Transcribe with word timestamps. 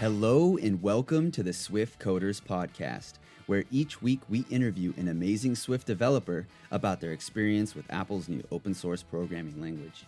Hello 0.00 0.56
and 0.56 0.80
welcome 0.80 1.30
to 1.30 1.42
the 1.42 1.52
Swift 1.52 2.00
Coders 2.00 2.40
Podcast, 2.40 3.18
where 3.44 3.64
each 3.70 4.00
week 4.00 4.20
we 4.30 4.46
interview 4.48 4.94
an 4.96 5.08
amazing 5.08 5.54
Swift 5.54 5.86
developer 5.86 6.46
about 6.70 7.02
their 7.02 7.12
experience 7.12 7.74
with 7.74 7.84
Apple's 7.92 8.26
new 8.26 8.42
open 8.50 8.72
source 8.72 9.02
programming 9.02 9.60
language. 9.60 10.06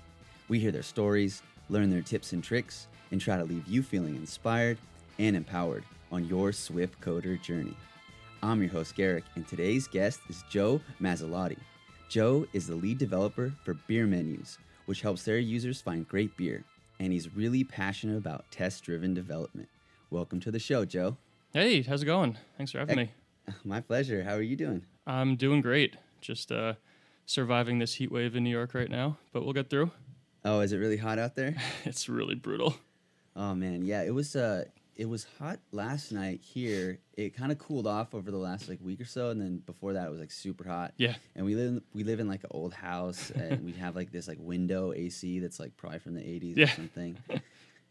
We 0.48 0.58
hear 0.60 0.72
their 0.72 0.82
stories, 0.82 1.42
learn 1.68 1.90
their 1.90 2.00
tips 2.00 2.32
and 2.32 2.42
tricks, 2.42 2.86
and 3.10 3.20
try 3.20 3.36
to 3.36 3.44
leave 3.44 3.68
you 3.68 3.82
feeling 3.82 4.16
inspired 4.16 4.78
and 5.18 5.36
empowered 5.36 5.84
on 6.10 6.26
your 6.26 6.52
Swift 6.52 6.98
coder 7.02 7.38
journey. 7.42 7.76
I'm 8.42 8.62
your 8.62 8.70
host, 8.70 8.94
Garric, 8.94 9.24
and 9.34 9.46
today's 9.46 9.88
guest 9.88 10.20
is 10.30 10.42
Joe 10.48 10.80
Masilotti. 11.02 11.58
Joe 12.08 12.46
is 12.54 12.66
the 12.66 12.76
lead 12.76 12.96
developer 12.96 13.52
for 13.62 13.74
Beer 13.74 14.06
Menus, 14.06 14.56
which 14.86 15.02
helps 15.02 15.24
their 15.24 15.38
users 15.38 15.82
find 15.82 16.08
great 16.08 16.34
beer, 16.38 16.64
and 16.98 17.12
he's 17.12 17.36
really 17.36 17.62
passionate 17.62 18.16
about 18.16 18.50
test 18.50 18.84
driven 18.84 19.12
development. 19.12 19.68
Welcome 20.12 20.40
to 20.40 20.50
the 20.50 20.58
show, 20.58 20.84
Joe. 20.84 21.16
Hey, 21.54 21.80
how's 21.80 22.02
it 22.02 22.04
going? 22.04 22.36
Thanks 22.58 22.70
for 22.72 22.80
having 22.80 22.96
me. 22.98 23.10
My 23.64 23.80
pleasure. 23.80 24.22
How 24.22 24.34
are 24.34 24.42
you 24.42 24.56
doing? 24.56 24.84
I'm 25.06 25.36
doing 25.36 25.62
great. 25.62 25.96
Just 26.20 26.52
uh, 26.52 26.74
surviving 27.24 27.78
this 27.78 27.94
heat 27.94 28.12
wave 28.12 28.36
in 28.36 28.44
New 28.44 28.50
York 28.50 28.74
right 28.74 28.90
now, 28.90 29.16
but 29.32 29.42
we'll 29.42 29.54
get 29.54 29.70
through. 29.70 29.90
Oh, 30.44 30.60
is 30.60 30.74
it 30.74 30.76
really 30.76 30.98
hot 30.98 31.18
out 31.18 31.34
there? 31.34 31.54
it's 31.86 32.10
really 32.10 32.34
brutal. 32.34 32.76
Oh 33.34 33.54
man, 33.54 33.86
yeah, 33.86 34.02
it 34.02 34.12
was 34.12 34.36
uh 34.36 34.64
it 34.96 35.08
was 35.08 35.26
hot 35.38 35.60
last 35.70 36.12
night 36.12 36.42
here. 36.42 36.98
It 37.14 37.34
kind 37.34 37.50
of 37.50 37.58
cooled 37.58 37.86
off 37.86 38.14
over 38.14 38.30
the 38.30 38.36
last 38.36 38.68
like 38.68 38.80
week 38.82 39.00
or 39.00 39.06
so, 39.06 39.30
and 39.30 39.40
then 39.40 39.62
before 39.64 39.94
that 39.94 40.08
it 40.08 40.10
was 40.10 40.20
like 40.20 40.30
super 40.30 40.68
hot. 40.68 40.92
Yeah. 40.98 41.14
And 41.34 41.46
we 41.46 41.54
live 41.54 41.68
in, 41.68 41.82
we 41.94 42.04
live 42.04 42.20
in 42.20 42.28
like 42.28 42.44
an 42.44 42.50
old 42.50 42.74
house, 42.74 43.30
and 43.34 43.64
we 43.64 43.72
have 43.72 43.96
like 43.96 44.12
this 44.12 44.28
like 44.28 44.36
window 44.38 44.92
AC 44.92 45.38
that's 45.38 45.58
like 45.58 45.74
probably 45.78 46.00
from 46.00 46.12
the 46.12 46.20
'80s 46.20 46.58
Yeah. 46.58 46.64
or 46.64 46.68
something. 46.68 47.16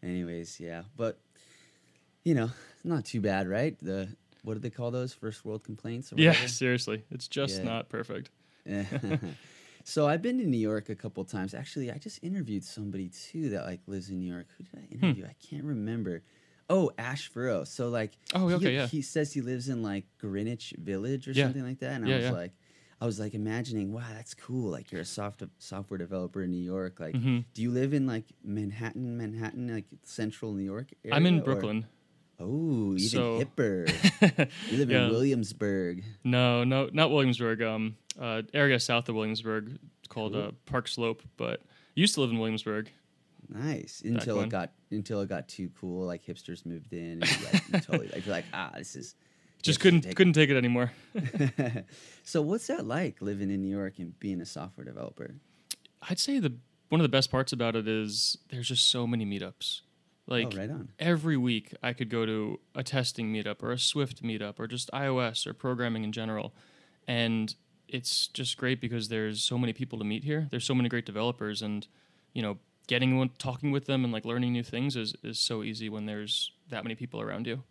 Anyways, 0.03 0.59
yeah, 0.59 0.83
but 0.95 1.17
you 2.23 2.33
know, 2.35 2.49
it's 2.75 2.85
not 2.85 3.05
too 3.05 3.21
bad, 3.21 3.47
right? 3.47 3.77
The 3.81 4.09
what 4.43 4.55
do 4.55 4.59
they 4.59 4.69
call 4.69 4.89
those 4.91 5.13
first 5.13 5.45
world 5.45 5.63
complaints? 5.63 6.11
Or 6.11 6.15
Yeah, 6.17 6.29
whatever? 6.31 6.47
seriously. 6.63 7.03
It's 7.11 7.27
just 7.27 7.59
Yeah. 7.59 7.63
not 7.65 7.89
perfect. 7.89 8.29
so 9.83 10.07
I've 10.07 10.21
been 10.21 10.37
to 10.39 10.45
New 10.45 10.57
York 10.57 10.89
a 10.89 10.95
couple 10.95 11.23
times. 11.25 11.53
Actually, 11.53 11.91
I 11.91 11.97
just 11.97 12.23
interviewed 12.23 12.63
somebody 12.63 13.09
too 13.09 13.49
that 13.49 13.65
like 13.65 13.81
lives 13.87 14.09
in 14.09 14.19
New 14.19 14.31
York. 14.31 14.47
Who 14.57 14.63
did 14.63 14.75
I 14.75 14.95
Hmm. 14.95 15.05
interview? 15.05 15.25
I 15.25 15.35
can't 15.45 15.63
remember. 15.63 16.23
Oh, 16.69 16.91
Ash 16.97 17.27
Furrow. 17.27 17.63
So 17.65 17.89
like, 17.89 18.13
Oh, 18.33 18.47
he, 18.47 18.53
okay, 18.55 18.73
yeah. 18.73 18.87
He 18.87 19.01
says 19.01 19.33
he 19.33 19.41
lives 19.41 19.67
in 19.69 19.83
like 19.83 20.05
Greenwich 20.19 20.73
Village 20.77 21.27
or 21.27 21.31
Yeah. 21.31 21.45
something 21.45 21.63
like 21.63 21.79
that, 21.79 21.93
and 22.01 22.07
Yeah, 22.07 22.15
I 22.15 22.17
was 22.19 22.31
like, 22.31 22.51
I 23.01 23.05
was 23.05 23.19
like 23.19 23.33
imagining, 23.33 23.91
wow, 23.91 24.05
that's 24.13 24.35
cool. 24.35 24.69
Like 24.69 24.91
you're 24.91 25.01
a 25.01 25.05
soft 25.05 25.41
software 25.57 25.97
developer 25.97 26.43
in 26.43 26.51
New 26.51 26.63
York. 26.63 26.99
Like, 26.99 27.15
Mhm. 27.15 27.45
do 27.55 27.61
you 27.63 27.71
live 27.71 27.93
in 27.95 28.05
like 28.05 28.25
Manhattan, 28.43 29.17
Manhattan, 29.17 29.73
like 29.73 29.85
central 30.03 30.53
New 30.53 30.63
York? 30.63 30.93
Area, 31.03 31.15
I'm 31.15 31.25
in 31.25 31.39
or- 31.39 31.43
Brooklyn. 31.43 31.85
Oh, 32.41 32.95
even 32.95 32.99
So- 33.09 33.39
hipper. 33.43 33.87
You 34.71 34.77
live 34.77 34.89
Yeah. 34.91 35.05
in 35.05 35.11
Williamsburg. 35.11 36.03
No, 36.23 36.63
no, 36.63 36.89
not 36.91 37.11
Williamsburg. 37.11 37.61
Um, 37.61 37.95
uh, 38.19 38.41
area 38.53 38.79
south 38.79 39.07
of 39.09 39.15
Williamsburg 39.15 39.77
called 40.09 40.33
Cool. 40.33 40.41
uh, 40.43 40.51
Park 40.65 40.87
Slope, 40.87 41.21
but 41.37 41.61
used 41.95 42.15
to 42.15 42.21
live 42.21 42.31
in 42.31 42.39
Williamsburg. 42.39 42.89
Nice 43.49 44.01
until 44.05 44.39
it 44.41 44.49
got 44.49 44.71
until 44.91 45.19
it 45.21 45.27
got 45.29 45.47
too 45.49 45.69
cool. 45.79 46.05
Like 46.05 46.23
hipsters 46.25 46.65
moved 46.65 46.93
in. 46.93 47.21
And 47.21 47.37
like, 47.71 47.83
totally 47.85 48.07
like 48.09 48.25
you're 48.25 48.35
like 48.35 48.45
ah, 48.53 48.71
this 48.77 48.95
is 48.95 49.15
Just 49.61 49.79
couldn't 49.79 50.01
take- 50.01 50.15
couldn't 50.15 50.33
take 50.33 50.49
it 50.49 50.57
anymore. 50.57 50.91
so 52.23 52.41
what's 52.41 52.67
that 52.67 52.85
like 52.85 53.21
living 53.21 53.49
in 53.51 53.61
New 53.61 53.69
York 53.75 53.99
and 53.99 54.17
being 54.19 54.41
a 54.41 54.45
software 54.45 54.85
developer? 54.85 55.35
I'd 56.09 56.19
say 56.19 56.39
the 56.39 56.53
one 56.89 56.99
of 57.01 57.03
the 57.03 57.09
best 57.09 57.29
parts 57.31 57.51
about 57.53 57.75
it 57.75 57.87
is 57.87 58.37
there's 58.49 58.67
just 58.67 58.89
so 58.89 59.05
many 59.07 59.25
meetups. 59.25 59.81
Like 60.31 60.53
oh, 60.53 60.57
right 60.57 60.71
every 60.97 61.37
week 61.37 61.73
I 61.83 61.93
could 61.93 62.09
go 62.09 62.25
to 62.25 62.59
a 62.73 62.83
testing 62.83 63.33
meetup 63.33 63.61
or 63.61 63.71
a 63.71 63.77
Swift 63.77 64.23
meetup 64.23 64.59
or 64.59 64.65
just 64.65 64.89
iOS 64.91 65.45
or 65.45 65.53
programming 65.53 66.03
in 66.03 66.11
general. 66.11 66.55
And 67.07 67.53
it's 67.87 68.27
just 68.27 68.57
great 68.57 68.79
because 68.79 69.09
there's 69.09 69.43
so 69.43 69.57
many 69.57 69.73
people 69.73 69.99
to 69.99 70.05
meet 70.05 70.23
here. 70.23 70.47
There's 70.49 70.63
so 70.63 70.73
many 70.73 70.87
great 70.87 71.05
developers 71.05 71.61
and 71.61 71.85
you 72.33 72.41
know, 72.41 72.57
getting 72.87 73.17
one 73.17 73.29
talking 73.37 73.71
with 73.71 73.85
them 73.85 74.03
and 74.03 74.13
like 74.13 74.25
learning 74.25 74.53
new 74.53 74.63
things 74.63 74.95
is, 74.95 75.13
is 75.23 75.39
so 75.39 75.63
easy 75.63 75.89
when 75.89 76.05
there's 76.05 76.51
that 76.69 76.83
many 76.83 76.95
people 76.95 77.21
around 77.21 77.47
you. 77.47 77.63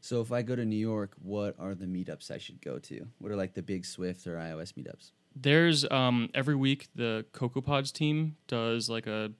So 0.00 0.20
if 0.20 0.32
I 0.32 0.42
go 0.42 0.56
to 0.56 0.64
New 0.64 0.76
York, 0.76 1.12
what 1.22 1.54
are 1.58 1.74
the 1.74 1.86
meetups 1.86 2.30
I 2.30 2.38
should 2.38 2.60
go 2.60 2.78
to? 2.78 3.06
What 3.18 3.30
are 3.30 3.36
like 3.36 3.54
the 3.54 3.62
big 3.62 3.86
Swift 3.86 4.26
or 4.26 4.36
iOS 4.36 4.72
meetups? 4.74 5.12
There's 5.34 5.90
um 5.90 6.28
every 6.34 6.56
week 6.56 6.88
the 6.94 7.24
CocoaPods 7.32 7.92
team 7.92 8.36
does 8.48 8.90
like 8.90 9.06
a 9.06 9.32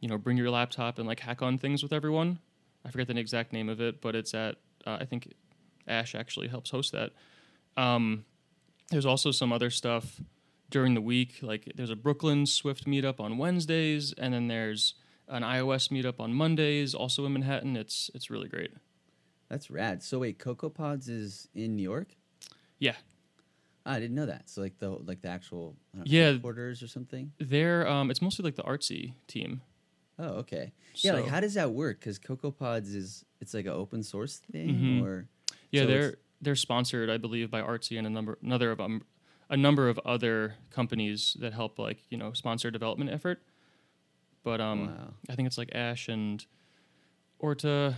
you 0.00 0.08
know, 0.08 0.18
bring 0.18 0.36
your 0.36 0.50
laptop 0.50 0.98
and 0.98 1.06
like 1.08 1.20
hack 1.20 1.42
on 1.42 1.58
things 1.58 1.82
with 1.82 1.92
everyone. 1.92 2.38
I 2.84 2.90
forget 2.90 3.08
the 3.08 3.18
exact 3.18 3.52
name 3.52 3.68
of 3.68 3.80
it, 3.80 4.00
but 4.00 4.14
it's 4.14 4.34
at 4.34 4.56
uh, 4.86 4.98
I 5.00 5.04
think 5.04 5.32
Ash 5.86 6.14
actually 6.14 6.48
helps 6.48 6.70
host 6.70 6.92
that. 6.92 7.12
Um, 7.76 8.24
there's 8.90 9.06
also 9.06 9.30
some 9.30 9.52
other 9.52 9.70
stuff 9.70 10.20
during 10.70 10.94
the 10.94 11.00
week, 11.00 11.38
like 11.42 11.72
there's 11.76 11.90
a 11.90 11.96
Brooklyn 11.96 12.46
Swift 12.46 12.86
meetup 12.86 13.20
on 13.20 13.38
Wednesdays, 13.38 14.12
and 14.12 14.32
then 14.34 14.48
there's 14.48 14.94
an 15.26 15.42
iOS 15.42 15.90
meetup 15.90 16.20
on 16.20 16.32
Mondays, 16.32 16.94
also 16.94 17.24
in 17.26 17.32
Manhattan. 17.32 17.76
It's 17.76 18.10
it's 18.14 18.30
really 18.30 18.48
great. 18.48 18.72
That's 19.48 19.70
rad. 19.70 20.02
So 20.02 20.18
wait, 20.20 20.38
Cocoa 20.38 20.68
Pods 20.68 21.08
is 21.08 21.48
in 21.54 21.74
New 21.74 21.82
York? 21.82 22.16
Yeah, 22.78 22.96
Ah, 23.86 23.94
I 23.94 24.00
didn't 24.00 24.14
know 24.14 24.26
that. 24.26 24.48
So 24.50 24.60
like 24.60 24.78
the 24.78 24.90
like 24.90 25.22
the 25.22 25.28
actual 25.28 25.74
know, 25.94 26.02
Yeah. 26.06 26.32
headquarters 26.32 26.82
or 26.82 26.88
something. 26.88 27.32
they're 27.38 27.88
um, 27.88 28.10
it's 28.10 28.20
mostly 28.22 28.42
like 28.44 28.56
the 28.56 28.62
artsy 28.62 29.14
team. 29.26 29.62
Oh, 30.18 30.38
okay. 30.40 30.72
Yeah, 30.96 31.12
like 31.14 31.26
how 31.26 31.40
does 31.40 31.54
that 31.54 31.70
work? 31.72 32.00
Because 32.00 32.18
Cocoa 32.18 32.50
Pods 32.50 32.94
is 32.94 33.24
it's 33.40 33.54
like 33.54 33.66
an 33.66 33.72
open 33.72 34.02
source 34.02 34.38
thing, 34.38 34.74
Mhm. 34.74 35.02
or 35.02 35.28
Yeah, 35.70 35.82
So 35.82 35.86
they're 35.86 36.14
they're 36.40 36.56
sponsored, 36.56 37.10
I 37.10 37.16
believe, 37.18 37.50
by 37.50 37.62
Artsy 37.62 37.98
and 37.98 38.06
a 38.06 38.10
number 38.10 38.38
another 38.42 38.70
of 38.70 38.80
um, 38.80 39.02
a 39.50 39.56
number 39.56 39.88
of 39.88 39.98
other 40.04 40.54
companies 40.70 41.36
that 41.40 41.52
help 41.52 41.78
like 41.78 41.98
you 42.10 42.16
know 42.18 42.32
sponsor 42.32 42.70
development 42.70 43.10
effort. 43.10 43.42
But 44.42 44.60
um, 44.60 44.86
Wow. 44.88 45.14
I 45.28 45.34
think 45.34 45.46
it's 45.46 45.58
like 45.58 45.74
Ash 45.74 46.08
and 46.08 46.44
Orta, 47.38 47.94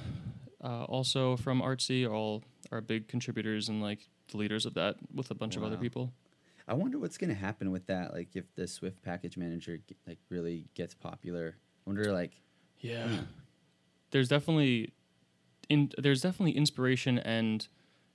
uh, 0.62 0.84
also 0.84 1.36
from 1.36 1.60
Artsy, 1.62 2.10
all 2.10 2.42
are 2.70 2.80
big 2.80 3.08
contributors 3.08 3.68
and 3.68 3.80
like 3.80 4.08
the 4.28 4.36
leaders 4.36 4.66
of 4.66 4.74
that 4.74 4.96
with 5.14 5.30
a 5.30 5.34
bunch 5.34 5.56
of 5.56 5.62
other 5.64 5.76
people. 5.76 6.12
I 6.68 6.74
wonder 6.74 6.98
what's 6.98 7.18
going 7.18 7.30
to 7.30 7.36
happen 7.36 7.70
with 7.72 7.86
that. 7.86 8.12
Like, 8.12 8.36
if 8.36 8.54
the 8.54 8.66
Swift 8.68 9.02
package 9.02 9.36
manager 9.36 9.80
like 10.06 10.18
really 10.28 10.66
gets 10.74 10.94
popular, 10.94 11.56
wonder 11.86 12.12
like, 12.12 12.32
Yeah, 12.80 13.08
Hmm. 13.08 13.24
there's 14.10 14.28
definitely 14.28 14.92
in 15.68 15.90
there's 15.98 16.22
definitely 16.22 16.52
inspiration 16.56 17.18
and 17.18 17.66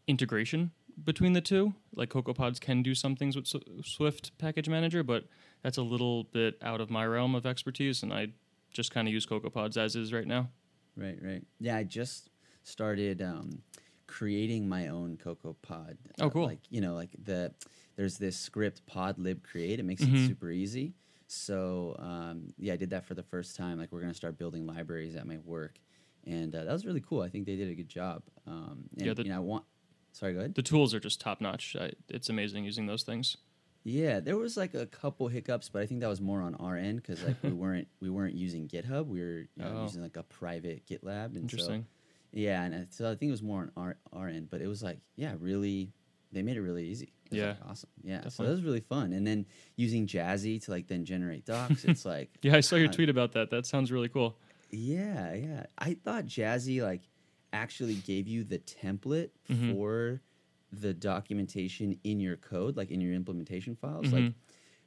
integration 0.07 0.71
between 1.03 1.33
the 1.33 1.41
two. 1.41 1.73
Like 1.95 2.09
CocoaPods 2.09 2.59
can 2.59 2.81
do 2.83 2.95
some 2.95 3.15
things 3.15 3.35
with 3.35 3.47
Sw- 3.47 3.57
Swift 3.85 4.37
Package 4.37 4.67
Manager, 4.69 5.03
but 5.03 5.25
that's 5.61 5.77
a 5.77 5.81
little 5.83 6.23
bit 6.25 6.57
out 6.61 6.81
of 6.81 6.89
my 6.89 7.05
realm 7.05 7.35
of 7.35 7.45
expertise, 7.45 8.01
and 8.03 8.13
I 8.13 8.29
just 8.73 8.91
kind 8.91 9.07
of 9.07 9.13
use 9.13 9.25
CocoaPods 9.25 9.77
as 9.77 9.95
is 9.95 10.11
right 10.13 10.27
now. 10.27 10.49
right, 10.97 11.17
right. 11.21 11.43
Yeah, 11.59 11.75
I 11.77 11.83
just 11.83 12.29
started 12.63 13.21
um, 13.21 13.61
creating 14.07 14.67
my 14.67 14.87
own 14.87 15.17
Cocoa 15.17 15.55
Pod. 15.61 15.97
Oh, 16.19 16.29
cool. 16.29 16.45
Like 16.45 16.59
you 16.69 16.81
know, 16.81 16.93
like 16.95 17.09
the 17.23 17.53
there's 17.95 18.17
this 18.17 18.37
script 18.37 18.85
Pod 18.85 19.17
lib 19.17 19.43
create. 19.43 19.79
It 19.79 19.83
makes 19.83 20.03
Mhm. 20.03 20.23
it 20.23 20.27
super 20.27 20.51
easy. 20.51 20.93
So 21.27 21.95
um, 21.99 22.53
yeah, 22.57 22.73
I 22.73 22.75
did 22.77 22.91
that 22.91 23.05
for 23.05 23.13
the 23.13 23.23
first 23.23 23.55
time. 23.55 23.79
Like 23.79 23.91
we're 23.91 24.01
gonna 24.01 24.13
start 24.13 24.37
building 24.37 24.65
libraries 24.67 25.15
at 25.15 25.25
my 25.27 25.37
work, 25.43 25.79
and 26.25 26.53
uh, 26.55 26.63
that 26.63 26.71
was 26.73 26.85
really 26.85 27.01
cool. 27.01 27.21
I 27.21 27.29
think 27.29 27.45
they 27.45 27.55
did 27.55 27.69
a 27.69 27.75
good 27.75 27.89
job. 27.89 28.23
Um, 28.47 28.85
and 28.97 29.07
Yeah, 29.07 29.13
the- 29.13 29.23
you 29.23 29.29
know, 29.29 29.37
I 29.37 29.39
want. 29.39 29.65
Sorry, 30.11 30.33
go 30.33 30.39
ahead. 30.39 30.55
The 30.55 30.61
tools 30.61 30.93
are 30.93 30.99
just 30.99 31.19
top 31.19 31.41
notch. 31.41 31.75
It's 32.09 32.29
amazing 32.29 32.63
using 32.63 32.85
those 32.85 33.03
things. 33.03 33.35
Yeah, 33.83 34.19
there 34.19 34.37
was 34.37 34.55
like 34.55 34.73
a 34.73 34.85
couple 34.85 35.27
hiccups, 35.27 35.67
but 35.69 35.81
I 35.81 35.85
think 35.85 35.99
that 36.01 36.07
was 36.07 36.21
more 36.21 36.41
on 36.41 36.55
our 36.55 36.75
end 36.77 37.01
because 37.01 37.21
like 37.23 37.35
we 37.43 37.51
weren't 37.63 37.87
we 37.99 38.09
weren't 38.09 38.35
using 38.35 38.67
GitHub. 38.67 39.07
We 39.07 39.19
were 39.19 39.39
you 39.39 39.47
know, 39.57 39.73
Oh. 39.79 39.83
using 39.83 40.01
like 40.01 40.15
a 40.17 40.23
private 40.23 40.85
GitLab. 40.87 41.25
And 41.25 41.35
so- 41.35 41.39
Interesting. 41.41 41.85
yeah, 42.31 42.63
and 42.63 42.87
so 42.93 43.11
I 43.11 43.15
think 43.15 43.29
it 43.29 43.31
was 43.31 43.43
more 43.43 43.61
on 43.61 43.71
our 43.75 43.97
our 44.13 44.27
end, 44.27 44.49
but 44.49 44.61
it 44.61 44.67
was 44.67 44.81
like 44.81 44.99
yeah, 45.17 45.33
really 45.39 45.91
they 46.35 46.43
made 46.43 46.57
it 46.57 46.61
really 46.61 46.85
easy. 46.85 47.13
It 47.31 47.37
Yeah. 47.37 47.47
like, 47.47 47.57
awesome. 47.71 47.89
Yeah, 48.03 48.27
so 48.29 48.43
that 48.43 48.49
was 48.51 48.61
really 48.61 48.81
fun. 48.81 49.13
And 49.13 49.25
then 49.25 49.47
using 49.77 50.05
Jazzy 50.05 50.61
to 50.65 50.71
like 50.71 50.87
then 50.87 51.03
generate 51.05 51.45
docs, 51.45 51.83
it's 51.85 52.05
like 52.15 52.29
Yeah, 52.43 52.55
I 52.55 52.59
saw 52.59 52.75
your 52.75 52.89
tweet 52.89 53.09
about 53.09 53.31
that. 53.31 53.49
That 53.49 53.65
sounds 53.65 53.91
really 53.91 54.09
cool. 54.09 54.37
yeah, 54.69 55.33
yeah. 55.33 55.65
I 55.77 55.95
thought 55.95 56.25
Jazzy 56.25 56.81
like 56.83 57.01
actually 57.53 57.95
gave 57.95 58.27
you 58.27 58.43
the 58.43 58.59
template 58.59 59.29
Mhm. 59.49 59.73
for 59.73 60.21
the 60.71 60.93
documentation 60.93 61.97
in 62.03 62.19
your 62.19 62.35
code, 62.35 62.75
like 62.75 62.91
in 62.91 62.99
your 63.01 63.13
implementation 63.13 63.75
files, 63.75 64.11
like 64.11 64.25
Mhm. 64.25 64.33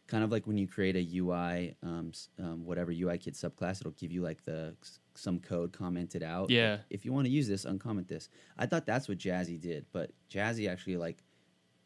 kind 0.07 0.23
of 0.23 0.31
like 0.31 0.47
when 0.47 0.59
you 0.59 0.67
create 0.67 0.97
a 0.97 1.01
UI, 1.03 1.75
um, 1.83 2.13
um, 2.39 2.65
whatever 2.65 2.93
UI 2.93 3.17
kit 3.19 3.35
subclass, 3.35 3.81
it'll 3.81 3.93
give 3.93 4.13
you 4.13 4.21
like 4.23 4.45
the 4.45 4.77
some 5.15 5.41
code 5.41 5.73
commented 5.73 6.23
out. 6.23 6.43
like, 6.43 6.51
Yeah. 6.51 6.79
if 6.91 7.05
you 7.05 7.13
want 7.13 7.25
to 7.27 7.31
use 7.31 7.49
this, 7.49 7.65
uncomment 7.65 8.07
this. 8.07 8.29
I 8.57 8.67
thought 8.67 8.87
that's 8.87 9.09
what 9.09 9.19
Jazzy 9.19 9.59
did, 9.61 9.87
but 9.93 10.13
Jazzy 10.31 10.69
actually 10.69 10.97
like 10.97 11.25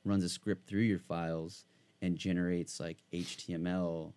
runs 0.05 0.25
a 0.25 0.29
script 0.29 0.67
through 0.67 0.81
your 0.83 0.99
files 0.99 1.67
and 2.01 2.17
generates 2.17 2.81
like 2.81 2.99
HTML, 3.13 4.13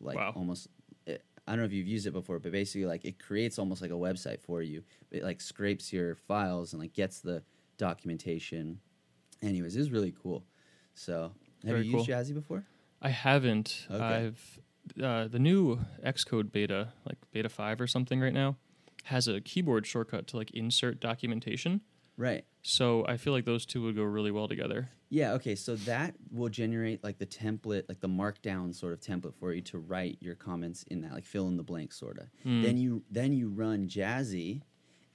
like 0.00 0.16
Wow. 0.16 0.32
almost. 0.34 0.68
eh, 1.06 1.18
I 1.46 1.52
don't 1.52 1.58
know 1.60 1.64
if 1.66 1.72
you've 1.72 1.86
used 1.88 2.06
it 2.06 2.12
before, 2.12 2.38
but 2.38 2.52
basically 2.52 2.86
like 2.86 3.04
it 3.04 3.18
creates 3.18 3.58
almost 3.58 3.82
like 3.82 3.90
a 3.90 3.94
website 3.94 4.40
for 4.40 4.62
you. 4.62 4.82
It 5.10 5.22
like 5.22 5.40
scrapes 5.40 5.92
your 5.92 6.14
files 6.14 6.72
and 6.72 6.80
like 6.80 6.92
gets 6.94 7.20
the 7.20 7.42
documentation. 7.78 8.78
Anyways, 9.42 9.74
it 9.76 9.80
was 9.80 9.90
really 9.90 10.14
cool. 10.22 10.44
So 10.94 11.22
have 11.22 11.32
Very 11.64 11.82
you 11.84 11.92
used 11.98 12.06
cool. 12.06 12.14
Jazzy 12.14 12.32
before? 12.34 12.64
I 13.00 13.08
haven't. 13.10 13.86
Okay. 13.90 14.04
I've 14.04 14.60
uh, 15.02 15.28
the 15.28 15.38
new 15.38 15.80
Xcode 16.04 16.50
beta, 16.52 16.92
like 17.06 17.18
beta 17.32 17.48
five 17.48 17.80
or 17.80 17.86
something 17.86 18.20
right 18.20 18.32
now, 18.32 18.56
has 19.04 19.26
a 19.28 19.40
keyboard 19.40 19.86
shortcut 19.86 20.26
to 20.28 20.36
like 20.36 20.50
insert 20.52 21.00
documentation. 21.00 21.80
Right. 22.16 22.44
So 22.62 23.04
I 23.06 23.16
feel 23.16 23.32
like 23.32 23.44
those 23.44 23.66
two 23.66 23.82
would 23.82 23.96
go 23.96 24.02
really 24.02 24.30
well 24.30 24.48
together. 24.48 24.90
Yeah, 25.08 25.32
okay, 25.32 25.54
so 25.54 25.76
that 25.76 26.14
will 26.30 26.48
generate 26.48 27.02
like 27.02 27.18
the 27.18 27.26
template, 27.26 27.84
like 27.88 28.00
the 28.00 28.08
markdown 28.08 28.74
sort 28.74 28.92
of 28.92 29.00
template 29.00 29.34
for 29.34 29.52
you 29.52 29.60
to 29.62 29.78
write 29.78 30.18
your 30.20 30.34
comments 30.34 30.84
in 30.84 31.02
that, 31.02 31.12
like 31.12 31.24
fill 31.24 31.48
in 31.48 31.56
the 31.56 31.62
blank 31.62 31.92
sort 31.92 32.18
of. 32.18 32.26
Mm. 32.46 32.62
Then 32.62 32.76
you 32.76 33.02
then 33.10 33.32
you 33.32 33.48
run 33.48 33.88
Jazzy 33.88 34.62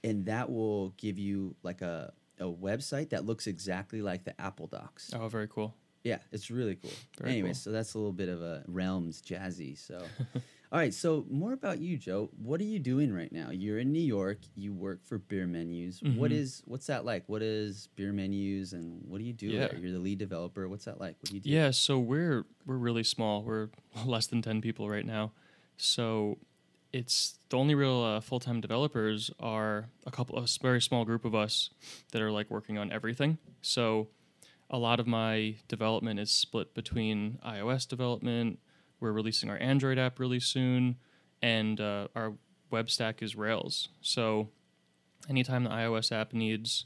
and 0.04 0.26
that 0.26 0.50
will 0.50 0.90
give 0.90 1.18
you 1.18 1.56
like 1.62 1.82
a 1.82 2.12
a 2.40 2.44
website 2.44 3.10
that 3.10 3.26
looks 3.26 3.46
exactly 3.46 4.00
like 4.02 4.24
the 4.24 4.40
Apple 4.40 4.68
Docs. 4.68 5.12
Oh, 5.14 5.28
very 5.28 5.48
cool. 5.48 5.74
Yeah, 6.04 6.18
it's 6.30 6.50
really 6.50 6.76
cool. 6.76 6.92
Very 7.20 7.32
anyway, 7.32 7.48
cool. 7.48 7.54
so 7.54 7.70
that's 7.72 7.94
a 7.94 7.98
little 7.98 8.12
bit 8.12 8.28
of 8.28 8.40
a 8.40 8.62
realms 8.68 9.20
jazzy. 9.20 9.76
So, 9.76 10.00
all 10.70 10.78
right. 10.78 10.92
So 10.92 11.24
more 11.30 11.52
about 11.52 11.78
you, 11.80 11.96
Joe. 11.96 12.30
What 12.42 12.60
are 12.60 12.64
you 12.64 12.78
doing 12.78 13.12
right 13.12 13.32
now? 13.32 13.50
You're 13.50 13.78
in 13.78 13.90
New 13.92 14.00
York. 14.02 14.38
You 14.54 14.72
work 14.72 15.04
for 15.04 15.18
Beer 15.18 15.46
Menus. 15.46 16.02
What 16.02 16.30
Mhm. 16.30 16.34
is 16.34 16.62
what's 16.66 16.86
that 16.86 17.04
like? 17.04 17.28
What 17.28 17.42
is 17.42 17.88
Beer 17.96 18.12
Menus, 18.12 18.72
and 18.74 19.02
what 19.08 19.18
do 19.18 19.24
you 19.24 19.32
do 19.32 19.48
Yeah. 19.48 19.68
there? 19.68 19.78
You're 19.78 19.92
the 19.92 19.98
lead 19.98 20.18
developer. 20.18 20.68
What's 20.68 20.84
that 20.84 21.00
like? 21.00 21.16
What 21.20 21.30
do 21.30 21.34
you 21.36 21.40
do? 21.40 21.50
Yeah, 21.50 21.70
so 21.70 21.98
we're 21.98 22.44
we're 22.66 22.76
really 22.76 23.04
small. 23.04 23.42
We're 23.42 23.70
less 24.06 24.26
than 24.26 24.42
ten 24.42 24.60
people 24.60 24.88
right 24.90 25.06
now. 25.06 25.32
So 25.76 26.38
it's 26.92 27.38
the 27.50 27.56
only 27.58 27.74
real 27.74 28.00
uh, 28.02 28.20
full 28.20 28.40
time 28.40 28.60
developers 28.60 29.30
are 29.38 29.90
a 30.06 30.10
couple, 30.10 30.38
a 30.38 30.46
very 30.62 30.80
small 30.80 31.04
group 31.04 31.24
of 31.24 31.34
us 31.34 31.70
that 32.12 32.20
are 32.22 32.30
like 32.32 32.50
working 32.50 32.78
on 32.78 32.90
everything. 32.92 33.38
So 33.62 34.08
a 34.70 34.78
lot 34.78 35.00
of 35.00 35.06
my 35.06 35.56
development 35.68 36.18
is 36.20 36.30
split 36.30 36.74
between 36.74 37.38
iOS 37.44 37.86
development. 37.88 38.58
We're 39.00 39.12
releasing 39.12 39.50
our 39.50 39.58
Android 39.58 39.98
app 39.98 40.18
really 40.18 40.40
soon, 40.40 40.96
and 41.42 41.80
uh, 41.80 42.08
our 42.14 42.34
web 42.70 42.90
stack 42.90 43.22
is 43.22 43.36
Rails. 43.36 43.88
So 44.00 44.48
anytime 45.28 45.64
the 45.64 45.70
iOS 45.70 46.10
app 46.12 46.32
needs 46.32 46.84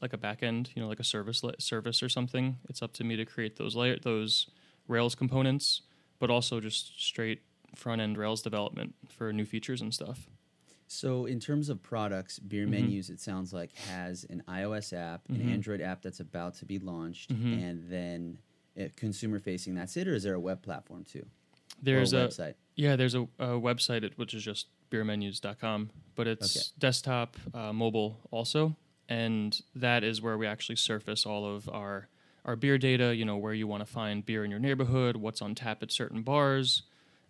like 0.00 0.12
a 0.12 0.18
backend, 0.18 0.68
you 0.76 0.82
know, 0.82 0.88
like 0.88 1.00
a 1.00 1.04
service 1.04 1.42
service 1.58 2.02
or 2.02 2.08
something, 2.08 2.58
it's 2.68 2.82
up 2.82 2.92
to 2.94 3.04
me 3.04 3.16
to 3.16 3.24
create 3.24 3.56
those 3.56 3.74
layer 3.74 3.98
those 4.00 4.48
Rails 4.88 5.14
components, 5.14 5.82
but 6.18 6.30
also 6.30 6.60
just 6.60 7.00
straight 7.00 7.42
front 7.74 8.00
end 8.00 8.16
Rails 8.18 8.42
development 8.42 8.94
for 9.08 9.32
new 9.32 9.44
features 9.44 9.80
and 9.80 9.92
stuff. 9.92 10.28
So 10.86 11.24
in 11.24 11.40
terms 11.40 11.68
of 11.70 11.82
products, 11.82 12.38
Beer 12.38 12.66
Mhm. 12.66 12.70
Menus, 12.70 13.08
it 13.10 13.18
sounds 13.18 13.52
like 13.52 13.72
has 13.72 14.24
an 14.24 14.42
iOS 14.46 14.92
app, 14.92 15.26
an 15.30 15.40
Mhm. 15.40 15.48
Android 15.52 15.80
app 15.80 16.02
that's 16.02 16.20
about 16.20 16.54
to 16.56 16.66
be 16.66 16.78
launched, 16.78 17.32
Mhm. 17.32 17.62
and 17.62 17.90
then 17.90 18.38
consumer 18.96 19.38
facing. 19.38 19.74
That's 19.74 19.96
it, 19.96 20.08
or 20.08 20.14
is 20.14 20.22
there 20.22 20.34
a 20.34 20.40
web 20.40 20.62
platform 20.62 21.04
too? 21.04 21.26
There's 21.82 22.12
a 22.12 22.18
a, 22.18 22.28
website. 22.28 22.54
yeah, 22.76 22.96
there's 22.96 23.14
a, 23.14 23.22
a 23.38 23.58
website 23.58 24.04
at- 24.04 24.16
which 24.18 24.34
is 24.34 24.44
just 24.44 24.66
beermenus.com, 24.90 25.90
but 26.14 26.26
it's 26.26 26.56
Okay. 26.56 26.64
desktop, 26.78 27.36
uh, 27.54 27.72
mobile 27.72 28.20
also, 28.30 28.76
and 29.08 29.60
that 29.74 30.04
is 30.04 30.20
where 30.22 30.38
we 30.38 30.46
actually 30.46 30.76
surface 30.76 31.26
all 31.26 31.44
of 31.46 31.68
our 31.68 32.08
our 32.44 32.56
beer 32.56 32.76
data. 32.78 33.14
You 33.14 33.24
know 33.24 33.36
where 33.36 33.54
you 33.54 33.66
want 33.66 33.84
to 33.86 33.90
find 33.92 34.24
beer 34.24 34.44
in 34.44 34.50
your 34.50 34.60
neighborhood, 34.60 35.16
what's 35.16 35.40
on 35.42 35.54
tap 35.54 35.82
at 35.82 35.92
certain 35.92 36.22
bars, 36.22 36.82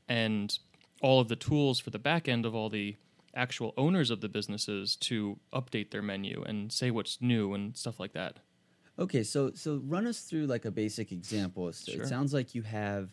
and 0.08 0.58
all 1.00 1.20
of 1.20 1.28
the 1.28 1.36
tools 1.36 1.78
for 1.80 1.90
the 1.90 1.98
back 1.98 2.28
end 2.28 2.46
of 2.46 2.54
all 2.54 2.68
the 2.68 2.96
actual 3.34 3.72
owners 3.76 4.10
of 4.10 4.20
the 4.20 4.28
businesses 4.28 4.94
to 4.96 5.38
update 5.52 5.90
their 5.90 6.02
menu 6.02 6.42
and 6.46 6.70
say 6.72 6.90
what's 6.90 7.20
new 7.20 7.54
and 7.54 7.76
stuff 7.76 7.98
like 7.98 8.12
that. 8.12 8.38
Okay, 8.98 9.22
so 9.22 9.52
so 9.54 9.76
run 9.84 10.06
us 10.06 10.20
through 10.20 10.46
like 10.46 10.64
a 10.64 10.70
basic 10.70 11.12
example. 11.12 11.68
It's- 11.68 11.88
It 11.88 12.06
sounds 12.06 12.32
like 12.34 12.54
you 12.54 12.62
have 12.62 13.10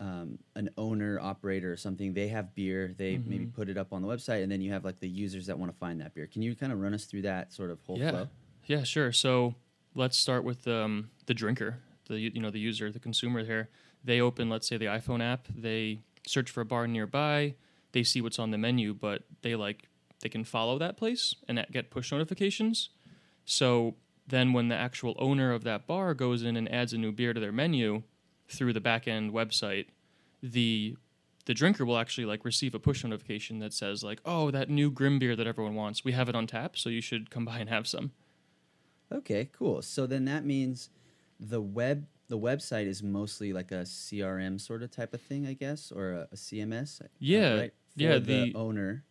um, 0.00 0.38
an 0.54 0.70
owner 0.78 1.18
operator 1.18 1.72
or 1.72 1.76
something. 1.76 2.14
They 2.14 2.28
have 2.28 2.54
beer. 2.54 2.94
They 2.96 3.18
maybe 3.18 3.46
Mhm. 3.46 3.52
put 3.52 3.68
it 3.68 3.76
up 3.76 3.92
on 3.92 4.00
the 4.00 4.06
website, 4.06 4.44
and 4.44 4.50
then 4.52 4.60
you 4.60 4.70
have 4.70 4.84
like 4.84 5.00
the 5.00 5.08
users 5.08 5.46
that 5.46 5.58
want 5.58 5.72
to 5.72 5.76
find 5.76 6.00
that 6.00 6.14
beer. 6.14 6.28
Can 6.28 6.40
you 6.40 6.54
kind 6.54 6.72
of 6.72 6.78
run 6.80 6.94
us 6.94 7.04
through 7.04 7.22
that 7.22 7.52
sort 7.52 7.70
of 7.70 7.80
whole 7.82 7.98
Yeah. 7.98 8.10
flow? 8.10 8.28
Yeah, 8.66 8.84
sure. 8.84 9.10
So 9.10 9.56
let's 9.96 10.16
start 10.16 10.44
with 10.44 10.68
um, 10.68 11.10
the 11.26 11.34
drinker, 11.34 11.80
the 12.06 12.20
you 12.20 12.40
know 12.40 12.50
the 12.50 12.60
user, 12.60 12.92
the 12.92 13.00
consumer 13.00 13.44
here. 13.44 13.70
They 14.04 14.20
open, 14.20 14.48
let's 14.48 14.68
say, 14.68 14.76
the 14.76 14.84
iPhone 14.86 15.20
app. 15.20 15.48
They 15.48 16.02
search 16.28 16.48
for 16.48 16.60
a 16.60 16.64
bar 16.64 16.86
nearby. 16.86 17.56
They 17.90 18.04
see 18.04 18.20
what's 18.20 18.38
on 18.38 18.52
the 18.52 18.58
menu, 18.58 18.94
but 18.94 19.24
they 19.42 19.56
like 19.56 19.88
they 20.20 20.28
can 20.28 20.44
follow 20.44 20.78
that 20.78 20.96
place 20.96 21.34
and 21.48 21.66
get 21.72 21.90
push 21.90 22.12
notifications. 22.12 22.90
So 23.44 23.96
then, 24.28 24.52
when 24.52 24.68
the 24.68 24.76
actual 24.76 25.16
owner 25.18 25.52
of 25.52 25.64
that 25.64 25.86
bar 25.86 26.14
goes 26.14 26.42
in 26.42 26.56
and 26.56 26.70
adds 26.72 26.92
a 26.92 26.98
new 26.98 27.12
beer 27.12 27.32
to 27.32 27.40
their 27.40 27.52
menu 27.52 28.02
through 28.48 28.72
the 28.72 28.80
back 28.80 29.08
end 29.08 29.32
website, 29.32 29.86
the 30.42 30.96
the 31.46 31.54
drinker 31.54 31.86
will 31.86 31.96
actually 31.96 32.26
like 32.26 32.44
receive 32.44 32.74
a 32.74 32.78
push 32.78 33.02
notification 33.02 33.58
that 33.60 33.72
says 33.72 34.04
like, 34.04 34.20
"Oh, 34.24 34.50
that 34.50 34.68
new 34.68 34.90
Grimm 34.90 35.18
beer 35.18 35.34
that 35.34 35.46
everyone 35.46 35.74
wants. 35.74 36.04
We 36.04 36.12
have 36.12 36.28
it 36.28 36.34
on 36.34 36.46
tap, 36.46 36.76
so 36.76 36.90
you 36.90 37.00
should 37.00 37.30
come 37.30 37.44
by 37.44 37.58
and 37.58 37.68
have 37.70 37.86
some." 37.86 38.12
Okay, 39.10 39.48
cool. 39.52 39.80
So 39.82 40.06
then 40.06 40.26
that 40.26 40.44
means 40.44 40.90
the 41.40 41.60
web 41.60 42.06
the 42.28 42.38
website 42.38 42.86
is 42.86 43.02
mostly 43.02 43.54
like 43.54 43.72
a 43.72 43.82
CRM 43.86 44.60
sort 44.60 44.82
of 44.82 44.90
type 44.90 45.14
of 45.14 45.22
thing, 45.22 45.46
I 45.46 45.54
guess, 45.54 45.90
or 45.90 46.12
a, 46.12 46.28
a 46.30 46.36
CMS. 46.36 47.00
Yeah, 47.18 47.54
right? 47.54 47.72
For 47.96 48.02
yeah, 48.02 48.18
the, 48.18 48.20
the- 48.20 48.52
owner. 48.54 49.04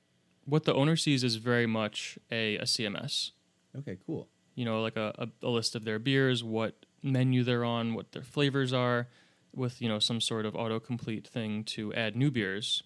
what 0.46 0.66
the 0.66 0.74
owner 0.76 0.96
sees 0.96 1.24
is 1.24 1.38
very 1.38 1.66
much 1.66 2.20
a, 2.32 2.58
a 2.58 2.64
CMS. 2.66 3.32
Okay, 3.76 3.98
cool. 4.06 4.28
You 4.58 4.66
know, 4.66 4.82
like 4.82 4.98
a, 4.98 5.14
a, 5.18 5.48
a 5.48 5.50
list 5.50 5.76
of 5.76 5.86
their 5.86 6.00
beers, 6.00 6.44
what 6.44 6.86
menu 7.04 7.44
they're 7.44 7.64
on, 7.64 7.94
what 7.94 8.12
their 8.12 8.24
flavors 8.24 8.74
are, 8.74 9.08
with 9.56 9.82
you 9.82 9.88
know 9.88 10.00
some 10.00 10.20
sort 10.20 10.46
of 10.46 10.54
autocomplete 10.54 11.28
thing 11.28 11.64
to 11.76 11.94
add 11.94 12.16
new 12.16 12.32
beers. 12.32 12.84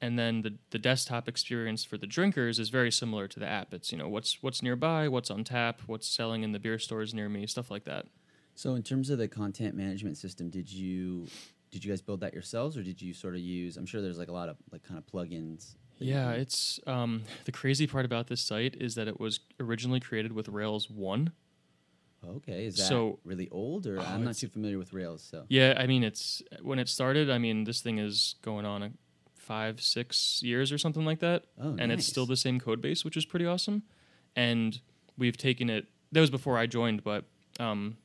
And 0.00 0.18
then 0.18 0.42
the, 0.42 0.58
the 0.70 0.80
desktop 0.80 1.28
experience 1.28 1.84
for 1.84 1.96
the 1.96 2.08
drinkers 2.08 2.58
is 2.58 2.70
very 2.70 2.90
similar 2.90 3.28
to 3.28 3.38
the 3.38 3.46
app. 3.46 3.72
It's 3.74 3.92
you 3.92 3.98
know 3.98 4.08
what's 4.08 4.42
what's 4.42 4.62
nearby, 4.62 5.08
what's 5.08 5.30
on 5.30 5.44
tap, 5.44 5.80
what's 5.86 6.08
selling 6.08 6.44
in 6.44 6.52
the 6.52 6.58
beer 6.60 6.78
stores 6.78 7.12
near 7.12 7.28
me, 7.28 7.46
stuff 7.46 7.70
like 7.70 7.84
that. 7.84 8.06
So 8.54 8.74
in 8.74 8.82
terms 8.82 9.10
of 9.10 9.18
the 9.18 9.28
content 9.28 9.74
management 9.74 10.16
system, 10.16 10.50
did 10.50 10.70
you 10.70 11.26
did 11.72 11.84
you 11.84 11.90
guys 11.90 12.02
build 12.02 12.20
that 12.20 12.34
yourselves, 12.34 12.76
or 12.76 12.82
did 12.82 13.00
you 13.00 13.14
sort 13.14 13.34
of 13.34 13.40
use? 13.40 13.76
I'm 13.76 13.86
sure 13.86 14.02
there's 14.02 14.18
like 14.18 14.28
a 14.28 14.32
lot 14.32 14.48
of 14.48 14.56
like 14.70 14.82
kind 14.82 14.98
of 14.98 15.06
plugins. 15.06 15.74
Yeah, 16.04 16.30
it's 16.32 16.80
um, 16.86 17.22
the 17.44 17.52
crazy 17.52 17.86
part 17.86 18.04
about 18.04 18.26
this 18.28 18.40
site 18.40 18.76
is 18.80 18.94
that 18.96 19.08
it 19.08 19.18
was 19.20 19.40
originally 19.60 20.00
created 20.00 20.32
with 20.32 20.48
Rails 20.48 20.88
one. 20.90 21.32
okay. 22.36 22.66
Is 22.66 22.76
that 22.76 22.84
so- 22.88 23.18
really 23.24 23.48
old, 23.50 23.86
or 23.86 23.98
Oh, 23.98 24.02
I'm 24.04 24.24
not 24.24 24.36
too 24.36 24.48
familiar 24.48 24.78
with 24.78 24.92
Rails, 24.92 25.22
so 25.22 25.44
Yeah, 25.48 25.74
I 25.76 25.86
mean 25.86 26.04
it's 26.04 26.42
when 26.62 26.78
it 26.78 26.88
started. 26.88 27.30
I 27.30 27.38
mean 27.38 27.64
this 27.64 27.80
thing 27.80 27.98
is 27.98 28.36
going 28.42 28.64
on 28.66 28.82
a 28.82 28.90
five, 29.36 29.80
six 29.80 30.40
years 30.42 30.70
or 30.70 30.78
something 30.78 31.04
like 31.04 31.18
that, 31.18 31.44
oh, 31.60 31.76
and 31.78 31.90
it's 31.90 32.06
still 32.06 32.26
the 32.26 32.36
same 32.36 32.60
code 32.60 32.80
base, 32.80 33.04
which 33.04 33.16
is 33.16 33.24
pretty 33.24 33.44
awesome. 33.46 33.82
And 34.36 34.80
we've 35.18 35.36
taken 35.36 35.68
it. 35.68 35.86
That 36.12 36.20
was 36.20 36.30
before 36.30 36.56
I 36.58 36.66
joined, 36.66 37.02
but 37.02 37.24
um, 37.58 37.96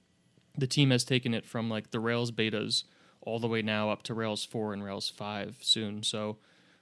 the 0.58 0.68
team 0.68 0.90
has 0.90 1.04
taken 1.04 1.34
it 1.34 1.46
from 1.46 1.70
like 1.70 1.92
the 1.92 2.00
Rails 2.00 2.32
betas 2.32 2.84
all 3.22 3.40
the 3.40 3.48
way 3.48 3.62
now 3.62 3.90
up 3.92 4.02
to 4.04 4.14
Rails 4.14 4.44
four 4.46 4.74
and 4.74 4.84
Rails 4.84 5.10
five 5.10 5.58
soon. 5.62 6.02
So 6.04 6.38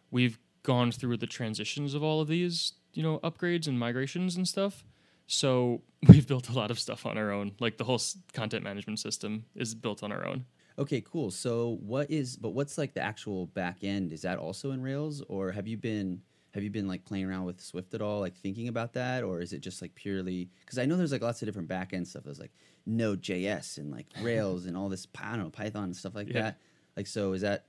we've 0.10 0.40
gone 0.66 0.92
through 0.92 1.18
the 1.18 1.28
transitions 1.28 1.94
of 1.94 2.04
all 2.04 2.20
of 2.22 2.28
these, 2.28 2.74
you 2.94 3.02
know, 3.04 3.20
upgrades 3.20 3.68
and 3.68 3.80
migrations 3.80 4.36
and 4.36 4.48
stuff. 4.48 4.84
So 5.28 5.82
we've 6.10 6.28
built 6.28 6.50
a 6.50 6.54
lot 6.54 6.72
of 6.72 6.80
stuff 6.80 7.06
on 7.06 7.18
our 7.18 7.32
own. 7.32 7.54
Like 7.60 7.78
the 7.78 7.84
whole 7.86 7.96
s- 7.96 8.18
content 8.34 8.64
management 8.64 9.00
system 9.00 9.46
is 9.56 9.74
built 9.74 10.04
on 10.04 10.12
our 10.12 10.26
own. 10.26 10.46
Okay, 10.78 11.02
cool. 11.02 11.32
So 11.32 11.78
what 11.82 12.12
is 12.12 12.36
but 12.36 12.50
what's 12.50 12.78
like 12.78 12.94
the 12.94 13.02
actual 13.02 13.46
back 13.48 13.84
end? 13.84 14.12
Is 14.12 14.24
that 14.24 14.38
also 14.38 14.72
in 14.72 14.82
Rails 14.82 15.24
or 15.30 15.52
have 15.52 15.68
you 15.68 15.78
been 15.78 16.22
have 16.54 16.64
you 16.64 16.70
been 16.70 16.88
like 16.88 17.04
playing 17.06 17.26
around 17.26 17.44
with 17.46 17.60
Swift 17.62 17.94
at 17.94 18.02
all, 18.02 18.20
like 18.22 18.36
thinking 18.36 18.68
about 18.70 18.94
that, 18.94 19.24
or 19.24 19.40
is 19.42 19.52
it 19.54 19.60
just 19.60 19.82
like 19.82 19.94
purely 19.96 20.50
because 20.66 20.78
I 20.78 20.86
know 20.86 20.96
there's 20.98 21.12
like 21.14 21.22
lots 21.22 21.42
of 21.42 21.46
different 21.48 21.68
back 21.70 21.94
end 21.94 22.08
stuff. 22.08 22.24
There's 22.26 22.40
like 22.40 22.52
Node.js 22.86 23.78
and 23.78 23.92
like 23.92 24.08
Rails 24.22 24.66
and 24.66 24.76
all 24.78 24.90
this 24.90 25.08
I 25.22 25.32
don't 25.32 25.40
know 25.40 25.50
Python 25.50 25.86
and 25.86 25.96
stuff 25.96 26.16
like 26.16 26.28
Yeah. 26.28 26.42
that. 26.42 26.58
Like 26.98 27.08
so 27.08 27.34
is 27.34 27.42
that 27.42 27.66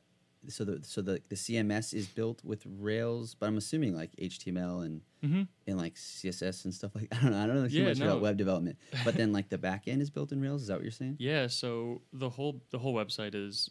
so 0.48 0.64
the 0.64 0.80
so 0.84 1.02
the 1.02 1.20
the 1.28 1.36
CMS 1.36 1.92
is 1.94 2.06
built 2.06 2.44
with 2.44 2.64
Rails, 2.66 3.34
but 3.34 3.46
I'm 3.46 3.56
assuming 3.56 3.94
like 3.96 4.10
HTML 4.16 4.84
and 4.84 5.02
Mm-hmm. 5.24 5.42
and 5.66 5.76
like 5.78 5.94
CSS 5.94 6.66
and 6.66 6.74
stuff 6.74 6.94
like 6.94 7.08
I 7.12 7.20
don't 7.22 7.32
know 7.32 7.42
I 7.42 7.46
don't 7.46 7.56
know 7.62 7.68
too 7.68 7.74
Yeah, 7.78 7.88
much 7.88 7.98
no. 7.98 8.06
about 8.06 8.20
web 8.20 8.36
development, 8.36 8.78
but 9.04 9.16
then 9.16 9.32
like 9.32 9.48
the 9.48 9.58
back 9.68 9.88
end 9.88 10.00
is 10.02 10.10
built 10.10 10.30
in 10.30 10.40
Rails. 10.40 10.62
Is 10.62 10.68
that 10.68 10.74
what 10.74 10.82
you're 10.84 10.92
saying? 10.92 11.16
Yeah, 11.18 11.48
so 11.48 12.02
the 12.12 12.30
whole 12.30 12.62
the 12.70 12.78
whole 12.78 12.94
website 12.94 13.34
is, 13.34 13.70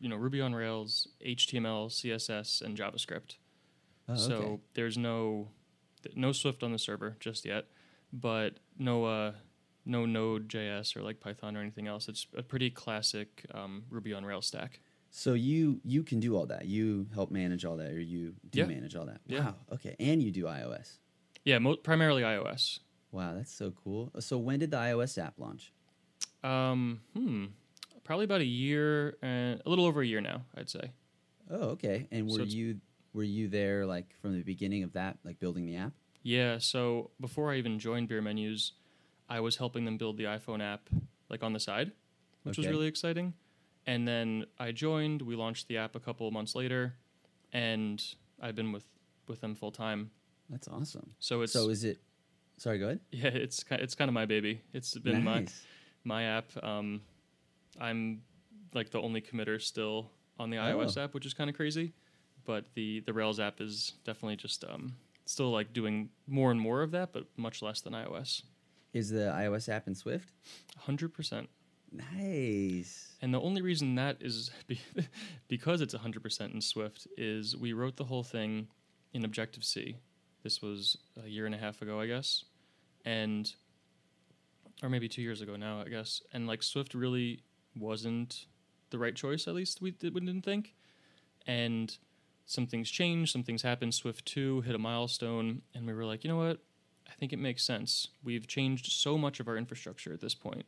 you 0.00 0.08
know, 0.10 0.16
Ruby 0.16 0.40
on 0.42 0.54
Rails, 0.54 1.08
HTML, 1.24 1.88
CSS, 1.88 2.60
and 2.62 2.76
JavaScript. 2.76 3.36
Oh, 4.08 4.16
so 4.16 4.34
okay. 4.34 4.62
there's 4.74 4.98
no 4.98 5.48
no 6.14 6.32
Swift 6.32 6.62
on 6.62 6.72
the 6.72 6.78
server 6.78 7.16
just 7.20 7.44
yet, 7.46 7.66
but 8.12 8.58
no 8.78 9.04
uh, 9.06 9.32
no 9.86 10.04
Node.js 10.04 10.94
or 10.96 11.02
like 11.02 11.20
Python 11.20 11.56
or 11.56 11.60
anything 11.60 11.86
else. 11.86 12.08
It's 12.08 12.26
a 12.36 12.42
pretty 12.42 12.68
classic 12.70 13.46
um, 13.54 13.84
Ruby 13.88 14.12
on 14.12 14.24
Rails 14.26 14.46
stack. 14.46 14.80
So 15.14 15.34
you 15.34 15.78
you 15.84 16.02
can 16.02 16.20
do 16.20 16.34
all 16.36 16.46
that. 16.46 16.64
You 16.64 17.06
help 17.14 17.30
manage 17.30 17.66
all 17.66 17.76
that, 17.76 17.90
or 17.92 18.00
you 18.00 18.34
do 18.50 18.60
Yeah. 18.60 18.66
manage 18.66 18.96
all 18.96 19.04
that. 19.06 19.20
Yeah. 19.26 19.40
Wow. 19.40 19.54
Okay, 19.72 19.94
and 20.00 20.22
you 20.22 20.30
do 20.32 20.44
iOS. 20.44 20.98
Yeah, 21.44 21.58
mo- 21.58 21.76
primarily 21.76 22.22
iOS. 22.22 22.78
Wow, 23.10 23.34
that's 23.34 23.52
so 23.52 23.72
cool. 23.84 24.10
So 24.20 24.38
when 24.38 24.58
did 24.60 24.70
the 24.70 24.78
iOS 24.78 25.18
app 25.22 25.38
launch? 25.38 25.70
Um, 26.42 27.02
hmm, 27.14 27.46
probably 28.04 28.24
about 28.24 28.40
a 28.40 28.46
year 28.46 29.18
and 29.20 29.60
a 29.64 29.68
little 29.68 29.84
over 29.84 30.00
a 30.00 30.06
year 30.06 30.22
now, 30.22 30.46
I'd 30.56 30.70
say. 30.70 30.92
Oh, 31.50 31.70
okay. 31.76 32.08
And 32.10 32.26
were 32.26 32.40
it's- 32.40 32.54
you 32.54 32.80
were 33.12 33.22
you 33.22 33.48
there 33.48 33.84
like 33.84 34.16
from 34.22 34.32
the 34.32 34.42
beginning 34.42 34.82
of 34.82 34.94
that, 34.94 35.18
like 35.24 35.38
building 35.38 35.66
the 35.66 35.76
app? 35.76 35.92
Yeah, 36.22 36.56
so 36.58 37.10
before 37.20 37.52
I 37.52 37.56
even 37.58 37.78
joined 37.78 38.08
Beer 38.08 38.22
Menus, 38.22 38.72
I 39.28 39.40
was 39.40 39.56
helping 39.56 39.84
them 39.84 39.98
build 39.98 40.16
the 40.16 40.24
iPhone 40.24 40.62
app 40.62 40.88
like 41.28 41.42
on 41.42 41.52
the 41.52 41.60
side, 41.60 41.92
which 42.44 42.56
was 42.56 42.66
really 42.66 42.86
exciting. 42.86 43.34
And 43.86 44.06
then 44.06 44.46
I 44.60 44.70
joined, 44.72 45.22
we 45.22 45.34
launched 45.34 45.66
the 45.68 45.78
app 45.78 45.96
a 45.96 46.00
couple 46.00 46.26
of 46.28 46.32
months 46.32 46.54
later, 46.54 46.94
and 47.52 48.02
I've 48.40 48.54
been 48.54 48.72
with 48.72 48.84
with 49.28 49.40
them 49.40 49.54
full 49.54 49.72
time. 49.72 50.10
That's 50.50 50.68
awesome. 50.68 51.10
So 51.18 51.42
it's 51.42 51.52
so 51.52 51.68
is 51.68 51.84
it? 51.84 52.00
Sorry, 52.58 52.78
go 52.78 52.86
ahead. 52.86 53.00
yeah, 53.10 53.28
it's 53.28 53.64
it's 53.70 53.94
kind 53.94 54.08
of 54.08 54.12
my 54.14 54.26
baby. 54.26 54.60
It's 54.72 54.96
been 54.98 55.24
my 55.24 55.40
nice. 55.40 55.64
my 56.04 56.22
app. 56.24 56.52
Um, 56.62 57.00
I'm 57.80 58.22
like 58.74 58.90
the 58.90 59.00
only 59.00 59.20
committer 59.20 59.60
still 59.60 60.10
on 60.38 60.50
the 60.50 60.58
Oh. 60.58 60.62
iOS 60.62 61.02
app, 61.02 61.14
which 61.14 61.26
is 61.26 61.34
kind 61.34 61.50
of 61.50 61.56
crazy. 61.56 61.92
But 62.44 62.66
the 62.74 63.00
the 63.00 63.12
Rails 63.12 63.40
app 63.40 63.60
is 63.60 63.94
definitely 64.04 64.36
just 64.36 64.64
um, 64.64 64.94
still 65.24 65.50
like 65.50 65.72
doing 65.72 66.10
more 66.26 66.50
and 66.50 66.60
more 66.60 66.82
of 66.82 66.90
that, 66.92 67.12
but 67.12 67.26
much 67.36 67.62
less 67.62 67.80
than 67.80 67.92
iOS. 67.94 68.42
Is 68.92 69.10
the 69.10 69.32
iOS 69.34 69.68
app 69.68 69.86
in 69.88 69.94
Swift? 69.94 70.30
Hundred 70.76 71.14
percent. 71.14 71.48
Nice. 71.92 73.12
And 73.20 73.32
the 73.32 73.40
only 73.40 73.62
reason 73.62 73.94
that 73.96 74.16
is 74.20 74.50
be- 74.66 74.80
because 75.48 75.80
it's 75.80 75.94
100% 75.94 76.54
in 76.54 76.60
Swift 76.60 77.06
is 77.16 77.56
we 77.56 77.72
wrote 77.72 77.96
the 77.96 78.04
whole 78.04 78.22
thing 78.22 78.68
in 79.12 79.24
Objective 79.24 79.64
C. 79.64 79.96
This 80.42 80.62
was 80.62 80.96
a 81.22 81.28
year 81.28 81.46
and 81.46 81.54
a 81.54 81.58
half 81.58 81.82
ago, 81.82 82.00
I 82.00 82.06
guess. 82.06 82.44
And 83.04 83.52
or 84.82 84.88
maybe 84.88 85.08
2 85.08 85.22
years 85.22 85.40
ago 85.40 85.56
now, 85.56 85.80
I 85.80 85.88
guess. 85.88 86.22
And 86.32 86.46
like 86.46 86.62
Swift 86.62 86.94
really 86.94 87.42
wasn't 87.76 88.46
the 88.90 88.98
right 88.98 89.14
choice 89.14 89.48
at 89.48 89.54
least 89.54 89.80
we, 89.80 89.92
did, 89.92 90.14
we 90.14 90.20
didn't 90.20 90.44
think. 90.44 90.74
And 91.46 91.96
some 92.46 92.66
things 92.66 92.90
changed, 92.90 93.32
some 93.32 93.42
things 93.42 93.62
happened. 93.62 93.94
Swift 93.94 94.26
2 94.26 94.62
hit 94.62 94.74
a 94.74 94.78
milestone 94.78 95.62
and 95.74 95.86
we 95.86 95.92
were 95.92 96.04
like, 96.04 96.24
"You 96.24 96.30
know 96.30 96.36
what? 96.36 96.58
I 97.08 97.12
think 97.18 97.32
it 97.32 97.38
makes 97.38 97.62
sense. 97.62 98.08
We've 98.24 98.46
changed 98.46 98.90
so 98.90 99.16
much 99.18 99.40
of 99.40 99.48
our 99.48 99.56
infrastructure 99.56 100.12
at 100.12 100.20
this 100.20 100.34
point. 100.34 100.66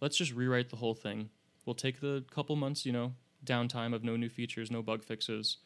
Let's 0.00 0.16
just 0.16 0.32
rewrite 0.32 0.70
the 0.70 0.76
whole 0.76 0.94
thing. 0.94 1.30
We'll 1.64 1.74
take 1.74 2.00
the 2.00 2.24
couple 2.30 2.56
months, 2.56 2.86
you 2.86 2.92
know, 2.92 3.14
downtime 3.44 3.94
of 3.94 4.04
no 4.04 4.16
new 4.16 4.28
features, 4.28 4.70
no 4.70 4.82
bug 4.82 5.02
fixes, 5.02 5.58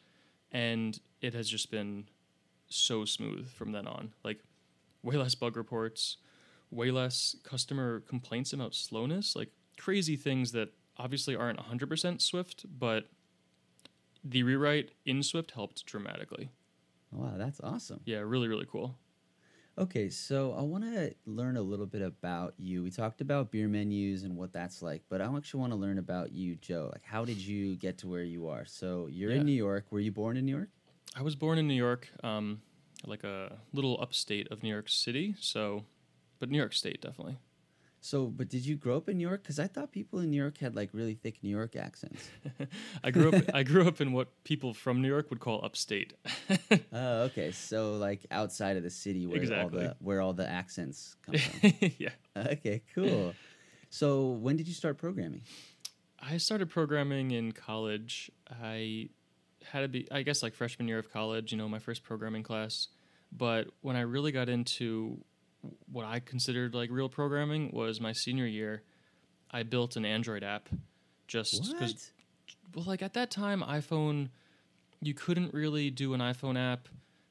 and 0.51 0.99
it 1.21 1.33
has 1.33 1.49
just 1.49 1.71
been 1.71 2.05
so 2.67 3.05
smooth 3.05 3.51
from 3.51 3.71
then 3.71 3.87
on. 3.87 4.13
Like 4.23 4.39
way 5.03 5.15
less 5.17 5.35
bug 5.35 5.57
reports, 5.57 6.17
way 6.69 6.91
less 6.91 7.35
customer 7.43 7.99
complaints 8.01 8.53
about 8.53 8.73
slowness, 8.73 9.35
like 9.35 9.49
crazy 9.77 10.15
things 10.15 10.51
that 10.53 10.69
obviously 10.97 11.35
aren't 11.35 11.59
100% 11.59 12.21
Swift, 12.21 12.65
but 12.79 13.09
the 14.23 14.43
rewrite 14.43 14.91
in 15.05 15.23
Swift 15.23 15.51
helped 15.51 15.85
dramatically. 15.85 16.49
Wow, 17.11 17.33
that's 17.37 17.59
awesome. 17.61 18.01
Yeah, 18.05 18.19
really, 18.19 18.47
really 18.47 18.67
cool. 18.69 18.95
Okay, 19.77 20.09
so 20.09 20.53
I 20.53 20.61
want 20.61 20.83
to 20.83 21.13
learn 21.25 21.55
a 21.57 21.61
little 21.61 21.85
bit 21.85 22.01
about 22.01 22.53
you. 22.57 22.83
We 22.83 22.91
talked 22.91 23.21
about 23.21 23.51
beer 23.51 23.67
menus 23.67 24.23
and 24.23 24.35
what 24.35 24.51
that's 24.51 24.81
like, 24.81 25.01
but 25.09 25.21
I 25.21 25.35
actually 25.35 25.61
want 25.61 25.71
to 25.71 25.77
learn 25.77 25.97
about 25.97 26.33
you, 26.33 26.55
Joe. 26.57 26.89
Like, 26.91 27.03
how 27.05 27.23
did 27.23 27.37
you 27.37 27.75
get 27.77 27.97
to 27.99 28.07
where 28.07 28.21
you 28.23 28.47
are? 28.49 28.65
So 28.65 29.07
you're 29.07 29.31
Yeah. 29.31 29.37
in 29.39 29.45
New 29.45 29.53
York. 29.53 29.85
Were 29.89 30.01
you 30.01 30.11
born 30.11 30.35
in 30.37 30.45
New 30.45 30.55
York? 30.55 30.69
I 31.15 31.21
was 31.23 31.35
born 31.35 31.57
in 31.57 31.67
New 31.67 31.73
York, 31.75 32.09
um, 32.23 32.61
like 33.05 33.23
a 33.23 33.59
little 33.73 33.99
upstate 34.01 34.47
of 34.51 34.61
New 34.61 34.69
York 34.69 34.89
City. 34.89 35.35
So, 35.39 35.85
but 36.39 36.49
New 36.49 36.57
York 36.57 36.73
State 36.73 37.01
definitely. 37.01 37.37
So, 38.03 38.25
but 38.25 38.49
did 38.49 38.65
you 38.65 38.75
grow 38.77 38.97
up 38.97 39.07
in 39.09 39.17
New 39.19 39.27
York? 39.27 39.43
Because 39.43 39.59
I 39.59 39.67
thought 39.67 39.91
people 39.91 40.19
in 40.19 40.31
New 40.31 40.37
York 40.41 40.57
had 40.57 40.75
like 40.75 40.89
really 40.91 41.13
thick 41.13 41.43
New 41.43 41.49
York 41.51 41.75
accents. 41.75 42.27
I 43.03 43.11
grew 43.11 43.31
up. 43.31 43.43
I 43.53 43.61
grew 43.61 43.87
up 43.87 44.01
in 44.01 44.11
what 44.11 44.29
people 44.43 44.73
from 44.73 45.03
New 45.03 45.07
York 45.07 45.29
would 45.29 45.39
call 45.39 45.63
upstate. 45.63 46.13
oh, 46.91 47.21
okay. 47.23 47.51
So 47.51 47.93
like 47.93 48.25
outside 48.31 48.75
of 48.75 48.81
the 48.81 48.89
city 48.89 49.27
where 49.27 49.37
Exactly. 49.37 49.83
all 49.83 49.89
the 49.89 49.95
where 49.99 50.19
all 50.19 50.33
the 50.33 50.49
accents 50.49 51.15
come 51.23 51.35
from. 51.35 51.71
yeah, 51.99 52.09
okay, 52.35 52.81
cool. 52.95 53.33
So 53.91 54.29
when 54.29 54.57
did 54.57 54.67
you 54.67 54.73
start 54.73 54.97
programming? 54.97 55.41
I 56.19 56.37
started 56.37 56.69
programming 56.71 57.31
in 57.31 57.51
college. 57.51 58.31
I 58.49 59.09
had 59.63 59.81
to 59.81 59.87
be, 59.87 60.07
I 60.11 60.23
guess, 60.23 60.41
like 60.41 60.55
freshman 60.55 60.87
year 60.87 60.97
of 60.97 61.11
college. 61.11 61.51
You 61.51 61.57
know, 61.59 61.69
my 61.69 61.79
first 61.79 62.01
programming 62.03 62.41
class. 62.41 62.87
But 63.31 63.67
when 63.81 63.95
I 63.95 64.01
really 64.01 64.31
got 64.31 64.49
into 64.49 65.23
what 65.91 66.05
I 66.05 66.19
considered 66.19 66.73
like 66.73 66.89
real 66.91 67.09
programming 67.09 67.71
was 67.71 67.99
my 67.99 68.13
senior 68.13 68.45
year. 68.45 68.83
I 69.51 69.63
built 69.63 69.95
an 69.95 70.05
Android 70.05 70.43
app 70.43 70.69
just 71.27 71.73
because 71.73 72.11
well, 72.73 72.85
like 72.85 73.01
at 73.01 73.13
that 73.13 73.31
time, 73.31 73.61
iPhone, 73.61 74.29
you 75.01 75.13
couldn't 75.13 75.53
really 75.53 75.89
do 75.89 76.13
an 76.13 76.21
iPhone 76.21 76.57
app 76.57 76.87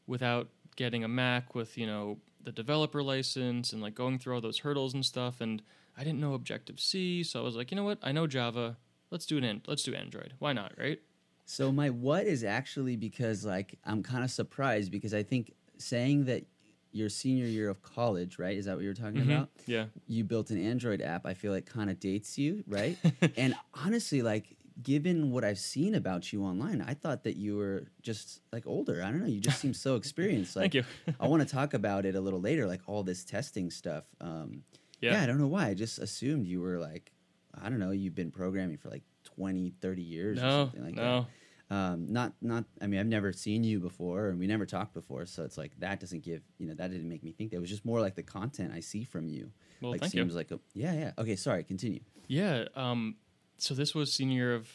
without 0.07 0.49
getting 0.77 1.05
a 1.05 1.09
Mac 1.09 1.55
with 1.55 1.77
you 1.79 1.87
know 1.87 2.19
the 2.43 2.53
developer 2.53 3.03
license 3.03 3.73
and 3.73 3.83
like 3.83 3.95
going 3.95 4.19
through 4.19 4.35
all 4.35 4.41
those 4.41 4.59
hurdles 4.59 4.95
and 4.95 5.05
stuff. 5.05 5.41
And 5.41 5.63
I 5.97 6.05
didn't 6.05 6.21
know 6.21 6.35
Objective 6.35 6.81
C, 6.81 7.23
so 7.23 7.41
I 7.41 7.43
was 7.43 7.57
like, 7.57 7.71
you 7.71 7.77
know 7.77 7.85
what? 7.85 7.99
I 8.03 8.13
know 8.13 8.27
Java. 8.27 8.77
Let's 9.11 9.27
do 9.27 9.39
an 9.39 9.45
an- 9.45 9.63
let's 9.67 9.83
do 9.83 9.95
Android. 9.95 10.35
Why 10.39 10.53
not? 10.53 10.73
Right? 10.79 11.01
So 11.47 11.73
my 11.73 11.91
what 11.91 12.27
is 12.27 12.45
actually 12.45 12.97
because 12.97 13.45
like 13.45 13.79
I'm 13.85 14.03
kind 14.03 14.25
of 14.25 14.31
surprised 14.31 14.93
because 14.93 15.15
I 15.15 15.23
think 15.23 15.53
saying 15.79 16.27
that 16.27 16.45
your 16.93 17.09
senior 17.09 17.47
year 17.47 17.69
of 17.69 17.83
college, 17.83 18.39
right? 18.39 18.57
Is 18.57 18.65
that 18.67 18.75
what 18.77 18.85
you're 18.85 18.95
talking 18.95 19.21
Mhm. 19.21 19.25
about? 19.37 19.51
Yeah. 19.67 19.87
You 20.09 20.25
built 20.25 20.51
an 20.51 20.59
Android 20.63 21.01
app. 21.01 21.25
I 21.27 21.35
feel 21.35 21.53
like 21.53 21.67
kind 21.67 21.89
of 21.91 22.01
dates 22.01 22.37
you, 22.39 22.65
right? 22.67 22.97
and 23.37 23.55
honestly, 23.75 24.23
like 24.23 24.57
given 24.83 25.31
what 25.31 25.45
I've 25.45 25.59
seen 25.59 25.95
about 25.95 26.33
you 26.33 26.43
online, 26.43 26.81
I 26.81 26.95
thought 26.95 27.25
that 27.25 27.37
you 27.37 27.57
were 27.57 27.89
just 28.03 28.41
like 28.53 28.67
older. 28.67 29.03
I 29.03 29.11
don't 29.11 29.21
know. 29.21 29.27
You 29.27 29.39
just 29.41 29.61
seem 29.61 29.75
so 29.75 29.95
experienced. 30.03 30.57
Like, 30.57 30.73
Thank 30.73 30.87
you. 31.07 31.15
I 31.21 31.29
want 31.29 31.47
to 31.47 31.49
talk 31.49 31.75
about 31.75 32.07
it 32.07 32.15
a 32.15 32.21
little 32.21 32.41
later, 32.41 32.67
like 32.67 32.81
all 32.87 33.03
this 33.03 33.25
testing 33.25 33.71
stuff. 33.71 34.05
Um, 34.21 34.63
yeah. 35.01 35.13
Yeah. 35.13 35.23
I 35.23 35.27
don't 35.27 35.39
know 35.39 35.49
why. 35.49 35.69
I 35.69 35.75
just 35.75 35.99
assumed 35.99 36.47
you 36.47 36.61
were 36.61 36.79
like, 36.79 37.13
I 37.55 37.69
don't 37.69 37.79
know, 37.79 37.91
you've 37.91 38.15
been 38.15 38.31
programming 38.31 38.79
for 38.79 38.89
like 38.91 39.03
20, 39.25 39.75
30 39.83 40.03
years 40.03 40.39
or 40.39 40.51
something 40.51 40.83
like 40.85 40.97
that 40.97 41.03
no. 41.03 41.27
Um, 41.71 42.07
not 42.13 42.33
not 42.43 42.65
i 42.83 42.87
mean 42.87 42.99
i've 43.01 43.07
never 43.07 43.33
seen 43.33 43.63
you 43.65 43.79
before 43.81 44.29
and 44.31 44.39
we 44.39 44.47
never 44.47 44.67
talked 44.67 44.93
before 44.93 45.25
so 45.27 45.45
it's 45.45 45.57
like 45.57 45.73
that 45.79 46.01
doesn't 46.01 46.23
give 46.25 46.43
you 46.59 46.67
know 46.67 46.75
that 46.75 46.91
didn't 46.91 47.09
make 47.09 47.23
me 47.23 47.33
think 47.33 47.51
that 47.51 47.57
it 47.57 47.61
was 47.61 47.71
just 47.71 47.85
more 47.85 48.01
like 48.01 48.15
the 48.17 48.23
content 48.23 48.73
i 48.75 48.81
see 48.81 49.05
from 49.05 49.29
you 49.29 49.51
Well, 49.81 49.93
like 49.93 50.01
thank 50.01 50.13
seems 50.13 50.33
you. 50.33 50.37
like 50.37 50.51
a 50.51 50.59
yeah 50.75 50.93
yeah 50.93 51.13
okay 51.19 51.37
sorry 51.37 51.63
continue 51.65 52.01
Yeah. 52.29 52.67
Um, 52.77 53.17
so 53.59 53.75
this 53.75 53.95
was 53.95 54.13
senior 54.15 54.37
year 54.37 54.55
of 54.55 54.69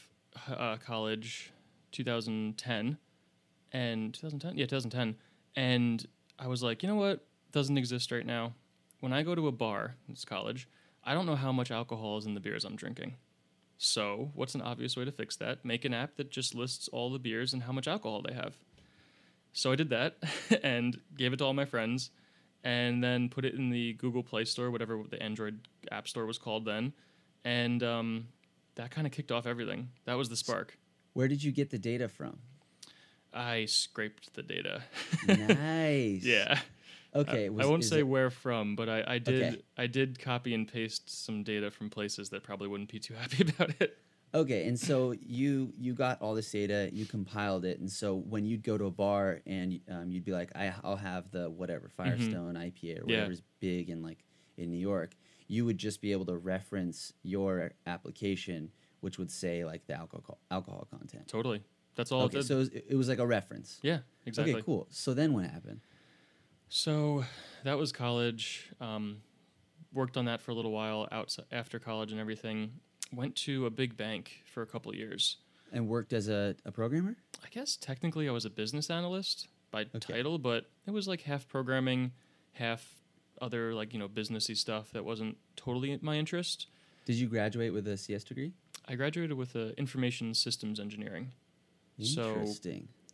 uh, 0.49 0.75
college, 0.77 1.51
2010, 1.91 2.97
and 3.71 4.13
2010. 4.13 4.57
Yeah, 4.57 4.65
2010. 4.65 5.15
And 5.55 6.05
I 6.37 6.47
was 6.47 6.61
like, 6.61 6.83
you 6.83 6.89
know 6.89 6.95
what? 6.95 7.25
Doesn't 7.51 7.77
exist 7.77 8.11
right 8.11 8.25
now. 8.25 8.53
When 8.99 9.13
I 9.13 9.23
go 9.23 9.33
to 9.35 9.47
a 9.47 9.51
bar, 9.51 9.95
it's 10.09 10.25
college. 10.25 10.67
I 11.03 11.13
don't 11.13 11.25
know 11.25 11.35
how 11.35 11.51
much 11.51 11.71
alcohol 11.71 12.17
is 12.17 12.25
in 12.25 12.33
the 12.33 12.39
beers 12.41 12.65
I'm 12.65 12.75
drinking. 12.75 13.15
So, 13.77 14.31
what's 14.33 14.55
an 14.55 14.61
obvious 14.61 14.95
way 14.95 15.05
to 15.05 15.11
fix 15.11 15.35
that? 15.37 15.65
Make 15.65 15.85
an 15.85 15.93
app 15.93 16.15
that 16.15 16.31
just 16.31 16.55
lists 16.55 16.87
all 16.89 17.11
the 17.11 17.19
beers 17.19 17.53
and 17.53 17.63
how 17.63 17.71
much 17.71 17.87
alcohol 17.87 18.21
they 18.21 18.33
have. 18.33 18.55
So 19.53 19.71
I 19.71 19.75
did 19.75 19.89
that 19.89 20.17
and 20.63 20.99
gave 21.17 21.33
it 21.33 21.37
to 21.37 21.45
all 21.45 21.53
my 21.53 21.65
friends 21.65 22.11
and 22.63 23.03
then 23.03 23.29
put 23.29 23.45
it 23.45 23.53
in 23.53 23.69
the 23.69 23.93
Google 23.93 24.23
Play 24.23 24.43
Store, 24.45 24.71
whatever 24.71 25.01
the 25.09 25.21
Android 25.21 25.59
App 25.91 26.07
Store 26.07 26.25
was 26.25 26.37
called 26.37 26.65
then. 26.65 26.93
And 27.43 27.81
um, 27.83 28.27
that 28.75 28.91
kind 28.91 29.07
of 29.07 29.13
kicked 29.13 29.31
off 29.31 29.45
everything. 29.45 29.89
That 30.05 30.15
was 30.15 30.29
the 30.29 30.35
spark. 30.35 30.77
where 31.13 31.27
did 31.27 31.43
you 31.43 31.51
get 31.51 31.69
the 31.69 31.77
data 31.77 32.09
from 32.09 32.39
I 33.35 33.65
scraped 33.65 34.33
the 34.33 34.43
data. 34.43 34.81
nice 35.27 36.23
yeah. 36.23 36.59
Okay 37.15 37.45
I, 37.45 37.49
was- 37.49 37.65
I 37.65 37.69
won't 37.69 37.83
say 37.83 37.99
it- 37.99 38.07
where 38.07 38.29
from, 38.29 38.75
but 38.75 38.89
I, 38.89 39.03
I 39.07 39.17
did 39.19 39.41
Okay. 39.53 39.61
I 39.77 39.87
did 39.87 40.19
copy 40.19 40.53
and 40.53 40.67
paste 40.67 41.09
some 41.25 41.43
data 41.43 41.71
from 41.71 41.89
places 41.89 42.29
that 42.29 42.43
probably 42.43 42.67
wouldn't 42.67 42.91
be 42.91 42.99
too 42.99 43.13
happy 43.21 43.43
about 43.49 43.71
it. 43.79 43.97
okay 44.33 44.67
and 44.67 44.77
so 44.77 45.13
you 45.21 45.71
you 45.77 45.93
got 45.93 46.21
all 46.21 46.33
this 46.35 46.51
data 46.51 46.89
you 46.91 47.05
compiled 47.05 47.63
it 47.63 47.79
and 47.79 47.89
so 47.89 48.15
when 48.15 48.43
you'd 48.45 48.63
go 48.63 48.77
to 48.77 48.85
a 48.85 48.91
bar 48.91 49.39
and 49.45 49.79
um, 49.89 50.11
you'd 50.11 50.25
be 50.25 50.33
like 50.33 50.51
I, 50.55 50.73
i'll 50.83 50.97
have 50.97 51.31
the 51.31 51.49
whatever 51.49 51.87
firestone 51.95 52.55
ipa 52.55 52.65
or 52.65 53.01
Mm-hmm. 53.01 53.09
Yeah. 53.09 53.17
whatever's 53.17 53.41
big 53.61 53.89
in 53.89 54.01
like 54.01 54.25
in 54.57 54.69
new 54.71 54.77
york 54.91 55.11
you 55.47 55.63
would 55.63 55.77
just 55.77 56.01
be 56.01 56.11
able 56.11 56.25
to 56.25 56.35
reference 56.35 57.13
your 57.23 57.71
application 57.87 58.71
which 59.01 59.17
would 59.17 59.31
say 59.31 59.63
like 59.63 59.85
the 59.87 59.93
alcohol 59.93 60.39
alcohol 60.51 60.87
content 60.89 61.27
Totally. 61.27 61.61
That's 61.95 62.11
all 62.11 62.23
okay 62.23 62.41
so 62.41 62.55
it 62.55 62.59
was, 62.59 62.69
it 62.69 62.95
was 62.95 63.07
like 63.07 63.19
a 63.19 63.27
reference 63.27 63.79
yeah, 63.83 63.99
exactly. 64.25 64.53
okay 64.55 64.63
cool 64.63 64.87
so 64.89 65.13
then 65.13 65.31
what 65.33 65.45
happened 65.45 65.79
So 66.75 67.23
that 67.63 67.77
was 67.77 67.93
college. 67.93 68.69
Um, 68.81 69.21
worked 69.93 70.17
on 70.17 70.25
that 70.25 70.41
for 70.41 70.51
a 70.51 70.53
little 70.53 70.73
while 70.73 71.07
outside, 71.09 71.45
after 71.49 71.79
college 71.79 72.11
and 72.11 72.19
everything. 72.19 72.81
Went 73.13 73.33
to 73.37 73.65
a 73.65 73.69
big 73.69 73.95
bank 73.95 74.43
for 74.45 74.61
a 74.61 74.65
couple 74.65 74.91
of 74.91 74.97
years. 74.97 75.37
And 75.71 75.87
worked 75.87 76.11
as 76.11 76.27
a, 76.27 76.53
a 76.65 76.73
programmer? 76.73 77.15
I 77.41 77.47
guess 77.49 77.77
technically 77.77 78.27
I 78.27 78.33
was 78.33 78.43
a 78.43 78.49
business 78.49 78.89
analyst 78.89 79.47
by 79.71 79.85
title, 79.85 80.37
but 80.37 80.65
it 80.85 80.91
was 80.91 81.07
like 81.07 81.21
half 81.21 81.47
programming, 81.47 82.11
half 82.51 82.85
other 83.41 83.73
like 83.73 83.93
you 83.93 83.99
know 83.99 84.09
businessy 84.09 84.55
stuff 84.57 84.91
that 84.91 85.05
wasn't 85.05 85.37
totally 85.55 85.97
my 86.01 86.15
interest. 86.15 86.67
Did 87.05 87.15
you 87.15 87.27
graduate 87.27 87.71
with 87.71 87.87
a 87.87 87.95
CS 87.95 88.25
degree? 88.25 88.51
I 88.85 88.95
graduated 88.95 89.37
with 89.37 89.55
a 89.55 89.73
information 89.79 90.33
systems 90.33 90.81
engineering. 90.81 91.31
So- 92.01 92.45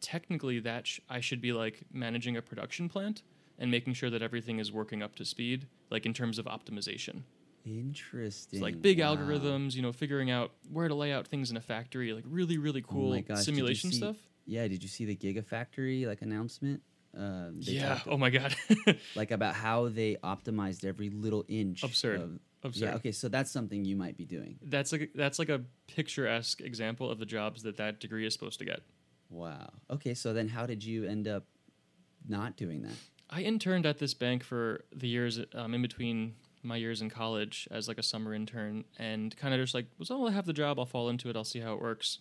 Technically, 0.02 0.58
that 0.62 0.88
sh- 0.88 1.00
I 1.08 1.20
should 1.20 1.42
be 1.42 1.54
like 1.54 1.84
managing 1.94 2.36
a 2.36 2.42
production 2.42 2.90
plant 2.90 3.22
and 3.62 3.72
making 3.72 3.94
sure 3.94 4.10
that 4.10 4.22
everything 4.22 4.60
is 4.60 4.72
working 4.74 5.02
up 5.02 5.16
to 5.16 5.24
speed, 5.24 5.68
like 5.90 6.06
in 6.06 6.14
terms 6.14 6.38
of 6.38 6.46
optimization. 6.46 7.22
Interesting. 7.66 8.58
It's 8.58 8.62
like 8.62 8.82
big 8.82 9.00
Wow. 9.00 9.16
algorithms, 9.16 9.76
you 9.76 9.82
know, 9.82 9.92
figuring 9.94 10.30
out 10.32 10.52
where 10.70 10.88
to 10.88 10.96
lay 10.96 11.14
out 11.14 11.28
things 11.28 11.52
in 11.52 11.58
a 11.58 11.62
factory, 11.62 12.12
like 12.14 12.24
really, 12.28 12.58
really 12.58 12.82
Oh 12.88 12.92
cool 12.92 13.10
my 13.12 13.22
gosh, 13.22 13.44
simulation 13.46 13.92
see- 13.92 13.98
stuff. 13.98 14.18
Yeah, 14.46 14.68
did 14.68 14.82
you 14.84 14.90
see 14.90 15.06
the 15.06 15.16
Gigafactory 15.16 16.06
like 16.08 16.22
announcement? 16.22 16.82
Uh, 17.18 17.50
they 17.54 17.74
Yeah. 17.74 17.96
talked, 17.96 18.08
Oh 18.08 18.18
my 18.18 18.30
god. 18.30 18.56
like 19.16 19.32
about 19.32 19.54
how 19.56 19.90
they 19.90 20.16
optimized 20.24 20.84
every 20.86 21.10
little 21.10 21.46
inch. 21.48 21.84
Absurd. 21.84 22.22
Of, 22.22 22.40
Absurd. 22.64 22.86
Yeah. 22.86 22.96
Okay, 22.96 23.12
so 23.12 23.28
that's 23.28 23.52
something 23.52 23.86
you 23.86 23.96
might 23.96 24.18
be 24.18 24.26
doing. 24.26 24.58
That's 24.64 24.92
like 24.92 25.12
that's 25.16 25.40
like 25.40 25.50
a 25.50 25.62
picturesque 25.88 26.62
example 26.62 27.10
of 27.10 27.18
the 27.20 27.26
jobs 27.26 27.64
that 27.64 27.78
that 27.78 28.00
degree 28.00 28.26
is 28.26 28.34
supposed 28.34 28.60
to 28.60 28.66
get. 28.66 28.82
Wow. 29.30 29.72
Okay, 29.90 30.14
so 30.14 30.34
then 30.34 30.48
how 30.48 30.66
did 30.66 30.84
you 30.84 31.06
end 31.06 31.28
up 31.28 31.46
not 32.28 32.58
doing 32.58 32.82
that? 32.84 32.94
I 33.32 33.42
interned 33.42 33.86
at 33.86 33.98
this 33.98 34.14
bank 34.14 34.44
for 34.44 34.84
the 34.94 35.08
years 35.08 35.40
um, 35.56 35.74
in 35.74 35.82
between 35.82 36.36
my 36.64 36.76
years 36.76 37.02
in 37.02 37.10
college 37.10 37.68
as 37.72 37.88
like 37.88 37.98
a 37.98 38.04
summer 38.04 38.34
intern, 38.34 38.84
and 38.98 39.36
kind 39.38 39.54
of 39.54 39.60
just 39.60 39.74
like 39.74 39.88
was 39.98 40.12
oh 40.12 40.28
I 40.28 40.32
have 40.32 40.46
the 40.46 40.54
job, 40.54 40.80
I'll 40.80 40.86
fall 40.86 41.10
into 41.10 41.30
it, 41.30 41.36
I'll 41.36 41.44
see 41.44 41.60
how 41.60 41.74
it 41.74 41.82
works. 41.82 42.20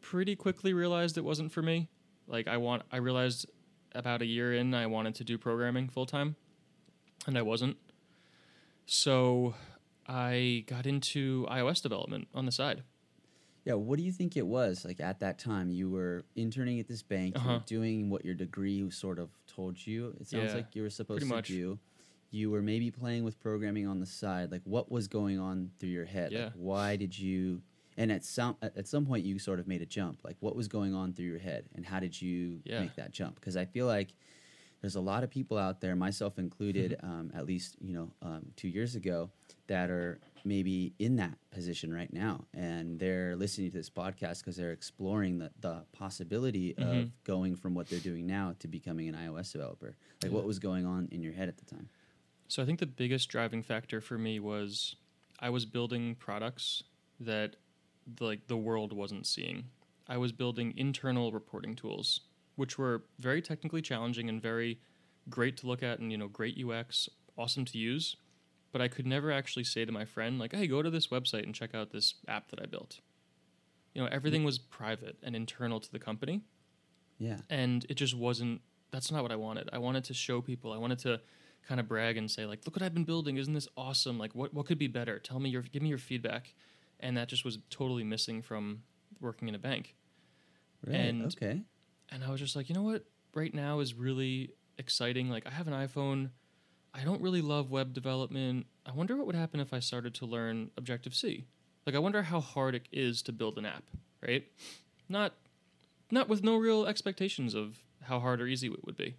Pretty 0.00 0.34
quickly 0.34 0.72
realized 0.72 1.16
it 1.18 1.24
wasn't 1.24 1.52
for 1.52 1.62
me. 1.62 1.88
Like 2.26 2.48
I 2.48 2.56
want, 2.56 2.82
I 2.90 2.96
realized 2.96 3.46
about 3.94 4.22
a 4.22 4.26
year 4.26 4.54
in 4.54 4.74
I 4.74 4.86
wanted 4.86 5.14
to 5.16 5.24
do 5.24 5.38
programming 5.38 5.88
full 5.88 6.06
time, 6.06 6.36
and 7.26 7.36
I 7.36 7.42
wasn't. 7.42 7.76
So 8.86 9.54
I 10.06 10.64
got 10.66 10.86
into 10.86 11.46
iOS 11.50 11.82
development 11.82 12.28
on 12.34 12.46
the 12.46 12.52
side. 12.52 12.82
Yeah, 13.64 13.74
what 13.74 13.96
do 13.96 14.02
you 14.04 14.12
think 14.12 14.36
it 14.36 14.46
was 14.46 14.84
like 14.84 15.00
at 15.00 15.20
that 15.20 15.38
time? 15.38 15.70
You 15.70 15.88
were 15.90 16.24
interning 16.36 16.80
at 16.80 16.86
this 16.88 17.02
bank, 17.02 17.34
you 17.36 17.40
Uh-huh. 17.40 17.52
were 17.54 17.64
doing 17.66 18.10
what 18.10 18.24
your 18.24 18.34
degree 18.34 18.88
sort 18.90 19.18
of 19.18 19.30
told 19.46 19.86
you. 19.86 20.14
It 20.20 20.26
sounds 20.26 20.50
Yeah, 20.50 20.56
like 20.56 20.74
you 20.76 20.82
were 20.82 20.90
supposed 20.90 21.26
to 21.28 21.42
do. 21.42 21.78
You 22.30 22.50
were 22.50 22.62
maybe 22.62 22.90
playing 22.90 23.24
with 23.24 23.38
programming 23.40 23.86
on 23.86 24.00
the 24.00 24.06
side. 24.06 24.50
Like, 24.50 24.62
what 24.64 24.90
was 24.90 25.08
going 25.08 25.38
on 25.38 25.70
through 25.78 25.90
your 25.90 26.04
head? 26.04 26.32
Yeah. 26.32 26.44
Like, 26.44 26.52
why 26.56 26.96
did 26.96 27.18
you? 27.18 27.62
And 27.96 28.10
at 28.10 28.24
some 28.24 28.56
at 28.60 28.88
some 28.88 29.06
point, 29.06 29.24
you 29.24 29.38
sort 29.38 29.60
of 29.60 29.68
made 29.68 29.80
a 29.80 29.86
jump. 29.86 30.18
Like, 30.24 30.36
what 30.40 30.56
was 30.56 30.66
going 30.68 30.94
on 30.94 31.14
through 31.14 31.26
your 31.26 31.38
head, 31.38 31.68
and 31.76 31.86
how 31.86 32.00
did 32.00 32.20
you 32.20 32.60
Yeah. 32.64 32.80
make 32.80 32.96
that 32.96 33.12
jump? 33.12 33.36
Because 33.36 33.56
I 33.56 33.64
feel 33.66 33.86
like 33.86 34.14
there's 34.80 34.96
a 34.96 35.00
lot 35.00 35.22
of 35.22 35.30
people 35.30 35.56
out 35.56 35.80
there, 35.80 35.94
myself 35.96 36.38
included, 36.38 36.96
um, 37.04 37.30
at 37.34 37.46
least 37.46 37.76
you 37.80 37.94
know 37.94 38.12
um, 38.20 38.52
two 38.56 38.68
years 38.68 38.96
ago, 38.96 39.30
that 39.68 39.90
are 39.90 40.18
maybe 40.44 40.92
in 40.98 41.16
that 41.16 41.38
position 41.50 41.92
right 41.92 42.12
now, 42.12 42.44
and 42.52 42.98
they're 42.98 43.34
listening 43.36 43.70
to 43.70 43.76
this 43.76 43.88
podcast 43.90 44.40
because 44.40 44.56
they're 44.56 44.72
exploring 44.72 45.38
the, 45.38 45.50
the 45.60 45.84
possibility 45.92 46.74
Mhm. 46.74 47.02
of 47.02 47.24
going 47.24 47.56
from 47.56 47.74
what 47.74 47.88
they're 47.88 47.98
doing 48.00 48.26
now 48.26 48.54
to 48.58 48.68
becoming 48.68 49.08
an 49.08 49.14
iOS 49.14 49.52
developer. 49.52 49.96
Like, 50.22 50.32
what 50.32 50.44
was 50.44 50.58
going 50.58 50.84
on 50.86 51.08
in 51.10 51.22
your 51.22 51.32
head 51.32 51.48
at 51.48 51.56
the 51.56 51.64
time? 51.64 51.88
So 52.48 52.62
I 52.62 52.66
think 52.66 52.78
the 52.78 52.86
biggest 52.86 53.28
driving 53.30 53.62
factor 53.62 54.00
for 54.00 54.18
me 54.18 54.38
was 54.38 54.96
I 55.40 55.50
was 55.50 55.64
building 55.64 56.14
products 56.14 56.84
that 57.20 57.56
like 58.20 58.46
the 58.48 58.56
world 58.56 58.92
wasn't 58.92 59.26
seeing. 59.26 59.64
I 60.06 60.18
was 60.18 60.30
building 60.32 60.74
internal 60.76 61.32
reporting 61.32 61.74
tools, 61.74 62.20
which 62.56 62.76
were 62.76 63.04
very 63.18 63.40
technically 63.40 63.80
challenging 63.80 64.28
and 64.28 64.42
very 64.42 64.78
great 65.30 65.56
to 65.58 65.66
look 65.66 65.82
at 65.82 66.00
and 66.00 66.12
you 66.12 66.18
know 66.18 66.28
great 66.28 66.58
UX, 66.58 67.08
awesome 67.38 67.64
to 67.64 67.78
use, 67.78 68.16
but 68.74 68.82
I 68.82 68.88
could 68.88 69.06
never 69.06 69.30
actually 69.30 69.62
say 69.62 69.84
to 69.84 69.92
my 69.92 70.04
friend 70.04 70.36
like, 70.40 70.52
"Hey, 70.52 70.66
go 70.66 70.82
to 70.82 70.90
this 70.90 71.06
website 71.06 71.44
and 71.44 71.54
check 71.54 71.76
out 71.76 71.92
this 71.92 72.14
app 72.26 72.48
that 72.48 72.60
I 72.60 72.66
built." 72.66 72.98
You 73.94 74.02
know, 74.02 74.08
everything 74.10 74.42
mm. 74.42 74.46
was 74.46 74.58
private 74.58 75.16
and 75.22 75.36
internal 75.36 75.78
to 75.78 75.92
the 75.92 76.00
company. 76.00 76.42
Yeah. 77.16 77.36
and 77.48 77.86
it 77.88 77.94
just 77.94 78.16
wasn't 78.16 78.60
that's 78.90 79.12
not 79.12 79.22
what 79.22 79.30
i 79.30 79.36
wanted. 79.36 79.70
I 79.72 79.78
wanted 79.78 80.02
to 80.04 80.14
show 80.14 80.40
people. 80.40 80.72
I 80.72 80.78
wanted 80.78 80.98
to 81.00 81.20
kind 81.68 81.78
of 81.78 81.86
brag 81.86 82.16
and 82.16 82.28
say 82.28 82.44
like 82.46 82.66
look 82.66 82.74
what 82.74 82.82
i've 82.82 82.92
been 82.92 83.04
building. 83.04 83.36
Isn't 83.36 83.54
this 83.54 83.68
awesome? 83.76 84.18
Like 84.18 84.34
what, 84.34 84.52
what 84.52 84.66
could 84.66 84.78
be 84.78 84.88
better? 84.88 85.20
Tell 85.20 85.38
me 85.38 85.48
your 85.50 85.62
give 85.62 85.80
me 85.80 85.88
your 85.88 85.98
feedback. 85.98 86.52
And 86.98 87.16
that 87.16 87.28
just 87.28 87.44
was 87.44 87.58
totally 87.70 88.02
missing 88.02 88.42
from 88.42 88.82
working 89.20 89.46
in 89.46 89.54
a 89.54 89.58
bank. 89.60 89.94
Right. 90.84 90.96
And- 90.96 91.26
okay. 91.26 91.62
and 92.10 92.24
i 92.24 92.30
was 92.30 92.40
just 92.40 92.56
like 92.56 92.68
you 92.68 92.74
know 92.74 92.82
what? 92.82 93.04
Right 93.34 93.54
now 93.54 93.78
is 93.78 93.94
really 93.94 94.50
exciting. 94.78 95.30
Like 95.30 95.46
i 95.46 95.50
have 95.50 95.68
an 95.68 95.74
iphone 95.74 96.30
i 96.94 97.02
don't 97.04 97.20
really 97.20 97.42
love 97.42 97.70
web 97.70 97.92
development. 97.92 98.66
I 98.86 98.92
wonder 98.92 99.16
what 99.16 99.26
would 99.26 99.34
happen 99.36 99.60
if 99.60 99.72
i 99.74 99.80
started 99.80 100.14
to 100.14 100.26
learn 100.26 100.70
objective 100.76 101.14
c 101.14 101.44
like 101.86 101.94
i 101.94 101.98
wonder 101.98 102.22
how 102.22 102.40
hard 102.40 102.74
it 102.74 102.86
is 102.92 103.20
to 103.22 103.32
build 103.32 103.58
an 103.58 103.66
app 103.66 103.84
right? 104.26 104.44
Not 105.08 105.34
not 106.10 106.28
with 106.28 106.42
no 106.42 106.56
real 106.56 106.86
expectations 106.86 107.54
of 107.54 107.76
how 108.04 108.20
hard 108.20 108.40
or 108.40 108.46
easy 108.46 108.68
it 108.68 108.84
would 108.86 108.96
be. 108.96 109.16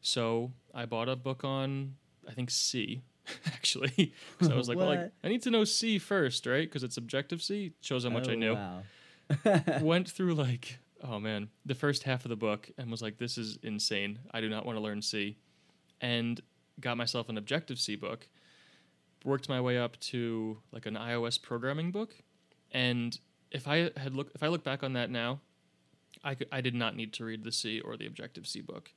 So 0.00 0.52
i 0.74 0.84
bought 0.86 1.08
a 1.08 1.16
book 1.16 1.44
on 1.44 1.94
i 2.28 2.32
think 2.32 2.50
c 2.50 3.02
actually. 3.46 4.12
Because 4.38 4.52
i 4.52 4.56
was 4.56 4.68
like 4.68 4.78
well 4.78 4.88
like, 4.88 5.12
i 5.24 5.28
need 5.28 5.42
to 5.42 5.50
know 5.50 5.64
c 5.64 5.98
first 5.98 6.46
right? 6.46 6.68
Because 6.68 6.82
it's 6.82 6.96
objective 6.96 7.42
c 7.42 7.72
shows 7.80 8.04
how 8.04 8.10
much 8.10 8.28
i 8.28 8.32
Oh, 8.32 8.34
knew. 8.36 8.54
Wow. 8.54 8.82
went 9.82 10.08
through 10.10 10.34
like 10.34 10.78
oh 11.04 11.18
man 11.18 11.48
the 11.64 11.74
first 11.74 12.02
half 12.04 12.24
of 12.24 12.28
the 12.30 12.36
book 12.36 12.70
and 12.78 12.90
was 12.90 13.00
like 13.02 13.18
this 13.18 13.38
is 13.38 13.58
insane. 13.62 14.18
I 14.32 14.40
do 14.40 14.48
not 14.48 14.66
want 14.66 14.76
to 14.76 14.82
learn 14.82 15.00
c. 15.02 15.36
And 16.00 16.40
got 16.80 16.96
myself 16.96 17.28
an 17.28 17.38
objective 17.38 17.78
c 17.78 17.96
book 17.96 18.28
worked 19.24 19.48
my 19.48 19.60
way 19.60 19.76
up 19.76 19.98
to 20.00 20.58
like 20.72 20.86
an 20.86 20.94
ios 20.94 21.40
programming 21.40 21.90
book 21.90 22.14
and 22.72 23.18
if 23.50 23.66
i 23.66 23.90
had 23.96 24.14
look 24.14 24.30
if 24.34 24.42
i 24.42 24.48
look 24.48 24.64
back 24.64 24.82
on 24.82 24.92
that 24.92 25.10
now 25.10 25.40
i 26.22 26.34
could, 26.34 26.48
i 26.52 26.60
did 26.60 26.74
not 26.74 26.94
need 26.94 27.12
to 27.12 27.24
read 27.24 27.44
the 27.44 27.52
c 27.52 27.80
or 27.80 27.96
the 27.96 28.06
objective 28.06 28.46
c 28.46 28.60
book 28.60 28.92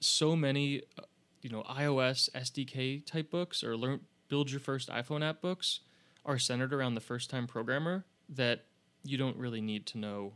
so 0.00 0.36
many 0.36 0.82
uh, 0.98 1.02
you 1.40 1.50
know 1.50 1.62
ios 1.62 2.28
sdk 2.34 3.04
type 3.06 3.30
books 3.30 3.64
or 3.64 3.76
learn 3.76 4.00
build 4.28 4.50
your 4.50 4.60
first 4.60 4.88
iphone 4.90 5.22
app 5.22 5.40
books 5.40 5.80
are 6.24 6.38
centered 6.38 6.72
around 6.72 6.94
the 6.94 7.00
first 7.00 7.30
time 7.30 7.46
programmer 7.46 8.04
that 8.28 8.64
you 9.04 9.18
don't 9.18 9.36
really 9.36 9.60
need 9.60 9.86
to 9.86 9.98
know 9.98 10.32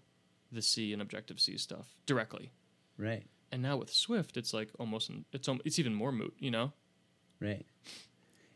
the 0.52 0.62
C 0.62 0.92
and 0.92 1.02
Objective 1.02 1.40
C 1.40 1.56
stuff 1.56 1.96
directly. 2.06 2.50
right. 2.96 3.26
And 3.50 3.62
now 3.62 3.76
with 3.76 3.92
Swift, 3.92 4.36
it's 4.36 4.52
like 4.52 4.70
almost 4.78 5.10
it's 5.32 5.48
it's 5.64 5.78
even 5.78 5.94
more 5.94 6.12
moot, 6.12 6.34
you 6.38 6.50
know. 6.50 6.72
Right. 7.40 7.64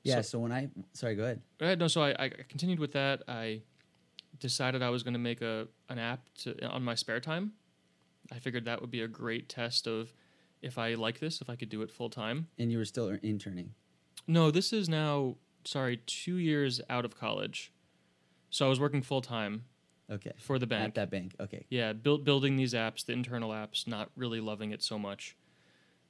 Yeah. 0.02 0.16
So- 0.16 0.22
So, 0.22 0.38
when 0.40 0.52
I 0.52 0.68
sorry, 0.92 1.14
go 1.14 1.24
ahead. 1.24 1.40
Uh, 1.60 1.74
no, 1.76 1.88
so 1.88 2.02
I, 2.02 2.10
I 2.18 2.28
continued 2.48 2.78
with 2.80 2.92
that. 2.92 3.22
I 3.28 3.62
decided 4.38 4.82
I 4.82 4.90
was 4.90 5.02
going 5.02 5.14
to 5.14 5.18
make 5.20 5.40
a 5.42 5.68
an 5.88 5.98
app 5.98 6.28
to 6.42 6.66
on 6.66 6.82
my 6.82 6.94
spare 6.94 7.20
time. 7.20 7.52
I 8.30 8.38
figured 8.38 8.64
that 8.66 8.80
would 8.80 8.90
be 8.90 9.02
a 9.02 9.08
great 9.08 9.48
test 9.48 9.86
of 9.86 10.12
if 10.62 10.78
I 10.78 10.94
like 10.94 11.18
this, 11.20 11.40
if 11.40 11.50
I 11.50 11.56
could 11.56 11.68
do 11.68 11.82
it 11.82 11.90
full 11.90 12.08
time. 12.10 12.48
And 12.58 12.70
you 12.70 12.78
were 12.78 12.84
still 12.84 13.08
er, 13.08 13.18
interning. 13.22 13.74
No, 14.26 14.50
this 14.50 14.72
is 14.72 14.88
now 14.88 15.36
sorry 15.64 15.98
two 16.06 16.36
years 16.36 16.80
out 16.88 17.04
of 17.04 17.16
college, 17.18 17.72
so 18.50 18.66
I 18.66 18.68
was 18.68 18.78
working 18.80 19.02
full 19.02 19.20
time 19.22 19.64
Okay. 20.12 20.32
for 20.36 20.58
the 20.58 20.66
bank. 20.66 20.88
At 20.88 20.94
that 20.96 21.10
bank. 21.10 21.34
Okay. 21.40 21.64
Yeah, 21.70 21.92
build, 21.92 22.24
building 22.24 22.56
these 22.56 22.74
apps, 22.74 23.04
the 23.04 23.12
internal 23.12 23.50
apps, 23.50 23.86
not 23.86 24.10
really 24.16 24.40
loving 24.40 24.70
it 24.70 24.82
so 24.82 24.98
much, 24.98 25.36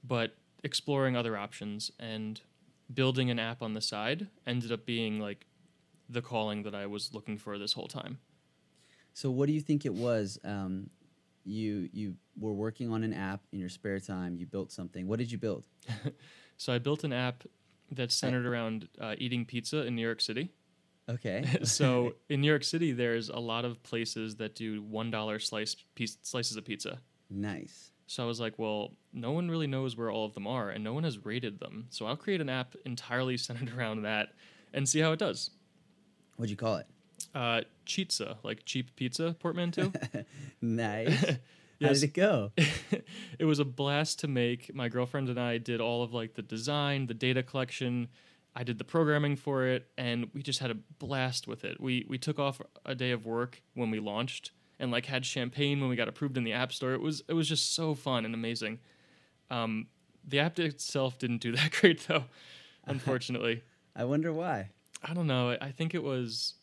but 0.02 0.34
exploring 0.64 1.16
other 1.16 1.36
options 1.36 1.90
and 1.98 2.40
building 2.92 3.30
an 3.30 3.38
app 3.38 3.62
on 3.62 3.74
the 3.74 3.80
side 3.80 4.28
ended 4.46 4.72
up 4.72 4.84
being 4.84 5.20
like 5.20 5.46
the 6.08 6.20
calling 6.20 6.62
that 6.64 6.74
I 6.74 6.86
was 6.86 7.14
looking 7.14 7.38
for 7.38 7.58
this 7.58 7.72
whole 7.72 7.88
time. 7.88 8.18
So 9.14 9.30
what 9.30 9.46
do 9.46 9.52
you 9.52 9.60
think 9.60 9.86
it 9.86 9.94
was? 9.94 10.38
Um, 10.44 10.90
you 11.44 11.88
you 11.92 12.14
were 12.38 12.52
working 12.52 12.90
on 12.92 13.02
an 13.02 13.12
app 13.12 13.40
in 13.52 13.58
your 13.58 13.68
spare 13.68 13.98
time. 13.98 14.36
You 14.36 14.46
built 14.46 14.70
something. 14.72 15.06
What 15.08 15.18
did 15.18 15.30
you 15.30 15.38
build? 15.38 15.64
So 16.58 16.72
I 16.72 16.78
built 16.78 17.02
an 17.02 17.12
app 17.12 17.42
that's 17.90 18.14
centered 18.14 18.46
around 18.46 18.88
uh, 19.00 19.16
eating 19.18 19.44
pizza 19.44 19.84
in 19.84 19.96
New 19.96 20.02
York 20.02 20.20
City. 20.20 20.52
Okay. 21.08 21.44
so 21.64 22.14
in 22.28 22.40
New 22.40 22.46
York 22.48 22.64
City, 22.64 22.92
there's 22.92 23.28
a 23.28 23.38
lot 23.38 23.64
of 23.64 23.82
places 23.82 24.36
that 24.36 24.54
do 24.54 24.82
one 24.82 25.10
dollar 25.10 25.38
slice 25.38 25.76
piece, 25.94 26.18
slices 26.22 26.56
of 26.56 26.64
pizza. 26.64 26.98
nice. 27.30 27.90
So 28.08 28.22
I 28.22 28.26
was 28.26 28.40
like, 28.40 28.58
well, 28.58 28.92
no 29.14 29.32
one 29.32 29.50
really 29.50 29.66
knows 29.66 29.96
where 29.96 30.10
all 30.10 30.26
of 30.26 30.34
them 30.34 30.46
are, 30.46 30.68
and 30.68 30.84
no 30.84 30.92
one 30.92 31.04
has 31.04 31.24
rated 31.24 31.60
them. 31.60 31.86
So 31.88 32.04
I'll 32.04 32.16
create 32.16 32.42
an 32.42 32.50
app 32.50 32.74
entirely 32.84 33.36
centered 33.38 33.74
around 33.74 34.02
that 34.02 34.34
and 34.74 34.86
see 34.86 35.00
how 35.00 35.12
it 35.12 35.18
does. 35.18 35.50
What'd 36.36 36.50
you 36.50 36.56
call 36.56 36.76
it? 36.76 36.86
Uh, 37.34 37.62
Cheatza, 37.86 38.36
like 38.42 38.66
cheap 38.66 38.94
pizza 38.96 39.34
portmanteau. 39.38 39.92
Nice. 40.60 41.24
How 41.80 41.88
did 41.88 42.02
it 42.02 42.14
go? 42.14 42.52
it 43.38 43.44
was 43.44 43.58
a 43.58 43.64
blast 43.64 44.20
to 44.20 44.28
make. 44.28 44.74
My 44.74 44.88
girlfriend 44.88 45.28
and 45.28 45.40
I 45.40 45.58
did 45.58 45.80
all 45.80 46.02
of 46.02 46.12
like 46.12 46.34
the 46.34 46.42
design, 46.42 47.06
the 47.06 47.14
data 47.14 47.42
collection. 47.42 48.08
I 48.54 48.64
did 48.64 48.78
the 48.78 48.84
programming 48.84 49.36
for 49.36 49.66
it, 49.66 49.88
and 49.96 50.28
we 50.34 50.42
just 50.42 50.58
had 50.58 50.70
a 50.70 50.74
blast 50.98 51.48
with 51.48 51.64
it. 51.64 51.80
We 51.80 52.06
we 52.08 52.18
took 52.18 52.38
off 52.38 52.60
a 52.84 52.94
day 52.94 53.10
of 53.10 53.24
work 53.24 53.62
when 53.74 53.90
we 53.90 53.98
launched, 53.98 54.50
and 54.78 54.90
like 54.90 55.06
had 55.06 55.24
champagne 55.24 55.80
when 55.80 55.88
we 55.88 55.96
got 55.96 56.08
approved 56.08 56.36
in 56.36 56.44
the 56.44 56.52
app 56.52 56.72
store. 56.72 56.92
It 56.92 57.00
was 57.00 57.22
it 57.28 57.32
was 57.32 57.48
just 57.48 57.74
so 57.74 57.94
fun 57.94 58.24
and 58.24 58.34
amazing. 58.34 58.78
Um, 59.50 59.86
the 60.26 60.40
app 60.40 60.58
itself 60.58 61.18
didn't 61.18 61.40
do 61.40 61.52
that 61.56 61.72
great 61.72 62.06
though, 62.06 62.24
unfortunately. 62.86 63.62
I 63.96 64.04
wonder 64.04 64.32
why. 64.32 64.70
I 65.02 65.14
don't 65.14 65.26
know. 65.26 65.56
I 65.60 65.70
think 65.70 65.94
it 65.94 66.02
was. 66.02 66.54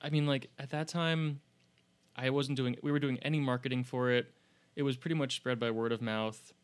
I 0.00 0.08
mean, 0.08 0.26
like 0.26 0.48
at 0.58 0.70
that 0.70 0.88
time, 0.88 1.40
I 2.16 2.30
wasn't 2.30 2.56
doing. 2.56 2.76
We 2.82 2.92
were 2.92 2.98
doing 2.98 3.18
any 3.18 3.40
marketing 3.40 3.84
for 3.84 4.10
it. 4.10 4.32
It 4.74 4.82
was 4.84 4.96
pretty 4.96 5.16
much 5.16 5.36
spread 5.36 5.60
by 5.60 5.70
word 5.70 5.92
of 5.92 6.00
mouth, 6.00 6.54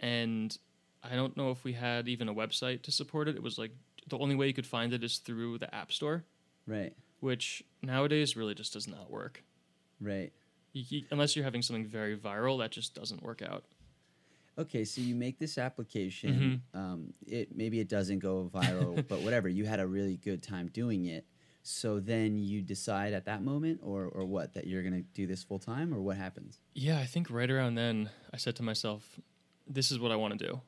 and 0.00 0.56
I 1.02 1.16
don't 1.16 1.36
know 1.36 1.50
if 1.50 1.64
we 1.64 1.72
had 1.72 2.08
even 2.08 2.28
a 2.28 2.34
website 2.34 2.82
to 2.82 2.92
support 2.92 3.28
it. 3.28 3.36
It 3.36 3.42
was 3.42 3.58
like 3.58 3.72
the 4.08 4.18
only 4.18 4.34
way 4.34 4.46
you 4.46 4.54
could 4.54 4.66
find 4.66 4.92
it 4.92 5.04
is 5.04 5.18
through 5.18 5.58
the 5.58 5.72
app 5.74 5.92
store, 5.92 6.24
Right. 6.66 6.92
which 7.20 7.62
nowadays 7.82 8.36
really 8.36 8.54
just 8.54 8.72
does 8.72 8.86
not 8.88 9.10
work. 9.10 9.42
Right. 10.00 10.32
You, 10.72 10.84
you- 10.88 11.06
unless 11.10 11.36
you're 11.36 11.44
having 11.44 11.62
something 11.62 11.86
very 11.86 12.16
viral, 12.16 12.58
that 12.60 12.70
just 12.72 12.94
doesn't 12.94 13.22
work 13.22 13.42
out. 13.42 13.64
Okay, 14.58 14.84
so 14.84 15.00
you 15.00 15.14
make 15.14 15.38
this 15.38 15.56
application. 15.56 16.62
Mm-hmm. 16.74 16.78
Um, 16.78 17.12
it 17.26 17.56
maybe 17.56 17.80
it 17.80 17.88
doesn't 17.88 18.18
go 18.18 18.50
viral, 18.52 19.06
but 19.08 19.20
whatever. 19.22 19.48
You 19.48 19.64
had 19.64 19.80
a 19.80 19.86
really 19.86 20.16
good 20.18 20.42
time 20.42 20.68
doing 20.68 21.06
it. 21.06 21.24
So 21.62 22.00
then 22.00 22.36
you 22.38 22.60
decide 22.60 23.14
at 23.14 23.24
that 23.26 23.42
moment, 23.42 23.80
or 23.82 24.04
or 24.06 24.26
what, 24.26 24.52
that 24.54 24.66
you're 24.66 24.82
gonna 24.82 25.02
do 25.14 25.26
this 25.26 25.42
full 25.42 25.58
time, 25.58 25.94
or 25.94 26.02
what 26.02 26.18
happens? 26.18 26.58
Yeah, 26.74 26.98
I 26.98 27.06
think 27.06 27.30
right 27.30 27.50
around 27.50 27.76
then 27.76 28.10
I 28.34 28.36
said 28.36 28.56
to 28.56 28.62
myself, 28.62 29.18
this 29.66 29.90
is 29.90 29.98
what 29.98 30.12
I 30.12 30.16
want 30.16 30.38
to 30.38 30.46
do. 30.46 30.60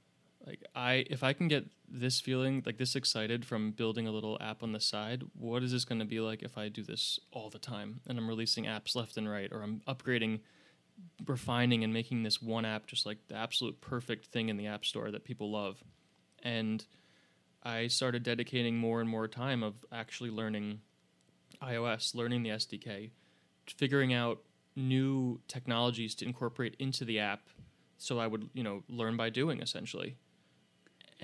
Like 0.47 0.63
I 0.75 1.07
if 1.09 1.23
I 1.23 1.33
can 1.33 1.49
get 1.49 1.67
this 1.89 2.21
feeling 2.21 2.63
like 2.67 2.79
this 2.79 2.97
excited 2.97 3.45
from 3.45 3.71
building 3.71 4.07
a 4.07 4.11
little 4.11 4.37
app 4.41 4.63
on 4.63 4.73
the 4.73 4.81
side, 4.81 5.23
what 5.39 5.63
is 5.63 5.73
this 5.73 5.85
going 5.85 6.01
to 6.01 6.05
be 6.05 6.21
like 6.21 6.43
if 6.43 6.59
I 6.59 6.69
do 6.69 6.83
this 6.83 7.19
all 7.31 7.51
the 7.51 7.59
time 7.59 8.01
and 8.07 8.19
I'm 8.19 8.29
releasing 8.29 8.65
apps 8.65 8.95
left 8.95 9.17
and 9.17 9.29
right 9.29 9.51
or 9.53 9.63
I'm 9.63 9.81
upgrading 9.87 10.41
refining 11.27 11.83
and 11.83 11.93
making 11.93 12.23
this 12.23 12.41
one 12.41 12.65
app 12.65 12.87
just 12.87 13.07
like 13.07 13.19
the 13.29 13.35
absolute 13.35 13.81
perfect 13.81 14.27
thing 14.27 14.49
in 14.49 14.57
the 14.57 14.67
app 14.67 14.85
store 14.85 15.11
that 15.11 15.25
people 15.25 15.51
love. 15.51 15.83
And 16.43 16.85
I 17.63 17.87
started 17.87 18.23
dedicating 18.23 18.77
more 18.77 19.01
and 19.01 19.09
more 19.09 19.27
time 19.27 19.63
of 19.63 19.75
actually 19.91 20.31
learning 20.31 20.81
iOS, 21.63 22.15
learning 22.15 22.43
the 22.43 22.51
SDK, 22.51 23.11
figuring 23.67 24.13
out 24.13 24.41
new 24.77 25.41
technologies 25.49 26.15
to 26.17 26.27
incorporate 26.27 26.77
into 26.79 27.05
the 27.05 27.19
app 27.19 27.49
so 27.97 28.19
I 28.19 28.27
would, 28.27 28.51
you 28.53 28.63
know, 28.63 28.83
learn 28.89 29.17
by 29.17 29.31
doing 29.31 29.61
essentially. 29.61 30.17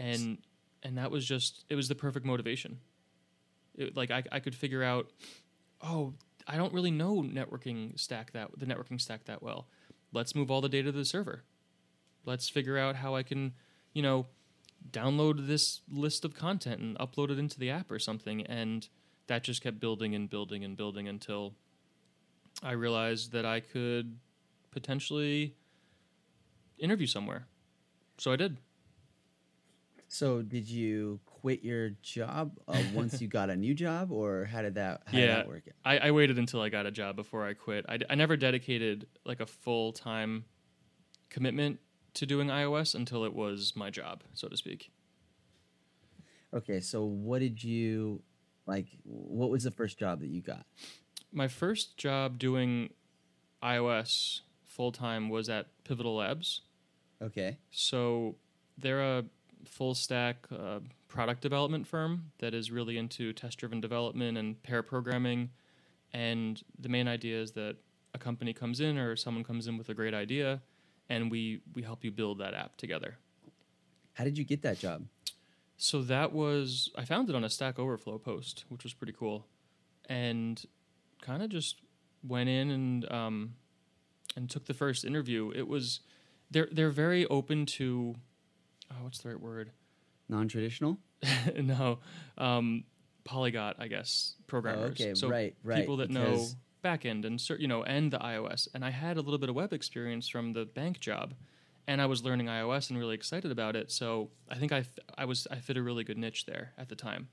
And 0.01 0.39
and 0.83 0.99
that 0.99 1.11
was 1.11 1.27
just 1.27 1.65
it 1.69 1.75
was 1.75 1.89
the 1.89 1.95
perfect 1.95 2.25
motivation. 2.27 2.79
It, 3.77 3.97
like 3.97 4.11
I 4.11 4.23
I 4.33 4.41
could 4.41 4.55
figure 4.55 4.83
out 4.83 5.11
oh, 5.83 6.15
I 6.47 6.57
don't 6.57 6.73
really 6.73 6.91
know 6.91 7.23
networking 7.23 7.99
stack 7.99 8.33
that 8.33 8.51
the 8.59 8.67
networking 8.67 9.01
stack 9.01 9.25
that 9.27 9.43
well. 9.43 9.67
Let's 10.13 10.35
move 10.35 10.51
all 10.51 10.61
the 10.61 10.69
data 10.69 10.91
to 10.91 10.99
the 10.99 11.05
server. 11.05 11.45
Let's 12.25 12.49
figure 12.49 12.77
out 12.77 12.97
how 12.97 13.15
I 13.15 13.23
can, 13.23 13.55
you 13.93 14.03
know, 14.03 14.27
download 14.91 15.47
this 15.47 15.83
list 15.91 16.25
of 16.25 16.35
content 16.35 16.81
and 16.81 16.99
upload 16.99 17.31
it 17.31 17.39
into 17.39 17.59
the 17.59 17.71
app 17.71 17.91
or 17.91 17.99
something 17.99 18.45
and 18.47 18.89
that 19.27 19.45
just 19.45 19.63
kept 19.63 19.79
building 19.79 20.15
and 20.15 20.29
building 20.29 20.65
and 20.65 20.77
building 20.77 21.07
until 21.07 21.55
I 22.63 22.73
realized 22.73 23.33
that 23.33 23.47
I 23.47 23.61
could 23.61 24.19
potentially 24.71 25.55
interview 26.79 27.07
somewhere. 27.07 27.47
So 28.19 28.33
I 28.33 28.37
did. 28.37 28.57
So 30.13 30.43
did 30.43 30.69
you 30.69 31.21
quit 31.25 31.63
your 31.63 31.91
job 32.03 32.59
uh, 32.67 32.83
once 32.93 33.21
you 33.23 33.29
got 33.39 33.49
a 33.49 33.55
new 33.57 33.75
job, 33.75 34.11
or 34.11 34.45
how 34.45 34.61
did 34.61 34.75
that 34.75 35.03
how 35.07 35.13
did 35.13 35.23
Yeah. 35.23 35.37
that 35.37 35.47
work? 35.47 35.63
I, 35.85 35.99
I 35.99 36.11
waited 36.11 36.37
until 36.37 36.61
I 36.61 36.69
got 36.69 36.85
a 36.85 36.91
job 36.91 37.15
before 37.15 37.47
I 37.47 37.55
quit. 37.55 37.85
I, 37.89 37.97
d- 37.99 38.07
I 38.11 38.17
never 38.17 38.37
dedicated 38.37 39.07
like 39.25 39.39
a 39.41 39.47
full 39.47 39.93
time 39.93 40.47
commitment 41.29 41.79
to 42.15 42.27
doing 42.27 42.49
iOS 42.49 42.97
until 42.97 43.25
it 43.25 43.33
was 43.33 43.75
my 43.77 43.89
job, 43.89 44.25
so 44.35 44.49
to 44.49 44.57
speak. 44.57 44.91
Okay, 46.53 46.81
so 46.81 47.05
what 47.05 47.39
did 47.39 47.63
you 47.63 48.21
like? 48.67 48.89
What 49.05 49.49
was 49.51 49.63
the 49.63 49.71
first 49.71 49.97
job 49.97 50.19
that 50.23 50.29
you 50.29 50.43
got? 50.43 50.67
My 51.33 51.47
first 51.47 51.97
job 51.97 52.37
doing 52.37 52.91
iOS 53.63 54.41
full 54.67 54.91
time 54.91 55.29
was 55.29 55.49
at 55.49 55.69
Pivotal 55.85 56.17
Labs. 56.17 56.63
Okay, 57.23 57.59
So 57.71 58.35
they're 58.77 59.03
a 59.19 59.25
full 59.65 59.95
stack 59.95 60.47
uh, 60.51 60.81
product 61.09 61.41
development 61.41 61.87
firm 61.87 62.33
that 62.39 62.55
is 62.55 62.71
really 62.71 62.97
into 62.97 63.33
test 63.33 63.59
driven 63.59 63.81
development 63.81 64.39
and 64.39 64.63
pair 64.63 64.83
programming. 64.83 65.51
And 66.13 66.63
the 66.79 66.89
main 66.89 67.09
idea 67.09 67.41
is 67.41 67.53
that 67.53 67.77
a 68.15 68.19
company 68.19 68.53
comes 68.53 68.81
in 68.81 68.99
or 68.99 69.17
someone 69.17 69.45
comes 69.45 69.67
in 69.69 69.79
with 69.79 69.89
a 69.89 69.95
great 69.95 70.15
idea, 70.15 70.61
and 71.09 71.31
we 71.31 71.61
we 71.75 71.83
help 71.83 72.05
you 72.05 72.11
build 72.11 72.39
that 72.39 72.55
app 72.55 72.77
together. 72.77 73.19
how 74.15 74.25
did 74.25 74.37
you 74.37 74.45
get 74.45 74.63
that 74.63 74.79
job? 74.79 75.07
So 75.77 76.03
that 76.03 76.33
was 76.33 76.91
I 76.97 77.05
found 77.05 77.31
it 77.31 77.35
on 77.35 77.45
a 77.45 77.51
Stack 77.51 77.79
Overflow 77.79 78.19
post, 78.19 78.65
which 78.69 78.85
was 78.85 78.93
pretty 78.93 79.15
cool, 79.19 79.47
and 80.09 80.63
kind 81.23 81.43
of 81.43 81.49
just 81.49 81.81
went 82.23 82.49
in 82.49 82.71
and 82.71 83.11
um, 83.11 83.55
and 84.37 84.51
took 84.51 84.67
the 84.67 84.75
first 84.75 85.05
interview. 85.05 85.53
It 85.55 85.69
was 85.69 86.01
they're 86.51 86.69
they're 86.71 86.91
very 86.91 87.27
open 87.27 87.67
to 87.67 88.17
oh, 88.91 89.05
what's 89.05 89.19
the 89.19 89.29
right 89.29 89.41
word? 89.41 89.71
Non-traditional. 90.29 90.99
no, 91.57 91.99
um, 92.39 92.85
polyglot, 93.25 93.77
I 93.79 93.89
guess 93.89 94.35
programmers. 94.47 94.99
Oh, 95.01 95.05
okay, 95.05 95.15
so 95.15 95.29
right, 95.29 95.55
right, 95.63 95.81
People 95.81 95.99
that 95.99 96.11
know 96.11 96.47
backend 96.83 97.25
and 97.25 97.61
you 97.61 97.69
know 97.69 97.83
and 97.83 98.13
the 98.13 98.19
iOS. 98.19 98.69
And 98.75 98.85
I 98.85 98.91
had 98.91 99.17
a 99.17 99.21
little 99.21 99.39
bit 99.39 99.49
of 99.49 99.55
web 99.55 99.73
experience 99.73 100.29
from 100.29 100.53
the 100.53 100.65
bank 100.65 101.01
job, 101.01 101.35
and 101.87 102.01
I 102.01 102.07
was 102.07 102.23
learning 102.23 102.47
iOS 102.47 102.91
and 102.91 102.99
really 102.99 103.15
excited 103.15 103.51
about 103.51 103.77
it. 103.77 103.91
So 103.91 104.31
I 104.49 104.57
think 104.57 104.73
I 104.73 104.79
f- 104.79 104.99
I 105.17 105.25
was 105.25 105.47
I 105.51 105.57
fit 105.57 105.77
a 105.77 105.83
really 105.83 106.05
good 106.05 106.19
niche 106.19 106.47
there 106.47 106.73
at 106.79 106.89
the 106.89 106.97
time. 106.97 107.29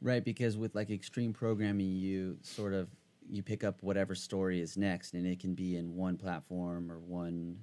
Right, 0.00 0.24
because 0.24 0.56
with 0.56 0.74
like 0.74 0.90
extreme 0.90 1.32
programming, 1.32 1.90
you 1.96 2.38
sort 2.42 2.74
of 2.74 2.88
you 3.30 3.42
pick 3.42 3.64
up 3.64 3.82
whatever 3.82 4.14
story 4.14 4.60
is 4.60 4.76
next, 4.76 5.14
and 5.14 5.26
it 5.26 5.40
can 5.40 5.54
be 5.54 5.76
in 5.76 5.94
one 5.94 6.16
platform 6.16 6.90
or 6.90 6.98
one. 6.98 7.58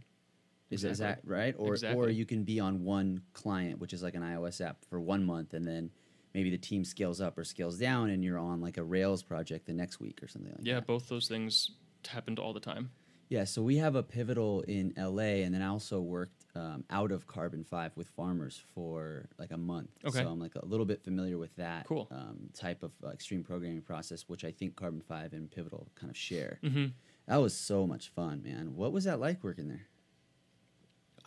Is, 0.72 0.84
is 0.84 0.98
that 1.00 1.20
right? 1.26 1.54
Or 1.58 1.76
or 1.96 2.10
you 2.10 2.26
can 2.26 2.44
be 2.44 2.60
on 2.60 2.84
one 2.84 3.22
client, 3.34 3.80
which 3.80 3.94
is 3.94 4.02
like 4.02 4.16
an 4.16 4.22
iOS 4.24 4.66
app 4.66 4.78
for 4.90 5.00
one 5.00 5.24
month, 5.26 5.54
and 5.54 5.68
then 5.68 5.92
maybe 6.34 6.50
the 6.50 6.58
team 6.58 6.84
scales 6.86 7.20
up 7.22 7.38
or 7.38 7.44
scales 7.44 7.78
down, 7.78 8.10
and 8.10 8.24
you're 8.24 8.40
on 8.40 8.62
like 8.62 8.78
a 8.78 8.84
Rails 8.84 9.22
project 9.22 9.66
the 9.68 9.74
next 9.74 10.00
week 10.00 10.24
or 10.24 10.28
something 10.28 10.52
like 10.52 10.62
Yeah, 10.66 10.76
that. 10.76 10.88
both 10.88 11.10
those 11.10 11.28
things 11.28 11.72
happened 12.08 12.40
all 12.40 12.54
the 12.54 12.60
time. 12.60 12.92
Yeah, 13.30 13.46
so 13.46 13.62
we 13.62 13.78
have 13.78 13.96
a 13.96 14.04
pivotal 14.04 14.60
in 14.68 14.94
LA, 14.98 15.44
and 15.46 15.54
then 15.54 15.62
I 15.62 15.68
also 15.68 16.02
worked 16.02 16.44
um, 16.54 16.84
out 16.90 17.14
of 17.14 17.28
Carbon 17.28 17.64
Five 17.64 17.96
with 17.96 18.10
farmers 18.10 18.62
for 18.74 19.30
like 19.40 19.52
a 19.52 19.58
month. 19.58 19.90
Okay. 20.04 20.20
So 20.20 20.28
I'm 20.28 20.38
like 20.40 20.56
a 20.56 20.66
little 20.66 20.86
bit 20.86 21.02
familiar 21.02 21.38
with 21.38 21.56
that 21.56 21.86
Cool. 21.86 22.10
um, 22.12 22.50
type 22.54 22.84
of 22.84 22.92
uh, 23.06 23.08
extreme 23.10 23.42
programming 23.44 23.82
process, 23.84 24.24
which 24.28 24.44
I 24.44 24.52
think 24.52 24.76
Carbon 24.76 25.00
Five 25.02 25.32
and 25.32 25.50
Pivotal 25.50 25.88
kind 25.96 26.10
of 26.10 26.18
share. 26.18 26.60
hmm 26.62 26.88
That 27.28 27.38
was 27.42 27.54
so 27.56 27.88
much 27.88 28.10
fun, 28.10 28.42
man. 28.44 28.76
What 28.76 28.92
was 28.92 29.06
that 29.06 29.22
like 29.22 29.46
working 29.46 29.70
there? 29.70 29.88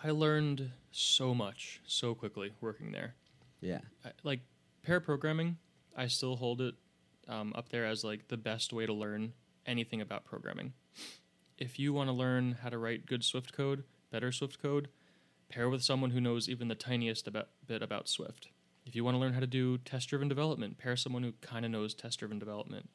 I 0.05 0.11
learned 0.11 0.71
so 0.93 1.35
much 1.35 1.81
so 1.87 2.15
quickly 2.15 2.53
working 2.61 2.93
there. 2.93 3.15
Yeah. 3.63 3.81
I, 4.05 4.11
like 4.23 4.41
pair 4.83 5.01
programming, 5.01 5.57
I 5.97 6.09
still 6.09 6.37
hold 6.37 6.61
it 6.61 6.75
um, 7.27 7.55
up 7.57 7.71
there 7.71 7.87
as 7.87 8.05
like 8.05 8.29
the 8.29 8.37
best 8.37 8.75
way 8.75 8.85
to 8.85 8.93
learn 8.93 9.33
anything 9.65 10.03
about 10.03 10.27
programming. 10.27 10.75
If 11.57 11.79
you 11.79 11.95
want 11.95 12.09
to 12.09 12.13
learn 12.13 12.59
how 12.63 12.69
to 12.69 12.77
write 12.77 13.07
good 13.07 13.25
Swift 13.25 13.55
code, 13.55 13.85
better 14.11 14.31
Swift 14.31 14.61
code, 14.61 14.89
pair 15.49 15.71
with 15.71 15.83
someone 15.83 16.11
who 16.11 16.21
knows 16.21 16.51
even 16.51 16.69
the 16.69 16.75
tiniest 16.75 17.27
about, 17.27 17.49
bit 17.67 17.83
about 17.83 18.07
Swift. 18.07 18.49
If 18.85 18.95
you 18.95 19.05
want 19.05 19.15
to 19.15 19.19
learn 19.19 19.33
how 19.33 19.41
to 19.41 19.47
do 19.47 19.79
test 19.79 20.11
driven 20.11 20.29
development, 20.29 20.77
pair 20.77 20.97
someone 20.97 21.23
who 21.23 21.33
kind 21.41 21.65
of 21.65 21.71
knows 21.71 21.95
test 21.95 22.19
driven 22.19 22.39
development. 22.39 22.91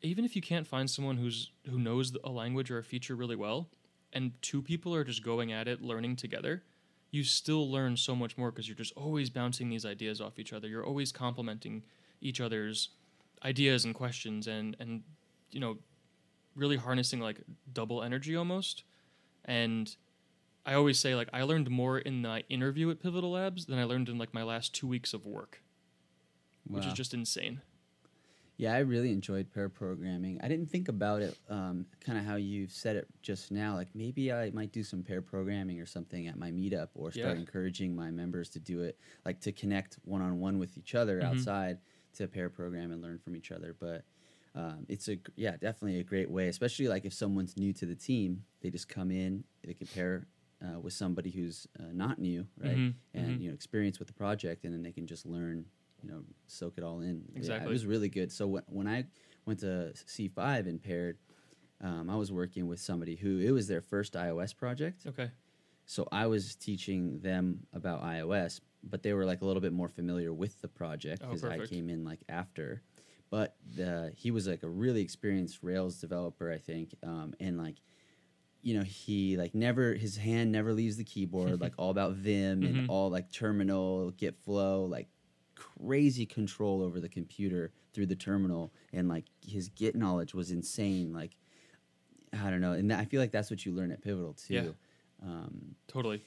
Even 0.00 0.24
if 0.24 0.34
you 0.34 0.42
can't 0.42 0.66
find 0.66 0.90
someone 0.90 1.18
who's 1.18 1.52
who 1.70 1.78
knows 1.78 2.12
a 2.24 2.30
language 2.30 2.72
or 2.72 2.78
a 2.78 2.82
feature 2.82 3.14
really 3.14 3.36
well, 3.36 3.68
and 4.12 4.32
two 4.42 4.62
people 4.62 4.94
are 4.94 5.04
just 5.04 5.22
going 5.22 5.52
at 5.52 5.68
it 5.68 5.82
learning 5.82 6.16
together, 6.16 6.62
you 7.10 7.24
still 7.24 7.70
learn 7.70 7.96
so 7.96 8.16
much 8.16 8.36
more 8.38 8.50
because 8.50 8.68
you're 8.68 8.76
just 8.76 8.94
always 8.96 9.30
bouncing 9.30 9.68
these 9.68 9.84
ideas 9.84 10.20
off 10.20 10.38
each 10.38 10.52
other. 10.52 10.68
You're 10.68 10.86
always 10.86 11.12
complimenting 11.12 11.82
each 12.20 12.40
other's 12.40 12.90
ideas 13.44 13.84
and 13.84 13.94
questions 13.94 14.46
and 14.46 14.76
and 14.78 15.02
you 15.50 15.60
know 15.60 15.76
really 16.54 16.76
harnessing 16.76 17.20
like 17.20 17.40
double 17.72 18.02
energy 18.02 18.36
almost. 18.36 18.84
And 19.44 19.94
I 20.64 20.74
always 20.74 20.98
say 20.98 21.14
like 21.14 21.28
I 21.32 21.42
learned 21.42 21.70
more 21.70 21.98
in 21.98 22.22
the 22.22 22.42
interview 22.48 22.90
at 22.90 23.02
Pivotal 23.02 23.32
Labs 23.32 23.66
than 23.66 23.78
I 23.78 23.84
learned 23.84 24.08
in 24.08 24.18
like 24.18 24.32
my 24.32 24.42
last 24.42 24.74
2 24.74 24.86
weeks 24.86 25.12
of 25.12 25.26
work, 25.26 25.62
which 26.66 26.86
is 26.86 26.92
just 26.92 27.14
insane. 27.14 27.60
Yeah, 28.62 28.74
I 28.74 28.78
really 28.78 29.10
enjoyed 29.10 29.52
pair 29.52 29.68
programming. 29.68 30.38
I 30.40 30.46
didn't 30.46 30.70
think 30.70 30.86
about 30.86 31.20
it 31.20 31.36
um, 31.50 31.84
kind 32.00 32.16
of 32.16 32.24
how 32.24 32.36
you 32.36 32.68
said 32.68 32.94
it 32.94 33.08
just 33.20 33.50
now. 33.50 33.74
Like 33.74 33.88
maybe 33.92 34.32
I 34.32 34.52
might 34.52 34.70
do 34.70 34.84
some 34.84 35.02
pair 35.02 35.20
programming 35.20 35.80
or 35.80 35.86
something 35.86 36.28
at 36.28 36.38
my 36.38 36.52
meetup 36.52 36.90
or 36.94 37.10
start 37.10 37.34
Yeah. 37.34 37.40
encouraging 37.40 37.96
my 37.96 38.12
members 38.12 38.48
to 38.50 38.60
do 38.60 38.82
it, 38.82 39.00
like 39.24 39.40
to 39.40 39.50
connect 39.50 39.98
one 40.04 40.22
on 40.22 40.38
one 40.38 40.60
with 40.60 40.78
each 40.78 40.94
other 40.94 41.20
Mhm. 41.20 41.24
outside 41.24 41.78
to 42.14 42.28
pair 42.28 42.48
program 42.48 42.92
and 42.92 43.02
learn 43.02 43.18
from 43.18 43.34
each 43.34 43.50
other. 43.50 43.74
But 43.76 44.04
um, 44.54 44.86
it's 44.88 45.08
a 45.08 45.18
yeah 45.34 45.56
definitely 45.56 45.98
a 45.98 46.04
great 46.04 46.30
way, 46.30 46.46
especially 46.46 46.86
like 46.86 47.04
if 47.04 47.12
someone's 47.12 47.56
new 47.56 47.72
to 47.72 47.84
the 47.84 47.96
team, 47.96 48.44
they 48.60 48.70
just 48.70 48.88
come 48.88 49.10
in, 49.10 49.42
they 49.64 49.74
can 49.74 49.88
pair 49.88 50.28
uh, 50.64 50.78
with 50.78 50.92
somebody 50.92 51.30
who's 51.32 51.66
uh, 51.80 51.92
not 51.92 52.20
new, 52.20 52.46
right, 52.60 52.76
Mhm, 52.76 52.94
and 53.14 53.26
mhm. 53.26 53.42
you 53.42 53.48
know 53.48 53.54
experience 53.54 53.98
with 53.98 54.06
the 54.06 54.14
project, 54.14 54.64
and 54.64 54.72
then 54.72 54.84
they 54.84 54.92
can 54.92 55.08
just 55.08 55.26
learn, 55.26 55.64
you 56.02 56.10
know, 56.10 56.22
soak 56.46 56.78
it 56.78 56.84
all 56.84 57.00
in. 57.00 57.22
Yeah, 57.32 57.38
Exactly. 57.38 57.68
it 57.68 57.72
was 57.72 57.86
really 57.86 58.08
good. 58.08 58.30
So 58.32 58.46
when 58.46 58.62
when 58.66 58.88
I 58.88 59.04
went 59.46 59.60
to 59.60 59.92
C 60.06 60.28
five 60.28 60.66
and 60.66 60.82
paired, 60.82 61.18
um, 61.80 62.08
I 62.10 62.16
was 62.16 62.30
working 62.32 62.66
with 62.68 62.80
somebody 62.80 63.16
who 63.16 63.38
it 63.38 63.50
was 63.50 63.68
their 63.68 63.80
first 63.82 64.14
iOS 64.14 64.56
project. 64.56 65.06
Okay. 65.06 65.30
So 65.84 66.06
I 66.12 66.26
was 66.28 66.54
teaching 66.54 67.18
them 67.20 67.66
about 67.72 68.02
iOS, 68.02 68.60
but 68.84 69.02
they 69.02 69.12
were 69.12 69.24
like 69.24 69.42
a 69.42 69.44
little 69.44 69.60
bit 69.60 69.72
more 69.72 69.88
familiar 69.88 70.32
with 70.32 70.60
the 70.60 70.68
project 70.68 71.22
Oh, 71.24 71.30
because 71.30 71.44
I 71.44 71.58
came 71.66 71.88
in 71.90 72.04
like 72.04 72.20
after. 72.28 72.82
But 73.30 73.56
the, 73.74 74.12
he 74.14 74.30
was 74.30 74.46
like 74.46 74.62
a 74.62 74.68
really 74.68 75.00
experienced 75.02 75.58
Rails 75.62 75.98
developer, 76.00 76.52
I 76.52 76.58
think, 76.58 76.94
um, 77.02 77.34
and 77.40 77.56
like, 77.58 77.76
you 78.60 78.74
know, 78.76 78.84
he 78.84 79.36
like 79.36 79.54
never 79.54 79.94
his 79.94 80.16
hand 80.18 80.52
never 80.52 80.72
leaves 80.72 80.96
the 80.98 81.04
keyboard, 81.04 81.60
like 81.66 81.72
all 81.78 81.90
about 81.90 82.12
Vim 82.12 82.62
Mhm. 82.62 82.66
and 82.68 82.90
all 82.90 83.10
like 83.10 83.32
terminal, 83.32 84.10
Git 84.12 84.36
flow, 84.44 84.84
like 84.84 85.08
crazy 85.54 86.26
control 86.26 86.82
over 86.82 87.00
the 87.00 87.08
computer 87.08 87.72
through 87.92 88.06
the 88.06 88.16
terminal, 88.16 88.72
and 88.92 89.08
like 89.08 89.24
his 89.46 89.68
Git 89.68 89.94
knowledge 89.96 90.34
was 90.34 90.50
insane. 90.50 91.12
Like, 91.12 91.36
I 92.32 92.50
don't 92.50 92.60
know, 92.60 92.72
and 92.72 92.92
I 92.92 93.04
feel 93.04 93.20
like 93.20 93.32
that's 93.32 93.50
what 93.50 93.64
you 93.66 93.72
learn 93.72 93.90
at 93.92 94.02
Pivotal 94.02 94.32
too. 94.34 94.54
Yeah. 94.54 94.70
Um, 95.28 95.76
Totally. 95.88 96.22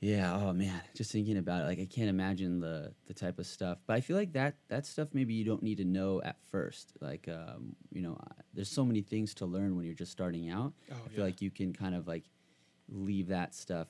yeah. 0.00 0.34
Oh 0.36 0.52
man, 0.52 0.80
just 0.94 1.10
thinking 1.12 1.38
about 1.38 1.62
it, 1.62 1.64
like 1.66 1.80
I 1.80 1.86
can't 1.86 2.08
imagine 2.08 2.60
the 2.60 2.92
the 3.06 3.14
type 3.14 3.38
of 3.38 3.46
stuff. 3.46 3.78
But 3.86 3.94
I 3.94 4.00
feel 4.00 4.16
like 4.16 4.32
that 4.34 4.56
that 4.68 4.86
stuff 4.86 5.08
maybe 5.12 5.34
you 5.34 5.44
don't 5.44 5.62
need 5.62 5.78
to 5.78 5.84
know 5.84 6.20
at 6.22 6.36
first. 6.50 6.92
Like, 7.00 7.28
um, 7.28 7.74
you 7.90 8.02
know, 8.02 8.16
I- 8.20 8.42
there's 8.54 8.68
so 8.70 8.84
many 8.84 9.00
things 9.00 9.32
to 9.34 9.46
learn 9.46 9.74
when 9.76 9.86
you're 9.86 9.94
just 9.94 10.12
starting 10.12 10.50
out. 10.50 10.74
Oh, 10.90 10.96
I 11.04 11.08
feel 11.08 11.18
yeah. 11.18 11.24
like 11.24 11.40
you 11.40 11.50
can 11.50 11.72
kind 11.72 11.94
of 11.94 12.06
like 12.06 12.24
leave 12.88 13.28
that 13.28 13.54
stuff 13.54 13.88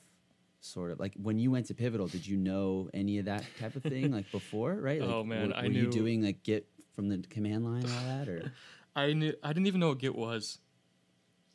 sort 0.63 0.91
of 0.91 0.99
like 0.99 1.13
when 1.21 1.37
you 1.39 1.51
went 1.51 1.67
to 1.67 1.73
Pivotal. 1.73 2.07
Did 2.07 2.25
you 2.25 2.37
know 2.37 2.89
any 2.93 3.19
of 3.19 3.25
that 3.25 3.43
type 3.59 3.75
of 3.75 3.83
thing 3.83 4.11
like 4.11 4.31
before? 4.31 4.73
Right? 4.75 5.01
Like, 5.01 5.09
Oh, 5.13 5.23
man, 5.23 5.49
were, 5.49 5.55
I 5.55 5.63
were 5.63 5.71
you 5.71 5.89
doing 5.89 6.23
like 6.23 6.43
Git 6.43 6.67
from 6.95 7.09
the 7.09 7.17
command 7.29 7.65
line 7.65 7.83
and 7.83 7.91
all 7.91 8.05
that, 8.17 8.29
or 8.29 8.51
I 8.95 9.13
knew 9.13 9.33
I 9.43 9.49
didn't 9.49 9.67
even 9.67 9.79
know 9.79 9.89
what 9.89 9.99
Git 9.99 10.15
was 10.15 10.59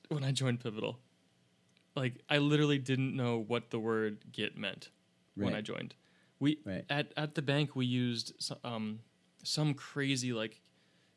when 0.08 0.24
I 0.24 0.32
joined 0.32 0.60
Pivotal. 0.60 0.98
Like 1.94 2.20
I 2.28 2.38
literally 2.38 2.78
didn't 2.78 3.16
know 3.16 3.38
what 3.38 3.70
the 3.70 3.78
word 3.78 4.18
Git 4.32 4.56
meant 4.56 4.90
when 5.34 5.54
I 5.54 5.60
joined. 5.60 5.94
We 6.40 6.58
Right. 6.64 6.84
at 6.88 7.12
at 7.16 7.34
the 7.34 7.42
bank 7.42 7.74
we 7.74 7.86
used 7.86 8.32
um, 8.62 9.00
some 9.42 9.74
crazy 9.74 10.32
like 10.32 10.60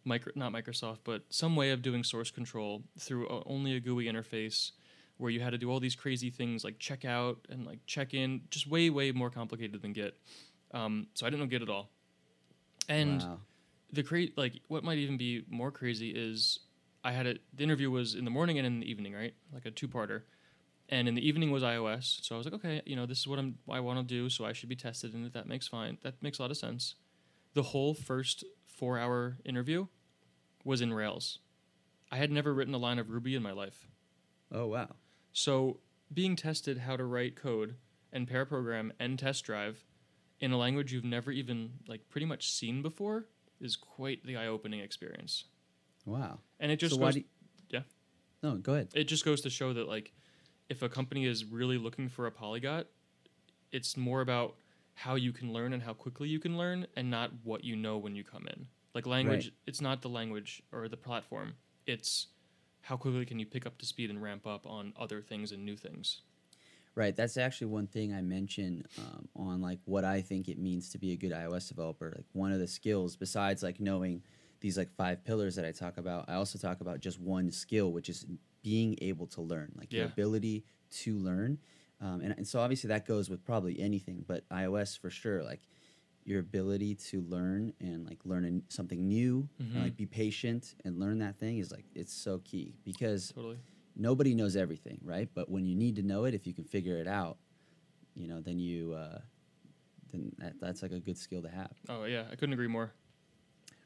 micro 0.04 0.32
not 0.36 0.52
Microsoft 0.52 1.00
but 1.04 1.24
some 1.30 1.56
way 1.56 1.70
of 1.70 1.84
doing 1.84 2.04
source 2.04 2.32
control 2.32 2.84
through 2.98 3.28
a, 3.28 3.44
only 3.46 3.76
a 3.76 3.80
GUI 3.80 4.06
interface 4.06 4.72
where 5.22 5.30
you 5.30 5.40
had 5.40 5.52
to 5.52 5.58
do 5.58 5.70
all 5.70 5.80
these 5.80 5.96
crazy 5.96 6.32
things 6.32 6.64
like 6.64 6.80
check 6.80 7.06
out 7.06 7.38
and 7.48 7.64
like 7.64 7.80
check 7.86 8.16
in 8.16 8.42
just 8.50 8.68
way 8.68 8.90
way 8.90 9.12
more 9.12 9.30
complicated 9.30 9.80
than 9.82 9.94
Git. 9.94 10.18
Um, 10.74 11.08
so 11.14 11.28
I 11.28 11.30
didn't 11.30 11.42
know 11.42 11.48
Git 11.48 11.62
at 11.62 11.70
all. 11.70 11.92
And 12.90 13.22
wow. 13.22 13.40
the 13.94 14.02
cra- 14.02 14.34
like 14.36 14.62
what 14.68 14.84
might 14.84 14.98
even 14.98 15.18
be 15.18 15.46
more 15.48 15.70
crazy 15.70 16.10
is 16.10 16.60
I 17.04 17.12
had 17.12 17.28
a 17.28 17.36
the 17.54 17.64
interview 17.64 17.92
was 17.92 18.16
in 18.16 18.26
the 18.26 18.32
morning 18.32 18.58
and 18.58 18.66
in 18.66 18.80
the 18.80 18.90
evening, 18.90 19.14
right? 19.14 19.36
Like 19.54 19.68
a 19.68 19.72
two 19.72 19.88
parter. 19.88 20.24
And 20.90 21.08
in 21.08 21.14
the 21.14 21.26
evening 21.26 21.52
was 21.52 21.62
iOS. 21.64 22.26
So 22.26 22.36
I 22.36 22.38
was 22.38 22.46
like, 22.46 22.56
okay, 22.56 22.82
you 22.86 22.96
know, 22.96 23.06
this 23.06 23.20
is 23.20 23.28
what 23.28 23.38
I'm 23.38 23.60
I 23.70 23.80
want 23.80 24.00
to 24.00 24.04
do, 24.04 24.28
so 24.28 24.44
I 24.44 24.54
should 24.54 24.70
be 24.70 24.76
tested 24.76 25.14
and 25.14 25.32
that 25.32 25.48
makes 25.48 25.68
fine. 25.68 26.00
That 26.02 26.22
makes 26.24 26.40
a 26.40 26.42
lot 26.42 26.50
of 26.50 26.58
sense. 26.58 26.96
The 27.54 27.64
whole 27.64 27.94
first 27.94 28.44
4-hour 28.82 29.38
interview 29.46 29.86
was 30.64 30.82
in 30.82 30.94
Rails. 30.94 31.40
I 32.12 32.18
had 32.18 32.32
never 32.32 32.54
written 32.54 32.74
a 32.74 32.80
line 32.80 32.98
of 32.98 33.10
Ruby 33.10 33.36
in 33.36 33.44
my 33.44 33.52
life. 33.52 33.88
Oh 34.52 34.68
wow. 34.68 34.90
So 35.34 35.80
being 36.14 36.36
tested 36.36 36.80
how 36.80 36.98
to 36.98 37.06
write 37.06 37.36
code 37.36 37.76
and 38.12 38.28
pair 38.28 38.46
program 38.46 38.92
and 39.00 39.18
test 39.18 39.46
drive 39.46 39.84
in 40.40 40.52
a 40.52 40.58
language 40.58 40.92
you've 40.92 41.06
never 41.06 41.32
even 41.32 41.72
like 41.88 42.10
pretty 42.10 42.26
much 42.26 42.52
seen 42.52 42.82
before 42.82 43.28
is 43.60 43.76
quite 43.76 44.26
the 44.26 44.36
eye-opening 44.38 44.80
experience. 44.80 45.46
Wow. 46.06 46.40
And 46.60 46.72
it 46.72 46.78
just 46.78 46.96
so 46.96 47.02
goes 47.02 47.16
you- 47.16 47.24
yeah. 47.70 47.82
No, 48.44 48.56
go 48.58 48.74
ahead. 48.74 48.90
it 48.96 49.04
just 49.06 49.24
goes 49.24 49.42
to 49.42 49.50
show 49.50 49.72
that 49.74 49.88
like 49.88 50.12
if 50.68 50.82
a 50.82 50.90
company 50.90 51.26
is 51.26 51.46
really 51.46 51.78
looking 51.78 52.10
for 52.10 52.26
a 52.26 52.32
polyglot, 52.32 52.88
it's 53.72 53.96
more 53.96 54.22
about 54.22 54.56
how 54.96 55.16
you 55.16 55.32
can 55.32 55.54
learn 55.54 55.74
and 55.74 55.84
how 55.84 55.94
quickly 55.94 56.28
you 56.28 56.40
can 56.40 56.58
learn 56.58 56.88
and 56.96 57.10
not 57.10 57.32
what 57.44 57.64
you 57.64 57.76
know 57.76 57.98
when 57.98 58.16
you 58.16 58.24
come 58.24 58.48
in. 58.48 58.68
Like 58.94 59.06
language, 59.06 59.46
Right. 59.46 59.54
it's 59.68 59.80
not 59.80 60.02
the 60.02 60.10
language 60.10 60.62
or 60.72 60.90
the 60.90 60.98
platform. 60.98 61.54
It's 61.86 62.28
how 62.82 62.98
quickly 62.98 63.26
can 63.26 63.40
you 63.40 63.46
pick 63.46 63.66
up 63.66 63.78
to 63.80 63.86
speed 63.86 64.10
and 64.10 64.22
ramp 64.22 64.46
up 64.48 64.66
on 64.66 64.94
other 65.00 65.22
things 65.22 65.52
and 65.52 65.66
new 65.66 65.76
things. 65.76 66.22
Right. 66.94 67.16
That's 67.16 67.38
actually 67.38 67.68
one 67.68 67.88
thing 67.88 68.14
I 68.14 68.22
mentioned 68.22 68.86
um, 68.98 69.30
on 69.36 69.62
like 69.62 69.80
what 69.86 70.04
I 70.04 70.22
think 70.22 70.50
it 70.50 70.60
means 70.60 70.90
to 70.90 70.98
be 70.98 71.14
a 71.14 71.16
good 71.16 71.32
iOS 71.32 71.70
developer. 71.70 72.12
Like 72.14 72.26
one 72.34 72.52
of 72.52 72.60
the 72.60 72.68
skills, 72.68 73.16
besides 73.16 73.64
like 73.64 73.80
knowing 73.80 74.24
these 74.60 74.78
like 74.78 74.92
five 74.98 75.24
pillars 75.24 75.56
that 75.56 75.64
I 75.66 75.72
talk 75.72 75.98
about, 75.98 76.26
I 76.28 76.34
also 76.34 76.60
talk 76.60 76.82
about 76.82 77.00
just 77.00 77.20
one 77.20 77.50
skill, 77.52 77.94
which 77.94 78.10
is 78.10 78.26
being 78.62 78.98
able 79.02 79.26
to 79.28 79.42
learn, 79.42 79.72
like 79.78 79.88
Yeah. 79.92 80.04
ability 80.06 80.66
to 80.92 81.18
learn. 81.18 81.60
Um, 82.02 82.20
and, 82.22 82.34
and 82.36 82.48
so 82.48 82.60
obviously 82.60 82.90
that 82.90 83.06
goes 83.06 83.30
with 83.30 83.46
probably 83.46 83.80
anything, 83.80 84.26
but 84.28 84.48
iOS 84.50 85.00
for 85.00 85.10
sure, 85.10 85.44
like 85.44 85.62
your 86.32 86.40
ability 86.40 86.96
to 86.96 87.22
learn 87.22 87.74
and 87.82 88.06
like 88.08 88.20
learn 88.26 88.46
an- 88.46 88.64
something 88.70 89.08
new 89.08 89.48
and 89.60 89.74
Mhm. 89.74 89.84
like 89.84 89.98
be 89.98 90.06
patient 90.06 90.76
and 90.86 90.98
learn 90.98 91.20
that 91.20 91.38
thing 91.38 91.58
is 91.60 91.72
like 91.72 91.86
it's 91.94 92.14
so 92.14 92.40
key 92.40 92.74
because 92.86 93.32
Totally. 93.34 93.60
nobody 93.96 94.34
knows 94.34 94.56
everything, 94.56 95.00
right? 95.04 95.30
But 95.34 95.50
when 95.50 95.66
you 95.66 95.76
need 95.76 95.98
to 95.98 96.02
know 96.04 96.24
it, 96.24 96.34
if 96.34 96.48
you 96.48 96.54
can 96.54 96.64
figure 96.64 96.98
it 96.98 97.08
out, 97.08 97.38
you 98.16 98.28
know, 98.28 98.40
then 98.42 98.58
you 98.60 98.94
uh, 98.94 99.20
then 100.12 100.32
that, 100.40 100.60
that's 100.60 100.82
like 100.82 100.92
a 100.94 101.00
good 101.00 101.18
skill 101.18 101.42
to 101.42 101.50
have. 101.50 101.74
Oh 101.90 102.06
yeah, 102.06 102.26
I 102.32 102.36
couldn't 102.36 102.54
agree 102.54 102.68
more. 102.68 102.94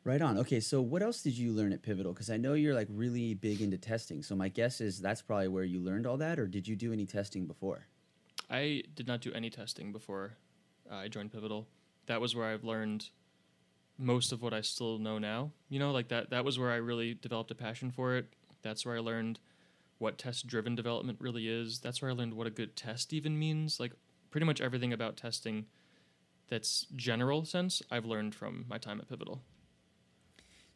Right 0.04 0.22
on. 0.22 0.38
Okay, 0.38 0.60
so 0.60 0.84
what 0.84 1.02
else 1.02 1.24
did 1.24 1.36
you 1.36 1.52
learn 1.52 1.74
at 1.74 1.82
Pivotal? 1.82 2.14
Because 2.14 2.30
I 2.30 2.38
know 2.38 2.54
you're 2.54 2.76
like 2.76 2.88
really 2.92 3.34
big 3.34 3.60
into 3.62 3.78
testing. 3.80 4.22
So 4.22 4.36
my 4.36 4.50
guess 4.50 4.80
is 4.80 5.00
that's 5.02 5.24
probably 5.24 5.48
where 5.48 5.64
you 5.64 5.80
learned 5.80 6.06
all 6.06 6.18
that, 6.18 6.38
or 6.38 6.46
did 6.48 6.68
you 6.68 6.76
do 6.76 6.94
any 6.94 7.08
testing 7.08 7.48
before? 7.48 7.88
I 8.52 8.84
did 8.94 9.08
not 9.08 9.22
do 9.22 9.34
any 9.34 9.50
testing 9.50 9.92
before 9.92 10.38
uh, 10.92 10.96
I 10.98 11.08
joined 11.08 11.32
Pivotal. 11.32 11.68
That 12.08 12.22
was 12.22 12.36
where 12.36 12.46
I've 12.48 12.64
learned 12.64 13.10
most 13.98 14.32
of 14.32 14.42
what 14.42 14.54
I 14.54 14.62
still 14.62 15.00
know 15.00 15.18
now. 15.18 15.52
You 15.70 15.80
know, 15.80 15.92
like 15.92 16.10
that 16.10 16.30
that 16.30 16.46
was 16.46 16.60
where 16.60 16.72
I 16.72 16.76
really 16.76 17.14
developed 17.14 17.52
a 17.52 17.56
passion 17.56 17.92
for 17.92 18.16
it. 18.16 18.28
That's 18.62 18.86
where 18.86 18.96
I 18.96 19.00
learned 19.00 19.40
what 19.98 20.18
test 20.18 20.48
driven 20.48 20.76
development 20.76 21.20
really 21.22 21.48
is. 21.48 21.80
That's 21.80 22.02
where 22.02 22.12
I 22.12 22.14
learned 22.14 22.34
what 22.34 22.48
a 22.48 22.52
good 22.52 22.76
test 22.76 23.14
even 23.14 23.40
means. 23.40 23.80
Like 23.80 23.94
pretty 24.30 24.46
much 24.46 24.60
everything 24.60 24.92
about 24.92 25.16
testing 25.18 25.66
that's 26.48 26.86
general 26.96 27.44
sense 27.46 27.82
I've 27.90 28.06
learned 28.06 28.36
from 28.36 28.66
my 28.70 28.78
time 28.78 29.00
at 29.00 29.10
Pivotal. 29.10 29.42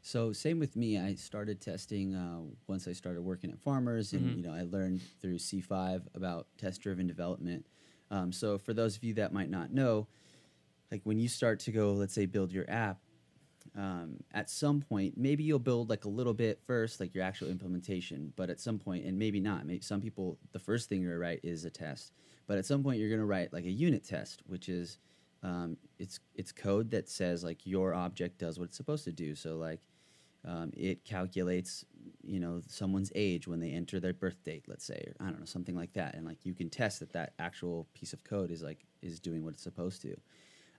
So 0.01 0.31
same 0.31 0.59
with 0.59 0.75
me. 0.75 0.97
I 0.97 1.13
started 1.15 1.59
testing 1.59 2.15
uh, 2.15 2.39
once 2.67 2.87
I 2.87 2.93
started 2.93 3.21
working 3.21 3.51
at 3.51 3.59
Farmers, 3.59 4.13
and 4.13 4.31
Mhm. 4.31 4.37
you 4.37 4.41
know 4.43 4.53
I 4.53 4.63
learned 4.63 5.01
through 5.21 5.39
C5 5.39 6.07
about 6.15 6.47
test-driven 6.57 7.05
development. 7.05 7.65
Um, 8.09 8.31
so 8.31 8.57
for 8.57 8.73
those 8.73 8.95
of 8.95 9.03
you 9.03 9.13
that 9.15 9.33
might 9.33 9.49
not 9.49 9.71
know, 9.71 10.07
like 10.91 11.02
when 11.04 11.19
you 11.19 11.28
start 11.28 11.60
to 11.62 11.71
go, 11.71 11.93
let's 11.93 12.13
say, 12.13 12.25
build 12.25 12.52
your 12.52 12.69
app, 12.69 12.99
um, 13.78 14.17
at 14.34 14.49
some 14.49 14.82
point 14.82 15.13
maybe 15.15 15.43
you'll 15.43 15.60
build 15.60 15.89
like 15.89 16.06
a 16.06 16.10
little 16.10 16.34
bit 16.34 16.60
first, 16.65 16.99
like 16.99 17.13
your 17.13 17.23
actual 17.23 17.49
implementation. 17.49 18.34
But 18.36 18.49
at 18.49 18.60
some 18.60 18.80
point, 18.80 19.06
and 19.06 19.17
maybe 19.17 19.39
not. 19.39 19.65
Maybe 19.65 19.82
some 19.82 20.02
people, 20.02 20.38
the 20.52 20.60
first 20.60 20.89
thing 20.89 21.02
you're 21.02 21.12
gonna 21.12 21.19
write 21.19 21.41
is 21.43 21.65
a 21.65 21.69
test. 21.69 22.13
But 22.47 22.58
at 22.58 22.65
some 22.65 22.84
point, 22.84 22.99
you're 22.99 23.10
gonna 23.10 23.25
write 23.25 23.54
like 23.54 23.65
a 23.65 23.71
unit 23.71 24.04
test, 24.04 24.41
which 24.47 24.69
is 24.69 24.97
um, 25.43 25.78
it's 25.97 26.19
it's 26.36 26.52
code 26.52 26.91
that 26.91 27.10
says 27.10 27.43
like 27.43 27.65
your 27.65 27.93
object 27.93 28.39
does 28.39 28.60
what 28.60 28.65
it's 28.65 28.78
supposed 28.78 29.06
to 29.06 29.12
do. 29.12 29.36
So 29.36 29.58
like 29.58 29.80
um, 30.45 30.71
it 30.75 31.06
calculates 31.06 31.86
you 32.23 32.39
know 32.39 32.62
someone's 32.67 33.12
age 33.15 33.47
when 33.47 33.60
they 33.60 33.71
enter 33.71 33.99
their 33.99 34.13
birth 34.13 34.43
date, 34.43 34.65
let's 34.67 34.86
say, 34.86 35.02
or 35.08 35.25
I 35.25 35.30
don't 35.30 35.39
know 35.39 35.45
something 35.45 35.75
like 35.75 35.93
that, 35.93 36.15
and 36.15 36.25
like 36.25 36.45
you 36.45 36.54
can 36.54 36.69
test 36.69 36.99
that 37.02 37.13
that 37.13 37.34
actual 37.39 37.88
piece 37.93 38.13
of 38.13 38.23
code 38.23 38.52
is 38.52 38.62
like 38.63 38.86
is 39.02 39.19
doing 39.19 39.43
what 39.43 39.54
it's 39.54 39.63
supposed 39.63 40.02
to. 40.04 40.15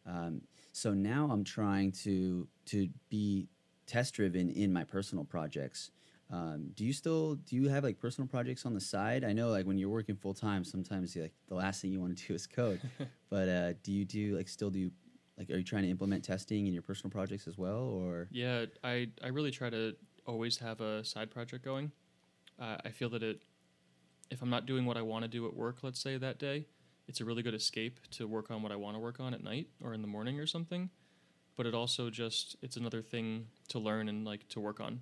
Um, 0.06 0.42
so 0.72 0.94
now 0.94 1.28
I'm 1.30 1.44
trying 1.44 1.92
to 2.04 2.48
to 2.66 2.88
be 3.08 3.48
test 3.86 4.14
driven 4.14 4.50
in 4.50 4.72
my 4.72 4.84
personal 4.84 5.24
projects. 5.24 5.90
Um, 6.32 6.70
do 6.74 6.84
you 6.84 6.92
still 6.92 7.34
do 7.34 7.56
you 7.56 7.68
have 7.68 7.82
like 7.82 7.98
personal 7.98 8.28
projects 8.28 8.64
on 8.64 8.74
the 8.74 8.80
side? 8.80 9.24
I 9.24 9.32
know 9.32 9.50
like 9.50 9.66
when 9.66 9.78
you're 9.78 9.88
working 9.88 10.16
full 10.16 10.34
time, 10.34 10.64
sometimes 10.64 11.16
like 11.16 11.34
the 11.48 11.56
last 11.56 11.82
thing 11.82 11.92
you 11.92 12.00
want 12.00 12.16
to 12.16 12.26
do 12.26 12.34
is 12.34 12.46
code. 12.46 12.80
but 13.30 13.48
uh, 13.48 13.72
do 13.82 13.92
you 13.92 14.04
do 14.04 14.36
like 14.36 14.48
still 14.48 14.70
do 14.70 14.90
like 15.36 15.50
are 15.50 15.56
you 15.56 15.64
trying 15.64 15.82
to 15.82 15.88
implement 15.88 16.24
testing 16.24 16.66
in 16.66 16.72
your 16.72 16.82
personal 16.82 17.10
projects 17.10 17.48
as 17.48 17.58
well, 17.58 17.82
or 17.82 18.28
Yeah, 18.30 18.66
I 18.84 19.08
I 19.24 19.28
really 19.28 19.50
try 19.50 19.70
to 19.70 19.96
always 20.26 20.58
have 20.58 20.80
a 20.80 21.04
side 21.04 21.30
project 21.30 21.64
going. 21.64 21.90
Uh, 22.58 22.76
I 22.84 22.90
feel 22.90 23.08
that 23.10 23.22
it, 23.22 23.42
if 24.30 24.42
I'm 24.42 24.50
not 24.50 24.66
doing 24.66 24.84
what 24.84 24.96
I 24.96 25.02
want 25.02 25.24
to 25.24 25.28
do 25.28 25.46
at 25.46 25.56
work, 25.56 25.78
let's 25.82 25.98
say 25.98 26.18
that 26.18 26.38
day, 26.38 26.66
it's 27.10 27.20
a 27.20 27.24
really 27.24 27.42
good 27.42 27.54
escape 27.54 27.98
to 28.12 28.28
work 28.28 28.52
on 28.52 28.62
what 28.62 28.70
I 28.70 28.76
want 28.76 28.94
to 28.94 29.00
work 29.00 29.18
on 29.18 29.34
at 29.34 29.42
night 29.42 29.66
or 29.82 29.92
in 29.94 30.00
the 30.00 30.06
morning 30.06 30.38
or 30.38 30.46
something. 30.46 30.90
But 31.56 31.66
it 31.66 31.74
also 31.74 32.08
just 32.08 32.54
it's 32.62 32.76
another 32.76 33.02
thing 33.02 33.48
to 33.70 33.80
learn 33.80 34.08
and 34.08 34.24
like 34.24 34.48
to 34.50 34.60
work 34.60 34.78
on. 34.78 35.00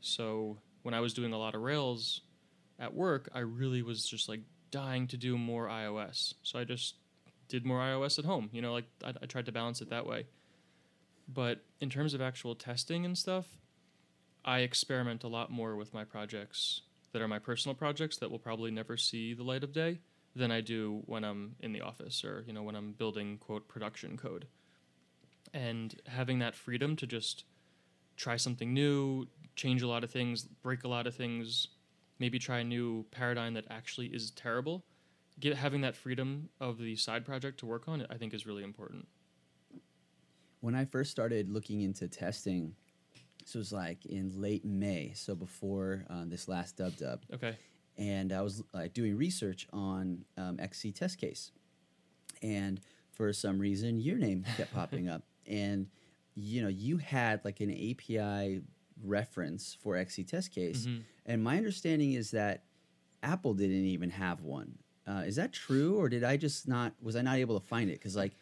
So 0.00 0.56
when 0.84 0.94
I 0.94 1.00
was 1.00 1.12
doing 1.12 1.34
a 1.34 1.38
lot 1.38 1.54
of 1.54 1.60
Rails 1.60 2.22
at 2.78 2.94
work, 2.94 3.28
I 3.34 3.40
really 3.40 3.82
was 3.82 4.08
just 4.08 4.26
like 4.26 4.40
dying 4.70 5.06
to 5.08 5.18
do 5.18 5.36
more 5.36 5.68
iOS. 5.68 6.32
So 6.42 6.58
I 6.58 6.64
just 6.64 6.94
did 7.48 7.66
more 7.66 7.80
iOS 7.80 8.18
at 8.18 8.24
home. 8.24 8.48
You 8.50 8.62
know, 8.62 8.72
like 8.72 8.86
I, 9.04 9.12
I 9.22 9.26
tried 9.26 9.44
to 9.44 9.52
balance 9.52 9.82
it 9.82 9.90
that 9.90 10.06
way. 10.06 10.24
But 11.28 11.62
in 11.78 11.90
terms 11.90 12.14
of 12.14 12.22
actual 12.22 12.54
testing 12.54 13.04
and 13.04 13.18
stuff, 13.18 13.48
I 14.46 14.60
experiment 14.60 15.24
a 15.24 15.28
lot 15.28 15.50
more 15.50 15.76
with 15.76 15.92
my 15.92 16.04
projects 16.04 16.80
that 17.12 17.20
are 17.20 17.28
my 17.28 17.38
personal 17.38 17.74
projects 17.74 18.16
that 18.16 18.30
will 18.30 18.38
probably 18.38 18.70
never 18.70 18.96
see 18.96 19.34
the 19.34 19.42
light 19.42 19.62
of 19.62 19.74
day 19.74 19.98
than 20.36 20.50
I 20.50 20.60
do 20.60 21.02
when 21.06 21.24
I'm 21.24 21.56
in 21.60 21.72
the 21.72 21.80
office 21.80 22.24
or 22.24 22.44
you 22.46 22.52
know 22.52 22.62
when 22.62 22.74
I'm 22.74 22.92
building 22.92 23.38
quote 23.38 23.68
production 23.68 24.16
code. 24.16 24.46
And 25.52 25.94
having 26.06 26.40
that 26.40 26.56
freedom 26.56 26.96
to 26.96 27.06
just 27.06 27.44
try 28.16 28.36
something 28.36 28.74
new, 28.74 29.28
change 29.54 29.82
a 29.82 29.88
lot 29.88 30.02
of 30.02 30.10
things, 30.10 30.42
break 30.42 30.82
a 30.82 30.88
lot 30.88 31.06
of 31.06 31.14
things, 31.14 31.68
maybe 32.18 32.38
try 32.38 32.58
a 32.58 32.64
new 32.64 33.04
paradigm 33.10 33.54
that 33.54 33.64
actually 33.70 34.08
is 34.08 34.30
terrible. 34.32 34.84
Get 35.38 35.56
having 35.56 35.80
that 35.82 35.96
freedom 35.96 36.48
of 36.60 36.78
the 36.78 36.96
side 36.96 37.24
project 37.24 37.58
to 37.60 37.66
work 37.66 37.88
on, 37.88 38.06
I 38.10 38.16
think, 38.16 38.34
is 38.34 38.46
really 38.46 38.62
important. 38.62 39.06
When 40.60 40.74
I 40.74 40.84
first 40.84 41.10
started 41.10 41.50
looking 41.50 41.82
into 41.82 42.08
testing, 42.08 42.74
this 43.44 43.54
was 43.54 43.72
like 43.72 44.06
in 44.06 44.40
late 44.40 44.64
May, 44.64 45.12
so 45.14 45.34
before 45.34 46.04
uh, 46.08 46.24
this 46.26 46.48
last 46.48 46.76
dub 46.76 46.96
dub. 46.96 47.20
Okay. 47.32 47.56
And 47.96 48.32
I 48.32 48.42
was 48.42 48.62
like 48.72 48.92
doing 48.92 49.16
research 49.16 49.66
on 49.72 50.24
um, 50.36 50.58
XC 50.58 50.92
test 50.92 51.18
case, 51.18 51.52
and 52.42 52.80
for 53.12 53.32
some 53.32 53.58
reason 53.58 54.00
your 54.00 54.18
name 54.18 54.44
kept 54.56 54.72
popping 54.74 55.08
up, 55.08 55.22
and 55.46 55.86
you 56.34 56.62
know 56.62 56.68
you 56.68 56.96
had 56.98 57.44
like 57.44 57.60
an 57.60 57.70
API 57.70 58.62
reference 59.04 59.76
for 59.80 59.96
XC 59.96 60.24
test 60.24 60.52
case, 60.52 60.86
Mhm. 60.86 61.02
and 61.26 61.44
my 61.44 61.56
understanding 61.56 62.12
is 62.14 62.30
that 62.32 62.64
Apple 63.22 63.54
didn't 63.54 63.84
even 63.84 64.10
have 64.10 64.42
one. 64.42 64.78
Uh, 65.06 65.22
is 65.26 65.36
that 65.36 65.52
true, 65.52 65.96
or 65.96 66.08
did 66.08 66.24
I 66.24 66.36
just 66.36 66.66
not? 66.66 66.94
Was 67.02 67.14
I 67.16 67.22
not 67.22 67.36
able 67.36 67.60
to 67.60 67.66
find 67.66 67.90
it? 67.90 67.94
Because 68.00 68.16
like 68.16 68.32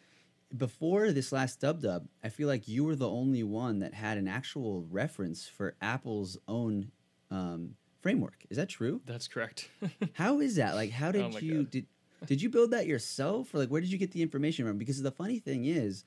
before 0.56 1.12
this 1.12 1.32
last 1.32 1.60
dub 1.60 1.80
dub, 1.82 2.06
I 2.22 2.28
feel 2.28 2.46
like 2.48 2.68
you 2.68 2.84
were 2.84 2.96
the 2.96 3.08
only 3.08 3.42
one 3.42 3.78
that 3.80 3.94
had 3.94 4.18
an 4.18 4.28
actual 4.28 4.82
reference 4.90 5.46
for 5.46 5.74
Apple's 5.80 6.36
own 6.48 6.90
um, 7.30 7.74
framework. 8.02 8.44
Is 8.50 8.56
that 8.58 8.68
true? 8.68 9.00
That's 9.06 9.28
correct. 9.28 9.68
How 10.14 10.40
is 10.40 10.56
that? 10.56 10.74
Like, 10.74 10.90
how 10.90 11.10
did 11.12 11.22
Oh 11.22 11.38
you 11.38 11.62
God. 11.62 11.70
did 11.70 11.86
did 12.26 12.42
you 12.42 12.50
build 12.50 12.70
that 12.72 12.86
yourself, 12.86 13.52
or 13.54 13.58
like 13.58 13.68
where 13.70 13.80
did 13.80 13.90
you 13.90 13.98
get 13.98 14.12
the 14.12 14.22
information 14.22 14.66
from? 14.66 14.78
Because 14.78 15.00
the 15.02 15.10
funny 15.10 15.38
thing 15.40 15.64
is, 15.64 16.04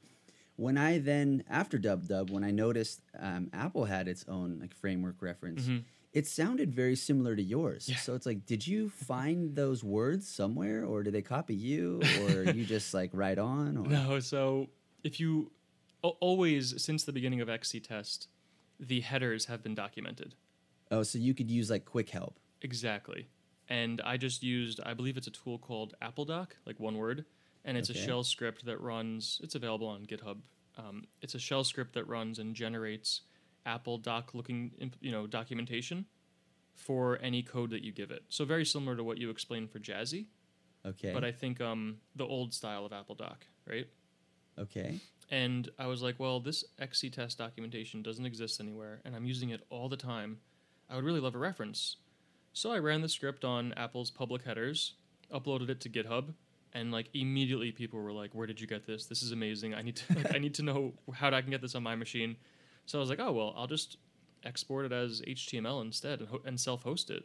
when 0.55 0.77
I 0.77 0.99
then 0.99 1.43
after 1.49 1.77
Dub 1.77 2.07
Dub, 2.07 2.29
when 2.29 2.43
I 2.43 2.51
noticed 2.51 3.01
um, 3.19 3.49
Apple 3.53 3.85
had 3.85 4.07
its 4.07 4.23
own 4.27 4.59
like 4.61 4.73
framework 4.73 5.21
reference, 5.21 5.63
Mhm. 5.67 5.83
it 6.13 6.25
sounded 6.27 6.73
very 6.73 6.95
similar 6.95 7.35
to 7.35 7.41
yours. 7.43 7.89
Yeah. 7.89 7.97
So 7.97 8.13
it's 8.15 8.25
like, 8.25 8.45
did 8.45 8.65
you 8.65 8.87
find 8.89 9.55
those 9.55 9.83
words 9.83 10.27
somewhere, 10.29 10.85
or 10.85 11.03
did 11.03 11.13
they 11.13 11.21
copy 11.21 11.55
you, 11.55 12.01
or 12.21 12.43
you 12.53 12.63
just 12.65 12.93
like 12.93 13.09
right 13.13 13.37
on? 13.37 13.75
Or? 13.77 13.85
No, 13.87 14.19
so 14.21 14.69
if 15.03 15.19
you 15.19 15.51
always 16.01 16.81
since 16.81 17.03
the 17.03 17.11
beginning 17.11 17.41
of 17.41 17.49
XC 17.49 17.79
test, 17.81 18.27
the 18.79 19.01
headers 19.01 19.45
have 19.45 19.63
been 19.63 19.75
documented. 19.75 20.35
Oh, 20.91 21.03
so 21.03 21.17
you 21.17 21.33
could 21.33 21.49
use 21.49 21.69
like 21.69 21.85
quick 21.85 22.09
help. 22.09 22.39
Exactly. 22.61 23.27
And 23.67 24.01
I 24.05 24.17
just 24.17 24.43
used, 24.43 24.79
I 24.85 24.93
believe 24.93 25.17
it's 25.17 25.27
a 25.27 25.31
tool 25.31 25.57
called 25.57 25.95
AppleDoc, 26.01 26.51
like 26.65 26.79
one 26.79 26.97
word, 26.97 27.25
and 27.63 27.77
it's 27.77 27.89
Okay. 27.89 27.99
a 27.99 28.03
shell 28.05 28.23
script 28.23 28.65
that 28.65 28.79
runs. 28.79 29.41
It's 29.43 29.55
available 29.55 29.87
on 29.87 30.05
GitHub. 30.05 30.37
Um, 30.77 31.05
it's 31.21 31.33
a 31.35 31.39
shell 31.39 31.63
script 31.63 31.93
that 31.93 32.07
runs 32.07 32.37
and 32.37 32.55
generates 32.55 33.21
Apple 33.65 33.97
Doc 33.97 34.33
looking, 34.35 34.91
you 34.99 35.11
know, 35.11 35.25
documentation 35.25 36.05
for 36.75 37.17
any 37.21 37.41
code 37.41 37.71
that 37.71 37.83
you 37.83 37.91
give 37.91 38.11
it. 38.11 38.23
So 38.29 38.45
very 38.45 38.65
similar 38.65 38.95
to 38.97 39.03
what 39.03 39.17
you 39.17 39.29
explained 39.31 39.71
for 39.71 39.79
Jazzy, 39.79 40.27
Okay. 40.85 41.11
but 41.13 41.23
I 41.23 41.31
think 41.31 41.59
um, 41.61 41.97
the 42.15 42.25
old 42.25 42.53
style 42.53 42.85
of 42.85 42.93
Apple 42.93 43.15
Doc, 43.15 43.47
right? 43.67 43.87
okay. 44.59 44.99
And 45.31 45.69
I 45.79 45.87
was 45.87 46.03
like, 46.03 46.19
well, 46.19 46.39
this 46.39 46.63
XC 46.77 47.09
test 47.09 47.39
documentation 47.39 48.03
doesn't 48.03 48.25
exist 48.25 48.59
anywhere, 48.61 49.01
and 49.05 49.15
I'm 49.15 49.25
using 49.25 49.49
it 49.49 49.61
all 49.71 49.89
the 49.89 49.97
time. 49.97 50.37
I 50.89 50.95
would 50.95 51.03
really 51.05 51.19
love 51.19 51.35
a 51.35 51.39
reference. 51.39 51.97
So 52.53 52.71
I 52.71 52.79
ran 52.79 53.01
the 53.01 53.09
script 53.09 53.43
on 53.43 53.73
Apple's 53.73 54.11
public 54.11 54.43
headers, 54.43 54.93
uploaded 55.33 55.69
it 55.69 55.81
to 55.81 55.89
GitHub, 55.89 56.33
and 56.73 56.91
like 56.91 57.09
immediately 57.13 57.71
people 57.71 57.99
were 57.99 58.11
like, 58.13 58.33
"Where 58.33 58.47
did 58.47 58.61
you 58.61 58.67
get 58.67 58.85
this? 58.85 59.05
This 59.05 59.21
is 59.23 59.31
amazing. 59.31 59.73
I 59.73 59.81
need 59.81 59.95
to 59.97 60.03
like, 60.15 60.33
I 60.33 60.37
need 60.39 60.53
to 60.55 60.63
know 60.63 60.93
how 61.13 61.29
I 61.31 61.41
can 61.41 61.51
get 61.51 61.61
this 61.61 61.75
on 61.75 61.83
my 61.83 61.95
machine." 61.95 62.37
So 62.85 62.99
I 62.99 63.01
was 63.01 63.09
like, 63.09 63.19
"Oh 63.19 63.31
well, 63.31 63.53
I'll 63.57 63.67
just 63.67 63.97
export 64.43 64.85
it 64.85 64.91
as 64.91 65.21
HTML 65.27 65.81
instead 65.81 66.19
and, 66.19 66.29
ho- 66.29 66.41
and 66.45 66.59
self-host 66.59 67.09
it." 67.09 67.23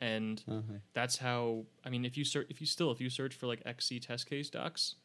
And 0.00 0.42
Uh-huh. 0.48 0.78
that's 0.94 1.18
how 1.18 1.64
I 1.84 1.90
mean, 1.90 2.04
if 2.04 2.16
you 2.16 2.24
search, 2.24 2.46
if 2.50 2.60
you 2.60 2.66
still 2.66 2.90
if 2.90 3.00
you 3.00 3.10
search 3.10 3.34
for 3.34 3.46
like 3.46 3.62
XC 3.66 4.00
test 4.00 4.28
case 4.28 4.50
docs, 4.50 4.96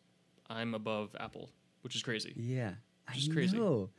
I'm 0.50 0.74
above 0.74 1.16
Apple, 1.20 1.50
which 1.82 1.96
is 1.96 2.02
crazy. 2.04 2.34
Yeah, 2.36 2.76
I 3.08 3.18
is 3.18 3.28
crazy. 3.28 3.58
know, 3.58 3.90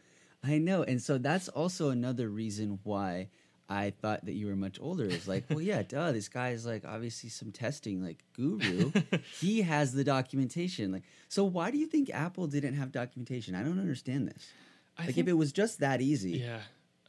I 0.43 0.59
know, 0.59 0.83
and 0.83 1.01
so 1.03 1.19
that's 1.19 1.49
also 1.49 1.91
another 1.91 2.29
reason 2.29 2.79
why 2.85 3.29
I 3.71 3.91
thought 3.91 4.25
that 4.25 4.33
you 4.33 4.47
were 4.47 4.57
much 4.57 4.79
older. 4.81 5.05
Is 5.05 5.29
like, 5.29 5.45
well, 5.51 5.61
yeah, 5.61 5.83
duh, 5.83 6.13
this 6.13 6.29
guy 6.29 6.51
is 6.51 6.65
like 6.65 6.85
obviously 6.87 7.29
some 7.29 7.53
testing 7.53 8.03
like 8.03 8.25
guru. 8.35 8.93
he 9.41 9.63
has 9.63 9.93
the 9.93 10.05
documentation. 10.05 10.91
Like, 10.91 11.03
so 11.29 11.45
why 11.45 11.71
do 11.71 11.77
you 11.79 11.87
think 11.87 12.11
Apple 12.11 12.47
didn't 12.47 12.75
have 12.75 12.93
documentation? 12.93 13.55
I 13.55 13.63
don't 13.63 13.79
understand 13.79 14.29
this. 14.29 14.53
I 14.97 15.03
like, 15.03 15.15
think, 15.15 15.27
if 15.27 15.29
it 15.29 15.35
was 15.35 15.53
just 15.53 15.81
that 15.81 16.01
easy, 16.01 16.39
yeah, 16.39 16.61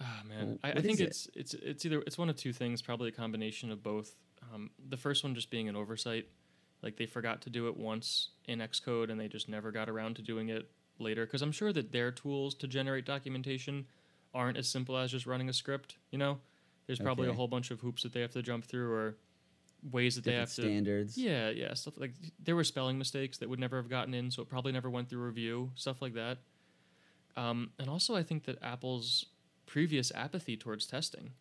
ah 0.01 0.21
man, 0.27 0.47
Well, 0.47 0.57
I, 0.63 0.71
I 0.71 0.81
think 0.81 0.95
is 0.95 1.01
it? 1.01 1.07
it's 1.07 1.29
it's 1.33 1.53
it's 1.53 1.85
either 1.85 2.01
it's 2.05 2.17
one 2.17 2.29
of 2.29 2.35
two 2.35 2.53
things, 2.53 2.81
probably 2.81 3.09
a 3.09 3.13
combination 3.13 3.71
of 3.71 3.81
both. 3.81 4.15
Um, 4.53 4.69
the 4.89 4.97
first 4.97 5.23
one 5.23 5.35
just 5.35 5.49
being 5.49 5.69
an 5.69 5.75
oversight, 5.75 6.27
like 6.81 6.97
they 6.97 7.05
forgot 7.05 7.41
to 7.43 7.49
do 7.49 7.67
it 7.67 7.77
once 7.77 8.29
in 8.45 8.59
Xcode 8.59 9.09
and 9.09 9.19
they 9.19 9.27
just 9.27 9.49
never 9.49 9.71
got 9.71 9.89
around 9.89 10.17
to 10.17 10.21
doing 10.21 10.49
it 10.49 10.69
later. 10.99 11.25
Because 11.25 11.41
I'm 11.41 11.51
sure 11.51 11.73
that 11.73 11.91
their 11.91 12.11
tools 12.11 12.53
to 12.55 12.67
generate 12.67 13.05
documentation 13.05 13.85
aren't 14.33 14.57
as 14.57 14.67
simple 14.67 14.97
as 14.97 15.11
just 15.11 15.25
running 15.25 15.49
a 15.49 15.53
script. 15.53 15.97
You 16.11 16.17
know, 16.17 16.39
there's 16.87 16.99
probably 16.99 17.27
a 17.27 17.33
whole 17.33 17.47
bunch 17.47 17.71
of 17.71 17.79
hoops 17.79 18.03
that 18.03 18.13
they 18.13 18.21
have 18.21 18.31
to 18.31 18.41
jump 18.41 18.65
through 18.65 18.91
or 18.91 19.15
ways 19.91 20.15
that 20.15 20.23
they 20.23 20.31
different 20.31 20.49
have 20.49 20.55
to 20.55 20.61
standards. 20.61 21.17
Yeah, 21.17 21.49
yeah, 21.49 21.73
stuff 21.73 21.95
like 21.97 22.13
there 22.43 22.55
were 22.55 22.63
spelling 22.63 22.97
mistakes 22.97 23.37
that 23.37 23.49
would 23.49 23.59
never 23.59 23.77
have 23.77 23.89
gotten 23.89 24.13
in, 24.13 24.31
so 24.31 24.41
it 24.41 24.49
probably 24.49 24.71
never 24.71 24.89
went 24.89 25.09
through 25.09 25.21
review, 25.21 25.71
stuff 25.75 26.01
like 26.01 26.13
that. 26.13 26.39
Um, 27.37 27.71
and 27.79 27.89
also, 27.89 28.15
I 28.15 28.23
think 28.23 28.45
that 28.45 28.61
Apple's 28.61 29.25
previous 29.65 30.11
apathy 30.13 30.57
towards 30.57 30.85
testing, 30.87 31.31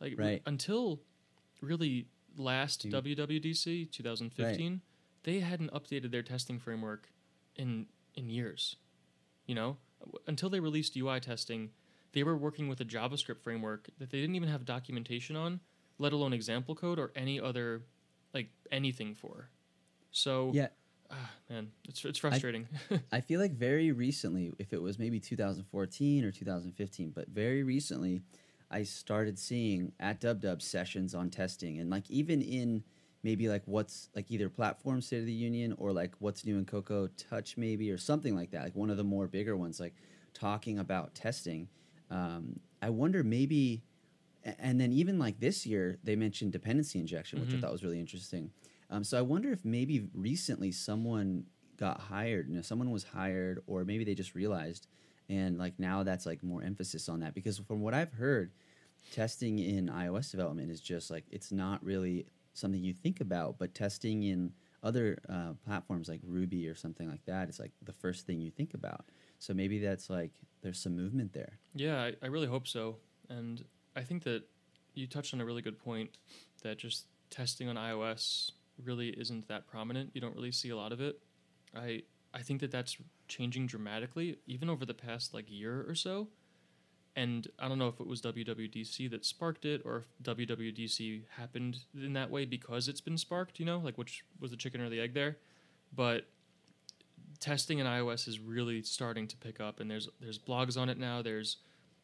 like 0.00 0.12
r- 0.18 0.24
until 0.46 1.00
really 1.60 2.06
last 2.36 2.82
Dude. 2.82 2.92
WWDC 2.92 3.90
2015, 3.90 4.82
they 5.24 5.40
hadn't 5.40 5.72
updated 5.72 6.10
their 6.12 6.22
testing 6.22 6.58
framework 6.58 7.08
in 7.56 7.86
in 8.14 8.30
years. 8.30 8.76
You 9.46 9.54
know, 9.54 9.76
until 10.26 10.50
they 10.50 10.60
released 10.60 10.96
UI 10.96 11.18
testing, 11.20 11.70
they 12.16 12.22
were 12.22 12.34
working 12.34 12.66
with 12.66 12.80
a 12.80 12.84
JavaScript 12.86 13.42
framework 13.42 13.90
that 13.98 14.08
they 14.08 14.18
didn't 14.18 14.36
even 14.36 14.48
have 14.48 14.64
documentation 14.64 15.36
on, 15.36 15.60
let 15.98 16.14
alone 16.14 16.32
example 16.32 16.74
code 16.74 16.98
or 16.98 17.12
any 17.14 17.38
other 17.38 17.82
like 18.32 18.48
anything 18.72 19.14
for. 19.14 19.50
So 20.12 20.50
Yeah, 20.54 20.68
ah, 21.10 21.30
man, 21.50 21.72
it's 21.86 22.02
it's 22.06 22.18
frustrating. 22.18 22.68
I 23.12 23.20
feel 23.20 23.38
like 23.38 23.52
very 23.52 23.92
recently, 23.92 24.50
if 24.58 24.72
it 24.72 24.80
was 24.80 24.98
maybe 24.98 25.20
2014 25.20 26.24
or 26.24 26.32
2015, 26.32 27.12
but 27.14 27.28
very 27.28 27.62
recently, 27.62 28.22
I 28.70 28.84
started 28.84 29.38
seeing 29.38 29.92
at 30.00 30.18
DubDub 30.18 30.62
sessions 30.62 31.14
on 31.14 31.28
testing, 31.28 31.78
and 31.80 31.90
like 31.90 32.10
even 32.10 32.40
in 32.40 32.82
maybe 33.22 33.46
like 33.50 33.64
what's 33.66 34.08
like 34.16 34.30
either 34.30 34.48
platform 34.48 35.02
State 35.02 35.20
of 35.20 35.26
the 35.26 35.32
Union 35.32 35.74
or 35.76 35.92
like 35.92 36.14
what's 36.20 36.46
new 36.46 36.56
in 36.56 36.64
Cocoa 36.64 37.08
Touch 37.08 37.58
maybe 37.58 37.90
or 37.90 37.98
something 37.98 38.34
like 38.34 38.52
that, 38.52 38.64
like 38.64 38.74
one 38.74 38.88
of 38.88 38.96
the 38.96 39.04
more 39.04 39.26
bigger 39.26 39.54
ones, 39.54 39.78
like 39.78 39.96
talking 40.32 40.78
about 40.78 41.14
testing. 41.14 41.68
Um, 42.10 42.60
I 42.82 42.90
wonder 42.90 43.24
maybe, 43.24 43.82
and 44.58 44.80
then 44.80 44.92
even 44.92 45.18
like 45.18 45.40
this 45.40 45.66
year 45.66 45.98
they 46.04 46.16
mentioned 46.16 46.52
dependency 46.52 46.98
injection, 46.98 47.40
which 47.40 47.54
I 47.54 47.58
Mhm. 47.58 47.60
thought 47.62 47.72
was 47.72 47.84
really 47.84 48.00
interesting. 48.00 48.50
Um, 48.90 49.02
so 49.04 49.18
I 49.18 49.22
wonder 49.22 49.50
if 49.50 49.64
maybe 49.64 50.08
recently 50.14 50.70
someone 50.72 51.46
got 51.76 52.00
hired, 52.00 52.48
you 52.48 52.54
know, 52.54 52.62
someone 52.62 52.90
was 52.90 53.04
hired, 53.04 53.60
or 53.66 53.84
maybe 53.84 54.04
they 54.04 54.14
just 54.14 54.34
realized, 54.34 54.86
and 55.28 55.58
like 55.58 55.78
now 55.78 56.02
that's 56.04 56.26
like 56.26 56.42
more 56.42 56.62
emphasis 56.62 57.08
on 57.08 57.20
that 57.20 57.34
because 57.34 57.58
from 57.58 57.80
what 57.80 57.94
I've 57.94 58.12
heard, 58.12 58.52
testing 59.10 59.58
in 59.58 59.88
iOS 59.88 60.30
development 60.30 60.70
is 60.70 60.80
just 60.80 61.10
like 61.10 61.24
it's 61.30 61.52
not 61.52 61.82
really 61.84 62.26
something 62.54 62.82
you 62.82 62.94
think 62.94 63.20
about, 63.20 63.58
but 63.58 63.74
testing 63.74 64.22
in 64.22 64.52
other 64.82 65.18
uh, 65.28 65.52
platforms 65.64 66.08
like 66.08 66.20
Ruby 66.24 66.68
or 66.68 66.74
something 66.74 67.08
like 67.10 67.24
that 67.26 67.48
is 67.48 67.58
like 67.58 67.72
the 67.82 67.92
first 67.92 68.26
thing 68.26 68.40
you 68.40 68.50
think 68.50 68.74
about. 68.74 69.04
So 69.46 69.54
maybe 69.54 69.78
that's 69.78 70.10
like 70.10 70.32
there's 70.62 70.80
some 70.80 70.96
movement 70.96 71.32
there. 71.32 71.60
yeah, 71.72 72.02
I, 72.02 72.14
I 72.20 72.26
really 72.26 72.48
hope 72.48 72.66
so. 72.66 72.96
And 73.28 73.64
I 73.94 74.02
think 74.02 74.24
that 74.24 74.42
you 74.94 75.06
touched 75.06 75.32
on 75.34 75.40
a 75.40 75.44
really 75.44 75.62
good 75.62 75.78
point 75.78 76.10
that 76.64 76.78
just 76.78 77.06
testing 77.30 77.68
on 77.68 77.76
iOS 77.76 78.50
really 78.82 79.10
isn't 79.10 79.46
that 79.46 79.68
prominent. 79.68 80.10
You 80.14 80.20
don't 80.20 80.34
really 80.34 80.50
see 80.50 80.70
a 80.70 80.76
lot 80.76 80.90
of 80.92 81.00
it. 81.00 81.20
I 81.76 82.02
I 82.34 82.42
think 82.42 82.60
that 82.60 82.72
that's 82.72 82.96
changing 83.28 83.68
dramatically, 83.68 84.38
even 84.48 84.68
over 84.68 84.84
the 84.84 84.94
past 84.94 85.32
like 85.32 85.46
year 85.48 85.84
or 85.88 85.94
so. 85.94 86.26
and 87.14 87.46
I 87.60 87.68
don't 87.68 87.78
know 87.78 87.88
if 87.88 88.00
it 88.00 88.06
was 88.08 88.20
WWDC 88.22 89.08
that 89.12 89.24
sparked 89.24 89.64
it 89.64 89.80
or 89.84 89.98
if 89.98 90.06
WWDC 90.24 91.22
happened 91.36 91.78
in 91.94 92.14
that 92.14 92.30
way 92.32 92.44
because 92.46 92.88
it's 92.88 93.00
been 93.00 93.16
sparked, 93.16 93.60
you 93.60 93.64
know, 93.64 93.78
like 93.78 93.96
which 93.96 94.24
was 94.40 94.50
the 94.50 94.56
chicken 94.56 94.80
or 94.80 94.90
the 94.90 95.00
egg 95.00 95.14
there. 95.14 95.36
But 95.94 96.26
testing 97.40 97.78
in 97.78 97.86
iOS 97.86 98.28
is 98.28 98.38
really 98.40 98.82
starting 98.82 99.26
to 99.28 99.36
pick 99.36 99.60
up 99.60 99.80
and 99.80 99.90
there's 99.90 100.08
there's 100.20 100.38
blogs 100.38 100.80
on 100.80 100.88
it 100.88 100.98
now. 100.98 101.22
There's 101.22 101.58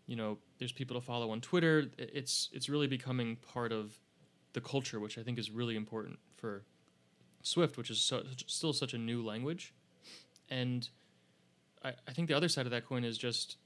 you 0.06 0.16
know, 0.16 0.38
there's 0.58 0.72
people 0.72 0.98
to 1.00 1.04
follow 1.04 1.30
on 1.30 1.40
Twitter. 1.40 1.86
It's 1.98 2.50
it's 2.52 2.68
really 2.68 2.86
becoming 2.86 3.36
part 3.36 3.72
of 3.72 3.98
the 4.52 4.60
culture, 4.60 5.00
which 5.00 5.18
I 5.18 5.22
think 5.22 5.38
is 5.38 5.50
really 5.50 5.76
important 5.76 6.18
for 6.36 6.64
Swift, 7.42 7.76
which 7.76 7.90
is 7.90 8.00
so, 8.00 8.22
still 8.46 8.72
such 8.72 8.94
a 8.94 8.98
new 8.98 9.24
language. 9.24 9.74
And 10.50 10.88
I, 11.84 11.92
I 12.06 12.12
think 12.12 12.28
the 12.28 12.34
other 12.34 12.48
side 12.48 12.66
of 12.66 12.72
that 12.72 12.86
coin 12.86 13.04
is 13.04 13.16
just 13.18 13.56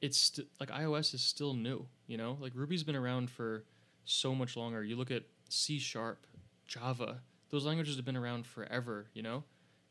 it's 0.00 0.18
st- 0.18 0.48
like 0.60 0.70
iOS 0.70 1.14
is 1.14 1.22
still 1.22 1.54
new, 1.54 1.86
you 2.06 2.16
know? 2.16 2.36
Like 2.40 2.52
Ruby's 2.54 2.82
been 2.82 2.96
around 2.96 3.30
for 3.30 3.64
so 4.04 4.34
much 4.34 4.56
longer. 4.56 4.82
You 4.82 4.96
look 4.96 5.10
at 5.10 5.22
C 5.48 5.78
sharp, 5.78 6.26
Java, 6.66 7.20
those 7.50 7.64
languages 7.64 7.96
have 7.96 8.04
been 8.04 8.16
around 8.16 8.46
forever, 8.46 9.06
you 9.14 9.22
know? 9.22 9.44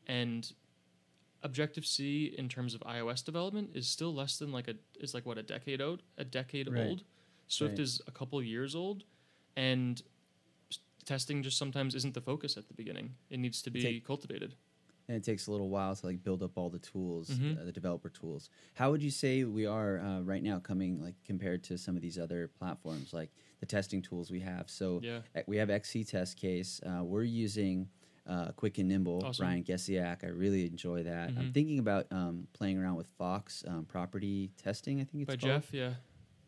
And 0.05 0.51
Objective 1.43 1.85
C 1.85 2.33
in 2.37 2.47
terms 2.47 2.73
of 2.73 2.81
iOS 2.81 3.23
development 3.23 3.71
is 3.75 3.87
still 3.87 4.13
less 4.13 4.37
than 4.37 4.51
like 4.51 4.67
a 4.69 4.75
is 4.99 5.13
like 5.13 5.25
what 5.25 5.37
a 5.37 5.43
decade 5.43 5.81
old, 5.81 6.01
a 6.17 6.23
decade 6.23 6.69
Right. 6.71 6.87
old. 6.87 7.03
Swift 7.47 7.73
Right. 7.73 7.79
is 7.79 8.01
a 8.07 8.11
couple 8.11 8.41
years 8.41 8.73
old 8.75 9.03
and 9.57 10.01
testing 11.05 11.43
just 11.43 11.57
sometimes 11.57 11.95
isn't 11.95 12.13
the 12.13 12.21
focus 12.21 12.55
at 12.55 12.67
the 12.69 12.73
beginning. 12.73 13.15
It 13.29 13.37
needs 13.39 13.61
to 13.63 13.69
be 13.71 13.81
Take- 13.81 14.05
cultivated. 14.05 14.55
and 15.09 15.17
it 15.17 15.23
takes 15.25 15.47
a 15.47 15.51
little 15.51 15.67
while 15.69 15.93
to 15.93 16.05
like 16.05 16.23
build 16.23 16.41
up 16.41 16.57
all 16.57 16.69
the 16.69 16.79
tools, 16.79 17.29
Mhm. 17.29 17.59
uh, 17.59 17.65
the 17.65 17.73
developer 17.73 18.07
tools. 18.09 18.49
How 18.75 18.89
would 18.91 19.03
you 19.03 19.11
say 19.11 19.43
we 19.43 19.65
are 19.65 19.99
uh, 19.99 20.21
right 20.21 20.41
now, 20.41 20.59
coming 20.59 21.01
like 21.01 21.21
compared 21.25 21.61
to 21.65 21.77
some 21.77 21.97
of 21.97 22.01
these 22.01 22.17
other 22.17 22.47
platforms, 22.47 23.11
like 23.11 23.29
the 23.59 23.65
testing 23.65 24.01
tools 24.01 24.31
we 24.31 24.39
have? 24.39 24.69
So 24.69 25.01
Yeah. 25.03 25.23
uh, 25.35 25.41
we 25.45 25.57
have 25.57 25.69
XC 25.69 26.05
Test 26.05 26.37
Case. 26.37 26.79
Uh, 26.83 27.03
we're 27.03 27.23
using 27.25 27.89
uh, 28.27 28.51
Quick 28.55 28.77
and 28.77 28.87
Nimble. 28.89 29.21
Awesome. 29.25 29.43
Brian 29.45 29.63
Gesiak. 29.63 30.23
I 30.23 30.27
really 30.27 30.65
enjoy 30.65 31.03
that. 31.03 31.29
I'm 31.29 31.35
Mhm. 31.49 31.53
thinking 31.53 31.79
about 31.79 32.07
um, 32.11 32.47
playing 32.53 32.77
around 32.77 32.95
with 32.95 33.07
Fox 33.17 33.63
um, 33.67 33.85
property 33.85 34.51
testing. 34.57 35.01
I 35.01 35.03
think 35.03 35.23
it's 35.23 35.27
By 35.35 35.37
called. 35.37 35.61
Jeff, 35.63 35.73
yeah. 35.73 35.93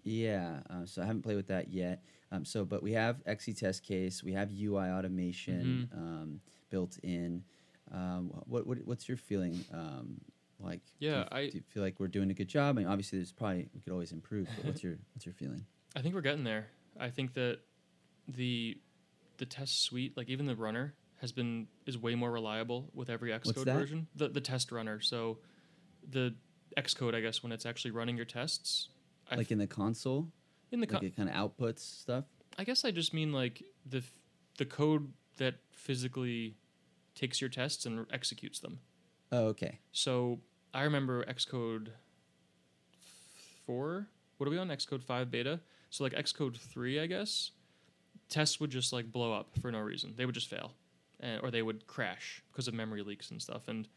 Yeah, 0.03 0.59
uh, 0.69 0.85
so 0.85 1.01
I 1.01 1.05
haven't 1.05 1.23
played 1.23 1.35
with 1.35 1.47
that 1.47 1.69
yet. 1.69 2.03
Um, 2.31 2.45
so, 2.45 2.63
but 2.63 2.83
we 2.83 2.91
have 2.93 3.21
XC 3.25 3.53
Test 3.53 3.83
Case, 3.83 4.23
we 4.23 4.33
have 4.33 4.51
UI 4.51 4.89
automation 4.89 5.89
Mm-hmm. 5.91 5.97
um, 5.99 6.41
built 6.69 6.97
in. 7.03 7.43
Um, 7.91 8.29
what, 8.45 8.65
what 8.67 8.77
what's 8.85 9.07
your 9.07 9.17
feeling? 9.17 9.63
Um, 9.71 10.21
like, 10.59 10.81
do 10.99 11.05
you 11.05 11.11
Yeah, 11.11 11.27
I- 11.31 11.49
do 11.49 11.57
you 11.57 11.63
feel 11.67 11.83
like 11.83 11.99
we're 11.99 12.07
doing 12.07 12.29
a 12.31 12.33
good 12.33 12.47
job. 12.47 12.75
I 12.77 12.79
mean, 12.79 12.87
obviously, 12.87 13.19
there's 13.19 13.31
probably 13.31 13.67
we 13.73 13.81
could 13.81 13.91
always 13.93 14.11
improve. 14.11 14.47
But 14.55 14.65
what's 14.65 14.83
your 14.83 14.97
what's 15.13 15.25
your 15.25 15.33
feeling? 15.33 15.65
I 15.95 16.01
think 16.01 16.15
we're 16.15 16.21
getting 16.21 16.43
there. 16.43 16.67
I 16.99 17.09
think 17.09 17.33
that 17.33 17.59
the 18.27 18.77
the 19.37 19.45
test 19.45 19.81
suite, 19.83 20.15
like 20.17 20.29
even 20.29 20.45
the 20.45 20.55
runner, 20.55 20.93
has 21.25 21.31
been 21.31 21.65
is 21.87 21.97
way 21.97 22.13
more 22.13 22.31
reliable 22.31 22.91
with 22.93 23.09
every 23.09 23.31
Xcode 23.31 23.65
version. 23.65 24.05
The 24.15 24.29
the 24.29 24.41
test 24.41 24.71
runner. 24.71 25.01
So 25.01 25.39
the 26.07 26.35
Xcode, 26.77 27.15
I 27.15 27.21
guess, 27.21 27.41
when 27.41 27.51
it's 27.51 27.65
actually 27.65 27.91
running 27.91 28.15
your 28.15 28.25
tests. 28.25 28.89
I 29.31 29.35
like 29.35 29.49
in 29.51 29.57
the 29.57 29.65
console, 29.65 30.27
in 30.71 30.79
the 30.81 30.87
like 30.87 31.01
it 31.01 31.15
kind 31.15 31.27
of 31.27 31.35
outputs 31.35 31.79
stuff. 31.79 32.25
I 32.59 32.63
guess 32.63 32.85
I 32.85 32.91
just 32.91 33.11
mean 33.11 33.33
like 33.33 33.63
the 33.89 33.97
f- 33.97 34.13
the 34.59 34.65
code 34.65 35.11
that 35.37 35.55
physically 35.71 36.55
takes 37.15 37.41
your 37.41 37.49
tests 37.49 37.87
and 37.87 38.05
executes 38.13 38.59
them. 38.59 38.79
Oh, 39.31 39.45
okay. 39.47 39.79
So 39.91 40.39
I 40.75 40.83
remember 40.83 41.25
Xcode 41.25 41.87
four. 43.65 44.07
What 44.37 44.47
are 44.47 44.51
we 44.51 44.59
on? 44.59 44.67
Xcode 44.69 45.01
five 45.01 45.31
beta. 45.31 45.59
So 45.89 46.03
like 46.03 46.13
Xcode 46.13 46.57
three, 46.57 46.99
I 46.99 47.07
guess. 47.07 47.49
Tests 48.29 48.59
would 48.59 48.69
just 48.69 48.93
like 48.93 49.11
blow 49.11 49.33
up 49.33 49.57
for 49.59 49.71
no 49.71 49.79
reason. 49.79 50.13
They 50.15 50.25
would 50.25 50.35
just 50.35 50.49
fail, 50.49 50.73
and, 51.19 51.41
or 51.41 51.51
they 51.51 51.61
would 51.61 51.87
crash 51.87 52.41
because 52.51 52.67
of 52.67 52.73
memory 52.73 53.03
leaks 53.03 53.31
and 53.31 53.41
stuff. 53.41 53.67
And 53.67 53.87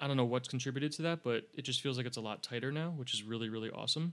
I 0.00 0.06
don't 0.06 0.16
know 0.16 0.24
what's 0.24 0.48
contributed 0.48 0.92
to 0.92 1.02
that, 1.02 1.22
but 1.22 1.48
it 1.54 1.62
just 1.62 1.80
feels 1.80 1.96
like 1.96 2.06
it's 2.06 2.16
a 2.16 2.20
lot 2.20 2.42
tighter 2.42 2.70
now, 2.72 2.90
which 2.96 3.14
is 3.14 3.22
really 3.22 3.48
really 3.48 3.70
awesome. 3.70 4.12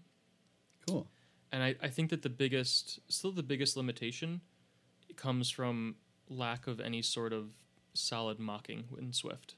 Cool. 0.88 1.08
And 1.52 1.64
I, 1.64 1.76
I 1.82 1.88
think 1.90 2.10
that 2.10 2.22
the 2.22 2.30
biggest, 2.30 3.00
still 3.08 3.32
the 3.32 3.44
biggest 3.44 3.78
limitation 3.78 4.42
comes 5.16 5.50
from 5.50 5.96
lack 6.30 6.68
of 6.68 6.80
any 6.80 7.02
sort 7.02 7.32
of 7.32 7.54
solid 7.94 8.40
mocking 8.40 8.86
in 8.98 9.14
Swift. 9.14 9.56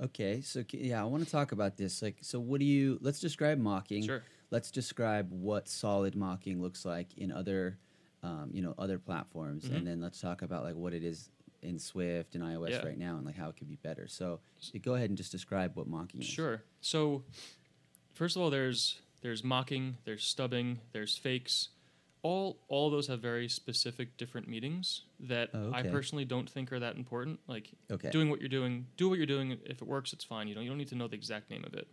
Okay, 0.00 0.42
so 0.42 0.62
yeah, 0.72 1.00
I 1.00 1.04
want 1.04 1.24
to 1.24 1.30
talk 1.30 1.52
about 1.52 1.76
this. 1.78 2.02
Like, 2.02 2.18
so 2.20 2.38
what 2.38 2.60
do 2.60 2.66
you? 2.66 2.98
Let's 3.00 3.18
describe 3.18 3.58
mocking. 3.58 4.04
Sure. 4.04 4.22
Let's 4.50 4.70
describe 4.70 5.28
what 5.30 5.68
solid 5.68 6.14
mocking 6.14 6.60
looks 6.60 6.84
like 6.84 7.16
in 7.16 7.32
other, 7.32 7.78
um, 8.22 8.50
you 8.52 8.60
know, 8.62 8.74
other 8.78 8.98
platforms, 8.98 9.64
Mhm. 9.64 9.76
and 9.76 9.86
then 9.86 10.00
let's 10.00 10.20
talk 10.20 10.42
about 10.42 10.64
like 10.64 10.74
what 10.74 10.92
it 10.92 11.02
is 11.02 11.30
in 11.66 11.78
Swift 11.78 12.34
and 12.34 12.42
iOS 12.44 12.70
Yeah. 12.70 12.84
right 12.86 12.98
now, 12.98 13.16
and 13.16 13.26
like 13.26 13.36
how 13.36 13.48
it 13.48 13.56
could 13.56 13.68
be 13.68 13.76
better. 13.76 14.06
So, 14.08 14.40
go 14.82 14.94
ahead 14.94 15.10
and 15.10 15.16
just 15.18 15.32
describe 15.32 15.76
what 15.76 15.86
mocking 15.86 16.20
is. 16.20 16.26
Sure. 16.26 16.62
So, 16.80 17.24
first 18.14 18.36
of 18.36 18.42
all, 18.42 18.50
there's 18.50 19.00
there's 19.22 19.42
mocking, 19.42 19.96
there's 20.04 20.24
stubbing, 20.24 20.80
there's 20.92 21.16
fakes. 21.16 21.68
All 22.22 22.58
all 22.68 22.86
of 22.86 22.92
those 22.92 23.06
have 23.08 23.20
very 23.20 23.48
specific 23.48 24.16
different 24.16 24.48
meanings 24.48 25.02
that 25.20 25.50
Oh, 25.54 25.70
I 25.72 25.82
personally 25.82 26.24
don't 26.24 26.48
think 26.48 26.72
are 26.72 26.80
that 26.80 26.96
important. 26.96 27.40
Like 27.46 27.70
Okay. 27.90 28.10
doing 28.10 28.30
what 28.30 28.40
you're 28.40 28.48
doing, 28.48 28.86
do 28.96 29.08
what 29.08 29.18
you're 29.18 29.26
doing. 29.26 29.58
If 29.64 29.82
it 29.82 29.86
works, 29.86 30.12
it's 30.12 30.24
fine. 30.24 30.48
You 30.48 30.54
don't 30.54 30.64
you 30.64 30.70
don't 30.70 30.78
need 30.78 30.88
to 30.88 30.96
know 30.96 31.08
the 31.08 31.14
exact 31.16 31.50
name 31.50 31.64
of 31.64 31.74
it. 31.74 31.88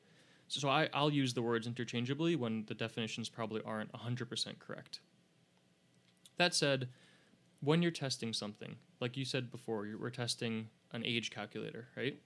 So, 0.48 0.60
so 0.60 0.70
I, 0.70 0.90
I'll 0.94 1.12
use 1.12 1.34
the 1.34 1.42
words 1.42 1.68
interchangeably 1.68 2.36
when 2.36 2.66
the 2.66 2.74
definitions 2.74 3.30
probably 3.30 3.62
aren't 3.66 3.92
100% 3.94 4.60
correct. 4.60 5.00
That 6.38 6.54
said, 6.54 6.90
when 7.64 7.82
you're 7.82 7.92
testing 7.92 8.34
something, 8.34 8.76
like 9.00 9.16
you 9.16 9.24
said 9.26 9.50
before, 9.50 9.88
we're 10.00 10.10
testing 10.10 10.68
an 10.92 11.04
age 11.06 11.32
calculator, 11.32 11.88
right? 11.96 12.20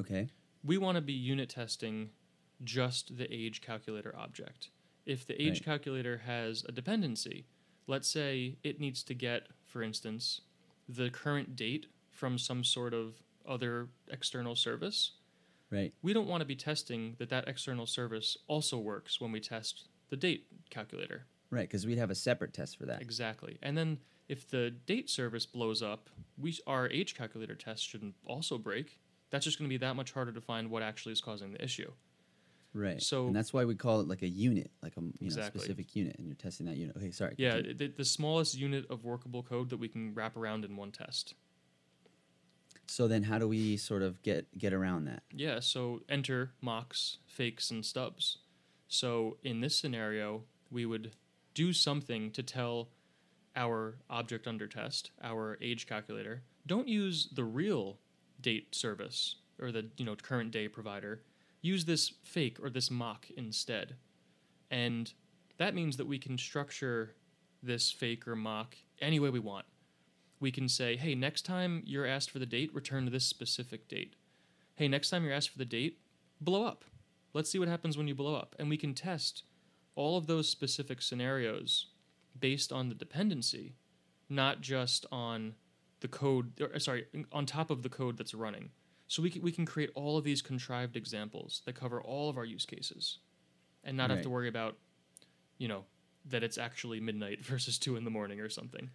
Okay. 0.00 0.28
we 0.64 0.78
want 0.78 0.96
to 0.96 1.02
be 1.02 1.12
unit 1.12 1.48
testing 1.50 2.08
just 2.64 3.16
the 3.18 3.32
age 3.32 3.60
calculator 3.60 4.14
object. 4.16 4.70
If 5.04 5.26
the 5.26 5.40
age 5.40 5.58
Right. 5.58 5.64
calculator 5.64 6.16
has 6.18 6.64
a 6.64 6.72
dependency, 6.72 7.44
let's 7.86 8.08
say 8.08 8.56
it 8.64 8.80
needs 8.80 9.02
to 9.04 9.14
get, 9.14 9.48
for 9.66 9.82
instance, 9.82 10.40
the 10.88 11.10
current 11.10 11.54
date 11.54 11.86
from 12.10 12.38
some 12.38 12.64
sort 12.64 12.94
of 12.94 13.22
other 13.46 13.90
external 14.08 14.56
service, 14.56 15.12
Right. 15.70 15.92
we 16.02 16.12
don't 16.14 16.26
want 16.28 16.40
to 16.40 16.46
be 16.46 16.56
testing 16.56 17.14
that 17.18 17.28
that 17.28 17.46
external 17.46 17.86
service 17.86 18.36
also 18.48 18.78
works 18.78 19.20
when 19.20 19.30
we 19.32 19.40
test 19.40 19.86
the 20.08 20.16
date 20.16 20.46
calculator. 20.70 21.26
Right. 21.50 21.68
Because 21.68 21.86
we'd 21.86 21.98
have 21.98 22.10
a 22.10 22.14
separate 22.14 22.54
test 22.54 22.78
for 22.78 22.86
that. 22.86 23.02
Exactly. 23.02 23.58
And 23.62 23.76
then 23.76 23.98
if 24.28 24.48
the 24.48 24.70
date 24.70 25.10
service 25.10 25.46
blows 25.46 25.82
up, 25.82 26.08
we 26.38 26.56
our 26.66 26.88
age 26.88 27.14
calculator 27.14 27.54
test 27.54 27.86
shouldn't 27.86 28.14
also 28.24 28.58
break. 28.58 29.00
That's 29.30 29.44
just 29.44 29.58
going 29.58 29.68
to 29.68 29.72
be 29.72 29.78
that 29.78 29.96
much 29.96 30.12
harder 30.12 30.32
to 30.32 30.40
find 30.40 30.70
what 30.70 30.82
actually 30.82 31.12
is 31.12 31.20
causing 31.20 31.52
the 31.52 31.62
issue. 31.62 31.90
Right. 32.72 33.00
So- 33.00 33.26
and 33.28 33.36
that's 33.36 33.52
why 33.52 33.64
we 33.64 33.74
call 33.74 34.00
it 34.00 34.08
like 34.08 34.22
a 34.22 34.28
unit, 34.28 34.70
like 34.82 34.96
a 34.96 35.00
you 35.00 35.30
know 35.30 35.42
specific 35.42 35.94
unit, 35.94 36.16
and 36.18 36.26
you're 36.26 36.34
testing 36.34 36.66
that 36.66 36.76
unit. 36.76 36.96
Okay. 36.96 37.10
Sorry. 37.12 37.34
Yeah, 37.36 37.60
the, 37.60 37.88
the 37.88 38.04
smallest 38.04 38.56
unit 38.58 38.86
of 38.90 39.04
workable 39.04 39.42
code 39.42 39.70
that 39.70 39.76
we 39.78 39.88
can 39.88 40.14
wrap 40.14 40.36
around 40.36 40.64
in 40.64 40.76
one 40.76 40.90
test. 40.90 41.34
So 42.86 43.08
then, 43.08 43.22
how 43.22 43.38
do 43.38 43.48
we 43.48 43.76
sort 43.76 44.02
of 44.02 44.22
get 44.22 44.56
get 44.58 44.72
around 44.72 45.04
that? 45.04 45.22
Yeah, 45.32 45.60
so 45.60 46.02
enter 46.08 46.52
mocks, 46.60 47.18
fakes, 47.26 47.70
and 47.70 47.84
stubs. 47.84 48.38
So 48.88 49.38
in 49.42 49.60
this 49.60 49.78
scenario, 49.78 50.44
we 50.70 50.84
would 50.84 51.12
do 51.54 51.72
something 51.72 52.30
to 52.32 52.42
tell 52.42 52.88
our 53.56 53.96
object 54.10 54.46
under 54.46 54.66
test, 54.66 55.10
our 55.22 55.58
age 55.60 55.86
calculator, 55.86 56.42
don't 56.66 56.88
use 56.88 57.28
the 57.34 57.44
real 57.44 57.98
date 58.40 58.74
service 58.74 59.36
or 59.60 59.70
the 59.70 59.86
you 59.96 60.04
know 60.04 60.16
current 60.16 60.50
day 60.50 60.68
provider. 60.68 61.22
Use 61.62 61.84
this 61.84 62.12
fake 62.22 62.58
or 62.62 62.68
this 62.68 62.90
mock 62.90 63.26
instead. 63.36 63.96
And 64.70 65.12
that 65.56 65.74
means 65.74 65.96
that 65.96 66.06
we 66.06 66.18
can 66.18 66.36
structure 66.36 67.14
this 67.62 67.90
fake 67.90 68.28
or 68.28 68.36
mock 68.36 68.76
any 69.00 69.18
way 69.18 69.30
we 69.30 69.38
want. 69.38 69.64
We 70.40 70.50
can 70.50 70.68
say, 70.68 70.96
hey, 70.96 71.14
next 71.14 71.46
time 71.46 71.82
you're 71.86 72.06
asked 72.06 72.30
for 72.30 72.38
the 72.38 72.44
date, 72.44 72.74
return 72.74 73.04
to 73.06 73.10
this 73.10 73.24
specific 73.24 73.88
date 73.88 74.16
hey, 74.76 74.88
next 74.88 75.10
time 75.10 75.24
you're 75.24 75.32
asked 75.32 75.50
for 75.50 75.58
the 75.58 75.64
date, 75.64 75.98
blow 76.40 76.64
up. 76.64 76.84
Let's 77.32 77.50
see 77.50 77.58
what 77.58 77.68
happens 77.68 77.96
when 77.96 78.08
you 78.08 78.14
blow 78.14 78.34
up. 78.34 78.54
And 78.58 78.68
we 78.68 78.76
can 78.76 78.94
test 78.94 79.44
all 79.94 80.16
of 80.16 80.26
those 80.26 80.48
specific 80.48 81.00
scenarios 81.00 81.86
based 82.38 82.72
on 82.72 82.88
the 82.88 82.94
dependency, 82.94 83.76
not 84.28 84.60
just 84.60 85.06
on 85.12 85.54
the 86.00 86.08
code, 86.08 86.52
or, 86.60 86.78
sorry, 86.78 87.06
on 87.32 87.46
top 87.46 87.70
of 87.70 87.82
the 87.82 87.88
code 87.88 88.16
that's 88.16 88.34
running. 88.34 88.70
So 89.06 89.22
we 89.22 89.30
can, 89.30 89.42
we 89.42 89.52
can 89.52 89.66
create 89.66 89.90
all 89.94 90.16
of 90.16 90.24
these 90.24 90.42
contrived 90.42 90.96
examples 90.96 91.62
that 91.66 91.74
cover 91.74 92.02
all 92.02 92.30
of 92.30 92.36
our 92.36 92.44
use 92.44 92.66
cases 92.66 93.18
and 93.84 93.96
not 93.96 94.10
have 94.10 94.22
to 94.22 94.30
worry 94.30 94.48
about, 94.48 94.76
you 95.58 95.68
know, 95.68 95.84
that 96.26 96.42
it's 96.42 96.58
actually 96.58 97.00
midnight 97.00 97.40
versus 97.44 97.78
two 97.78 97.96
in 97.96 98.04
the 98.04 98.10
morning 98.10 98.40
or 98.40 98.48
something. 98.48 98.90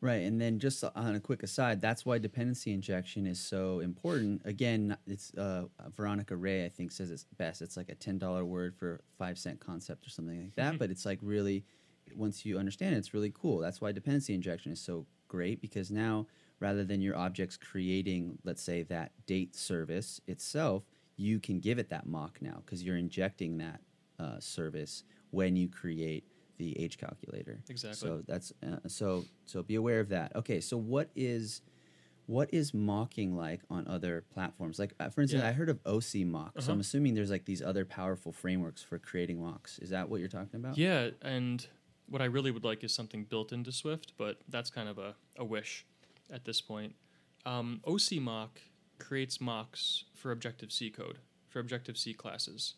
Right, 0.00 0.22
and 0.22 0.38
then 0.38 0.58
just 0.58 0.84
on 0.84 1.14
a 1.14 1.20
quick 1.20 1.42
aside, 1.42 1.80
that's 1.80 2.04
why 2.04 2.18
dependency 2.18 2.74
injection 2.74 3.26
is 3.26 3.40
so 3.40 3.80
important. 3.80 4.42
Again, 4.44 4.98
it's 5.06 5.32
uh, 5.34 5.64
Veronica 5.96 6.36
Ray, 6.36 6.66
I 6.66 6.68
think, 6.68 6.92
says 6.92 7.10
it's 7.10 7.24
best. 7.38 7.62
It's 7.62 7.74
like 7.74 7.88
a 7.88 7.94
ten 7.94 8.18
dollar 8.18 8.44
word 8.44 8.76
for 8.76 9.00
five 9.16 9.38
cent 9.38 9.60
concept 9.60 10.06
or 10.06 10.10
something 10.10 10.38
like 10.38 10.54
that. 10.56 10.78
but 10.78 10.90
it's 10.90 11.06
like 11.06 11.20
really, 11.22 11.64
once 12.16 12.44
you 12.44 12.58
understand 12.58 12.94
it, 12.94 12.98
it's 12.98 13.14
really 13.14 13.32
cool. 13.34 13.58
That's 13.58 13.80
why 13.80 13.92
dependency 13.92 14.34
injection 14.34 14.72
is 14.72 14.80
so 14.80 15.06
great 15.28 15.60
because 15.60 15.90
now 15.90 16.26
rather 16.60 16.84
than 16.84 17.00
your 17.00 17.16
objects 17.16 17.56
creating, 17.56 18.38
let's 18.44 18.62
say, 18.62 18.82
that 18.84 19.12
date 19.26 19.54
service 19.54 20.20
itself, 20.26 20.84
you 21.16 21.38
can 21.40 21.60
give 21.60 21.78
it 21.78 21.90
that 21.90 22.06
mock 22.06 22.38
now 22.40 22.62
because 22.64 22.82
you're 22.82 22.96
injecting 22.96 23.58
that 23.58 23.80
uh, 24.18 24.38
service 24.40 25.04
when 25.30 25.56
you 25.56 25.68
create 25.68 26.24
the 26.58 26.78
age 26.78 26.98
calculator. 26.98 27.60
Exactly. 27.68 28.08
So 28.08 28.22
that's 28.26 28.52
uh, 28.62 28.76
so 28.86 29.24
so 29.44 29.62
be 29.62 29.74
aware 29.74 30.00
of 30.00 30.08
that. 30.10 30.34
Okay, 30.36 30.60
so 30.60 30.76
what 30.76 31.10
is 31.16 31.62
what 32.26 32.48
is 32.54 32.72
mocking 32.72 33.36
like 33.36 33.60
on 33.68 33.86
other 33.88 34.24
platforms? 34.32 34.78
Like 34.78 34.94
uh, 35.00 35.10
for 35.10 35.20
instance, 35.20 35.42
Yeah. 35.42 35.48
I 35.48 35.52
heard 35.52 35.68
of 35.68 35.80
OC 35.84 36.24
mock. 36.24 36.52
So 36.54 36.60
Uh-huh. 36.60 36.72
I'm 36.72 36.80
assuming 36.80 37.14
there's 37.14 37.30
like 37.30 37.44
these 37.44 37.60
other 37.60 37.84
powerful 37.84 38.32
frameworks 38.32 38.82
for 38.82 38.98
creating 38.98 39.40
mocks. 39.42 39.78
Is 39.80 39.90
that 39.90 40.08
what 40.08 40.20
you're 40.20 40.28
talking 40.28 40.58
about? 40.60 40.78
Yeah, 40.78 41.10
and 41.22 41.66
what 42.08 42.20
I 42.22 42.26
really 42.26 42.50
would 42.50 42.64
like 42.64 42.84
is 42.84 42.94
something 42.94 43.24
built 43.24 43.52
into 43.52 43.72
Swift, 43.72 44.12
but 44.18 44.38
that's 44.48 44.70
kind 44.70 44.88
of 44.88 44.98
a, 44.98 45.14
a 45.36 45.44
wish 45.44 45.84
at 46.32 46.44
this 46.44 46.60
point. 46.60 46.94
Um, 47.46 47.80
OC 47.86 48.20
mock 48.20 48.60
creates 48.98 49.40
mocks 49.40 50.04
for 50.14 50.30
Objective 50.30 50.70
C 50.72 50.90
code, 50.90 51.18
for 51.48 51.60
Objective 51.60 51.96
C 51.98 52.12
classes. 52.14 52.74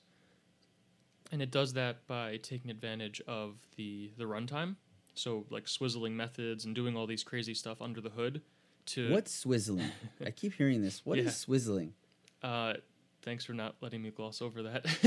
And 1.32 1.42
it 1.42 1.50
does 1.50 1.72
that 1.72 2.06
by 2.06 2.36
taking 2.36 2.70
advantage 2.70 3.20
of 3.26 3.56
the, 3.76 4.12
the 4.16 4.24
runtime. 4.24 4.76
So, 5.14 5.46
like 5.50 5.64
swizzling 5.64 6.12
methods 6.12 6.64
and 6.66 6.74
doing 6.74 6.96
all 6.96 7.06
these 7.06 7.24
crazy 7.24 7.54
stuff 7.54 7.80
under 7.80 8.00
the 8.00 8.10
hood 8.10 8.42
to. 8.86 9.10
What's 9.10 9.44
swizzling? 9.44 9.90
I 10.24 10.30
keep 10.30 10.52
hearing 10.54 10.82
this. 10.82 11.04
What 11.06 11.18
is 11.18 11.24
Yeah. 11.24 11.30
swizzling? 11.54 11.90
Uh, 12.42 12.74
thanks 13.22 13.44
for 13.44 13.54
not 13.54 13.76
letting 13.80 14.02
me 14.02 14.10
gloss 14.10 14.42
over 14.42 14.62
that. 14.64 14.84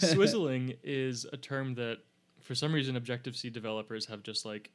Swizzling 0.00 0.76
is 0.82 1.26
a 1.32 1.36
term 1.36 1.74
that, 1.76 1.98
for 2.46 2.54
some 2.54 2.72
reason, 2.72 2.94
Objective 2.94 3.36
C 3.36 3.50
developers 3.50 4.06
have 4.06 4.22
just 4.22 4.46
like 4.46 4.70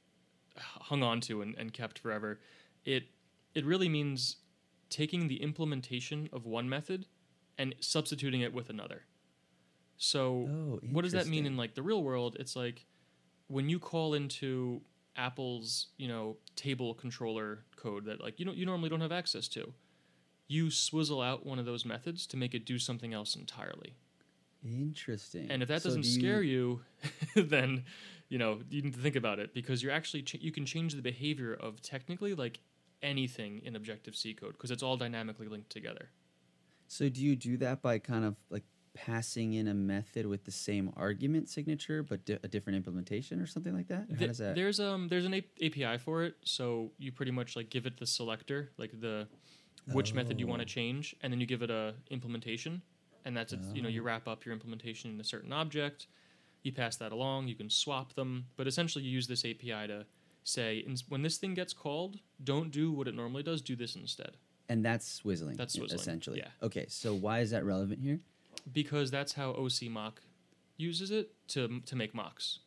hung 0.58 1.02
on 1.02 1.22
to 1.22 1.42
and, 1.42 1.56
and 1.58 1.72
kept 1.72 2.00
forever. 2.00 2.42
It 2.84 3.04
it 3.56 3.66
really 3.66 3.88
means 3.88 4.38
taking 4.90 5.30
the 5.30 5.42
implementation 5.42 6.30
of 6.34 6.46
one 6.46 6.68
method 6.68 7.06
and 7.58 7.74
substituting 7.80 8.42
it 8.42 8.54
with 8.54 8.70
another. 8.70 9.04
So 9.98 10.48
Oh, 10.50 10.80
what 10.92 11.04
does 11.04 11.14
that 11.14 11.28
mean 11.28 11.46
in 11.46 11.56
like 11.56 11.76
the 11.76 11.82
real 11.82 12.04
world? 12.04 12.36
It's 12.40 12.56
like 12.58 12.86
when 13.48 13.70
you 13.70 13.80
call 13.80 14.14
into 14.16 14.82
Apple's, 15.16 15.88
you 15.98 16.10
know, 16.10 16.38
table 16.58 16.94
controller 16.94 17.64
code 17.78 18.04
that 18.06 18.22
like 18.22 18.38
you 18.38 18.46
know 18.46 18.52
you 18.52 18.66
normally 18.66 18.90
don't 18.90 19.02
have 19.02 19.14
access 19.14 19.48
to. 19.50 19.74
You 20.50 20.70
swizzle 20.70 21.22
out 21.22 21.46
one 21.46 21.60
of 21.60 21.66
those 21.66 21.86
methods 21.86 22.28
to 22.28 22.36
make 22.36 22.54
it 22.54 22.66
do 22.66 22.78
something 22.78 23.14
else 23.14 23.38
entirely. 23.38 23.96
Interesting. 24.64 25.50
And 25.50 25.62
if 25.62 25.68
that 25.70 25.82
So 25.82 25.90
doesn't 25.90 26.02
do 26.04 26.10
scare 26.10 26.42
you, 26.42 26.82
then 27.36 27.84
you 28.30 28.38
know 28.38 28.60
you 28.70 28.82
need 28.82 28.94
to 28.94 29.00
think 29.00 29.16
about 29.16 29.40
it 29.40 29.54
because 29.54 29.82
you're 29.84 29.92
actually 29.92 30.24
ch- 30.24 30.36
you 30.42 30.52
can 30.52 30.66
change 30.66 30.94
the 30.96 31.02
behavior 31.02 31.54
of 31.54 31.82
technically 31.82 32.34
like 32.34 32.60
anything 33.02 33.62
in 33.64 33.76
Objective 33.76 34.16
C 34.16 34.34
code 34.34 34.54
because 34.54 34.72
it's 34.72 34.84
all 34.84 34.98
dynamically 34.98 35.48
linked 35.48 35.70
together. 35.70 36.10
So 36.88 37.10
do 37.10 37.22
you 37.22 37.36
do 37.36 37.58
that 37.58 37.82
by 37.82 38.00
kind 38.00 38.26
of 38.26 38.36
like 38.50 38.64
passing 38.94 39.54
in 39.54 39.70
a 39.70 39.74
method 39.74 40.26
with 40.26 40.44
the 40.44 40.52
same 40.52 40.92
argument 40.98 41.48
signature 41.48 42.04
but 42.04 42.26
di- 42.26 42.38
a 42.44 42.48
different 42.50 42.76
implementation 42.76 43.40
or 43.40 43.48
something 43.48 43.74
like 43.74 43.88
that? 43.88 44.08
Or 44.12 44.16
How 44.18 44.28
does 44.28 44.38
that? 44.40 44.56
There's 44.56 44.80
um 44.80 45.08
there's 45.08 45.26
an 45.26 45.34
A- 45.34 45.66
API 45.66 45.98
for 45.98 46.24
it, 46.24 46.36
so 46.44 46.92
you 47.00 47.12
pretty 47.12 47.32
much 47.32 47.56
like 47.56 47.70
give 47.70 47.86
it 47.86 47.98
the 47.98 48.06
selector, 48.06 48.70
like 48.78 48.92
the 49.00 49.28
which 49.94 50.14
method 50.14 50.40
you 50.40 50.46
want 50.46 50.62
Oh. 50.62 50.66
to 50.66 50.70
change, 50.70 51.16
and 51.22 51.34
then 51.34 51.40
you 51.40 51.48
give 51.48 51.64
it 51.64 51.72
a 51.72 51.96
implementation, 52.12 52.82
and 53.26 53.36
that's 53.36 53.54
it. 53.54 53.60
You 53.74 53.82
know, 53.82 53.90
you 53.90 54.02
wrap 54.02 54.28
up 54.28 54.46
your 54.46 54.54
implementation 54.54 55.12
in 55.12 55.20
a 55.20 55.24
certain 55.24 55.54
object. 55.54 56.08
You 56.64 56.72
pass 56.72 56.96
that 56.98 57.12
along. 57.12 57.48
You 57.48 57.56
can 57.56 57.70
swap 57.70 58.14
them, 58.14 58.46
but 58.58 58.68
essentially 58.68 59.04
you 59.04 59.12
use 59.12 59.28
this 59.28 59.44
API 59.46 59.88
to 59.88 60.06
say 60.44 60.86
when 61.10 61.22
this 61.22 61.38
thing 61.38 61.54
gets 61.54 61.74
called, 61.74 62.20
don't 62.44 62.72
do 62.72 62.92
what 62.92 63.08
it 63.08 63.16
normally 63.16 63.44
does. 63.44 63.62
Do 63.62 63.76
this 63.76 63.96
instead, 63.96 64.38
and 64.70 64.84
that's 64.86 65.22
swizzling. 65.24 65.58
That's 65.58 65.76
swizzling, 65.78 65.94
essentially. 65.96 66.40
yeah. 66.40 66.50
Okay, 66.62 66.86
so 66.90 67.14
why 67.14 67.40
is 67.40 67.52
that 67.52 67.66
relevant 67.66 68.00
here? 68.02 68.20
because 68.74 69.10
that's 69.10 69.34
how 69.34 69.52
OC 69.52 69.90
mock 69.90 70.22
uses 70.78 71.10
it 71.10 71.32
to 71.48 71.80
to 71.86 71.96
make 71.96 72.14
mocks. 72.14 72.60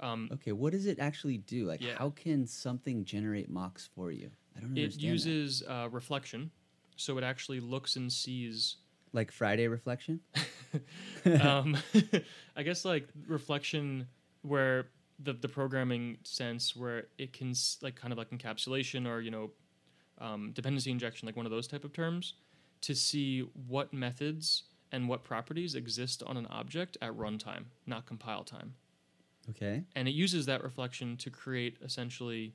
Um, 0.00 0.28
Okay, 0.32 0.52
what 0.52 0.72
does 0.72 0.86
it 0.86 0.98
actually 0.98 1.38
do? 1.38 1.66
Like, 1.66 1.80
Yeah. 1.80 1.94
how 1.96 2.10
can 2.10 2.46
something 2.46 3.04
generate 3.04 3.48
mocks 3.48 3.88
for 3.94 4.10
you? 4.10 4.30
I 4.56 4.60
don't 4.60 4.76
it 4.76 4.82
understand. 4.82 5.00
that. 5.02 5.06
uses 5.06 5.62
uh, 5.62 5.88
reflection, 5.90 6.50
so 6.96 7.16
it 7.16 7.24
actually 7.24 7.60
looks 7.60 7.96
and 7.96 8.12
sees 8.12 8.76
like 9.14 9.32
Friday 9.32 9.68
reflection. 9.68 10.20
um, 11.40 11.76
I 12.56 12.62
guess 12.62 12.84
like 12.84 13.08
reflection 13.26 14.06
where 14.42 14.88
the 15.20 15.32
the 15.32 15.48
programming 15.48 16.18
sense 16.24 16.76
where 16.76 17.06
it 17.16 17.32
can 17.32 17.50
s- 17.50 17.78
like 17.80 17.94
kind 17.94 18.12
of 18.12 18.18
like 18.18 18.30
encapsulation 18.30 19.08
or 19.08 19.20
you 19.20 19.30
know 19.30 19.50
um, 20.18 20.52
dependency 20.52 20.90
injection 20.90 21.26
like 21.26 21.36
one 21.36 21.46
of 21.46 21.52
those 21.52 21.66
type 21.66 21.84
of 21.84 21.92
terms 21.92 22.34
to 22.82 22.94
see 22.94 23.40
what 23.68 23.94
methods 23.94 24.64
and 24.92 25.08
what 25.08 25.24
properties 25.24 25.74
exist 25.74 26.22
on 26.26 26.36
an 26.36 26.46
object 26.46 26.96
at 27.00 27.12
runtime, 27.16 27.64
not 27.86 28.06
compile 28.06 28.44
time. 28.44 28.74
Okay. 29.50 29.82
And 29.96 30.06
it 30.06 30.12
uses 30.12 30.46
that 30.46 30.62
reflection 30.62 31.16
to 31.18 31.30
create 31.30 31.78
essentially 31.82 32.54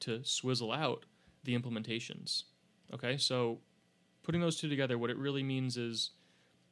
to 0.00 0.24
swizzle 0.24 0.72
out 0.72 1.04
the 1.44 1.56
implementations. 1.58 2.44
Okay, 2.92 3.16
so 3.16 3.60
putting 4.30 4.40
those 4.40 4.54
two 4.54 4.68
together, 4.68 4.96
what 4.96 5.10
it 5.10 5.18
really 5.18 5.42
means 5.42 5.76
is 5.76 6.10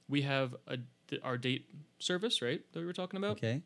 we 0.09 0.23
have 0.23 0.55
a 0.69 0.79
our 1.25 1.37
date 1.37 1.67
service, 1.99 2.41
right, 2.41 2.61
that 2.73 2.79
we 2.79 2.87
were 2.87 2.93
talking 2.93 3.19
about, 3.19 3.33
Okay. 3.33 3.63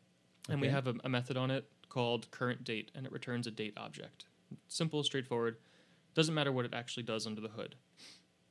and 0.49 0.59
we 0.59 0.67
have 0.67 0.87
a, 0.87 0.95
a 1.03 1.09
method 1.09 1.37
on 1.37 1.51
it 1.51 1.69
called 1.89 2.31
current 2.31 2.63
date, 2.63 2.89
and 2.95 3.05
it 3.05 3.11
returns 3.11 3.45
a 3.45 3.51
date 3.51 3.75
object. 3.77 4.25
Simple, 4.67 5.03
straightforward. 5.03 5.57
Doesn't 6.15 6.33
matter 6.33 6.51
what 6.51 6.65
it 6.65 6.73
actually 6.73 7.03
does 7.03 7.27
under 7.27 7.39
the 7.39 7.49
hood. 7.49 7.75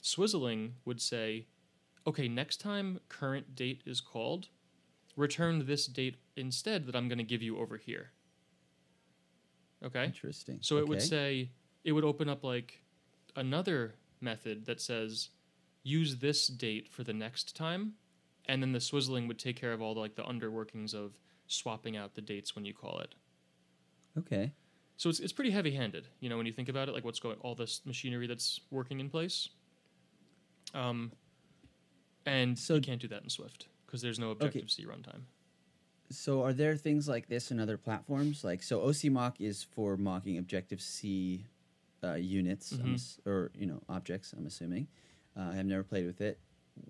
Swizzling 0.00 0.74
would 0.84 1.00
say, 1.00 1.46
okay, 2.06 2.28
next 2.28 2.58
time 2.58 3.00
current 3.08 3.56
date 3.56 3.82
is 3.84 4.00
called, 4.00 4.46
return 5.16 5.66
this 5.66 5.86
date 5.86 6.18
instead 6.36 6.86
that 6.86 6.94
I'm 6.94 7.08
going 7.08 7.18
to 7.18 7.24
give 7.24 7.42
you 7.42 7.58
over 7.58 7.78
here. 7.78 8.12
Okay? 9.84 10.04
Interesting. 10.04 10.58
So 10.60 10.78
it 10.78 10.86
would 10.86 11.02
say, 11.02 11.50
it 11.82 11.90
would 11.90 12.04
open 12.04 12.28
up 12.28 12.44
like 12.44 12.84
another 13.34 13.96
method 14.22 14.66
that 14.66 14.80
says, 14.80 15.30
use 15.82 16.16
this 16.18 16.46
date 16.46 16.88
for 16.88 17.02
the 17.04 17.12
next 17.12 17.56
time. 17.56 17.94
And 18.46 18.62
then 18.62 18.72
the 18.72 18.78
swizzling 18.80 19.28
would 19.28 19.38
take 19.38 19.56
care 19.56 19.72
of 19.72 19.80
all 19.80 19.94
the, 19.94 20.00
like 20.00 20.16
the 20.16 20.22
underworkings 20.24 20.94
of 20.94 21.12
swapping 21.46 21.96
out 21.96 22.14
the 22.14 22.20
dates 22.20 22.54
when 22.54 22.64
you 22.64 22.74
call 22.74 22.98
it. 22.98 23.14
Okay. 24.18 24.52
So 24.96 25.08
it's, 25.08 25.20
it's 25.20 25.32
pretty 25.32 25.50
heavy 25.50 25.72
handed, 25.72 26.08
you 26.20 26.28
know, 26.28 26.36
when 26.36 26.46
you 26.46 26.52
think 26.52 26.68
about 26.68 26.88
it, 26.88 26.92
like 26.92 27.04
what's 27.04 27.18
going, 27.18 27.36
all 27.40 27.54
this 27.54 27.80
machinery 27.84 28.26
that's 28.26 28.60
working 28.70 29.00
in 29.00 29.08
place. 29.08 29.48
Um, 30.74 31.12
and 32.26 32.58
So- 32.58 32.76
you 32.76 32.80
can't 32.80 33.00
do 33.00 33.08
that 33.08 33.22
in 33.22 33.28
Swift 33.28 33.66
because 33.86 34.00
there's 34.00 34.18
no 34.18 34.30
Objective 34.30 34.70
C 34.70 34.84
runtime. 34.84 35.22
So 36.10 36.42
are 36.42 36.52
there 36.52 36.76
things 36.76 37.08
like 37.08 37.28
this 37.28 37.50
in 37.50 37.58
other 37.58 37.78
platforms? 37.78 38.44
Like 38.44 38.62
so, 38.62 38.82
OC 38.82 39.04
mock 39.10 39.40
is 39.40 39.62
for 39.62 39.96
mocking 39.96 40.36
Objective 40.36 40.80
C 40.82 41.46
uh, 42.04 42.14
units 42.14 42.72
I'm 42.72 42.78
Mhm. 42.90 42.94
ass- 42.94 43.20
or 43.26 43.50
you 43.54 43.66
know 43.66 43.82
objects. 43.88 44.32
I'm 44.32 44.46
assuming. 44.46 44.88
Uh, 45.36 45.52
I've 45.54 45.66
never 45.66 45.82
played 45.82 46.06
with 46.06 46.20
it. 46.20 46.38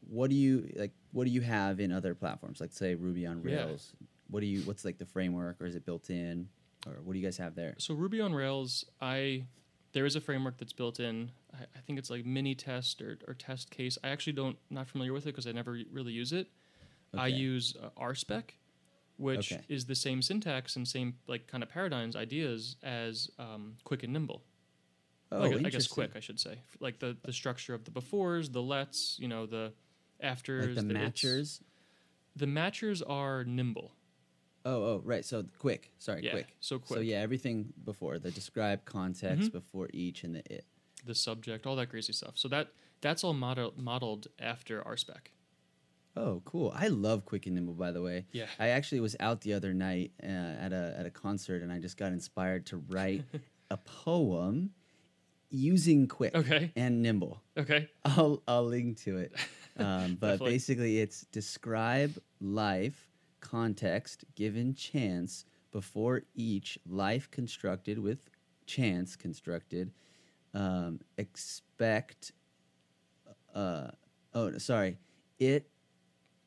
What 0.09 0.31
do 0.31 0.37
you 0.37 0.73
like? 0.77 0.93
What 1.13 1.25
do 1.25 1.31
you 1.31 1.41
have 1.43 1.81
in 1.81 1.93
other 1.93 2.15
platforms? 2.15 2.61
Like 2.61 2.73
say 2.73 2.95
Ruby 2.95 3.27
on 3.27 3.39
Yeah. 3.43 3.65
Rails. 3.65 3.95
What 4.29 4.41
do 4.41 4.47
you? 4.47 4.63
What's 4.63 4.85
like 4.85 4.99
the 4.99 5.07
framework, 5.07 5.61
or 5.61 5.67
is 5.67 5.75
it 5.75 5.85
built 5.85 6.09
in, 6.11 6.49
or 6.87 6.95
what 7.03 7.13
do 7.13 7.19
you 7.19 7.25
guys 7.25 7.37
have 7.39 7.55
there? 7.55 7.75
So 7.79 7.95
Ruby 7.95 8.21
on 8.21 8.33
Rails, 8.35 8.85
I 9.01 9.47
there 9.93 10.07
is 10.07 10.17
a 10.17 10.21
framework 10.21 10.57
that's 10.57 10.73
built 10.73 10.99
in. 11.01 11.31
I, 11.53 11.65
I 11.77 11.81
think 11.81 11.99
it's 11.99 12.09
like 12.09 12.25
mini 12.25 12.55
test 12.55 13.03
or, 13.03 13.19
or 13.29 13.35
test 13.35 13.71
case. 13.71 13.99
I 14.03 14.09
actually 14.09 14.33
don't 14.33 14.57
not 14.71 14.89
familiar 14.89 15.13
with 15.13 15.25
it 15.25 15.31
because 15.35 15.47
I 15.47 15.53
never 15.53 15.79
really 15.91 16.13
use 16.13 16.33
it. 16.33 16.49
I 17.15 17.27
use 17.27 17.77
uh, 17.79 17.91
RSpec, 18.01 18.53
which 19.19 19.53
Okay. 19.53 19.63
is 19.69 19.85
the 19.85 19.95
same 19.95 20.23
syntax 20.23 20.77
and 20.77 20.89
same 20.89 21.19
like 21.29 21.47
kind 21.47 21.63
of 21.63 21.69
paradigms 21.69 22.17
ideas 22.17 22.77
as 22.83 23.31
um, 23.39 23.77
Quick 23.85 24.03
and 24.03 24.15
Nimble. 24.15 24.43
Oh, 25.35 25.41
like, 25.49 25.67
I 25.67 25.71
guess 25.71 25.87
quick, 25.87 26.11
I 26.15 26.21
should 26.21 26.39
say. 26.41 26.59
Like 26.81 26.99
the 26.99 27.17
the 27.25 27.33
structure 27.33 27.75
of 27.75 27.85
the 27.85 27.91
befores, 27.91 28.53
the 28.53 28.63
lets, 28.63 29.19
you 29.19 29.29
know, 29.29 29.47
the 29.47 29.73
afters, 30.21 30.77
Like 30.77 30.87
the 30.87 30.93
the 30.95 30.99
matchers. 30.99 31.61
The 32.37 32.47
matchers 32.47 33.03
are 33.07 33.45
nimble. 33.45 33.93
Oh, 34.65 34.83
oh, 34.85 35.03
right. 35.05 35.25
So 35.25 35.45
quick. 35.59 35.91
Sorry, 35.99 36.25
Yeah, 36.25 36.31
quick. 36.33 36.57
so 36.61 36.79
quick. 36.79 36.99
So 36.99 37.01
yeah, 37.03 37.17
everything 37.19 37.73
before 37.85 38.19
the 38.19 38.31
describe 38.31 38.85
context 38.85 39.49
Mhm. 39.51 39.53
before 39.53 39.89
each 39.93 40.23
and 40.25 40.37
the 40.37 40.53
it. 40.53 40.65
The 41.05 41.15
subject, 41.17 41.67
all 41.67 41.75
that 41.77 41.89
crazy 41.89 42.13
stuff. 42.13 42.39
So 42.39 42.47
that 42.49 42.69
that's 43.01 43.25
all 43.25 43.33
model, 43.35 43.75
modeled 43.77 44.29
after 44.39 44.81
RSpec. 44.83 45.33
Oh, 46.15 46.43
cool. 46.45 46.71
I 46.77 46.89
love 46.89 47.25
Quick 47.25 47.47
and 47.47 47.55
Nimble, 47.57 47.73
by 47.75 47.91
the 47.91 48.03
way. 48.03 48.27
Yeah. 48.33 48.47
I 48.59 48.69
actually 48.69 49.01
was 49.01 49.17
out 49.19 49.41
the 49.41 49.55
other 49.55 49.73
night 49.73 50.13
uh, 50.23 50.27
at 50.27 50.73
a 50.73 50.95
at 50.99 51.07
a 51.07 51.11
concert, 51.11 51.63
and 51.63 51.73
I 51.73 51.79
just 51.81 51.97
got 51.97 52.13
inspired 52.13 52.67
to 52.67 52.77
write 52.77 53.25
a 53.71 53.77
poem 53.79 54.71
using 55.53 56.09
quick 56.09 56.35
Okay. 56.35 56.73
and 56.75 57.03
nimble. 57.03 57.41
Okay. 57.57 57.89
I'll 58.05 58.43
I'll 58.49 58.65
link 58.67 58.99
to 59.05 59.19
it. 59.19 59.33
Um, 59.79 60.19
but 60.21 60.39
basically, 60.39 61.01
it's 61.01 61.23
describe 61.33 62.19
life 62.43 63.09
context 63.41 64.23
given 64.35 64.75
chance 64.75 65.47
before 65.71 66.25
each 66.35 66.79
life 66.87 67.31
constructed 67.31 67.99
with 67.99 68.29
chance 68.67 69.17
constructed. 69.17 69.91
Um, 70.53 71.01
expect. 71.17 72.33
Uh, 73.55 73.93
oh, 74.35 74.59
sorry. 74.59 74.99
It. 75.39 75.71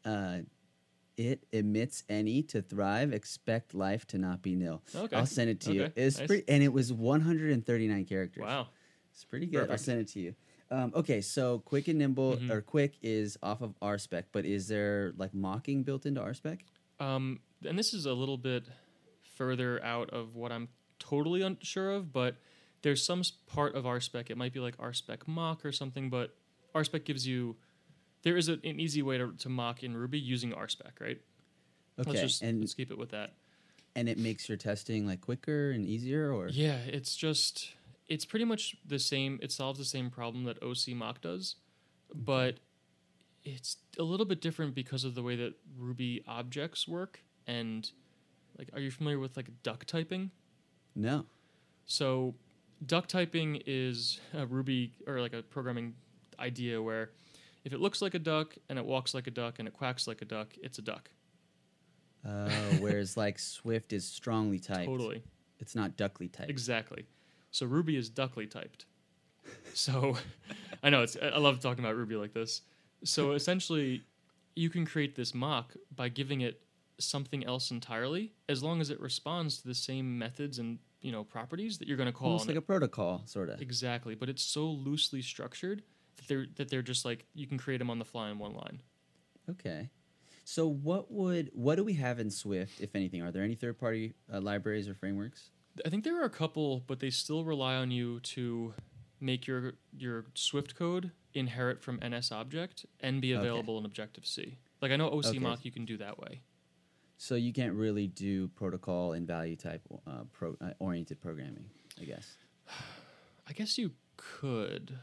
Uh, 0.06 0.42
it 1.18 1.48
emits 1.52 2.04
any 2.10 2.44
to 2.44 2.62
thrive. 2.62 3.12
Expect 3.12 3.74
life 3.74 4.06
to 4.08 4.20
not 4.20 4.44
be 4.44 4.54
nil. 4.56 4.84
Okay. 4.96 5.16
I'll 5.16 5.26
send 5.26 5.50
it 5.50 5.62
to 5.62 5.74
you. 5.74 5.84
Okay, 5.86 5.94
It's 5.96 6.20
nice. 6.20 6.28
pretty, 6.28 6.44
and 6.48 6.62
it 6.62 6.72
was 6.72 6.94
139 6.94 8.06
characters. 8.06 8.44
Wow. 8.44 8.68
It's 9.16 9.24
pretty 9.24 9.46
good. 9.46 9.72
I'll 9.72 9.78
send 9.78 10.02
it 10.02 10.10
to 10.10 10.20
you. 10.20 10.36
Um, 10.70 10.92
okay, 10.94 11.22
so 11.22 11.60
quick 11.60 11.88
and 11.88 11.98
nimble 12.00 12.36
Mhm. 12.38 12.50
or 12.50 12.62
quick 12.62 12.98
is 13.02 13.38
off 13.42 13.62
of 13.62 13.80
RSpec, 13.82 14.26
but 14.34 14.46
is 14.46 14.68
there 14.68 15.14
like 15.16 15.34
mocking 15.34 15.84
built 15.84 16.06
into 16.06 16.20
RSpec? 16.22 16.60
Um, 17.00 17.40
and 17.64 17.80
this 17.80 17.94
is 17.94 18.06
a 18.06 18.14
little 18.14 18.38
bit 18.38 18.66
further 19.36 19.82
out 19.84 20.10
of 20.10 20.36
what 20.36 20.52
I'm 20.52 20.68
totally 21.00 21.42
unsure 21.44 21.92
of, 21.92 22.12
but 22.12 22.36
there's 22.82 23.06
some 23.06 23.22
part 23.46 23.76
of 23.76 23.86
RSpec. 23.86 24.30
It 24.30 24.38
might 24.38 24.54
be 24.54 24.60
like 24.60 24.76
RSpec 24.78 25.28
mock 25.28 25.66
or 25.66 25.72
something, 25.72 26.10
but 26.10 26.36
RSpec 26.74 27.06
gives 27.06 27.26
you. 27.26 27.56
There 28.24 28.36
is 28.36 28.50
a, 28.50 28.54
an 28.64 28.80
easy 28.80 29.02
way 29.04 29.18
to, 29.20 29.32
to 29.34 29.50
mock 29.50 29.84
in 29.84 29.96
Ruby 29.96 30.20
using 30.20 30.52
RSpec, 30.52 31.00
right? 31.00 31.22
Okay, 32.00 32.10
Let's 32.10 32.22
just 32.22 32.42
and 32.42 32.60
let's 32.60 32.74
keep 32.74 32.92
it 32.92 32.98
with 32.98 33.12
that. 33.12 33.34
and 33.96 34.10
it 34.10 34.18
makes 34.18 34.50
your 34.50 34.58
testing 34.58 35.06
like 35.06 35.22
quicker 35.22 35.72
and 35.72 35.86
easier, 35.86 36.34
or 36.34 36.50
Yeah, 36.50 36.78
it's 36.80 37.16
just 37.16 37.70
it's 38.08 38.26
pretty 38.26 38.46
much 38.46 38.76
the 38.86 39.00
same. 39.00 39.40
It 39.42 39.52
solves 39.52 39.80
the 39.80 39.86
same 39.86 40.10
problem 40.10 40.44
that 40.46 40.62
OC 40.62 40.96
mock 40.96 41.22
does, 41.22 41.56
but 42.14 42.60
it's 43.44 43.78
a 44.00 44.04
little 44.04 44.26
bit 44.26 44.42
different 44.42 44.76
because 44.76 45.04
of 45.04 45.16
the 45.16 45.24
way 45.24 45.36
that 45.36 45.54
Ruby 45.78 46.24
objects 46.28 46.88
work. 46.88 47.22
And 47.48 47.90
like, 48.58 48.70
are 48.74 48.80
you 48.80 48.92
familiar 48.92 49.20
with 49.20 49.38
like 49.38 49.50
duck 49.64 49.86
typing? 49.86 50.32
no? 50.96 51.26
So, 51.88 52.34
duck 52.86 53.08
typing 53.08 53.62
is 53.68 54.20
a 54.34 54.46
Ruby 54.46 54.94
or 55.06 55.22
like 55.22 55.34
a 55.34 55.44
programming 55.44 55.94
idea 56.40 56.82
where 56.82 57.12
if 57.64 57.74
it 57.74 57.80
looks 57.80 58.02
like 58.02 58.14
a 58.14 58.20
duck 58.20 58.56
and 58.70 58.80
it 58.80 58.86
walks 58.86 59.14
like 59.14 59.28
a 59.28 59.32
duck 59.32 59.60
and 59.60 59.68
it 59.68 59.74
quacks 59.74 60.08
like 60.08 60.22
a 60.22 60.26
duck, 60.26 60.54
it's 60.62 60.80
a 60.80 60.82
duck. 60.82 61.10
Uh, 62.26 62.50
whereas 62.80 63.18
like 63.18 63.38
Swift 63.38 63.94
is 63.94 64.06
strongly 64.06 64.60
typed. 64.60 64.86
Totally. 64.86 65.24
It's 65.60 65.76
not 65.76 65.96
duckly 65.96 66.28
typed. 66.28 66.50
Exactly. 66.50 67.06
So 67.56 67.66
Ruby 67.66 67.96
is 67.96 68.10
duckly 68.10 68.48
typed. 68.48 68.86
So 69.74 70.18
I 70.84 70.90
know 70.90 71.04
it's 71.04 71.16
I 71.22 71.38
love 71.38 71.62
talking 71.62 71.86
about 71.86 71.96
Ruby 71.96 72.18
like 72.18 72.34
this. 72.34 72.62
So 73.06 73.32
essentially 73.40 74.04
you 74.58 74.70
can 74.70 74.86
create 74.86 75.16
this 75.16 75.34
mock 75.34 75.74
by 75.96 76.10
giving 76.10 76.42
it 76.42 76.62
something 77.00 77.46
else 77.46 77.72
entirely 77.72 78.34
as 78.50 78.62
long 78.62 78.82
as 78.82 78.90
it 78.90 79.00
responds 79.00 79.62
to 79.62 79.68
the 79.70 79.74
same 79.74 80.18
methods 80.20 80.60
and 80.60 80.80
you 81.00 81.14
know 81.14 81.24
properties 81.24 81.78
that 81.78 81.88
you're 81.88 81.96
going 81.98 82.08
to 82.08 82.14
call 82.14 82.32
Almost 82.32 82.48
like 82.48 82.56
it. 82.56 82.60
a 82.60 82.62
protocol, 82.62 83.22
sort 83.26 83.50
of. 83.50 83.62
exactly 83.62 84.16
but 84.16 84.30
it's 84.30 84.44
so 84.44 84.66
loosely 84.66 85.22
structured 85.22 85.84
that 86.16 86.28
they're 86.30 86.46
that 86.56 86.70
they're 86.70 86.82
just 86.82 87.04
like 87.04 87.26
you 87.34 87.48
can 87.48 87.58
create 87.58 87.80
them 87.80 87.90
on 87.90 88.00
the 88.00 88.06
fly 88.06 88.30
in 88.30 88.40
one 88.40 88.54
line 88.54 88.82
Okay. 89.50 89.90
So 90.46 90.68
what 90.68 91.12
would 91.12 91.52
what 91.54 91.76
do 91.76 91.84
we 91.84 91.94
have 91.94 92.20
in 92.20 92.30
Swift, 92.30 92.82
if 92.82 92.96
anything? 92.96 93.22
Are 93.22 93.32
there 93.32 93.44
any 93.44 93.56
third 93.56 93.78
party 93.78 94.14
uh, 94.34 94.42
libraries 94.42 94.88
or 94.90 94.94
frameworks? 94.94 95.52
I 95.84 95.90
think 95.90 96.04
there 96.04 96.20
are 96.22 96.26
a 96.26 96.30
couple, 96.30 96.84
but 96.88 97.00
they 97.00 97.10
still 97.10 97.44
rely 97.44 97.76
on 97.76 97.92
you 97.92 98.20
to 98.22 98.74
make 99.20 99.48
your 99.48 99.74
your 99.98 100.26
Swift 100.36 100.76
code 100.76 101.12
inherit 101.34 101.82
from 101.82 102.00
NS 102.06 102.32
object 102.32 102.86
and 103.00 103.22
be 103.22 103.34
Okay. 103.34 103.48
available 103.48 103.78
in 103.78 103.86
Objective 103.86 104.26
C. 104.26 104.58
Like 104.82 104.92
I 104.92 104.96
know 104.96 105.08
OC 105.10 105.26
Okay. 105.38 105.56
you 105.64 105.72
can 105.72 105.86
do 105.86 105.98
that 105.98 106.18
way. 106.20 106.42
So 107.18 107.36
you 107.36 107.54
can't 107.54 107.74
really 107.74 108.08
do 108.08 108.50
protocol 108.50 109.14
and 109.14 109.26
value 109.26 109.56
type 109.56 109.82
uh, 110.06 110.24
pro, 110.34 110.56
uh, 110.62 110.72
oriented 110.80 111.22
programming, 111.22 111.70
I 112.00 112.04
guess. 112.06 112.38
I 113.48 113.54
guess 113.54 113.78
you 113.78 113.92
could, 114.18 114.98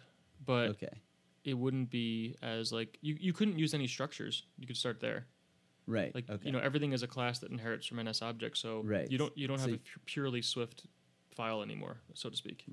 but 0.45 0.71
okay. 0.71 1.01
it 1.45 1.55
wouldn't 1.55 1.91
be 1.91 2.37
as 2.43 2.73
like 2.73 2.99
you, 3.01 3.17
you 3.19 3.33
couldn't 3.33 3.59
use 3.59 3.73
any 3.73 3.87
structures. 3.87 4.45
You 4.59 4.67
could 4.67 4.77
start 4.77 5.01
there. 5.01 5.27
Right. 5.87 6.15
Like 6.15 6.29
okay. 6.31 6.47
you 6.47 6.53
know 6.53 6.59
everything 6.61 6.93
is 6.93 7.03
a 7.03 7.09
class 7.09 7.39
that 7.41 7.51
inherits 7.51 7.87
from 7.87 7.99
NS 7.99 8.23
object, 8.23 8.57
so 8.59 8.83
Right. 8.85 9.11
you 9.11 9.19
don't 9.19 9.37
you 9.37 9.47
don't 9.49 9.59
So 9.59 9.65
have 9.67 9.75
a 9.75 9.79
pu- 9.79 10.01
purely 10.07 10.43
Swift 10.43 10.87
file 11.35 11.63
anymore, 11.63 11.99
so 12.15 12.31
to 12.31 12.37
speak. 12.37 12.65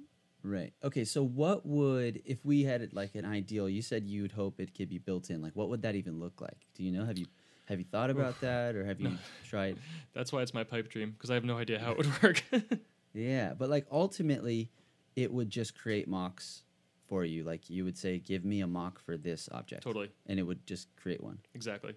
Right. 0.43 0.74
Okay. 0.84 1.03
So 1.05 1.24
what 1.24 1.66
would 1.66 2.22
if 2.26 2.45
we 2.45 2.64
had 2.64 2.82
it 2.82 2.93
like 2.93 3.16
an 3.16 3.26
ideal? 3.26 3.68
You 3.68 3.82
said 3.82 4.05
you'd 4.05 4.32
hope 4.32 4.60
it 4.60 4.74
could 4.76 4.89
be 4.89 4.97
built 4.99 5.30
in. 5.30 5.41
Like, 5.41 5.55
what 5.55 5.70
would 5.70 5.82
that 5.82 5.95
even 5.95 6.20
look 6.20 6.39
like? 6.39 6.66
Do 6.76 6.84
you 6.84 6.91
know? 6.91 7.03
Have 7.05 7.18
you 7.18 7.26
have 7.66 7.80
you 7.80 7.86
thought 7.86 8.10
about 8.10 8.39
that, 8.41 8.76
or 8.76 8.86
have 8.86 8.99
you 9.01 9.10
No. 9.10 9.18
tried? 9.47 9.78
That's 10.14 10.32
why 10.32 10.41
it's 10.41 10.53
my 10.53 10.64
pipe 10.64 10.89
dream 10.89 11.12
because 11.12 11.30
I 11.30 11.34
have 11.34 11.43
no 11.45 11.57
idea 11.57 11.80
how 11.80 11.91
it 11.91 11.97
would 11.97 12.24
work. 12.24 12.43
Yeah, 13.14 13.53
but 13.57 13.70
like 13.70 13.88
ultimately, 13.91 14.70
it 15.16 15.34
would 15.34 15.49
just 15.49 15.76
create 15.78 16.07
mocks 16.07 16.62
for 17.07 17.26
you. 17.26 17.43
Like 17.43 17.68
you 17.70 17.84
would 17.84 17.97
say, 17.97 18.20
"Give 18.20 18.45
me 18.45 18.62
a 18.62 18.68
mock 18.68 18.99
for 18.99 19.18
this 19.18 19.49
object," 19.51 19.82
totally, 19.82 20.12
and 20.28 20.39
it 20.39 20.43
would 20.43 20.64
just 20.68 20.95
create 20.95 21.22
one. 21.24 21.39
exactly. 21.55 21.95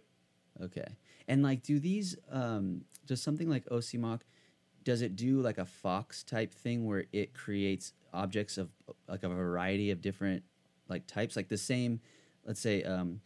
Okay. 0.61 0.97
And 1.29 1.43
like, 1.43 1.63
do 1.63 1.79
these 1.79 2.17
um, 2.31 2.83
does 3.07 3.23
something 3.23 3.49
like 3.49 3.65
OCMock? 3.67 4.21
Does 4.85 5.03
it 5.03 5.17
do 5.17 5.41
like 5.41 5.59
a 5.59 5.65
Fox 5.65 6.23
type 6.23 6.53
thing 6.53 6.85
where 6.85 7.05
it 7.13 7.35
creates 7.35 7.93
objects 8.13 8.59
of 8.59 8.69
like 9.09 9.23
a 9.23 9.29
variety 9.29 9.91
of 9.91 10.01
different 10.01 10.43
like 10.89 11.07
types, 11.07 11.37
like 11.37 11.49
the 11.49 11.57
same, 11.57 12.01
let's 12.45 12.61
say, 12.61 12.83
um, 12.83 13.21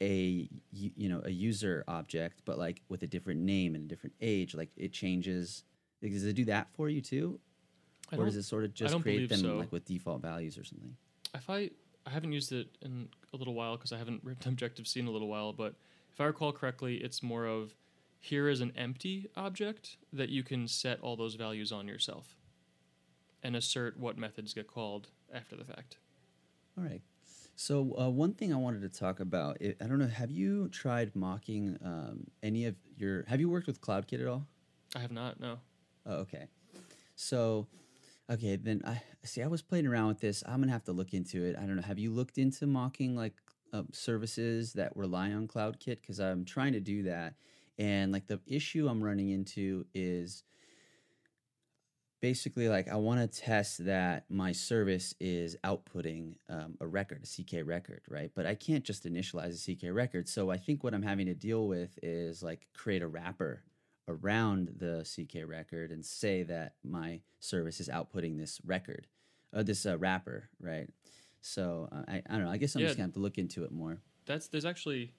a 0.00 0.48
you, 0.72 0.90
you 0.96 1.08
know 1.08 1.22
a 1.24 1.30
user 1.30 1.84
object, 1.88 2.42
but 2.44 2.58
like 2.58 2.82
with 2.88 3.02
a 3.02 3.06
different 3.06 3.40
name 3.40 3.74
and 3.74 3.84
a 3.84 3.88
different 3.88 4.14
age, 4.20 4.54
like 4.54 4.70
it 4.76 4.92
changes. 4.92 5.64
Like, 6.00 6.12
does 6.12 6.24
it 6.24 6.34
do 6.34 6.44
that 6.46 6.68
for 6.72 6.88
you 6.88 7.00
too, 7.00 7.38
I 8.12 8.16
or 8.16 8.24
does 8.24 8.36
it 8.36 8.42
sort 8.42 8.64
of 8.64 8.74
just 8.74 9.00
create 9.02 9.28
them 9.28 9.38
so. 9.38 9.56
like 9.56 9.70
with 9.70 9.84
default 9.84 10.20
values 10.22 10.58
or 10.58 10.64
something? 10.64 10.96
if 11.34 11.48
I 11.48 11.70
I 12.06 12.10
haven't 12.10 12.32
used 12.32 12.52
it 12.52 12.68
in 12.82 13.08
a 13.32 13.36
little 13.36 13.54
while 13.54 13.76
because 13.76 13.92
I 13.92 13.98
haven't 13.98 14.22
written 14.24 14.42
Objective 14.48 14.86
C 14.86 15.00
in 15.00 15.06
a 15.06 15.10
little 15.10 15.28
while, 15.28 15.52
but 15.52 15.74
if 16.12 16.20
I 16.20 16.24
recall 16.24 16.52
correctly, 16.52 16.96
it's 16.96 17.22
more 17.22 17.46
of 17.46 17.74
here 18.20 18.48
is 18.48 18.60
an 18.60 18.72
empty 18.76 19.28
object 19.36 19.96
that 20.12 20.28
you 20.28 20.42
can 20.42 20.68
set 20.68 21.00
all 21.00 21.16
those 21.16 21.34
values 21.34 21.72
on 21.72 21.88
yourself 21.88 22.36
and 23.42 23.56
assert 23.56 23.98
what 23.98 24.16
methods 24.16 24.54
get 24.54 24.68
called 24.68 25.08
after 25.32 25.56
the 25.56 25.64
fact. 25.64 25.96
All 26.78 26.84
right. 26.84 27.02
So 27.56 27.96
uh, 27.98 28.08
one 28.08 28.32
thing 28.32 28.52
I 28.52 28.56
wanted 28.56 28.82
to 28.82 28.88
talk 28.88 29.20
about, 29.20 29.58
I 29.60 29.86
don't 29.86 29.98
know, 29.98 30.06
have 30.06 30.30
you 30.30 30.68
tried 30.68 31.14
mocking 31.16 31.78
um, 31.84 32.24
any 32.42 32.66
of 32.66 32.76
your? 32.96 33.24
Have 33.28 33.40
you 33.40 33.48
worked 33.48 33.66
with 33.66 33.80
CloudKit 33.80 34.20
at 34.20 34.26
all? 34.26 34.46
I 34.94 35.00
have 35.00 35.12
not, 35.12 35.40
no. 35.40 35.58
Oh, 36.06 36.14
okay. 36.16 36.46
So, 37.14 37.66
okay, 38.30 38.56
then 38.56 38.82
I 38.84 39.02
see. 39.24 39.42
I 39.42 39.46
was 39.46 39.62
playing 39.62 39.86
around 39.86 40.08
with 40.08 40.20
this. 40.20 40.42
I'm 40.46 40.60
gonna 40.60 40.72
have 40.72 40.84
to 40.84 40.92
look 40.92 41.12
into 41.12 41.44
it. 41.44 41.56
I 41.56 41.66
don't 41.66 41.76
know. 41.76 41.82
Have 41.82 41.98
you 41.98 42.10
looked 42.10 42.38
into 42.38 42.66
mocking 42.66 43.14
like 43.16 43.34
uh, 43.72 43.82
services 43.92 44.72
that 44.74 44.96
rely 44.96 45.32
on 45.32 45.48
CloudKit? 45.48 46.00
Because 46.00 46.20
I'm 46.20 46.44
trying 46.44 46.72
to 46.72 46.80
do 46.80 47.04
that, 47.04 47.34
and 47.78 48.12
like 48.12 48.26
the 48.26 48.40
issue 48.46 48.88
I'm 48.88 49.02
running 49.02 49.30
into 49.30 49.86
is 49.94 50.44
basically 52.22 52.68
like 52.68 52.88
I 52.88 52.94
want 52.96 53.20
to 53.20 53.40
test 53.40 53.84
that 53.84 54.24
my 54.30 54.52
service 54.52 55.12
is 55.20 55.56
outputting 55.64 56.36
um, 56.48 56.76
a 56.80 56.86
record, 56.86 57.24
a 57.24 57.26
CK 57.26 57.66
record, 57.66 58.00
right? 58.08 58.30
But 58.34 58.46
I 58.46 58.54
can't 58.54 58.84
just 58.84 59.04
initialize 59.04 59.68
a 59.68 59.74
CK 59.74 59.92
record. 59.92 60.28
So 60.28 60.50
I 60.50 60.56
think 60.56 60.84
what 60.84 60.94
I'm 60.94 61.02
having 61.02 61.26
to 61.26 61.34
deal 61.34 61.66
with 61.66 61.98
is 62.02 62.42
like 62.42 62.68
create 62.74 63.02
a 63.02 63.08
wrapper 63.08 63.64
around 64.08 64.76
the 64.78 65.04
CK 65.04 65.48
record 65.48 65.90
and 65.90 66.04
say 66.04 66.44
that 66.44 66.74
my 66.84 67.20
service 67.40 67.80
is 67.80 67.88
outputting 67.88 68.38
this 68.38 68.60
record, 68.64 69.08
uh, 69.52 69.64
this 69.64 69.84
uh, 69.84 69.98
wrapper, 69.98 70.48
right? 70.60 70.88
So 71.42 71.88
uh, 71.92 72.02
I, 72.08 72.22
I 72.28 72.36
don't 72.36 72.44
know. 72.44 72.50
I 72.50 72.56
guess 72.56 72.74
I'm 72.74 72.80
Yeah. 72.80 72.88
just 72.88 72.96
gonna 72.96 73.08
have 73.08 73.14
to 73.14 73.20
look 73.20 73.36
into 73.36 73.64
it 73.64 73.72
more. 73.72 73.98
That's 74.24 74.46
there's 74.48 74.64
actually 74.64 75.12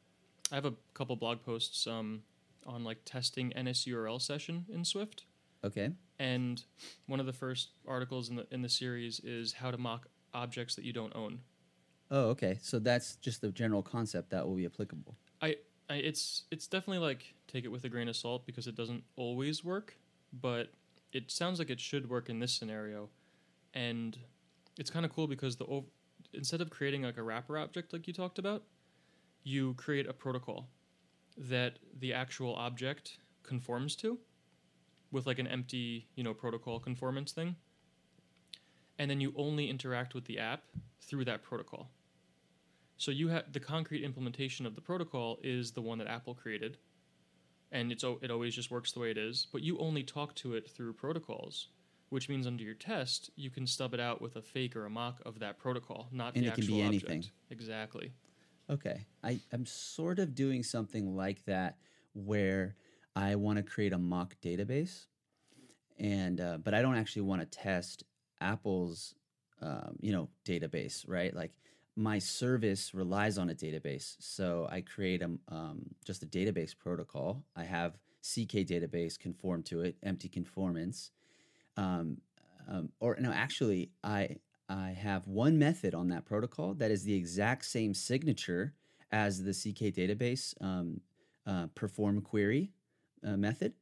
I 0.51 0.55
have 0.55 0.65
a 0.65 0.74
couple 0.93 1.15
blog 1.15 1.43
posts 1.43 1.86
um, 1.86 2.24
on 2.65 2.84
like 2.84 2.99
testing 3.05 3.51
NSURL 3.55 4.21
session 4.21 4.65
in 4.74 4.86
Swift. 4.86 5.26
Okay. 5.63 5.91
And 6.19 6.63
one 7.07 7.19
of 7.19 7.26
the 7.26 7.34
first 7.34 7.69
articles 7.88 8.30
in 8.30 8.38
the 8.38 8.47
in 8.51 8.61
the 8.61 8.69
series 8.69 9.19
is 9.19 9.53
how 9.53 9.69
to 9.71 9.78
mock 9.78 10.07
objects 10.34 10.76
that 10.76 10.86
you 10.86 10.93
don't 10.93 11.15
own. 11.15 11.39
Oh, 12.09 12.30
okay. 12.30 12.57
So 12.61 12.80
that's 12.80 13.15
just 13.17 13.41
the 13.41 13.49
general 13.51 13.82
concept 13.84 14.30
that 14.32 14.47
will 14.47 14.55
be 14.55 14.65
applicable. 14.65 15.15
I, 15.41 15.57
I 15.89 15.95
it's 15.95 16.43
it's 16.51 16.67
definitely 16.67 16.99
like 16.99 17.34
take 17.47 17.65
it 17.65 17.69
with 17.69 17.84
a 17.84 17.89
grain 17.89 18.07
of 18.07 18.15
salt 18.15 18.45
because 18.45 18.67
it 18.67 18.76
doesn't 18.76 19.03
always 19.17 19.63
work, 19.63 19.97
but 20.32 20.71
it 21.11 21.32
sounds 21.32 21.59
like 21.59 21.69
it 21.69 21.80
should 21.80 22.09
work 22.09 22.30
in 22.30 22.39
this 22.39 22.53
scenario, 22.53 23.09
and 23.74 24.17
it's 24.78 24.89
kind 24.89 25.05
of 25.05 25.13
cool 25.13 25.28
because 25.28 25.57
the 25.57 25.65
instead 26.34 26.62
of 26.62 26.70
creating 26.70 27.04
like 27.04 27.18
a 27.18 27.24
wrapper 27.24 27.58
object 27.58 27.94
like 27.94 28.08
you 28.08 28.14
talked 28.14 28.40
about, 28.40 28.64
you 29.44 29.74
create 29.76 30.08
a 30.08 30.14
protocol 30.14 30.68
that 31.38 31.80
the 32.00 32.14
actual 32.14 32.56
object 32.56 33.18
conforms 33.44 33.96
to, 33.98 34.20
with 35.12 35.28
like 35.28 35.40
an 35.40 35.48
empty 35.48 36.08
you 36.16 36.24
know 36.24 36.34
protocol 36.34 36.80
conformance 36.80 37.32
thing, 37.32 37.56
and 38.98 39.10
then 39.10 39.22
you 39.22 39.34
only 39.36 39.70
interact 39.70 40.14
with 40.14 40.26
the 40.26 40.40
app 40.40 40.64
through 41.02 41.26
that 41.26 41.44
protocol. 41.44 41.90
So 42.98 43.12
you 43.12 43.28
have 43.30 43.52
the 43.52 43.60
concrete 43.60 44.04
implementation 44.04 44.66
of 44.66 44.76
the 44.76 44.82
protocol 44.82 45.40
is 45.44 45.72
the 45.72 45.82
one 45.82 45.98
that 45.98 46.08
Apple 46.08 46.36
created, 46.36 46.78
and 47.72 47.92
it's 47.92 48.04
it 48.22 48.32
always 48.32 48.56
just 48.56 48.72
works 48.72 48.92
the 48.92 49.00
way 49.00 49.12
it 49.12 49.18
is. 49.18 49.48
But 49.52 49.62
you 49.62 49.78
only 49.80 50.04
talk 50.04 50.36
to 50.36 50.54
it 50.54 50.70
through 50.70 50.94
protocols, 50.94 51.68
which 52.14 52.30
means 52.30 52.45
under 52.45 52.64
your 52.64 52.76
test 52.76 53.32
you 53.36 53.49
can 53.49 53.66
stub 53.66 53.95
it 53.95 53.99
out 53.99 54.22
with 54.22 54.36
a 54.36 54.41
fake 54.41 54.76
or 54.76 54.86
a 54.86 54.89
mock 54.89 55.20
of 55.26 55.39
that 55.39 55.57
protocol, 55.57 56.07
not 56.11 56.36
And 56.36 56.43
the 56.43 56.49
it 56.49 56.53
can 56.53 56.64
actual 56.64 56.78
be 56.78 56.84
object. 56.84 57.09
anything. 57.09 57.32
Exactly. 57.49 58.14
Okay. 58.70 59.07
I, 59.24 59.39
I'm 59.51 59.66
sort 59.66 60.20
of 60.20 60.36
doing 60.36 60.61
something 60.61 61.16
like 61.16 61.43
that 61.45 61.78
where 62.14 62.76
I 63.16 63.34
want 63.36 63.57
to 63.57 63.64
create 63.64 63.93
a 63.93 63.97
mock 63.97 64.36
database, 64.43 65.07
and 65.97 66.39
uh, 66.39 66.59
but 66.64 66.76
I 66.76 66.84
don't 66.84 66.95
actually 66.95 67.24
want 67.24 67.41
to 67.41 67.47
test 67.47 68.03
Apple's 68.39 69.16
um, 69.61 69.97
you 69.99 70.11
know 70.11 70.30
database, 70.45 71.05
right? 71.07 71.36
Like 71.36 71.51
my 71.95 72.20
service 72.20 72.93
relies 72.93 73.39
on 73.39 73.49
a 73.49 73.55
database, 73.55 74.16
so 74.20 74.68
I 74.72 74.82
create 74.82 75.22
a 75.24 75.32
um, 75.49 75.82
just 76.05 76.22
a 76.22 76.28
database 76.28 76.78
protocol. 76.78 77.43
I 77.55 77.64
have 77.64 77.93
CK 78.22 78.66
database 78.66 79.18
conform 79.18 79.64
to 79.64 79.82
it, 79.82 79.95
empty 80.03 80.30
conformance, 80.30 81.11
um, 81.78 82.17
um, 82.67 82.89
or 82.99 83.17
no, 83.19 83.32
actually, 83.32 83.91
I 84.03 84.38
I 84.69 84.91
have 84.91 85.28
one 85.28 85.59
method 85.59 85.93
on 85.93 86.07
that 86.09 86.26
protocol 86.26 86.74
that 86.76 86.91
is 86.91 87.03
the 87.03 87.13
exact 87.13 87.65
same 87.65 87.93
signature 87.93 88.74
as 89.11 89.43
the 89.43 89.51
CK 89.51 89.93
database 89.95 90.53
um, 90.61 91.01
uh, 91.45 91.67
perform 91.76 92.21
query 92.21 92.71
uh, 93.26 93.38
method, 93.38 93.74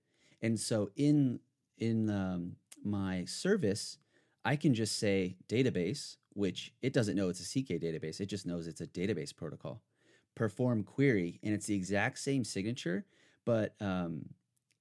and 0.42 0.60
so 0.60 0.90
in 0.96 1.40
in 1.78 2.10
um, 2.10 2.56
my 2.84 3.26
service, 3.26 3.98
I 4.44 4.56
can 4.56 4.74
just 4.74 4.98
say 4.98 5.38
database, 5.48 6.18
which 6.34 6.74
it 6.82 6.94
doesn't 6.94 7.16
know 7.16 7.30
it's 7.30 7.40
a 7.42 7.44
CK 7.44 7.82
database. 7.82 8.20
It 8.20 8.28
just 8.28 8.46
knows 8.46 8.68
it's 8.68 8.82
a 8.82 8.88
database 8.88 9.36
protocol. 9.36 9.82
Perform 10.36 10.84
query, 10.84 11.40
and 11.44 11.54
it's 11.54 11.68
the 11.68 11.76
exact 11.76 12.20
same 12.20 12.44
signature, 12.44 13.06
but 13.46 13.76
um, 13.80 14.26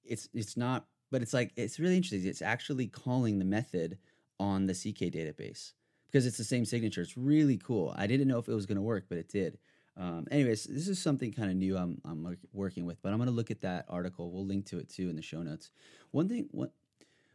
it's 0.03 0.29
it's 0.33 0.57
not. 0.57 0.85
But 1.11 1.21
it's 1.21 1.33
like 1.33 1.51
it's 1.55 1.79
really 1.79 1.97
interesting. 1.97 2.27
It's 2.27 2.41
actually 2.41 2.87
calling 2.87 3.37
the 3.39 3.45
method 3.45 3.97
on 4.39 4.65
the 4.65 4.73
CK 4.73 5.13
database 5.13 5.73
because 6.07 6.25
it's 6.25 6.37
the 6.37 6.43
same 6.43 6.65
signature. 6.65 7.01
It's 7.01 7.17
really 7.17 7.57
cool. 7.57 7.93
I 7.97 8.07
didn't 8.07 8.27
know 8.27 8.39
if 8.39 8.47
it 8.47 8.53
was 8.53 8.65
going 8.65 8.77
to 8.77 8.81
work, 8.81 9.05
but 9.09 9.17
it 9.17 9.29
did. 9.29 9.57
Um, 9.97 10.25
anyways, 10.31 10.63
this 10.65 10.87
is 10.87 10.99
something 10.99 11.31
kind 11.31 11.49
of 11.49 11.57
new 11.57 11.77
I'm, 11.77 12.01
I'm 12.05 12.37
working 12.53 12.85
with, 12.85 13.01
but 13.01 13.11
I'm 13.11 13.17
going 13.17 13.29
to 13.29 13.35
look 13.35 13.51
at 13.51 13.61
that 13.61 13.85
article. 13.89 14.31
We'll 14.31 14.45
link 14.45 14.65
to 14.67 14.79
it 14.79 14.89
too 14.89 15.09
in 15.09 15.15
the 15.15 15.21
show 15.21 15.43
notes. 15.43 15.69
One 16.11 16.29
thing, 16.29 16.47
one, 16.51 16.71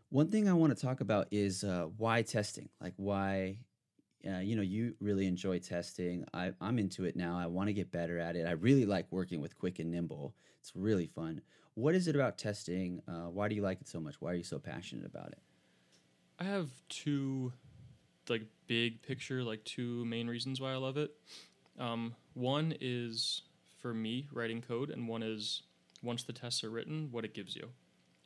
one 0.08 0.30
thing 0.30 0.48
I 0.48 0.52
want 0.54 0.76
to 0.76 0.82
talk 0.82 1.00
about 1.00 1.28
is 1.30 1.64
uh, 1.64 1.86
why 1.96 2.22
testing. 2.22 2.68
Like 2.80 2.94
why, 2.96 3.58
uh, 4.26 4.38
you 4.38 4.56
know, 4.56 4.62
you 4.62 4.94
really 5.00 5.26
enjoy 5.26 5.58
testing. 5.58 6.24
I, 6.32 6.52
I'm 6.60 6.78
into 6.78 7.04
it 7.04 7.16
now. 7.16 7.38
I 7.38 7.46
want 7.46 7.68
to 7.68 7.72
get 7.72 7.92
better 7.92 8.18
at 8.18 8.36
it. 8.36 8.46
I 8.46 8.52
really 8.52 8.86
like 8.86 9.06
working 9.10 9.40
with 9.40 9.56
Quick 9.56 9.78
and 9.78 9.90
Nimble. 9.90 10.34
It's 10.60 10.74
really 10.74 11.06
fun. 11.06 11.42
What 11.76 11.94
is 11.94 12.08
it 12.08 12.14
about 12.14 12.38
testing? 12.38 13.02
Uh, 13.06 13.28
why 13.28 13.48
do 13.48 13.54
you 13.54 13.60
like 13.60 13.82
it 13.82 13.86
so 13.86 14.00
much? 14.00 14.14
Why 14.18 14.32
are 14.32 14.34
you 14.34 14.42
so 14.42 14.58
passionate 14.58 15.04
about 15.04 15.28
it? 15.28 15.38
I 16.38 16.44
have 16.44 16.70
two, 16.88 17.52
like 18.30 18.44
big 18.66 19.02
picture, 19.02 19.42
like 19.42 19.62
two 19.64 20.02
main 20.06 20.26
reasons 20.26 20.58
why 20.58 20.72
I 20.72 20.76
love 20.76 20.96
it. 20.96 21.10
Um, 21.78 22.14
one 22.32 22.74
is 22.80 23.42
for 23.82 23.92
me 23.92 24.26
writing 24.32 24.62
code, 24.62 24.88
and 24.88 25.06
one 25.06 25.22
is 25.22 25.64
once 26.02 26.22
the 26.22 26.32
tests 26.32 26.64
are 26.64 26.70
written, 26.70 27.08
what 27.12 27.26
it 27.26 27.34
gives 27.34 27.54
you. 27.54 27.68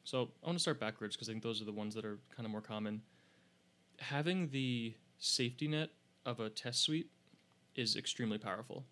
So 0.04 0.30
I 0.44 0.46
want 0.46 0.58
to 0.58 0.62
start 0.62 0.78
backwards 0.78 1.16
because 1.16 1.28
I 1.28 1.32
think 1.32 1.42
those 1.42 1.60
are 1.60 1.64
the 1.64 1.72
ones 1.72 1.96
that 1.96 2.04
are 2.04 2.20
kind 2.34 2.46
of 2.46 2.52
more 2.52 2.60
common. 2.60 3.02
Having 3.98 4.50
the 4.50 4.94
safety 5.18 5.66
net 5.66 5.90
of 6.24 6.38
a 6.38 6.50
test 6.50 6.82
suite 6.82 7.10
is 7.74 7.96
extremely 7.96 8.38
powerful, 8.38 8.84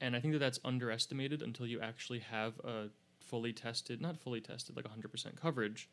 and 0.00 0.14
I 0.14 0.20
think 0.20 0.32
that 0.32 0.38
that's 0.38 0.60
underestimated 0.64 1.42
until 1.42 1.66
you 1.66 1.80
actually 1.80 2.20
have 2.20 2.54
a 2.60 2.86
fully 3.24 3.52
tested, 3.52 4.00
not 4.00 4.16
fully 4.16 4.40
tested, 4.40 4.76
like 4.76 4.86
100% 4.86 5.36
coverage, 5.36 5.88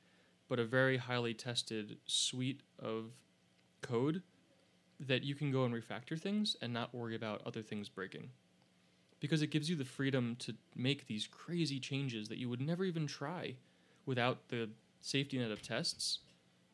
but 0.48 0.60
a 0.60 0.66
very 0.66 0.98
highly 0.98 1.34
tested 1.34 1.98
suite 2.06 2.62
of 2.80 3.12
code 3.82 4.22
that 5.00 5.24
you 5.24 5.34
can 5.34 5.52
go 5.52 5.64
and 5.66 5.74
refactor 5.74 6.20
things 6.20 6.56
and 6.62 6.72
not 6.72 6.94
worry 6.94 7.16
about 7.16 7.42
other 7.46 7.62
things 7.62 7.90
breaking. 7.90 8.30
Because 9.20 9.42
it 9.42 9.48
gives 9.48 9.70
you 9.70 9.76
the 9.76 9.86
freedom 9.86 10.36
to 10.40 10.54
make 10.76 11.08
these 11.08 11.28
crazy 11.28 11.80
changes 11.80 12.28
that 12.30 12.38
you 12.38 12.50
would 12.50 12.62
never 12.62 12.84
even 12.84 13.08
try 13.08 13.56
without 14.06 14.50
the 14.50 14.70
safety 15.02 15.38
net 15.38 15.52
of 15.52 15.62
tests. 15.62 16.20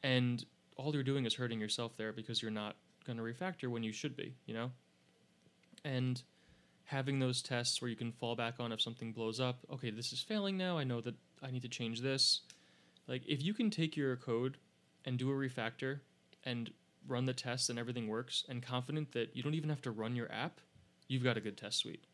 And 0.04 0.46
all 0.76 0.94
you're 0.94 1.04
doing 1.04 1.26
is 1.26 1.36
hurting 1.36 1.60
yourself 1.60 1.96
there 1.98 2.14
because 2.14 2.42
you're 2.42 2.52
not 2.52 2.76
going 3.06 3.18
to 3.18 3.24
refactor 3.24 3.70
when 3.70 3.84
you 3.84 3.92
should 3.92 4.16
be, 4.16 4.36
you 4.46 4.54
know? 4.54 4.72
And 5.84 6.22
having 6.88 7.20
those 7.20 7.42
tests 7.42 7.82
where 7.82 7.90
you 7.90 7.98
can 7.98 8.14
fall 8.14 8.36
back 8.36 8.56
on 8.60 8.72
if 8.72 8.82
something 8.82 9.12
blows 9.12 9.42
up, 9.42 9.60
okay, 9.72 9.92
this 9.92 10.14
is 10.14 10.22
failing 10.22 10.58
now. 10.58 10.78
I 10.78 10.86
know 10.86 11.02
that 11.02 11.16
I 11.44 11.52
need 11.52 11.64
to 11.64 11.68
change 11.68 12.02
this. 12.02 12.42
Like, 13.08 13.24
if 13.28 13.44
you 13.44 13.54
can 13.54 13.70
take 13.70 13.98
your 13.98 14.16
code 14.16 14.58
and 15.06 15.18
do 15.18 15.30
a 15.30 15.34
refactor 15.34 16.00
and 16.46 16.72
run 17.06 17.26
the 17.26 17.34
tests 17.34 17.70
and 17.70 17.78
everything 17.78 18.08
works 18.08 18.46
and 18.48 18.64
confident 18.64 19.12
that 19.12 19.36
you 19.36 19.44
don't 19.44 19.54
even 19.54 19.70
have 19.70 19.82
to 19.82 19.92
run 19.92 20.16
your 20.16 20.32
app, 20.32 20.62
you've 21.10 21.24
got 21.24 21.36
a 21.36 21.42
good 21.42 21.58
test 21.58 21.78
suite. 21.80 22.06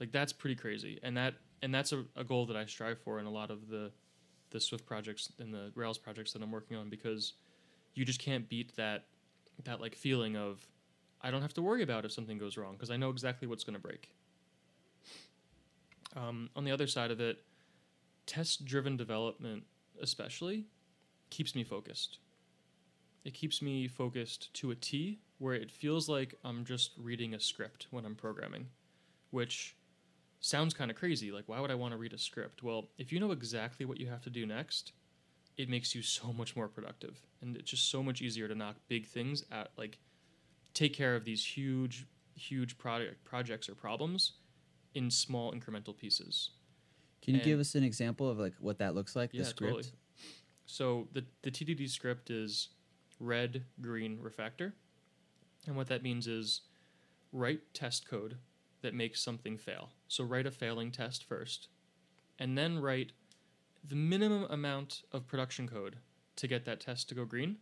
Like 0.00 0.10
that's 0.10 0.32
pretty 0.32 0.56
crazy. 0.56 0.98
And 1.02 1.16
that 1.16 1.34
and 1.62 1.72
that's 1.72 1.92
a, 1.92 2.04
a 2.16 2.24
goal 2.24 2.46
that 2.46 2.56
I 2.56 2.66
strive 2.66 2.98
for 2.98 3.20
in 3.20 3.26
a 3.26 3.30
lot 3.30 3.50
of 3.50 3.68
the 3.68 3.92
the 4.50 4.60
Swift 4.60 4.84
projects 4.84 5.32
and 5.38 5.54
the 5.54 5.72
Rails 5.74 5.98
projects 5.98 6.32
that 6.32 6.42
I'm 6.42 6.50
working 6.50 6.76
on 6.76 6.88
because 6.88 7.34
you 7.94 8.04
just 8.04 8.20
can't 8.20 8.48
beat 8.48 8.76
that 8.76 9.04
that 9.64 9.80
like 9.80 9.94
feeling 9.94 10.36
of 10.36 10.66
I 11.24 11.32
don't 11.32 11.42
have 11.42 11.54
to 11.54 11.62
worry 11.62 11.82
about 11.82 12.04
if 12.04 12.12
something 12.12 12.38
goes 12.38 12.56
wrong 12.56 12.74
because 12.74 12.90
I 12.90 12.96
know 12.96 13.10
exactly 13.10 13.48
what's 13.48 13.64
going 13.64 13.74
to 13.74 13.80
break. 13.80 14.10
Um, 16.14 16.50
on 16.54 16.64
the 16.64 16.70
other 16.70 16.86
side 16.86 17.10
of 17.10 17.20
it, 17.20 17.42
test 18.26 18.64
driven 18.64 18.96
development 18.96 19.64
especially 20.00 20.66
keeps 21.30 21.54
me 21.54 21.64
focused 21.64 22.18
it 23.24 23.32
keeps 23.32 23.62
me 23.62 23.88
focused 23.88 24.52
to 24.54 24.70
a 24.70 24.74
T 24.74 25.18
where 25.38 25.54
it 25.54 25.70
feels 25.70 26.08
like 26.08 26.34
I'm 26.44 26.64
just 26.64 26.92
reading 26.98 27.34
a 27.34 27.40
script 27.40 27.86
when 27.90 28.04
I'm 28.04 28.14
programming, 28.14 28.68
which 29.30 29.76
sounds 30.40 30.74
kind 30.74 30.90
of 30.90 30.96
crazy. 30.96 31.32
Like, 31.32 31.44
why 31.46 31.58
would 31.60 31.70
I 31.70 31.74
want 31.74 31.92
to 31.92 31.98
read 31.98 32.12
a 32.12 32.18
script? 32.18 32.62
Well, 32.62 32.88
if 32.98 33.12
you 33.12 33.18
know 33.18 33.32
exactly 33.32 33.86
what 33.86 33.98
you 33.98 34.08
have 34.08 34.22
to 34.22 34.30
do 34.30 34.44
next, 34.44 34.92
it 35.56 35.70
makes 35.70 35.94
you 35.94 36.02
so 36.02 36.32
much 36.32 36.54
more 36.54 36.68
productive. 36.68 37.18
And 37.40 37.56
it's 37.56 37.70
just 37.70 37.90
so 37.90 38.02
much 38.02 38.20
easier 38.20 38.46
to 38.46 38.54
knock 38.54 38.76
big 38.88 39.06
things 39.06 39.44
at, 39.50 39.70
like, 39.78 39.98
take 40.74 40.92
care 40.92 41.14
of 41.16 41.24
these 41.24 41.44
huge, 41.44 42.06
huge 42.34 42.76
product 42.78 43.24
projects 43.24 43.68
or 43.68 43.74
problems 43.74 44.32
in 44.94 45.10
small 45.10 45.52
incremental 45.52 45.96
pieces. 45.96 46.50
Can 47.22 47.34
you 47.34 47.40
And- 47.40 47.44
give 47.44 47.60
us 47.60 47.74
an 47.74 47.84
example 47.84 48.28
of 48.28 48.38
like 48.38 48.54
what 48.60 48.78
that 48.78 48.94
looks 48.94 49.16
like? 49.16 49.30
Yeah, 49.32 49.42
the 49.42 49.48
script. 49.48 49.74
totally. 49.74 49.92
So 50.66 51.08
the 51.12 51.24
the 51.42 51.50
TDD 51.50 51.88
script 51.88 52.30
is 52.30 52.68
red, 53.20 53.64
green, 53.80 54.18
refactor, 54.18 54.72
and 55.66 55.76
what 55.76 55.86
that 55.88 56.02
means 56.02 56.26
is 56.26 56.62
write 57.32 57.72
test 57.74 58.06
code 58.08 58.38
that 58.82 58.94
makes 58.94 59.22
something 59.22 59.56
fail. 59.58 59.90
So 60.08 60.24
write 60.24 60.46
a 60.46 60.50
failing 60.50 60.90
test 60.90 61.24
first, 61.24 61.68
and 62.38 62.56
then 62.58 62.78
write 62.78 63.12
the 63.82 63.94
minimum 63.96 64.44
amount 64.50 65.02
of 65.12 65.26
production 65.26 65.68
code 65.68 65.98
to 66.36 66.46
get 66.48 66.64
that 66.64 66.80
test 66.80 67.08
to 67.10 67.14
go 67.14 67.24
green, 67.24 67.58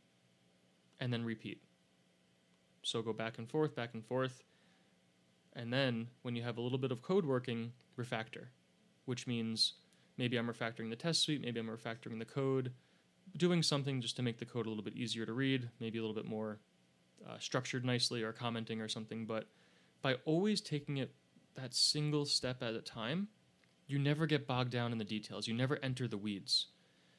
and 1.00 1.12
then 1.12 1.24
repeat. 1.24 1.62
So 2.82 3.02
go 3.02 3.12
back 3.12 3.38
and 3.38 3.48
forth, 3.48 3.74
back 3.74 3.94
and 3.94 4.04
forth, 4.04 4.42
and 5.54 5.72
then 5.72 6.08
when 6.22 6.34
you 6.34 6.42
have 6.42 6.58
a 6.58 6.60
little 6.60 6.78
bit 6.78 6.92
of 6.92 7.02
code 7.02 7.24
working, 7.24 7.72
refactor, 7.98 8.46
which 9.04 9.26
means 9.26 9.74
maybe 10.16 10.36
I'm 10.36 10.48
refactoring 10.48 10.90
the 10.90 10.96
test 10.96 11.22
suite, 11.22 11.42
maybe 11.42 11.60
I'm 11.60 11.66
refactoring 11.66 12.18
the 12.18 12.24
code, 12.24 12.72
doing 13.36 13.62
something 13.62 14.00
just 14.00 14.16
to 14.16 14.22
make 14.22 14.38
the 14.38 14.44
code 14.44 14.66
a 14.66 14.68
little 14.68 14.84
bit 14.84 14.96
easier 14.96 15.26
to 15.26 15.32
read, 15.32 15.68
maybe 15.80 15.98
a 15.98 16.00
little 16.00 16.14
bit 16.14 16.26
more 16.26 16.58
uh, 17.28 17.38
structured 17.38 17.84
nicely 17.84 18.22
or 18.22 18.32
commenting 18.32 18.80
or 18.80 18.88
something. 18.88 19.26
But 19.26 19.46
by 20.00 20.14
always 20.24 20.60
taking 20.60 20.96
it 20.96 21.14
that 21.54 21.74
single 21.74 22.24
step 22.24 22.62
at 22.62 22.74
a 22.74 22.80
time, 22.80 23.28
you 23.86 23.98
never 23.98 24.26
get 24.26 24.46
bogged 24.46 24.70
down 24.70 24.92
in 24.92 24.98
the 24.98 25.04
details. 25.04 25.46
You 25.46 25.54
never 25.54 25.78
enter 25.82 26.08
the 26.08 26.16
weeds. 26.16 26.68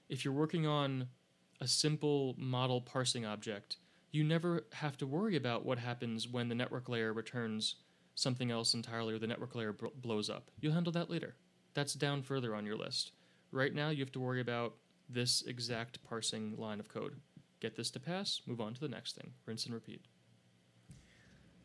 If 0.09 0.25
you're 0.25 0.33
working 0.33 0.65
on 0.65 1.07
a 1.61 1.67
simple 1.67 2.35
model 2.37 2.81
parsing 2.81 3.25
object, 3.25 3.77
you 4.13 4.23
never 4.23 4.67
have 4.73 4.95
to 4.95 5.07
worry 5.07 5.35
about 5.35 5.65
what 5.65 5.79
happens 5.79 6.27
when 6.27 6.47
the 6.47 6.55
network 6.55 6.87
layer 6.87 7.11
returns 7.11 7.75
something 8.13 8.51
else 8.51 8.75
entirely 8.75 9.15
or 9.15 9.17
the 9.19 9.25
network 9.25 9.55
layer 9.55 9.73
bl- 9.73 9.87
blows 9.95 10.29
up. 10.29 10.51
You'll 10.61 10.73
handle 10.73 10.93
that 10.93 11.09
later. 11.09 11.35
That's 11.73 11.95
down 11.95 12.21
further 12.21 12.55
on 12.55 12.63
your 12.63 12.77
list. 12.77 13.11
Right 13.51 13.73
now, 13.73 13.89
you 13.89 14.03
have 14.03 14.11
to 14.11 14.19
worry 14.19 14.39
about 14.39 14.75
this 15.09 15.41
exact 15.47 16.03
parsing 16.03 16.55
line 16.57 16.79
of 16.79 16.87
code. 16.87 17.15
Get 17.59 17.75
this 17.75 17.89
to 17.91 17.99
pass, 17.99 18.41
move 18.45 18.61
on 18.61 18.75
to 18.75 18.79
the 18.79 18.87
next 18.87 19.15
thing. 19.15 19.31
Rinse 19.47 19.65
and 19.65 19.73
repeat. 19.73 20.05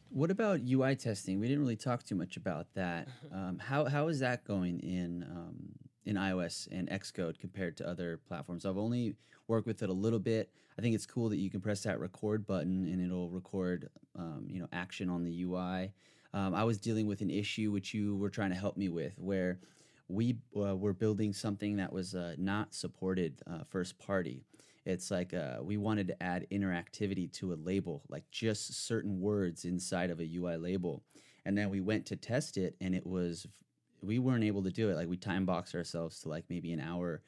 What 0.09 0.31
about 0.31 0.61
UI 0.67 0.97
testing? 0.97 1.39
We 1.41 1.49
didn't 1.49 1.61
really 1.61 1.77
talk 1.77 2.03
too 2.03 2.15
much 2.15 2.39
about 2.39 2.67
that. 2.75 3.09
Um, 3.31 3.59
how 3.59 3.85
how 3.85 4.09
is 4.09 4.21
that 4.21 4.45
going 4.45 4.81
in 4.81 5.23
um, 5.23 5.75
in 6.05 6.17
iOS 6.17 6.69
and 6.71 6.89
Xcode 6.89 7.39
compared 7.39 7.77
to 7.79 7.89
other 7.89 8.21
platforms. 8.29 8.65
I've 8.65 8.79
only 8.79 9.15
worked 9.47 9.67
with 9.67 9.83
it 9.83 9.89
a 9.89 9.93
little 9.93 10.19
bit. 10.19 10.51
I 10.79 10.83
think 10.83 10.95
it's 10.95 11.07
cool 11.07 11.29
that 11.31 11.39
you 11.39 11.51
can 11.51 11.61
press 11.61 11.83
that 11.83 11.99
record 11.99 12.47
button 12.47 12.87
and 12.87 13.05
it'll 13.05 13.31
record, 13.31 13.91
um, 14.17 14.47
you 14.49 14.61
know, 14.61 14.69
action 14.73 15.09
on 15.09 15.25
the 15.25 15.43
UI. 15.43 15.93
Um, 16.35 16.55
I 16.55 16.65
was 16.65 16.79
dealing 16.79 17.07
with 17.07 17.21
an 17.21 17.31
issue 17.31 17.73
which 17.73 17.95
you 17.95 18.17
were 18.17 18.31
trying 18.31 18.51
to 18.51 18.57
help 18.57 18.77
me 18.77 18.89
with, 18.89 19.19
where 19.19 19.59
we 20.09 20.39
uh, 20.57 20.77
were 20.77 20.93
building 20.93 21.33
something 21.33 21.77
that 21.77 21.93
was 21.93 22.15
uh, 22.15 22.35
not 22.39 22.75
supported 22.75 23.43
uh, 23.51 23.65
first 23.69 23.99
party. 23.99 24.45
It's 24.85 25.11
like 25.11 25.35
uh, 25.35 25.59
we 25.61 25.77
wanted 25.77 26.09
to 26.09 26.23
add 26.23 26.47
interactivity 26.51 27.31
to 27.35 27.53
a 27.53 27.57
label, 27.57 28.03
like 28.09 28.25
just 28.31 28.87
certain 28.87 29.21
words 29.21 29.65
inside 29.65 30.11
of 30.11 30.21
a 30.21 30.37
UI 30.37 30.57
label. 30.57 31.03
And 31.45 31.57
then 31.57 31.71
we 31.71 31.81
went 31.81 32.07
to 32.07 32.17
test 32.17 32.57
it, 32.57 32.75
and 32.81 32.95
it 32.95 33.07
was 33.07 33.47
we 34.03 34.19
weren't 34.19 34.45
able 34.45 34.63
to 34.63 34.71
do 34.71 34.91
it. 34.91 34.97
Like 34.97 35.09
we 35.09 35.17
time 35.17 35.47
boxed 35.47 35.75
ourselves 35.75 36.21
to 36.21 36.29
like 36.29 36.45
maybe 36.49 36.73
an 36.73 36.81
hour, 36.81 37.23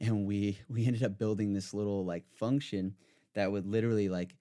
and 0.00 0.26
we 0.26 0.58
we 0.68 0.86
ended 0.86 1.02
up 1.02 1.18
building 1.18 1.52
this 1.52 1.74
little 1.74 2.04
like 2.04 2.24
function 2.34 2.94
that 3.34 3.50
would 3.50 3.66
literally 3.66 4.08
like 4.08 4.34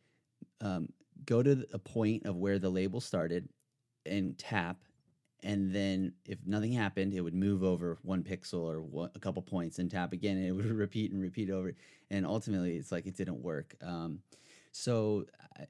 um, 0.61 0.89
go 1.25 1.43
to 1.43 1.65
a 1.73 1.79
point 1.79 2.25
of 2.25 2.35
where 2.37 2.59
the 2.59 2.69
label 2.69 2.99
started 2.99 3.49
and 4.05 4.37
tap 4.37 4.77
and 5.43 5.73
then 5.73 6.13
if 6.25 6.39
nothing 6.45 6.71
happened 6.71 7.13
it 7.13 7.21
would 7.21 7.33
move 7.33 7.63
over 7.63 7.97
one 8.01 8.23
pixel 8.23 8.61
or 8.61 8.81
one, 8.81 9.09
a 9.15 9.19
couple 9.19 9.41
points 9.41 9.79
and 9.79 9.91
tap 9.91 10.13
again 10.13 10.37
and 10.37 10.47
it 10.47 10.51
would 10.51 10.65
repeat 10.65 11.11
and 11.11 11.21
repeat 11.21 11.49
over 11.49 11.73
and 12.09 12.25
ultimately 12.25 12.75
it's 12.77 12.91
like 12.91 13.05
it 13.05 13.15
didn't 13.15 13.41
work 13.41 13.75
um, 13.83 14.19
so 14.77 15.25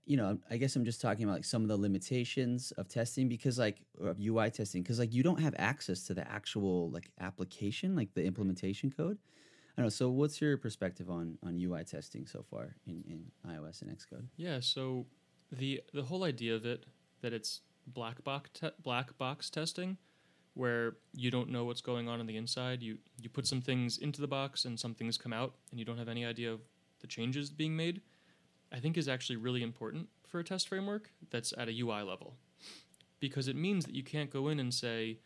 you 0.05 0.17
know 0.17 0.37
i 0.49 0.57
guess 0.57 0.75
i'm 0.75 0.83
just 0.83 1.01
talking 1.01 1.23
about 1.23 1.35
like 1.35 1.45
some 1.45 1.61
of 1.61 1.69
the 1.69 1.77
limitations 1.77 2.71
of 2.73 2.87
testing 2.89 3.29
because 3.29 3.57
like 3.57 3.77
of 4.01 4.19
ui 4.19 4.49
testing 4.51 4.83
because 4.83 4.99
like 4.99 5.13
you 5.13 5.23
don't 5.23 5.39
have 5.39 5.55
access 5.57 6.03
to 6.03 6.13
the 6.13 6.29
actual 6.29 6.89
like 6.91 7.09
application 7.21 7.95
like 7.95 8.13
the 8.13 8.23
implementation 8.23 8.91
code 8.91 9.17
i 9.17 9.81
don't 9.81 9.85
know 9.85 9.89
so 9.89 10.09
what's 10.09 10.41
your 10.41 10.57
perspective 10.57 11.09
on 11.09 11.37
on 11.45 11.57
ui 11.57 11.83
testing 11.85 12.25
so 12.25 12.43
far 12.51 12.75
in, 12.85 13.03
in 13.07 13.51
ios 13.51 13.81
and 13.81 13.89
xcode 13.97 14.25
Yeah, 14.35 14.59
so 14.59 15.05
the 15.51 15.81
the 15.93 16.03
whole 16.03 16.23
idea 16.23 16.53
of 16.55 16.65
it 16.65 16.85
that 17.21 17.31
it's 17.31 17.61
black 17.87 18.23
box 18.23 18.49
te- 18.53 18.77
black 18.83 19.17
box 19.17 19.49
testing 19.49 19.97
where 20.53 20.97
you 21.13 21.29
don't 21.31 21.49
know 21.49 21.63
what's 21.65 21.81
going 21.81 22.09
on 22.09 22.19
on 22.19 22.25
the 22.25 22.35
inside. 22.35 22.81
You 22.81 22.97
you 23.21 23.29
put 23.29 23.47
some 23.47 23.61
things 23.61 23.97
into 23.97 24.19
the 24.19 24.27
box 24.27 24.65
and 24.65 24.77
some 24.77 24.93
things 24.95 25.17
come 25.17 25.31
out 25.31 25.53
and 25.69 25.79
you 25.79 25.85
don't 25.85 25.97
have 25.97 26.09
any 26.09 26.25
idea 26.25 26.51
of 26.51 26.59
the 26.99 27.07
changes 27.07 27.49
being 27.51 27.75
made. 27.75 28.01
I 28.71 28.79
think 28.79 28.97
is 28.97 29.07
actually 29.07 29.37
really 29.37 29.63
important 29.63 30.09
for 30.25 30.39
a 30.39 30.43
test 30.43 30.67
framework 30.67 31.11
that's 31.29 31.53
at 31.57 31.69
a 31.69 31.79
UI 31.79 32.01
level. 32.01 32.35
Because 33.19 33.47
it 33.47 33.55
means 33.55 33.85
that 33.85 33.95
you 33.95 34.03
can't 34.03 34.29
go 34.29 34.47
in 34.47 34.59
and 34.59 34.73
say, 34.73 35.19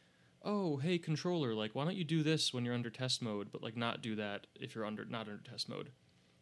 "Oh, 0.44 0.78
hey 0.78 0.98
controller, 0.98 1.54
like 1.54 1.76
why 1.76 1.84
don't 1.84 1.98
you 1.98 2.04
do 2.04 2.24
this 2.24 2.54
when 2.54 2.64
you're 2.64 2.74
under 2.74 2.89
test 2.89 3.22
mode, 3.22 3.52
but 3.52 3.62
like 3.62 3.76
not 3.76 4.02
do 4.02 4.16
that 4.16 4.48
if 4.56 4.76
you're 4.76 4.86
under 4.86 5.06
not 5.06 5.28
under 5.28 5.42
test 5.42 5.68
mode." 5.68 5.92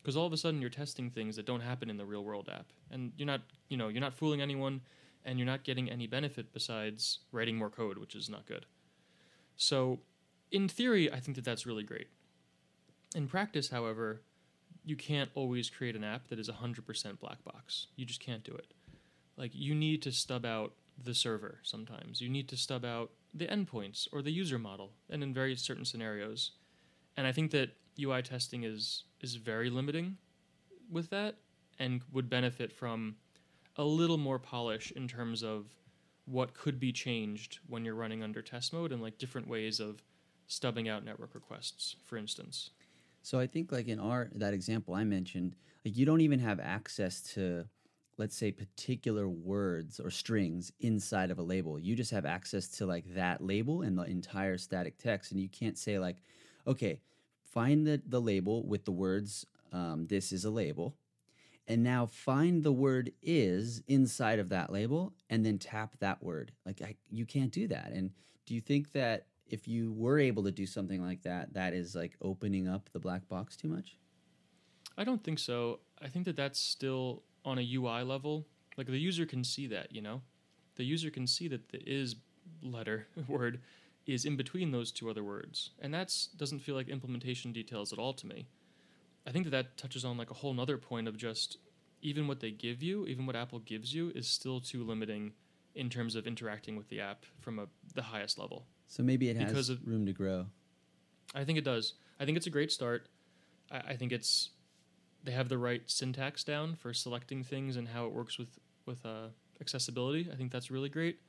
Because 0.02 0.16
all 0.16 0.28
of 0.28 0.34
a 0.34 0.38
sudden 0.38 0.62
you're 0.62 0.70
testing 0.70 1.10
things 1.10 1.36
that 1.36 1.46
don't 1.46 1.62
happen 1.62 1.90
in 1.90 1.98
the 1.98 2.06
real 2.06 2.24
world 2.24 2.50
app, 2.50 2.68
and 2.92 3.12
you're 3.18 3.26
not, 3.26 3.42
you 3.68 3.78
know, 3.78 3.88
you're 3.90 4.02
not 4.02 4.14
fooling 4.14 4.42
anyone, 4.42 4.82
and 5.26 5.38
you're 5.38 5.46
not 5.46 5.64
getting 5.64 5.90
any 5.90 6.08
benefit 6.08 6.54
besides 6.54 7.20
writing 7.32 7.58
more 7.58 7.70
code, 7.70 7.98
which 7.98 8.16
is 8.16 8.30
not 8.30 8.46
good. 8.46 8.66
So, 9.58 10.00
in 10.52 10.70
theory, 10.70 11.12
I 11.12 11.20
think 11.20 11.36
that 11.36 11.44
that's 11.44 11.66
really 11.66 11.84
great. 11.84 12.08
In 13.16 13.28
practice, 13.28 13.70
however, 13.70 14.22
you 14.90 14.96
can't 14.96 15.30
always 15.36 15.70
create 15.70 15.96
an 15.96 16.04
app 16.04 16.28
that 16.30 16.40
is 16.40 16.50
100% 16.50 17.20
black 17.20 17.44
box. 17.44 17.88
You 17.96 18.06
just 18.06 18.20
can't 18.20 18.44
do 18.44 18.54
it. 18.54 18.74
Like, 19.38 19.52
you 19.54 19.76
need 19.76 20.02
to 20.02 20.12
stub 20.12 20.46
out 20.46 20.74
the 21.02 21.14
server 21.14 21.60
sometimes. 21.62 22.20
You 22.20 22.28
need 22.28 22.50
to 22.50 22.58
stub 22.58 22.84
out 22.84 23.12
the 23.34 23.46
endpoints 23.46 24.08
or 24.12 24.24
the 24.24 24.32
user 24.32 24.58
model, 24.58 24.92
and 25.10 25.22
in 25.22 25.32
very 25.32 25.56
certain 25.56 25.86
scenarios. 25.86 26.52
And 27.16 27.28
I 27.28 27.32
think 27.32 27.52
that 27.52 27.70
UI 28.02 28.24
testing 28.24 28.64
is 28.64 29.04
is 29.22 29.36
very 29.36 29.70
limiting 29.70 30.18
with 30.90 31.10
that 31.12 31.36
and 31.78 32.02
would 32.12 32.30
benefit 32.30 32.72
from 32.72 33.16
a 33.76 33.84
little 33.84 34.18
more 34.18 34.40
polish 34.40 34.92
in 34.96 35.08
terms 35.08 35.44
of 35.44 35.66
what 36.26 36.54
could 36.54 36.80
be 36.80 36.92
changed 36.92 37.60
when 37.68 37.86
you're 37.86 37.96
running 37.96 38.24
under 38.24 38.42
test 38.42 38.74
mode 38.74 38.92
and 38.92 39.02
like 39.02 39.18
different 39.18 39.48
ways 39.48 39.80
of 39.80 40.02
stubbing 40.48 40.90
out 40.90 41.06
network 41.06 41.36
requests, 41.36 41.96
for 42.06 42.18
instance. 42.18 42.72
So 43.22 43.40
I 43.40 43.48
think 43.48 43.72
like 43.72 43.88
in 43.88 44.00
our 44.00 44.30
that 44.36 44.54
example 44.54 44.94
I 44.94 45.04
mentioned, 45.04 45.56
like 45.86 45.98
you 45.98 46.06
don't 46.06 46.22
even 46.22 46.40
have 46.40 46.60
access 46.60 47.22
to 47.34 47.66
let's 48.18 48.36
say 48.36 48.52
particular 48.52 49.30
words 49.30 50.00
or 50.00 50.10
strings 50.10 50.74
inside 50.82 51.32
of 51.32 51.40
a 51.40 51.44
label. 51.44 51.80
You 51.80 51.96
just 51.96 52.12
have 52.12 52.26
access 52.26 52.68
to 52.78 52.86
like 52.86 53.06
that 53.16 53.42
label 53.42 53.82
and 53.82 53.98
the 53.98 54.04
entire 54.04 54.58
static 54.58 54.98
text 54.98 55.32
and 55.32 55.40
you 55.40 55.50
can't 55.50 55.78
say 55.78 56.00
like 56.00 56.18
okay, 56.68 57.00
find 57.44 57.86
the 57.86 58.02
the 58.08 58.22
label 58.22 58.64
with 58.66 58.86
the 58.86 58.92
words 58.92 59.46
um, 59.72 60.08
this 60.08 60.32
is 60.32 60.46
a 60.46 60.50
label 60.50 60.96
and 61.70 61.84
now 61.84 62.08
find 62.08 62.64
the 62.64 62.72
word 62.72 63.12
is 63.22 63.84
inside 63.88 64.40
of 64.40 64.50
that 64.50 64.72
label 64.72 65.14
and 65.30 65.46
then 65.46 65.58
tap 65.58 65.96
that 66.00 66.22
word 66.22 66.52
like 66.66 66.82
I, 66.82 66.96
you 67.12 67.26
can't 67.26 67.52
do 67.52 67.68
that 67.68 67.92
and 67.94 68.12
do 68.46 68.56
you 68.56 68.62
think 68.62 68.92
that 68.94 69.28
if 69.50 69.68
you 69.68 69.92
were 69.94 70.20
able 70.20 70.44
to 70.44 70.52
do 70.52 70.66
something 70.66 71.02
like 71.02 71.22
that 71.24 71.54
that 71.54 71.74
is 71.74 71.96
like 71.96 72.16
opening 72.22 72.68
up 72.68 72.90
the 72.94 73.00
black 73.00 73.28
box 73.28 73.56
too 73.56 73.68
much 73.68 73.98
I 75.00 75.06
don't 75.06 75.24
think 75.24 75.40
so. 75.40 75.80
I 76.02 76.10
think 76.10 76.26
that 76.26 76.36
that's 76.36 76.60
still 76.60 77.24
on 77.46 77.58
a 77.58 77.76
UI 77.76 78.04
level. 78.04 78.46
Like 78.78 78.88
the 78.88 78.98
user 78.98 79.26
can 79.26 79.46
see 79.46 79.66
that, 79.68 79.94
you 79.96 80.02
know? 80.02 80.22
The 80.76 80.84
user 80.84 81.10
can 81.10 81.26
see 81.26 81.48
that 81.48 81.70
the 81.70 81.82
is 81.90 82.18
letter 82.62 83.08
word 83.28 83.62
is 84.06 84.26
in 84.26 84.36
between 84.36 84.72
those 84.72 84.92
two 84.92 85.10
other 85.10 85.24
words. 85.24 85.72
And 85.80 85.94
that 85.94 86.14
doesn't 86.36 86.60
feel 86.60 86.76
like 86.76 86.90
implementation 86.90 87.54
details 87.54 87.94
at 87.94 88.00
all 88.00 88.12
to 88.14 88.28
me. 88.28 88.48
I 89.26 89.32
think 89.32 89.46
that 89.46 89.52
that 89.52 89.78
touches 89.78 90.04
on 90.04 90.18
like 90.18 90.32
a 90.32 90.36
whole 90.36 90.54
nother 90.54 90.78
point 90.78 91.08
of 91.08 91.16
just 91.16 91.58
even 92.02 92.28
what 92.28 92.42
they 92.42 92.52
give 92.52 92.84
you, 92.84 93.06
even 93.06 93.26
what 93.26 93.38
Apple 93.38 93.60
gives 93.60 93.94
you, 93.94 94.12
is 94.16 94.28
still 94.28 94.60
too 94.60 94.84
limiting 94.84 95.32
in 95.76 95.90
terms 95.90 96.16
of 96.16 96.28
interacting 96.28 96.76
with 96.76 96.90
the 96.90 97.00
app 97.00 97.24
from 97.40 97.58
a, 97.58 97.68
the 97.96 98.02
highest 98.02 98.38
level. 98.38 98.66
So 98.90 99.02
maybe 99.02 99.30
it 99.30 99.38
has 99.38 99.70
of- 99.70 99.80
room 99.88 100.06
to 100.06 100.12
grow 100.12 100.48
I 101.36 101.44
think 101.44 101.58
it 101.58 101.64
does. 101.64 101.94
I 102.20 102.26
think 102.26 102.38
it's 102.38 102.48
a 102.48 102.50
great 102.50 102.72
start. 102.72 103.08
I, 103.72 103.78
I 103.90 103.96
think 103.96 104.12
it's 104.12 104.50
they 105.24 105.32
have 105.32 105.50
the 105.50 105.58
right 105.58 105.84
syntax 105.86 106.44
down 106.44 106.76
for 106.76 106.94
selecting 106.94 107.44
things 107.44 107.76
and 107.76 107.90
how 107.90 108.06
it 108.06 108.14
works 108.14 108.38
with 108.38 108.58
with 108.86 109.06
uh, 109.06 109.28
accessibility. 109.62 110.28
I 110.32 110.36
think 110.36 110.52
that's 110.52 110.72
really 110.72 110.90
great. 110.90 111.20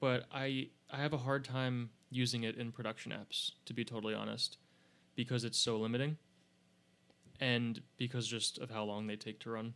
But 0.00 0.24
I 0.32 0.68
I 0.90 0.98
have 0.98 1.12
a 1.12 1.18
hard 1.18 1.44
time 1.44 1.90
using 2.10 2.42
it 2.42 2.56
in 2.56 2.72
production 2.72 3.12
apps, 3.12 3.52
to 3.66 3.72
be 3.74 3.84
totally 3.84 4.14
honest, 4.14 4.58
because 5.14 5.44
it's 5.44 5.58
so 5.58 5.76
limiting, 5.76 6.16
and 7.40 7.80
because 7.96 8.26
just 8.26 8.58
of 8.58 8.70
how 8.70 8.84
long 8.84 9.06
they 9.06 9.16
take 9.16 9.40
to 9.40 9.50
run. 9.50 9.74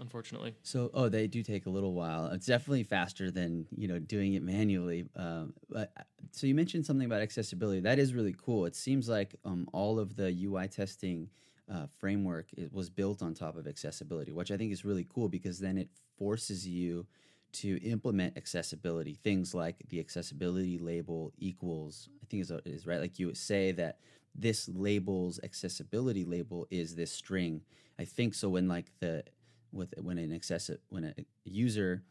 Unfortunately, 0.00 0.54
So, 0.62 0.90
oh, 0.94 1.08
they 1.08 1.26
do 1.26 1.42
take 1.42 1.66
a 1.66 1.70
little 1.70 1.92
while. 1.92 2.26
It's 2.26 2.46
definitely 2.46 2.84
faster 2.84 3.32
than 3.32 3.66
you 3.76 3.88
know 3.88 3.98
doing 3.98 4.34
it 4.34 4.42
manually. 4.44 5.06
Um, 5.16 5.54
but 5.68 5.92
so 6.30 6.46
you 6.46 6.54
mentioned 6.54 6.86
something 6.86 7.06
about 7.06 7.20
accessibility. 7.20 7.80
That 7.80 7.98
is 7.98 8.14
really 8.14 8.34
cool. 8.40 8.66
It 8.66 8.76
seems 8.76 9.08
like 9.08 9.34
um, 9.44 9.68
all 9.72 9.98
of 9.98 10.14
the 10.14 10.30
UI 10.32 10.68
testing 10.68 11.28
uh, 11.72 11.86
framework 11.98 12.46
was 12.70 12.90
built 12.90 13.22
on 13.22 13.34
top 13.34 13.56
of 13.56 13.66
accessibility, 13.66 14.30
which 14.30 14.52
I 14.52 14.56
think 14.56 14.72
is 14.72 14.84
really 14.84 15.06
cool 15.12 15.28
because 15.28 15.58
then 15.58 15.76
it 15.76 15.88
forces 16.16 16.66
you 16.66 17.06
to 17.54 17.82
implement 17.82 18.36
accessibility. 18.36 19.14
Things 19.14 19.52
like 19.52 19.82
the 19.88 19.98
accessibility 19.98 20.78
label 20.78 21.32
equals, 21.38 22.08
I 22.22 22.26
think 22.26 22.42
is 22.42 22.52
is 22.64 22.86
right. 22.86 23.00
Like 23.00 23.18
you 23.18 23.26
would 23.26 23.36
say 23.36 23.72
that 23.72 23.98
this 24.34 24.68
label's 24.68 25.40
accessibility 25.42 26.24
label 26.24 26.68
is 26.70 26.94
this 26.94 27.10
string. 27.10 27.62
I 27.98 28.04
think 28.04 28.34
so. 28.34 28.48
When 28.48 28.68
like 28.68 28.92
the 29.00 29.24
with 29.72 29.94
when 30.00 30.18
an 30.18 30.32
access 30.32 30.70
when 30.88 31.04
a 31.04 31.14
user 31.44 32.02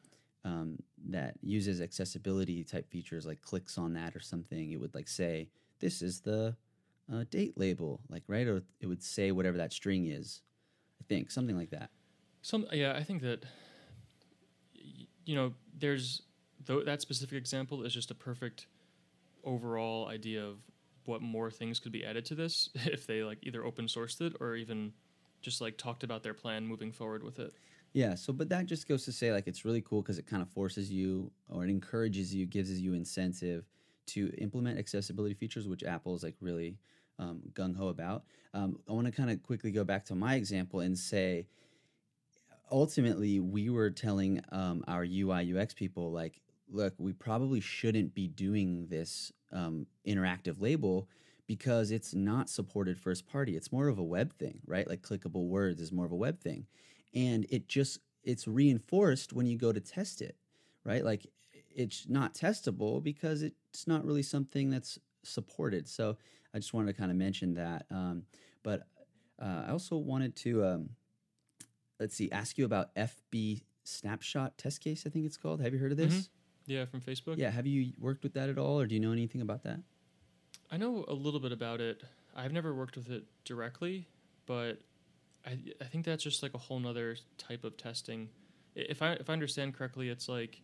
um, 0.45 0.77
that 1.09 1.35
uses 1.41 1.81
accessibility 1.81 2.63
type 2.63 2.89
features 2.89 3.25
like 3.25 3.41
clicks 3.41 3.77
on 3.77 3.93
that 3.93 4.15
or 4.15 4.19
something, 4.19 4.71
it 4.71 4.79
would 4.79 4.95
like 4.95 5.07
say 5.07 5.49
this 5.79 6.01
is 6.01 6.21
the 6.21 6.55
uh, 7.11 7.23
date 7.29 7.57
label, 7.57 8.01
like 8.09 8.23
right, 8.27 8.47
or 8.47 8.63
it 8.79 8.87
would 8.87 9.03
say 9.03 9.31
whatever 9.31 9.57
that 9.57 9.73
string 9.73 10.07
is. 10.07 10.41
I 11.01 11.05
think 11.07 11.31
something 11.31 11.57
like 11.57 11.71
that. 11.71 11.89
Some 12.41 12.65
yeah, 12.71 12.93
I 12.95 13.03
think 13.03 13.21
that 13.23 13.45
you 15.25 15.35
know 15.35 15.53
there's 15.77 16.21
though 16.65 16.81
that 16.81 17.01
specific 17.01 17.37
example 17.37 17.83
is 17.83 17.93
just 17.93 18.11
a 18.11 18.15
perfect 18.15 18.67
overall 19.43 20.07
idea 20.07 20.43
of 20.43 20.57
what 21.05 21.21
more 21.21 21.49
things 21.49 21.79
could 21.79 21.91
be 21.91 22.05
added 22.05 22.25
to 22.25 22.35
this 22.35 22.69
if 22.75 23.07
they 23.07 23.23
like 23.23 23.39
either 23.43 23.63
open 23.65 23.85
sourced 23.85 24.19
it 24.21 24.33
or 24.39 24.55
even 24.55 24.93
just 25.41 25.61
like 25.61 25.77
talked 25.77 26.03
about 26.03 26.23
their 26.23 26.33
plan 26.33 26.65
moving 26.65 26.91
forward 26.91 27.23
with 27.23 27.39
it. 27.39 27.53
Yeah. 27.93 28.15
So, 28.15 28.33
but 28.33 28.49
that 28.49 28.65
just 28.65 28.87
goes 28.87 29.05
to 29.05 29.11
say 29.11 29.31
like 29.31 29.47
it's 29.47 29.65
really 29.65 29.81
cool 29.81 30.01
because 30.01 30.19
it 30.19 30.27
kind 30.27 30.41
of 30.41 30.49
forces 30.49 30.91
you 30.91 31.31
or 31.49 31.63
it 31.63 31.69
encourages 31.69 32.33
you, 32.33 32.45
gives 32.45 32.79
you 32.79 32.93
incentive 32.93 33.65
to 34.07 34.31
implement 34.37 34.77
accessibility 34.79 35.33
features, 35.33 35.67
which 35.67 35.83
Apple 35.83 36.15
is 36.15 36.23
like 36.23 36.35
really 36.39 36.77
um, 37.19 37.41
gung 37.53 37.75
ho 37.75 37.87
about. 37.87 38.23
Um, 38.53 38.79
I 38.89 38.93
want 38.93 39.05
to 39.07 39.11
kind 39.11 39.29
of 39.29 39.41
quickly 39.43 39.71
go 39.71 39.83
back 39.83 40.05
to 40.05 40.15
my 40.15 40.35
example 40.35 40.81
and 40.81 40.97
say, 40.97 41.47
ultimately, 42.71 43.39
we 43.39 43.69
were 43.69 43.89
telling 43.89 44.41
um, 44.51 44.83
our 44.87 45.03
UI 45.03 45.57
UX 45.57 45.73
people 45.73 46.11
like, 46.11 46.41
look, 46.69 46.93
we 46.97 47.13
probably 47.13 47.59
shouldn't 47.59 48.13
be 48.13 48.27
doing 48.27 48.87
this 48.87 49.31
um, 49.51 49.87
interactive 50.05 50.61
label 50.61 51.07
because 51.47 51.91
it's 51.91 52.13
not 52.13 52.49
supported 52.49 52.99
first 52.99 53.25
party. 53.25 53.55
It's 53.55 53.71
more 53.71 53.87
of 53.87 53.97
a 53.97 54.03
web 54.03 54.33
thing, 54.33 54.59
right? 54.67 54.87
Like 54.87 55.01
clickable 55.01 55.47
words 55.47 55.81
is 55.81 55.91
more 55.91 56.05
of 56.05 56.11
a 56.11 56.15
web 56.15 56.39
thing. 56.39 56.67
And 57.13 57.45
it 57.49 57.67
just 57.67 57.99
it's 58.23 58.47
reinforced 58.47 59.31
when 59.31 59.45
you 59.45 59.57
go 59.57 59.71
to 59.71 59.79
test 59.79 60.21
it, 60.21 60.35
right? 60.83 61.03
Like 61.03 61.25
it's 61.73 62.07
not 62.09 62.33
testable 62.33 63.01
because 63.01 63.41
it's 63.41 63.87
not 63.87 64.05
really 64.05 64.23
something 64.23 64.69
that's 64.69 64.99
supported. 65.23 65.87
So 65.87 66.17
I 66.53 66.59
just 66.59 66.73
wanted 66.73 66.93
to 66.93 66.99
kind 66.99 67.11
of 67.11 67.17
mention 67.17 67.53
that. 67.55 67.85
Um, 67.89 68.23
but 68.63 68.87
uh, 69.41 69.63
I 69.67 69.71
also 69.71 69.95
wanted 69.95 70.35
to 70.37 70.65
um, 70.65 70.89
let's 71.99 72.15
see, 72.15 72.31
ask 72.31 72.57
you 72.57 72.65
about 72.65 72.93
FB 72.95 73.63
snapshot 73.83 74.57
test 74.57 74.81
case. 74.81 75.03
I 75.05 75.09
think 75.09 75.25
it's 75.25 75.37
called. 75.37 75.61
Have 75.61 75.73
you 75.73 75.79
heard 75.79 75.91
of 75.91 75.97
this? 75.97 76.13
Mm-hmm. 76.13 76.71
Yeah, 76.71 76.85
from 76.85 76.99
Facebook. 76.99 77.37
Yeah. 77.37 77.49
Have 77.49 77.65
you 77.65 77.93
worked 77.97 78.23
with 78.23 78.33
that 78.33 78.49
at 78.49 78.57
all, 78.57 78.79
or 78.79 78.85
do 78.85 78.93
you 78.93 78.99
know 78.99 79.13
anything 79.13 79.41
about 79.41 79.63
that? 79.63 79.79
I 80.71 80.77
know 80.77 81.05
a 81.07 81.13
little 81.13 81.39
bit 81.39 81.51
about 81.51 81.81
it. 81.81 82.03
I've 82.35 82.51
never 82.51 82.73
worked 82.73 82.95
with 82.97 83.09
it 83.09 83.23
directly, 83.45 84.07
but 84.45 84.79
I 85.45 85.57
I 85.81 85.85
think 85.85 86.05
that's 86.05 86.23
just 86.23 86.43
like 86.43 86.53
a 86.53 86.57
whole 86.57 86.79
nother 86.79 87.17
type 87.37 87.63
of 87.63 87.77
testing. 87.77 88.29
If 88.75 89.01
I 89.01 89.13
if 89.13 89.29
I 89.29 89.33
understand 89.33 89.75
correctly, 89.75 90.09
it's 90.09 90.29
like 90.29 90.61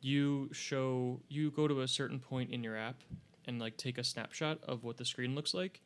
you 0.00 0.48
show 0.52 1.20
you 1.28 1.50
go 1.50 1.68
to 1.68 1.80
a 1.82 1.88
certain 1.88 2.20
point 2.20 2.50
in 2.50 2.62
your 2.64 2.76
app 2.76 3.02
and 3.46 3.60
like 3.60 3.76
take 3.76 3.98
a 3.98 4.04
snapshot 4.04 4.58
of 4.64 4.84
what 4.84 4.96
the 4.96 5.04
screen 5.04 5.34
looks 5.34 5.52
like, 5.52 5.82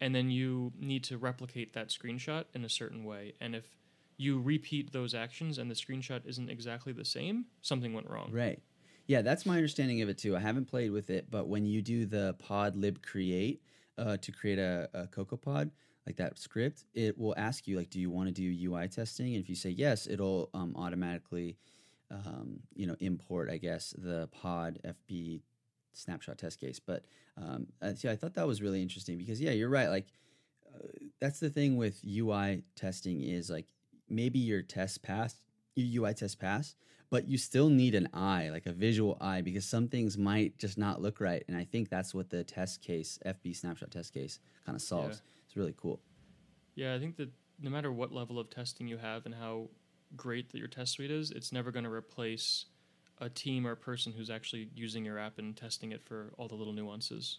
and 0.00 0.14
then 0.14 0.30
you 0.30 0.72
need 0.78 1.02
to 1.04 1.18
replicate 1.18 1.72
that 1.72 1.88
screenshot 1.88 2.44
in 2.54 2.64
a 2.64 2.68
certain 2.68 3.04
way. 3.04 3.34
And 3.40 3.54
if 3.54 3.64
you 4.18 4.40
repeat 4.40 4.92
those 4.92 5.14
actions 5.14 5.58
and 5.58 5.70
the 5.70 5.74
screenshot 5.74 6.26
isn't 6.26 6.50
exactly 6.50 6.92
the 6.92 7.04
same, 7.04 7.46
something 7.62 7.92
went 7.92 8.08
wrong. 8.08 8.30
Right. 8.32 8.60
Yeah, 9.06 9.22
that's 9.22 9.46
my 9.46 9.56
understanding 9.56 10.02
of 10.02 10.08
it 10.08 10.18
too. 10.18 10.36
I 10.36 10.40
haven't 10.40 10.66
played 10.66 10.90
with 10.90 11.10
it, 11.10 11.30
but 11.30 11.46
when 11.46 11.64
you 11.64 11.80
do 11.80 12.06
the 12.06 12.34
pod 12.38 12.76
lib 12.76 13.02
create 13.02 13.62
uh, 13.98 14.16
to 14.16 14.32
create 14.32 14.58
a, 14.58 14.88
a 14.92 15.06
CocoaPod, 15.06 15.70
like 16.06 16.16
that 16.16 16.38
script, 16.38 16.84
it 16.94 17.18
will 17.18 17.34
ask 17.36 17.66
you 17.66 17.76
like, 17.76 17.90
do 17.90 18.00
you 18.00 18.10
want 18.10 18.28
to 18.28 18.32
do 18.32 18.70
UI 18.70 18.88
testing? 18.88 19.34
And 19.34 19.42
if 19.42 19.48
you 19.48 19.56
say 19.56 19.70
yes, 19.70 20.06
it'll 20.06 20.50
um, 20.54 20.74
automatically, 20.76 21.56
um, 22.10 22.60
you 22.74 22.86
know, 22.86 22.96
import, 23.00 23.48
I 23.50 23.58
guess, 23.58 23.94
the 23.98 24.28
pod 24.28 24.78
FB 24.84 25.40
snapshot 25.92 26.38
test 26.38 26.60
case. 26.60 26.78
But 26.78 27.04
um, 27.36 27.66
see, 27.94 28.08
I 28.08 28.16
thought 28.16 28.34
that 28.34 28.46
was 28.46 28.62
really 28.62 28.82
interesting 28.82 29.18
because 29.18 29.40
yeah, 29.40 29.50
you're 29.52 29.68
right. 29.68 29.88
Like 29.88 30.06
uh, 30.74 30.86
that's 31.20 31.40
the 31.40 31.50
thing 31.50 31.76
with 31.76 32.00
UI 32.06 32.62
testing 32.74 33.22
is 33.22 33.50
like 33.50 33.66
maybe 34.08 34.38
your 34.38 34.62
test 34.62 35.02
passed, 35.02 35.38
your 35.74 36.04
UI 36.04 36.14
test 36.14 36.38
passed, 36.38 36.76
but 37.10 37.28
you 37.28 37.38
still 37.38 37.68
need 37.68 37.94
an 37.94 38.08
eye, 38.12 38.50
like 38.50 38.66
a 38.66 38.72
visual 38.72 39.16
eye, 39.20 39.40
because 39.40 39.64
some 39.64 39.88
things 39.88 40.18
might 40.18 40.58
just 40.58 40.76
not 40.76 41.00
look 41.00 41.20
right. 41.20 41.44
And 41.48 41.56
I 41.56 41.64
think 41.64 41.88
that's 41.88 42.14
what 42.14 42.30
the 42.30 42.42
test 42.44 42.82
case, 42.82 43.18
FB 43.24 43.56
snapshot 43.56 43.90
test 43.90 44.12
case, 44.12 44.38
kind 44.64 44.74
of 44.74 44.82
solves. 44.82 45.22
Yeah. 45.24 45.42
It's 45.46 45.56
really 45.56 45.74
cool. 45.76 46.00
Yeah, 46.74 46.94
I 46.94 46.98
think 46.98 47.16
that 47.16 47.30
no 47.60 47.70
matter 47.70 47.92
what 47.92 48.12
level 48.12 48.38
of 48.38 48.50
testing 48.50 48.86
you 48.88 48.98
have 48.98 49.24
and 49.24 49.34
how 49.34 49.68
great 50.16 50.50
that 50.52 50.58
your 50.58 50.68
test 50.68 50.92
suite 50.92 51.10
is, 51.10 51.30
it's 51.30 51.52
never 51.52 51.70
going 51.70 51.84
to 51.84 51.92
replace 51.92 52.66
a 53.18 53.28
team 53.28 53.66
or 53.66 53.72
a 53.72 53.76
person 53.76 54.12
who's 54.12 54.28
actually 54.28 54.68
using 54.74 55.04
your 55.04 55.18
app 55.18 55.38
and 55.38 55.56
testing 55.56 55.92
it 55.92 56.04
for 56.04 56.32
all 56.36 56.48
the 56.48 56.54
little 56.54 56.72
nuances. 56.72 57.38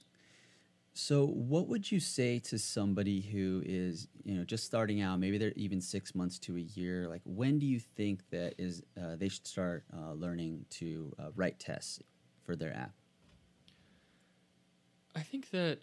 So, 0.99 1.27
what 1.27 1.67
would 1.67 1.91
you 1.91 1.99
say 1.99 2.39
to 2.39 2.57
somebody 2.57 3.21
who 3.21 3.61
is, 3.63 4.07
you 4.23 4.33
know, 4.33 4.43
just 4.43 4.65
starting 4.65 4.99
out? 4.99 5.19
Maybe 5.19 5.37
they're 5.37 5.53
even 5.55 5.79
six 5.79 6.15
months 6.15 6.39
to 6.39 6.57
a 6.57 6.59
year. 6.59 7.07
Like, 7.07 7.21
when 7.23 7.59
do 7.59 7.67
you 7.67 7.79
think 7.79 8.27
that 8.31 8.55
is 8.57 8.81
uh, 8.99 9.15
they 9.15 9.29
should 9.29 9.45
start 9.45 9.83
uh, 9.95 10.13
learning 10.13 10.65
to 10.71 11.13
uh, 11.19 11.29
write 11.35 11.59
tests 11.59 12.01
for 12.43 12.55
their 12.55 12.75
app? 12.75 12.93
I 15.15 15.19
think 15.19 15.51
that 15.51 15.81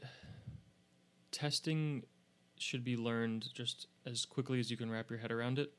testing 1.31 2.03
should 2.59 2.83
be 2.83 2.97
learned 2.97 3.55
just 3.55 3.87
as 4.05 4.27
quickly 4.27 4.59
as 4.59 4.69
you 4.69 4.77
can 4.77 4.91
wrap 4.91 5.11
your 5.11 5.21
head 5.21 5.31
around 5.31 5.61
it. 5.61 5.73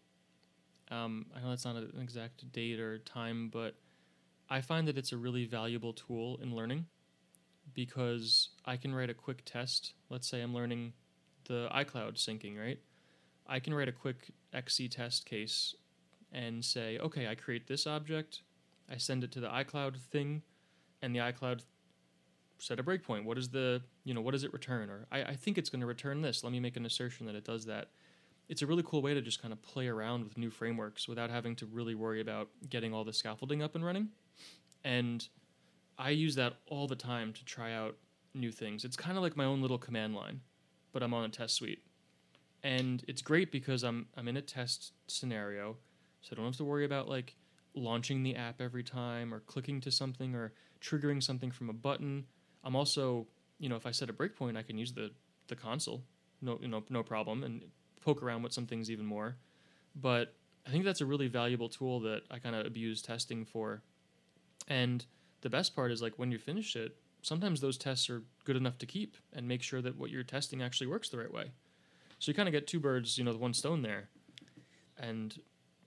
Um, 0.90 1.26
I 1.36 1.42
know 1.42 1.50
that's 1.50 1.66
not 1.66 1.76
an 1.76 2.00
exact 2.02 2.50
date 2.54 2.80
or 2.80 3.00
time, 3.00 3.50
but 3.50 3.76
I 4.50 4.62
find 4.62 4.88
that 4.88 4.98
it's 4.98 5.12
a 5.12 5.18
really 5.18 5.44
valuable 5.44 5.92
tool 5.92 6.40
in 6.42 6.56
learning 6.56 6.86
because 7.76 8.50
I 8.66 8.78
can 8.78 8.96
write 8.96 9.10
a 9.10 9.14
quick 9.14 9.44
test. 9.46 9.94
Let's 10.10 10.28
say 10.28 10.42
I'm 10.42 10.54
learning 10.54 10.94
the 11.48 11.68
iCloud 11.72 12.16
syncing, 12.16 12.58
right? 12.60 12.80
I 13.48 13.60
can 13.60 13.74
write 13.74 13.90
a 13.90 13.92
quick 13.92 14.32
XC 14.54 14.90
test 14.90 15.26
case 15.26 15.76
and 16.32 16.66
say, 16.66 16.98
okay, 16.98 17.28
I 17.28 17.36
create 17.36 17.68
this 17.68 17.86
object, 17.86 18.42
I 18.92 18.98
send 18.98 19.24
it 19.24 19.32
to 19.34 19.40
the 19.40 19.50
iCloud 19.50 19.98
thing, 19.98 20.42
and 21.02 21.14
the 21.14 21.20
iCloud 21.20 21.62
set 22.58 22.80
a 22.80 22.84
breakpoint. 22.84 23.26
What 23.26 23.38
is 23.38 23.50
the, 23.50 23.82
you 24.04 24.14
know, 24.14 24.22
what 24.22 24.32
does 24.32 24.44
it 24.44 24.54
return? 24.54 24.90
Or 24.90 25.06
I, 25.12 25.24
I 25.24 25.36
think 25.36 25.58
it's 25.58 25.70
going 25.70 25.82
to 25.82 25.86
return 25.86 26.22
this. 26.22 26.44
Let 26.44 26.52
me 26.52 26.60
make 26.60 26.78
an 26.78 26.86
assertion 26.86 27.26
that 27.28 27.36
it 27.36 27.44
does 27.44 27.66
that. 27.66 27.90
It's 28.48 28.62
a 28.62 28.68
really 28.68 28.84
cool 28.84 29.02
way 29.02 29.14
to 29.14 29.22
just 29.22 29.42
kind 29.42 29.52
of 29.54 29.62
play 29.62 29.88
around 29.88 30.24
with 30.24 30.38
new 30.38 30.50
frameworks 30.50 31.08
without 31.08 31.30
having 31.30 31.56
to 31.58 31.66
really 31.66 31.96
worry 31.96 32.22
about 32.22 32.50
getting 32.70 32.94
all 32.94 33.04
the 33.04 33.14
scaffolding 33.14 33.62
up 33.62 33.76
and 33.76 33.84
running. 33.84 34.10
And 34.84 35.28
I 35.98 36.10
use 36.10 36.36
that 36.36 36.56
all 36.68 36.88
the 36.88 36.96
time 36.96 37.34
to 37.34 37.46
try 37.46 37.74
out 37.74 37.96
new 38.34 38.52
things. 38.52 38.84
It's 38.84 38.98
kind 38.98 39.18
of 39.18 39.24
like 39.24 39.38
my 39.38 39.46
own 39.46 39.62
little 39.62 39.78
command 39.78 40.16
line, 40.16 40.42
but 40.92 41.02
I'm 41.02 41.14
on 41.14 41.26
a 41.26 41.30
test 41.30 41.56
suite. 41.56 41.84
And 42.64 43.04
it's 43.08 43.22
great 43.22 43.52
because 43.52 43.84
I'm 43.84 44.08
I'm 44.18 44.28
in 44.28 44.38
a 44.38 44.42
test 44.42 44.94
scenario, 45.08 45.78
so 46.22 46.30
I 46.32 46.36
don't 46.36 46.46
have 46.46 46.58
to 46.58 46.66
worry 46.66 46.86
about 46.86 47.08
like 47.08 47.36
launching 47.76 48.24
the 48.24 48.36
app 48.36 48.62
every 48.62 48.84
time 48.84 49.34
or 49.34 49.42
clicking 49.42 49.82
to 49.82 49.92
something 49.92 50.34
or 50.34 50.54
triggering 50.82 51.22
something 51.22 51.52
from 51.52 51.70
a 51.70 51.74
button. 51.74 52.26
I'm 52.64 52.76
also, 52.76 53.28
you 53.60 53.70
know, 53.70 53.76
if 53.76 53.86
I 53.86 53.92
set 53.92 54.10
a 54.10 54.14
breakpoint, 54.14 54.58
I 54.58 54.64
can 54.64 54.78
use 54.78 54.94
the 54.94 55.12
the 55.48 55.56
console, 55.56 56.04
no 56.42 56.58
you 56.62 56.68
know, 56.68 56.84
no 56.90 57.04
problem 57.04 57.44
and 57.44 57.64
poke 58.02 58.24
around 58.24 58.44
with 58.44 58.54
some 58.54 58.66
things 58.66 58.90
even 58.90 59.06
more. 59.06 59.38
But 59.96 60.34
I 60.68 60.72
think 60.72 60.84
that's 60.84 61.02
a 61.02 61.06
really 61.06 61.28
valuable 61.28 61.70
tool 61.70 62.00
that 62.02 62.24
I 62.32 62.40
kind 62.40 62.56
of 62.56 62.66
abuse 62.66 63.02
testing 63.02 63.46
for. 63.46 63.84
And 64.68 65.06
the 65.46 65.50
best 65.52 65.76
part 65.76 65.92
is 65.92 66.02
like 66.02 66.18
when 66.18 66.32
you 66.32 66.40
finish 66.40 66.76
it, 66.76 66.98
sometimes 67.22 67.62
those 67.62 67.78
tests 67.78 68.10
are 68.10 68.24
good 68.46 68.56
enough 68.56 68.80
to 68.80 68.88
keep 68.88 69.16
and 69.32 69.48
make 69.48 69.62
sure 69.62 69.80
that 69.80 69.96
what 69.96 70.10
you're 70.10 70.24
testing 70.24 70.64
actually 70.64 70.88
works 70.88 71.10
the 71.10 71.20
right 71.20 71.32
way. 71.32 71.52
So 72.18 72.32
you 72.32 72.36
kind 72.36 72.50
of 72.50 72.52
get 72.52 72.66
two 72.66 72.80
birds, 72.80 73.16
you 73.20 73.24
know, 73.24 73.30
with 73.30 73.40
one 73.40 73.54
stone 73.54 73.84
there. 73.84 74.10
And 74.98 75.40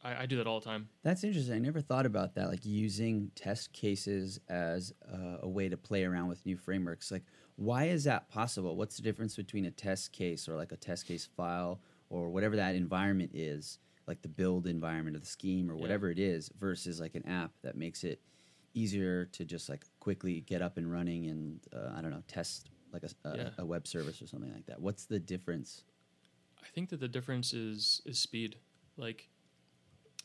I, 0.05 0.23
I, 0.23 0.27
do 0.27 0.37
that 0.37 0.47
all 0.47 0.61
the 0.61 0.67
time. 0.67 0.91
That's 1.03 1.25
interesting. 1.25 1.57
I 1.57 1.59
never 1.59 1.81
thought 1.81 2.07
about 2.07 2.37
that, 2.37 2.51
like 2.51 2.65
using 2.65 3.33
test 3.35 3.73
cases 3.73 4.39
as 4.49 4.93
uh, 5.13 5.39
a 5.43 5.49
way 5.49 5.69
to 5.69 5.77
play 5.77 6.05
around 6.05 6.29
with 6.29 6.47
new 6.47 6.57
frameworks. 6.57 7.11
Like, 7.11 7.25
why 7.57 7.87
is 7.87 8.05
that 8.05 8.31
possible? 8.31 8.77
What's 8.77 8.97
the 8.97 9.03
difference 9.03 9.35
between 9.35 9.65
a 9.65 9.73
test 9.73 10.13
case 10.13 10.49
or 10.49 10.55
like 10.55 10.71
a 10.71 10.77
test 10.77 11.09
case 11.09 11.29
file 11.37 11.81
or 12.11 12.31
whatever 12.31 12.55
that 12.55 12.77
environment 12.77 13.33
is, 13.35 13.81
like 14.07 14.23
the 14.23 14.29
build 14.29 14.69
environment 14.69 15.17
of 15.17 15.23
the 15.23 15.29
scheme 15.29 15.69
or 15.69 15.75
whatever 15.75 16.07
yeah. 16.07 16.13
it 16.13 16.19
is, 16.21 16.49
versus 16.61 17.01
like 17.01 17.17
an 17.17 17.27
app 17.27 17.51
that 17.63 17.77
makes 17.77 18.05
it 18.05 18.21
easier 18.75 19.27
to 19.27 19.45
just 19.45 19.69
like 19.69 19.85
quickly 20.01 20.41
get 20.41 20.63
up 20.63 20.77
and 20.77 20.91
running 20.91 21.27
and 21.27 21.61
uh, 21.75 21.97
I 21.97 22.01
don't 22.01 22.11
know 22.11 22.23
test 22.29 22.71
like 22.93 23.03
a, 23.03 23.29
a, 23.29 23.37
yeah. 23.37 23.49
a, 23.59 23.67
web 23.67 23.87
service 23.87 24.23
or 24.23 24.27
something 24.27 24.53
like 24.53 24.67
that. 24.67 24.81
What's 24.81 25.05
the 25.05 25.19
difference? 25.19 25.85
I 26.63 26.67
think 26.75 26.89
that 26.91 27.01
the 27.01 27.09
difference 27.09 27.53
is 27.53 28.03
is 28.07 28.19
speed. 28.19 28.57
Like 28.97 29.29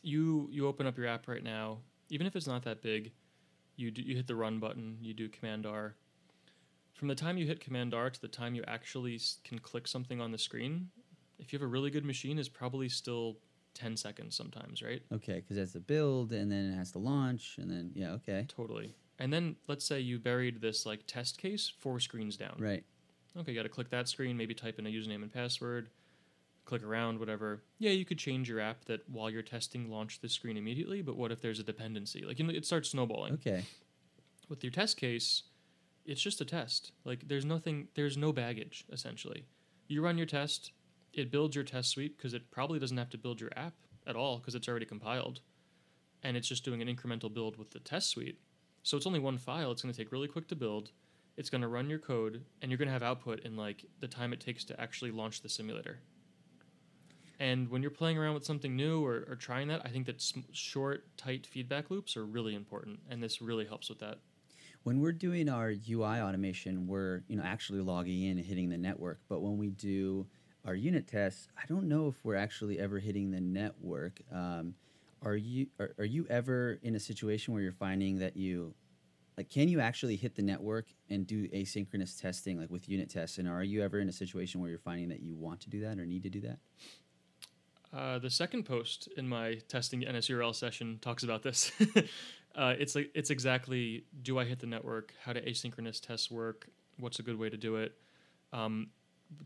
you 0.02 0.48
you 0.50 0.66
open 0.66 0.86
up 0.86 0.96
your 0.96 1.06
app 1.06 1.28
right 1.28 1.42
now, 1.42 1.78
even 2.08 2.26
if 2.26 2.36
it's 2.36 2.46
not 2.46 2.64
that 2.64 2.82
big, 2.82 3.12
you 3.76 3.90
do, 3.90 4.02
you 4.02 4.16
hit 4.16 4.26
the 4.26 4.34
run 4.34 4.58
button, 4.58 4.98
you 5.00 5.14
do 5.14 5.28
Command 5.28 5.66
R. 5.66 5.94
From 6.94 7.08
the 7.08 7.14
time 7.14 7.36
you 7.36 7.46
hit 7.46 7.60
Command 7.60 7.92
R 7.92 8.08
to 8.08 8.20
the 8.20 8.28
time 8.28 8.54
you 8.54 8.62
actually 8.68 9.20
can 9.42 9.58
click 9.58 9.88
something 9.88 10.20
on 10.20 10.30
the 10.30 10.38
screen, 10.38 10.90
if 11.38 11.52
you 11.52 11.58
have 11.58 11.64
a 11.64 11.70
really 11.70 11.90
good 11.90 12.04
machine, 12.04 12.38
is 12.38 12.48
probably 12.48 12.88
still 12.88 13.36
10 13.74 13.96
seconds 13.96 14.36
sometimes, 14.36 14.82
right? 14.82 15.02
Okay, 15.12 15.34
because 15.34 15.56
that's 15.56 15.72
the 15.72 15.80
build 15.80 16.32
and 16.32 16.50
then 16.50 16.72
it 16.72 16.76
has 16.76 16.92
to 16.92 16.98
launch 16.98 17.56
and 17.58 17.70
then, 17.70 17.90
yeah, 17.94 18.12
okay. 18.12 18.46
Totally. 18.48 18.94
And 19.18 19.32
then 19.32 19.56
let's 19.68 19.84
say 19.84 20.00
you 20.00 20.18
buried 20.18 20.60
this 20.60 20.86
like 20.86 21.06
test 21.06 21.38
case 21.38 21.72
four 21.80 22.00
screens 22.00 22.36
down. 22.36 22.56
Right. 22.58 22.84
Okay, 23.36 23.52
you 23.52 23.58
got 23.58 23.64
to 23.64 23.68
click 23.68 23.90
that 23.90 24.08
screen, 24.08 24.36
maybe 24.36 24.54
type 24.54 24.78
in 24.78 24.86
a 24.86 24.90
username 24.90 25.22
and 25.22 25.32
password, 25.32 25.90
click 26.64 26.82
around, 26.84 27.18
whatever. 27.18 27.62
Yeah, 27.78 27.90
you 27.90 28.04
could 28.04 28.18
change 28.18 28.48
your 28.48 28.60
app 28.60 28.84
that 28.86 29.08
while 29.08 29.28
you're 29.28 29.42
testing, 29.42 29.90
launch 29.90 30.20
this 30.20 30.32
screen 30.32 30.56
immediately, 30.56 31.02
but 31.02 31.16
what 31.16 31.32
if 31.32 31.40
there's 31.40 31.58
a 31.58 31.64
dependency? 31.64 32.24
Like, 32.24 32.38
you 32.38 32.46
know, 32.46 32.52
it 32.52 32.64
starts 32.64 32.90
snowballing. 32.90 33.34
Okay. 33.34 33.64
With 34.48 34.62
your 34.62 34.70
test 34.70 34.96
case, 34.96 35.44
it's 36.04 36.20
just 36.20 36.40
a 36.40 36.44
test. 36.44 36.92
Like, 37.04 37.26
there's 37.28 37.44
nothing, 37.44 37.88
there's 37.94 38.16
no 38.16 38.32
baggage, 38.32 38.84
essentially. 38.92 39.46
You 39.88 40.02
run 40.02 40.16
your 40.16 40.26
test, 40.26 40.72
it 41.16 41.30
builds 41.30 41.54
your 41.54 41.64
test 41.64 41.90
suite 41.90 42.16
because 42.16 42.34
it 42.34 42.50
probably 42.50 42.78
doesn't 42.78 42.96
have 42.96 43.10
to 43.10 43.18
build 43.18 43.40
your 43.40 43.50
app 43.56 43.74
at 44.06 44.16
all 44.16 44.38
because 44.38 44.54
it's 44.54 44.68
already 44.68 44.86
compiled. 44.86 45.40
And 46.22 46.36
it's 46.36 46.48
just 46.48 46.64
doing 46.64 46.80
an 46.82 46.88
incremental 46.88 47.32
build 47.32 47.56
with 47.56 47.70
the 47.70 47.80
test 47.80 48.10
suite. 48.10 48.38
So 48.82 48.96
it's 48.96 49.06
only 49.06 49.18
one 49.18 49.38
file. 49.38 49.70
It's 49.72 49.82
going 49.82 49.92
to 49.92 49.98
take 49.98 50.12
really 50.12 50.28
quick 50.28 50.48
to 50.48 50.56
build. 50.56 50.90
It's 51.36 51.50
going 51.50 51.62
to 51.62 51.68
run 51.68 51.90
your 51.90 51.98
code, 51.98 52.44
and 52.62 52.70
you're 52.70 52.78
going 52.78 52.88
to 52.88 52.92
have 52.92 53.02
output 53.02 53.40
in 53.40 53.56
like 53.56 53.84
the 54.00 54.08
time 54.08 54.32
it 54.32 54.40
takes 54.40 54.64
to 54.66 54.80
actually 54.80 55.10
launch 55.10 55.42
the 55.42 55.48
simulator. 55.48 56.00
And 57.40 57.68
when 57.68 57.82
you're 57.82 57.90
playing 57.90 58.16
around 58.16 58.34
with 58.34 58.44
something 58.44 58.76
new 58.76 59.04
or, 59.04 59.24
or 59.28 59.34
trying 59.34 59.68
that, 59.68 59.82
I 59.84 59.88
think 59.88 60.06
that 60.06 60.22
sm- 60.22 60.40
short, 60.52 61.04
tight 61.16 61.46
feedback 61.46 61.90
loops 61.90 62.16
are 62.16 62.24
really 62.24 62.54
important, 62.54 63.00
and 63.10 63.22
this 63.22 63.42
really 63.42 63.66
helps 63.66 63.88
with 63.88 63.98
that. 63.98 64.18
when 64.84 65.00
we're 65.00 65.12
doing 65.12 65.48
our 65.48 65.72
UI 65.88 66.20
automation, 66.20 66.86
we're 66.86 67.22
you 67.26 67.36
know 67.36 67.42
actually 67.42 67.80
logging 67.80 68.22
in 68.22 68.38
and 68.38 68.46
hitting 68.46 68.68
the 68.68 68.76
network. 68.78 69.18
But 69.28 69.40
when 69.42 69.56
we 69.58 69.70
do 69.70 70.26
our 70.64 70.74
unit 70.74 71.06
tests, 71.06 71.48
I 71.56 71.66
don't 71.66 71.88
know 71.88 72.08
if 72.08 72.24
we're 72.24 72.36
actually 72.36 72.78
ever 72.78 72.98
hitting 72.98 73.30
the 73.30 73.40
network. 73.40 74.20
Um, 74.32 74.74
are 75.22 75.36
you 75.36 75.66
are, 75.80 75.94
are 75.98 76.04
you 76.04 76.26
ever 76.28 76.78
in 76.82 76.94
a 76.94 77.00
situation 77.00 77.54
where 77.54 77.62
you're 77.62 77.72
finding 77.72 78.18
that 78.18 78.36
you 78.36 78.74
like 79.36 79.48
can 79.48 79.68
you 79.68 79.80
actually 79.80 80.16
hit 80.16 80.34
the 80.36 80.42
network 80.42 80.86
and 81.08 81.26
do 81.26 81.48
asynchronous 81.48 82.20
testing 82.20 82.60
like 82.60 82.70
with 82.70 82.88
unit 82.88 83.08
tests 83.08 83.38
and 83.38 83.48
are 83.48 83.64
you 83.64 83.82
ever 83.82 84.00
in 84.00 84.08
a 84.08 84.12
situation 84.12 84.60
where 84.60 84.68
you're 84.68 84.78
finding 84.78 85.08
that 85.08 85.20
you 85.20 85.34
want 85.34 85.60
to 85.60 85.70
do 85.70 85.80
that 85.80 85.98
or 85.98 86.04
need 86.04 86.22
to 86.22 86.28
do 86.30 86.40
that 86.42 86.58
uh, 87.94 88.18
the 88.18 88.30
second 88.30 88.64
post 88.64 89.08
in 89.16 89.28
my 89.28 89.54
testing 89.68 90.02
NSURL 90.02 90.52
session 90.54 90.98
talks 91.00 91.22
about 91.22 91.44
this. 91.44 91.70
uh, 92.56 92.74
it's 92.76 92.96
like 92.96 93.12
it's 93.14 93.30
exactly: 93.30 94.04
Do 94.20 94.36
I 94.36 94.44
hit 94.44 94.58
the 94.58 94.66
network? 94.66 95.14
How 95.22 95.32
do 95.32 95.40
asynchronous 95.40 96.04
tests 96.04 96.28
work? 96.28 96.66
What's 96.98 97.20
a 97.20 97.22
good 97.22 97.38
way 97.38 97.50
to 97.50 97.56
do 97.56 97.76
it? 97.76 97.92
Um, 98.52 98.88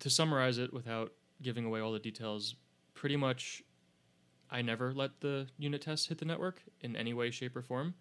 to 0.00 0.10
summarize 0.10 0.58
it 0.58 0.72
without 0.72 1.12
giving 1.42 1.64
away 1.64 1.80
all 1.80 1.92
the 1.92 1.98
details, 1.98 2.54
pretty 2.94 3.16
much, 3.16 3.62
I 4.50 4.62
never 4.62 4.92
let 4.92 5.20
the 5.20 5.46
unit 5.58 5.82
test 5.82 6.08
hit 6.08 6.18
the 6.18 6.24
network 6.24 6.62
in 6.80 6.96
any 6.96 7.14
way, 7.14 7.30
shape, 7.30 7.54
or 7.56 7.62
form, 7.62 7.94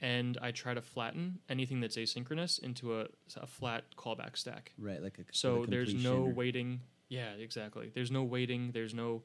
and 0.00 0.38
I 0.40 0.50
try 0.50 0.74
to 0.74 0.82
flatten 0.82 1.38
anything 1.48 1.80
that's 1.80 1.96
asynchronous 1.96 2.58
into 2.62 3.00
a, 3.00 3.06
a 3.36 3.46
flat 3.46 3.84
callback 3.96 4.36
stack. 4.36 4.72
right 4.78 5.02
like 5.02 5.18
a 5.18 5.22
So 5.32 5.64
a 5.64 5.66
there's 5.66 5.94
no 5.94 6.24
or- 6.24 6.32
waiting. 6.32 6.80
Yeah, 7.08 7.32
exactly. 7.32 7.90
There's 7.94 8.10
no 8.10 8.22
waiting. 8.22 8.70
There's 8.72 8.94
no 8.94 9.22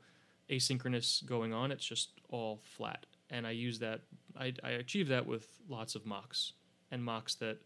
asynchronous 0.49 1.25
going 1.25 1.53
on. 1.53 1.71
It's 1.71 1.85
just 1.85 2.09
all 2.29 2.59
flat. 2.63 3.05
And 3.29 3.47
I 3.47 3.51
use 3.51 3.79
that. 3.79 4.01
I, 4.37 4.53
I 4.63 4.71
achieve 4.71 5.07
that 5.09 5.25
with 5.25 5.47
lots 5.69 5.95
of 5.95 6.05
mocks 6.05 6.53
and 6.91 7.03
mocks 7.03 7.35
that 7.35 7.59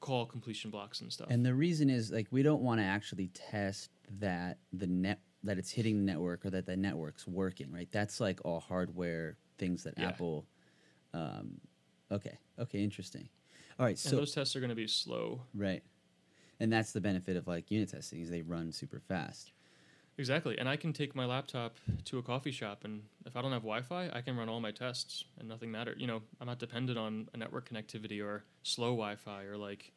call 0.00 0.26
completion 0.26 0.70
blocks 0.70 1.00
and 1.00 1.12
stuff. 1.12 1.28
And 1.30 1.44
the 1.44 1.54
reason 1.54 1.90
is 1.90 2.10
like 2.10 2.26
we 2.30 2.42
don't 2.42 2.62
want 2.62 2.80
to 2.80 2.84
actually 2.84 3.28
test 3.28 3.90
that 4.18 4.58
the 4.72 4.86
net 4.86 5.20
that 5.42 5.58
it's 5.58 5.70
hitting 5.70 5.98
the 5.98 6.12
network 6.12 6.44
or 6.44 6.50
that 6.50 6.66
the 6.66 6.76
network's 6.76 7.26
working, 7.26 7.70
right? 7.72 7.88
That's 7.92 8.20
like 8.20 8.40
all 8.44 8.60
hardware 8.60 9.36
things 9.58 9.84
that 9.84 9.94
Yeah. 9.96 10.08
Apple. 10.08 10.46
Um, 11.12 11.60
okay, 12.10 12.38
okay, 12.58 12.82
interesting. 12.82 13.28
All 13.78 13.86
right, 13.86 13.90
and 13.90 13.98
so 13.98 14.16
those 14.16 14.34
tests 14.34 14.54
are 14.54 14.60
going 14.60 14.70
to 14.70 14.76
be 14.76 14.86
slow. 14.86 15.42
right, 15.54 15.82
and 16.60 16.72
that's 16.72 16.92
the 16.92 17.00
benefit 17.00 17.36
of 17.36 17.46
like 17.46 17.70
unit 17.70 17.90
testing 17.90 18.20
is 18.20 18.30
they 18.30 18.42
run 18.42 18.72
super 18.72 19.00
fast. 19.00 19.52
Exactly. 20.20 20.58
And 20.58 20.68
I 20.68 20.76
can 20.76 20.92
take 20.92 21.16
my 21.16 21.24
laptop 21.24 21.78
to 22.04 22.18
a 22.18 22.22
coffee 22.22 22.50
shop, 22.50 22.84
and 22.84 23.04
if 23.24 23.36
I 23.36 23.40
don't 23.42 23.52
have 23.52 23.62
Wi 23.62 23.80
Fi, 23.80 24.10
I 24.12 24.20
can 24.20 24.36
run 24.36 24.50
all 24.50 24.60
my 24.60 24.70
tests 24.70 25.24
and 25.38 25.48
nothing 25.48 25.70
matters. 25.70 25.96
You 25.98 26.06
know, 26.06 26.20
I'm 26.38 26.46
not 26.46 26.58
dependent 26.58 26.98
on 26.98 27.28
a 27.32 27.38
network 27.38 27.70
connectivity 27.70 28.22
or 28.22 28.44
slow 28.62 28.90
Wi 28.90 29.16
Fi 29.16 29.44
or 29.44 29.56
like 29.56 29.92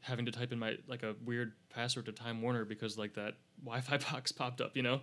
having 0.00 0.24
to 0.24 0.32
type 0.32 0.52
in 0.52 0.58
my 0.58 0.76
like 0.86 1.02
a 1.02 1.16
weird 1.22 1.52
password 1.68 2.06
to 2.06 2.12
Time 2.12 2.40
Warner 2.40 2.64
because 2.64 2.96
like 2.96 3.12
that 3.14 3.34
Wi 3.62 3.82
Fi 3.82 3.98
box 3.98 4.32
popped 4.32 4.62
up, 4.62 4.74
you 4.74 4.82
know? 4.82 5.02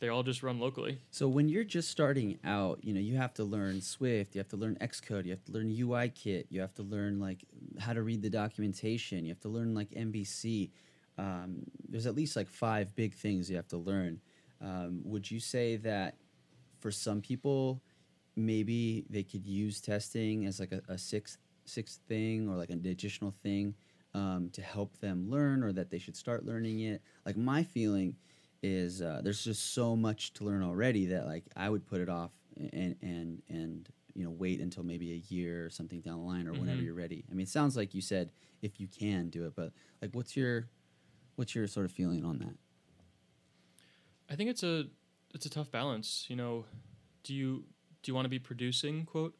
They 0.00 0.08
all 0.08 0.22
just 0.22 0.42
run 0.42 0.58
locally. 0.58 0.98
So 1.10 1.28
when 1.28 1.48
you're 1.48 1.64
just 1.64 1.88
starting 1.88 2.38
out, 2.44 2.78
you 2.82 2.94
know, 2.94 3.00
you 3.00 3.16
have 3.16 3.34
to 3.34 3.44
learn 3.44 3.80
Swift, 3.80 4.34
you 4.34 4.38
have 4.40 4.48
to 4.48 4.56
learn 4.56 4.76
Xcode, 4.80 5.24
you 5.24 5.30
have 5.30 5.44
to 5.44 5.52
learn 5.52 5.74
UI 5.76 6.08
kit, 6.08 6.46
you 6.48 6.60
have 6.60 6.74
to 6.74 6.82
learn 6.82 7.18
like 7.20 7.44
how 7.78 7.92
to 7.92 8.02
read 8.02 8.22
the 8.22 8.30
documentation, 8.30 9.24
you 9.24 9.32
have 9.32 9.40
to 9.40 9.48
learn 9.48 9.74
like 9.74 9.90
MVC. 9.90 10.70
Um, 11.20 11.50
there's 11.88 12.06
at 12.06 12.14
least 12.14 12.36
like 12.36 12.48
five 12.48 12.94
big 12.96 13.14
things 13.14 13.50
you 13.50 13.56
have 13.56 13.68
to 13.68 13.76
learn. 13.76 14.20
Um, 14.62 15.00
would 15.04 15.30
you 15.30 15.40
say 15.40 15.76
that 15.78 16.14
for 16.80 16.90
some 16.90 17.20
people, 17.20 17.82
maybe 18.36 19.04
they 19.10 19.22
could 19.22 19.46
use 19.46 19.80
testing 19.80 20.46
as 20.46 20.60
like 20.60 20.72
a, 20.72 20.80
a 20.88 20.98
sixth 20.98 21.38
sixth 21.66 22.00
thing 22.08 22.48
or 22.48 22.56
like 22.56 22.70
an 22.70 22.84
additional 22.86 23.32
thing 23.42 23.74
um, 24.14 24.50
to 24.52 24.62
help 24.62 24.96
them 24.98 25.30
learn, 25.30 25.62
or 25.62 25.72
that 25.72 25.90
they 25.90 25.98
should 25.98 26.16
start 26.16 26.44
learning 26.44 26.80
it? 26.80 27.02
Like 27.26 27.36
my 27.36 27.62
feeling 27.62 28.16
is 28.62 29.02
uh, 29.02 29.20
there's 29.22 29.44
just 29.44 29.74
so 29.74 29.96
much 29.96 30.32
to 30.34 30.44
learn 30.44 30.62
already 30.62 31.06
that 31.06 31.26
like 31.26 31.44
I 31.56 31.68
would 31.70 31.86
put 31.86 32.00
it 32.00 32.08
off 32.08 32.32
and 32.72 32.96
and 33.02 33.42
and 33.48 33.88
you 34.14 34.24
know 34.24 34.30
wait 34.30 34.60
until 34.60 34.82
maybe 34.84 35.12
a 35.12 35.22
year 35.34 35.66
or 35.66 35.70
something 35.70 36.00
down 36.00 36.18
the 36.20 36.24
line 36.26 36.46
or 36.48 36.54
whenever 36.54 36.80
Mhm. 36.80 36.84
you're 36.86 36.94
ready. 36.94 37.24
I 37.30 37.34
mean, 37.34 37.44
it 37.44 37.48
sounds 37.50 37.76
like 37.76 37.94
you 37.94 38.00
said 38.00 38.30
if 38.62 38.80
you 38.80 38.88
can 38.88 39.28
do 39.30 39.46
it, 39.46 39.54
but 39.54 39.72
like, 40.02 40.10
what's 40.14 40.36
your 40.36 40.66
what's 41.40 41.54
your 41.54 41.66
sort 41.66 41.86
of 41.86 41.90
feeling 41.90 42.22
on 42.22 42.38
that? 42.38 42.54
I 44.30 44.36
think 44.36 44.50
it's 44.50 44.62
a 44.62 44.84
it's 45.32 45.46
a 45.46 45.50
tough 45.50 45.70
balance. 45.70 46.26
You 46.28 46.36
know, 46.36 46.66
do 47.24 47.34
you 47.34 47.64
do 48.02 48.10
you 48.10 48.14
want 48.14 48.26
to 48.26 48.28
be 48.28 48.38
producing 48.38 49.06
quote 49.06 49.34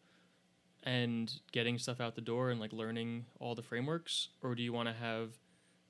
and 0.83 1.31
getting 1.53 1.77
stuff 1.77 2.01
out 2.01 2.15
the 2.15 2.23
door 2.23 2.49
and 2.49 2.59
like 2.59 2.73
learning 2.73 3.27
all 3.39 3.55
the 3.55 3.63
frameworks, 3.63 4.31
or 4.43 4.55
do 4.55 4.63
you 4.63 4.73
want 4.73 4.89
to 4.89 4.95
have 4.95 5.35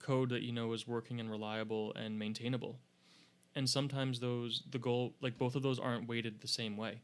code 0.01 0.31
that 0.31 0.43
you 0.43 0.53
know 0.53 0.73
is 0.73 0.85
working 0.85 1.21
and 1.21 1.31
reliable 1.31 1.95
and 1.95 2.19
maintainable? 2.19 2.81
And 3.55 3.71
sometimes 3.71 4.19
those 4.19 4.65
the 4.69 4.81
goal 4.81 5.15
like 5.21 5.39
both 5.39 5.55
of 5.55 5.63
those 5.63 5.79
aren't 5.79 6.09
weighted 6.09 6.41
the 6.41 6.49
same 6.49 6.77
way. 6.77 7.03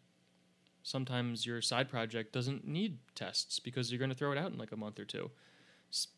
Sometimes 0.82 1.46
your 1.46 1.62
side 1.62 1.88
project 1.88 2.32
doesn't 2.32 2.66
need 2.66 2.98
tests 3.14 3.60
because 3.60 3.92
you're 3.92 4.00
going 4.00 4.10
to 4.10 4.16
throw 4.16 4.32
it 4.32 4.38
out 4.38 4.50
in 4.50 4.58
like 4.58 4.72
a 4.72 4.76
month 4.76 4.98
or 4.98 5.04
two. 5.04 5.30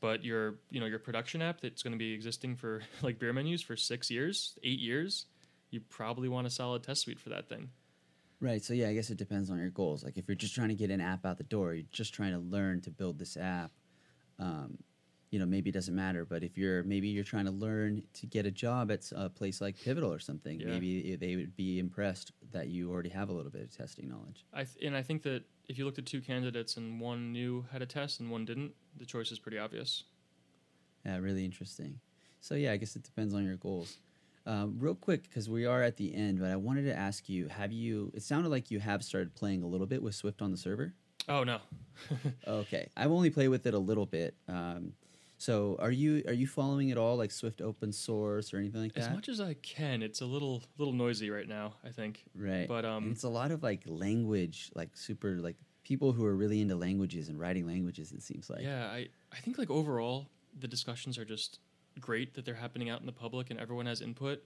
But 0.01 0.25
your 0.25 0.57
you 0.71 0.81
know 0.81 0.87
your 0.87 0.99
production 0.99 1.43
app 1.43 1.61
that's 1.61 1.83
going 1.83 1.93
to 1.93 1.99
be 1.99 2.13
existing 2.13 2.57
for 2.57 2.83
like 3.03 3.19
beer 3.19 3.33
menus 3.33 3.63
for 3.63 3.77
six 3.77 4.11
years, 4.11 4.59
eight 4.63 4.81
years, 4.81 5.27
you 5.71 5.81
probably 5.81 6.29
want 6.29 6.47
a 6.47 6.51
solid 6.51 6.83
test 6.83 7.03
suite 7.03 7.21
for 7.21 7.29
that 7.31 7.49
thing. 7.49 7.71
Right. 8.41 8.63
So 8.63 8.73
yeah, 8.73 8.89
I 8.89 8.95
guess 8.95 9.11
it 9.11 9.19
depends 9.19 9.51
on 9.51 9.59
your 9.59 9.71
goals. 9.71 10.05
Like 10.05 10.17
if 10.17 10.29
you're 10.29 10.37
just 10.37 10.55
trying 10.55 10.69
to 10.69 10.75
get 10.75 10.91
an 10.91 11.01
app 11.01 11.27
out 11.27 11.39
the 11.39 11.45
door, 11.45 11.75
you're 11.75 11.87
just 11.91 12.15
trying 12.15 12.33
to 12.33 12.39
learn 12.39 12.81
to 12.83 12.91
build 12.91 13.19
this 13.19 13.37
app. 13.37 13.73
Um, 14.39 14.79
you 15.31 15.39
know, 15.39 15.47
maybe 15.47 15.71
it 15.71 15.73
doesn't 15.75 15.95
matter. 15.95 16.25
But 16.25 16.43
if 16.43 16.57
you're 16.57 16.83
maybe 16.85 17.09
you're 17.09 17.25
trying 17.25 17.45
to 17.47 17.51
learn 17.51 18.03
to 18.15 18.27
get 18.27 18.47
a 18.47 18.51
job 18.51 18.91
at 18.91 19.11
a 19.15 19.29
place 19.29 19.61
like 19.61 19.77
Pivotal 19.81 20.13
or 20.13 20.19
something, 20.19 20.61
Yeah. 20.61 20.69
maybe 20.69 21.17
they 21.17 21.37
would 21.37 21.55
be 21.57 21.79
impressed 21.79 22.33
that 22.53 22.69
you 22.69 22.91
already 22.91 23.11
have 23.11 23.29
a 23.29 23.33
little 23.33 23.51
bit 23.51 23.63
of 23.63 23.77
testing 23.77 24.09
knowledge. 24.09 24.45
I 24.53 24.65
th- 24.65 24.85
and 24.87 24.97
I 24.97 25.03
think 25.03 25.23
that 25.25 25.45
if 25.69 25.77
you 25.79 25.85
looked 25.85 25.99
at 25.99 26.07
two 26.07 26.21
candidates 26.23 26.77
and 26.79 26.99
one 27.01 27.33
knew 27.33 27.67
how 27.73 27.79
to 27.79 27.87
test 27.87 28.21
and 28.21 28.31
one 28.31 28.45
didn't, 28.47 28.73
the 28.97 29.05
choice 29.05 29.31
is 29.31 29.39
pretty 29.39 29.59
obvious. 29.59 30.05
Yeah, 31.05 31.19
really 31.19 31.45
interesting. 31.45 32.01
So 32.41 32.55
yeah, 32.55 32.73
I 32.73 32.77
guess 32.77 32.97
it 32.97 33.03
depends 33.03 33.35
on 33.35 33.45
your 33.45 33.57
goals. 33.57 33.99
Um, 34.47 34.77
real 34.79 34.95
quick, 34.95 35.25
because 35.25 35.49
we 35.51 35.67
are 35.67 35.83
at 35.83 35.99
the 35.99 36.15
end, 36.15 36.41
but 36.41 36.51
I 36.51 36.57
wanted 36.57 36.85
to 36.85 36.97
ask 36.97 37.29
you: 37.29 37.49
Have 37.49 37.71
you? 37.71 38.11
It 38.15 38.23
sounded 38.23 38.49
like 38.49 38.71
you 38.71 38.79
have 38.81 39.05
started 39.05 39.35
playing 39.35 39.63
a 39.63 39.67
little 39.67 39.87
bit 39.87 40.03
with 40.03 40.15
Swift 40.15 40.41
on 40.41 40.51
the 40.51 40.57
server. 40.57 40.95
Oh 41.29 41.45
no, 41.45 41.59
Okay, 42.49 42.89
I've 42.97 43.11
only 43.11 43.29
played 43.29 43.49
with 43.49 43.67
it 43.67 43.75
a 43.75 43.79
little 43.79 44.07
bit. 44.07 44.35
Um, 44.49 44.95
so 45.39 45.77
are 45.79 45.93
you 45.93 46.23
are 46.27 46.33
you 46.33 46.49
following 46.49 46.89
it 46.89 46.99
all 46.99 47.17
like 47.17 47.31
Swift 47.31 47.61
open 47.61 47.93
source 47.93 48.53
or 48.53 48.59
anything 48.59 48.83
like 48.83 48.93
that? 48.95 49.05
as 49.05 49.11
much 49.11 49.29
as 49.29 49.41
I 49.41 49.55
can, 49.55 50.03
it's 50.03 50.21
a 50.21 50.27
little 50.27 50.65
little 50.79 50.93
noisy 50.93 51.31
right 51.31 51.49
now. 51.49 51.75
I 51.85 51.91
think, 51.91 52.25
right. 52.35 52.67
but 52.67 52.85
And 52.85 53.07
um, 53.07 53.11
it's 53.13 53.23
a 53.23 53.29
lot 53.29 53.53
of 53.53 53.63
like 53.63 53.83
language, 53.87 54.71
like 54.75 54.91
super 54.97 55.37
like 55.37 55.55
people 55.85 56.13
who 56.13 56.27
are 56.27 56.35
really 56.35 56.61
into 56.61 56.75
languages 56.75 57.29
and 57.29 57.39
writing 57.39 57.67
languages. 57.67 58.11
It 58.11 58.23
seems 58.23 58.51
like. 58.51 58.63
yeah, 58.63 58.87
I 58.87 59.09
I 59.33 59.37
think 59.37 59.59
like 59.59 59.71
overall 59.71 60.29
the 60.59 60.67
discussions 60.67 61.17
are 61.19 61.25
just 61.25 61.61
great 62.01 62.35
that 62.35 62.45
they're 62.45 62.55
happening 62.55 62.91
out 62.91 62.99
in 62.99 63.07
the 63.07 63.13
public 63.13 63.51
and 63.51 63.61
everyone 63.61 63.87
has 63.87 64.01
input. 64.01 64.43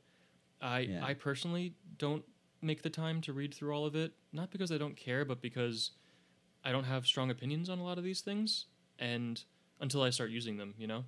I 0.60 0.80
Yeah. 0.80 1.04
I 1.04 1.14
personally 1.14 1.74
don't 1.96 2.24
make 2.60 2.82
the 2.82 2.90
time 2.90 3.22
to 3.22 3.32
read 3.32 3.54
through 3.54 3.74
all 3.74 3.86
of 3.86 3.96
it, 3.96 4.12
not 4.30 4.50
because 4.50 4.70
I 4.70 4.76
don't 4.76 4.96
care, 4.96 5.24
but 5.24 5.40
because 5.40 5.92
I 6.64 6.70
don't 6.70 6.84
have 6.84 7.06
strong 7.06 7.30
opinions 7.30 7.70
on 7.70 7.78
a 7.78 7.82
lot 7.82 7.96
of 7.96 8.04
these 8.04 8.20
things, 8.20 8.66
and 8.98 9.42
until 9.82 10.02
I 10.02 10.08
start 10.10 10.30
using 10.30 10.56
them, 10.56 10.74
you 10.78 10.86
know, 10.86 11.04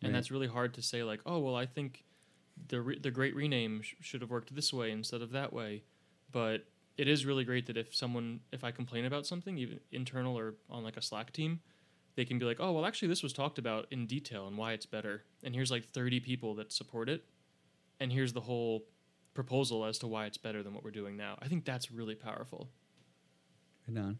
and 0.00 0.04
Right. 0.04 0.12
that's 0.12 0.30
really 0.30 0.46
hard 0.46 0.74
to 0.74 0.82
say. 0.82 1.02
Like, 1.02 1.20
oh 1.26 1.40
well, 1.40 1.56
I 1.56 1.66
think 1.66 2.04
the 2.68 2.80
re- 2.80 2.98
the 3.00 3.10
great 3.10 3.34
rename 3.34 3.82
sh- 3.82 3.94
should 4.00 4.20
have 4.20 4.30
worked 4.30 4.54
this 4.54 4.72
way 4.72 4.92
instead 4.92 5.22
of 5.22 5.30
that 5.32 5.52
way, 5.52 5.82
but 6.30 6.66
it 6.96 7.08
is 7.08 7.26
really 7.26 7.44
great 7.44 7.66
that 7.66 7.76
if 7.76 7.94
someone 7.94 8.40
if 8.52 8.62
I 8.62 8.70
complain 8.70 9.04
about 9.06 9.26
something, 9.26 9.58
even 9.58 9.80
internal 9.90 10.38
or 10.38 10.54
on 10.70 10.84
like 10.84 10.96
a 10.96 11.02
Slack 11.02 11.32
team, 11.32 11.60
they 12.14 12.24
can 12.24 12.38
be 12.38 12.44
like, 12.44 12.58
oh 12.60 12.70
well, 12.72 12.86
actually 12.86 13.08
this 13.08 13.22
was 13.24 13.32
talked 13.32 13.58
about 13.58 13.86
in 13.90 14.06
detail 14.06 14.46
and 14.46 14.56
why 14.56 14.72
it's 14.74 14.86
better, 14.86 15.24
and 15.42 15.54
here's 15.54 15.70
like 15.72 15.86
thirty 15.92 16.20
people 16.20 16.54
that 16.56 16.70
support 16.72 17.08
it, 17.08 17.24
and 17.98 18.12
here's 18.12 18.32
the 18.34 18.42
whole 18.42 18.84
proposal 19.34 19.84
as 19.84 19.98
to 19.98 20.06
why 20.06 20.26
it's 20.26 20.38
better 20.38 20.62
than 20.62 20.72
what 20.74 20.84
we're 20.84 20.92
doing 20.92 21.16
now. 21.16 21.36
I 21.42 21.48
think 21.48 21.64
that's 21.64 21.90
really 21.90 22.14
powerful. 22.14 22.68
Right 23.88 23.98
on. 23.98 24.18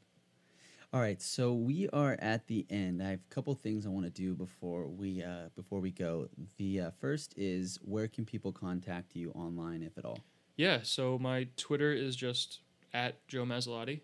All 0.94 1.00
right, 1.00 1.20
so 1.20 1.54
we 1.54 1.88
are 1.88 2.16
at 2.20 2.46
the 2.46 2.64
end. 2.70 3.02
I 3.02 3.10
have 3.10 3.18
a 3.18 3.34
couple 3.34 3.52
things 3.56 3.84
I 3.84 3.88
want 3.88 4.06
to 4.06 4.12
do 4.12 4.32
before 4.32 4.86
we 4.86 5.24
uh, 5.24 5.48
before 5.56 5.80
we 5.80 5.90
go. 5.90 6.28
The 6.56 6.82
uh, 6.82 6.90
first 7.00 7.34
is 7.36 7.80
where 7.82 8.06
can 8.06 8.24
people 8.24 8.52
contact 8.52 9.16
you 9.16 9.32
online, 9.32 9.82
if 9.82 9.98
at 9.98 10.04
all? 10.04 10.20
Yeah, 10.54 10.78
so 10.84 11.18
my 11.18 11.48
Twitter 11.56 11.92
is 11.92 12.14
just 12.14 12.60
at 12.92 13.26
Joe 13.26 13.42
Masilotti, 13.42 14.02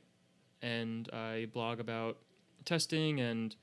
and 0.62 1.08
I 1.12 1.46
blog 1.52 1.78
about 1.78 2.18
testing 2.64 3.20
and 3.20 3.54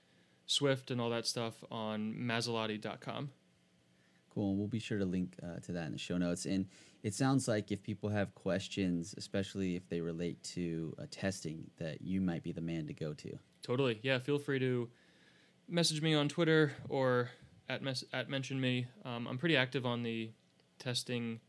Swift 0.45 0.90
and 0.90 1.02
all 1.02 1.10
that 1.10 1.28
stuff 1.28 1.62
on 1.70 2.16
Masilotti.com. 2.18 3.32
Cool. 4.34 4.52
And 4.52 4.58
we'll 4.58 4.70
be 4.70 4.80
sure 4.80 4.99
to 4.99 5.06
link 5.06 5.36
uh, 5.44 5.60
to 5.66 5.74
that 5.74 5.88
in 5.88 5.91
the 5.91 5.98
show 5.98 6.18
notes. 6.18 6.45
And 6.45 6.68
it 7.08 7.14
sounds 7.14 7.48
like 7.48 7.72
if 7.72 7.82
people 7.82 8.10
have 8.10 8.36
questions, 8.36 9.16
especially 9.18 9.78
if 9.78 9.88
they 9.88 10.02
relate 10.02 10.44
to 10.44 10.94
uh, 11.00 11.06
testing, 11.10 11.70
that 11.78 12.02
you 12.02 12.20
might 12.20 12.44
be 12.44 12.52
the 12.52 12.60
man 12.60 12.86
to 12.86 12.94
go 12.94 13.14
to. 13.14 13.32
Totally. 13.64 13.98
Yeah, 14.04 14.20
feel 14.20 14.38
free 14.38 14.60
to 14.60 14.90
message 15.70 16.02
me 16.02 16.14
on 16.14 16.28
Twitter 16.28 16.74
or 16.90 17.30
at 17.70 17.82
mes- 17.82 18.04
at 18.12 18.30
mention 18.30 18.60
me. 18.60 18.88
Um, 19.06 19.26
I'm 19.26 19.38
pretty 19.38 19.56
active 19.56 19.86
on 19.86 20.04
the 20.04 20.32
testing 20.80 21.40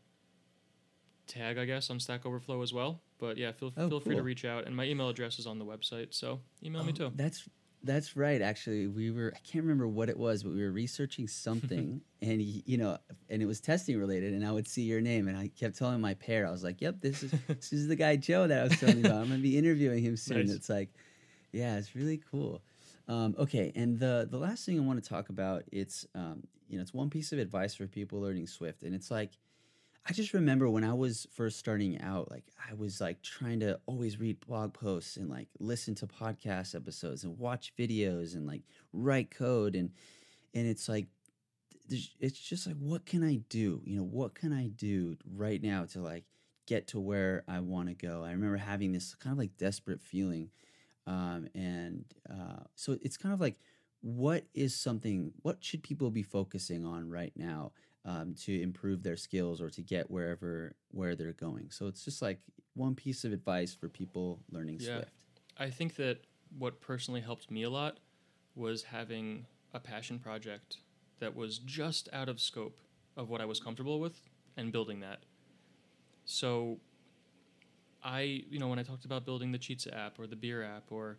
tag, 1.27 1.57
I 1.57 1.65
guess, 1.65 1.89
on 1.89 1.99
Stack 1.99 2.25
Overflow 2.25 2.61
as 2.61 2.71
well. 2.71 3.01
But 3.17 3.35
yeah, 3.35 3.51
feel 3.51 3.73
Oh, 3.75 3.89
feel 3.89 3.99
free 3.99 4.15
to 4.15 4.23
reach 4.23 4.45
out, 4.45 4.65
and 4.65 4.73
my 4.73 4.85
email 4.85 5.09
address 5.09 5.39
is 5.39 5.45
on 5.45 5.59
the 5.59 5.65
website, 5.65 6.13
so 6.13 6.39
email 6.63 6.85
me 6.85 6.93
Oh, 6.93 7.09
too. 7.09 7.11
That's 7.15 7.49
that's 7.83 8.15
right. 8.15 8.41
Actually, 8.41 8.87
we 8.87 9.11
were 9.11 9.31
I 9.35 9.39
can't 9.39 9.63
remember 9.63 9.87
what 9.87 10.09
it 10.09 10.17
was, 10.17 10.43
but 10.43 10.53
we 10.53 10.61
were 10.61 10.71
researching 10.71 11.27
something, 11.27 12.01
and 12.21 12.41
you 12.41 12.77
know, 12.77 12.97
and 13.29 13.41
it 13.41 13.45
was 13.45 13.59
testing 13.59 13.97
related. 13.97 14.33
And 14.33 14.45
I 14.45 14.51
would 14.51 14.67
see 14.67 14.83
your 14.83 15.01
name, 15.01 15.27
and 15.27 15.37
I 15.37 15.47
kept 15.47 15.77
telling 15.77 16.01
my 16.01 16.13
pair, 16.15 16.47
I 16.47 16.51
was 16.51 16.63
like, 16.63 16.81
"Yep, 16.81 17.01
this 17.01 17.23
is 17.23 17.31
this 17.47 17.73
is 17.73 17.87
the 17.87 17.95
guy 17.95 18.15
Joe 18.15 18.47
that 18.47 18.59
I 18.59 18.63
was 18.63 18.79
telling 18.79 18.99
you 18.99 19.05
about. 19.05 19.21
I'm 19.21 19.29
gonna 19.29 19.41
be 19.41 19.57
interviewing 19.57 20.03
him 20.03 20.17
soon." 20.17 20.47
Nice. 20.47 20.55
It's 20.55 20.69
like, 20.69 20.89
yeah, 21.51 21.77
it's 21.77 21.95
really 21.95 22.21
cool. 22.31 22.61
Um, 23.07 23.35
okay, 23.39 23.71
and 23.75 23.99
the 23.99 24.27
the 24.29 24.37
last 24.37 24.65
thing 24.65 24.77
I 24.77 24.83
want 24.83 25.03
to 25.03 25.09
talk 25.09 25.29
about 25.29 25.63
it's 25.71 26.05
um, 26.13 26.43
you 26.67 26.77
know 26.77 26.81
it's 26.81 26.93
one 26.93 27.09
piece 27.09 27.31
of 27.31 27.39
advice 27.39 27.73
for 27.75 27.87
people 27.87 28.19
learning 28.19 28.47
Swift, 28.47 28.83
and 28.83 28.93
it's 28.93 29.09
like 29.09 29.31
I 30.07 30.13
just 30.13 30.33
remember 30.33 30.69
when 30.69 30.83
I 30.83 30.93
was 30.93 31.27
first 31.33 31.59
starting 31.59 32.01
out, 32.01 32.31
like 32.31 32.45
I 32.69 32.73
was 32.73 32.99
like 32.99 33.21
trying 33.21 33.59
to 33.59 33.79
always 33.85 34.19
read 34.19 34.39
blog 34.39 34.73
posts 34.73 35.17
and 35.17 35.29
like 35.29 35.47
listen 35.59 35.93
to 35.95 36.07
podcast 36.07 36.73
episodes 36.73 37.23
and 37.23 37.37
watch 37.37 37.73
videos 37.77 38.33
and 38.33 38.47
like 38.47 38.63
write 38.91 39.29
code 39.29 39.75
and 39.75 39.91
and 40.55 40.67
it's 40.67 40.89
like 40.89 41.07
it's 41.91 42.39
just 42.39 42.67
like 42.67 42.75
what 42.77 43.05
can 43.05 43.23
I 43.23 43.35
do? 43.49 43.81
You 43.85 43.97
know, 43.97 44.03
what 44.03 44.35
can 44.35 44.53
I 44.53 44.67
do 44.67 45.17
right 45.35 45.61
now 45.61 45.85
to 45.85 46.01
like 46.01 46.23
get 46.65 46.87
to 46.87 46.99
where 46.99 47.43
I 47.47 47.59
want 47.59 47.89
to 47.89 47.95
go? 47.95 48.23
I 48.23 48.31
remember 48.31 48.57
having 48.57 48.91
this 48.91 49.15
kind 49.15 49.31
of 49.31 49.37
like 49.37 49.57
desperate 49.57 50.01
feeling, 50.01 50.49
um, 51.07 51.47
and 51.53 52.05
uh, 52.29 52.63
so 52.75 52.97
it's 53.01 53.17
kind 53.17 53.33
of 53.33 53.41
like 53.41 53.59
what 54.01 54.45
is 54.53 54.73
something 54.75 55.33
what 55.41 55.57
should 55.61 55.83
people 55.83 56.09
be 56.09 56.23
focusing 56.23 56.85
on 56.85 57.09
right 57.09 57.33
now 57.35 57.71
um, 58.05 58.33
to 58.33 58.61
improve 58.61 59.03
their 59.03 59.17
skills 59.17 59.61
or 59.61 59.69
to 59.69 59.81
get 59.81 60.09
wherever 60.09 60.75
where 60.91 61.15
they're 61.15 61.33
going 61.33 61.69
so 61.69 61.87
it's 61.87 62.03
just 62.03 62.21
like 62.21 62.39
one 62.75 62.95
piece 62.95 63.23
of 63.25 63.33
advice 63.33 63.73
for 63.73 63.89
people 63.89 64.39
learning 64.51 64.77
Yeah. 64.79 64.99
swift 64.99 65.13
I 65.57 65.69
think 65.69 65.95
that 65.97 66.19
what 66.57 66.79
personally 66.79 67.21
helped 67.21 67.51
me 67.51 67.63
a 67.63 67.69
lot 67.69 67.99
was 68.55 68.83
having 68.83 69.45
a 69.73 69.79
passion 69.79 70.19
project 70.19 70.77
that 71.19 71.35
was 71.35 71.59
just 71.59 72.09
out 72.13 72.29
of 72.29 72.39
scope 72.39 72.79
of 73.17 73.29
what 73.29 73.41
I 73.41 73.45
was 73.45 73.59
comfortable 73.59 73.99
with 73.99 74.21
and 74.57 74.71
building 74.71 75.01
that. 75.01 75.19
So 76.25 76.79
I, 78.03 78.43
you 78.49 78.59
know, 78.59 78.67
when 78.67 78.79
I 78.79 78.83
talked 78.83 79.05
about 79.05 79.25
building 79.25 79.51
the 79.51 79.57
Cheats 79.57 79.87
app 79.91 80.19
or 80.19 80.27
the 80.27 80.35
beer 80.35 80.63
app 80.63 80.91
or 80.91 81.17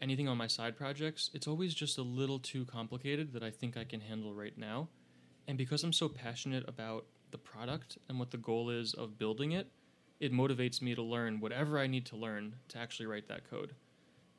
anything 0.00 0.28
on 0.28 0.36
my 0.36 0.48
side 0.48 0.76
projects, 0.76 1.30
it's 1.32 1.46
always 1.46 1.74
just 1.74 1.98
a 1.98 2.02
little 2.02 2.38
too 2.38 2.64
complicated 2.64 3.32
that 3.32 3.42
I 3.42 3.50
think 3.50 3.76
I 3.76 3.84
can 3.84 4.00
handle 4.00 4.34
right 4.34 4.56
now. 4.58 4.88
And 5.46 5.58
because 5.58 5.84
I'm 5.84 5.92
so 5.92 6.08
passionate 6.08 6.68
about 6.68 7.04
the 7.30 7.38
product 7.38 7.98
and 8.08 8.18
what 8.18 8.30
the 8.30 8.36
goal 8.36 8.70
is 8.70 8.94
of 8.94 9.18
building 9.18 9.52
it, 9.52 9.68
it 10.20 10.32
motivates 10.32 10.80
me 10.80 10.94
to 10.94 11.02
learn 11.02 11.40
whatever 11.40 11.78
I 11.78 11.86
need 11.86 12.06
to 12.06 12.16
learn 12.16 12.54
to 12.68 12.78
actually 12.78 13.06
write 13.06 13.28
that 13.28 13.48
code. 13.50 13.74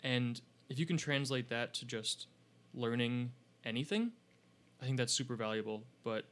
And 0.03 0.39
if 0.69 0.79
you 0.79 0.85
can 0.85 0.97
translate 0.97 1.49
that 1.49 1.73
to 1.75 1.85
just 1.85 2.27
learning 2.73 3.31
anything, 3.63 4.11
I 4.81 4.85
think 4.85 4.97
that's 4.97 5.13
super 5.13 5.35
valuable. 5.35 5.83
But 6.03 6.25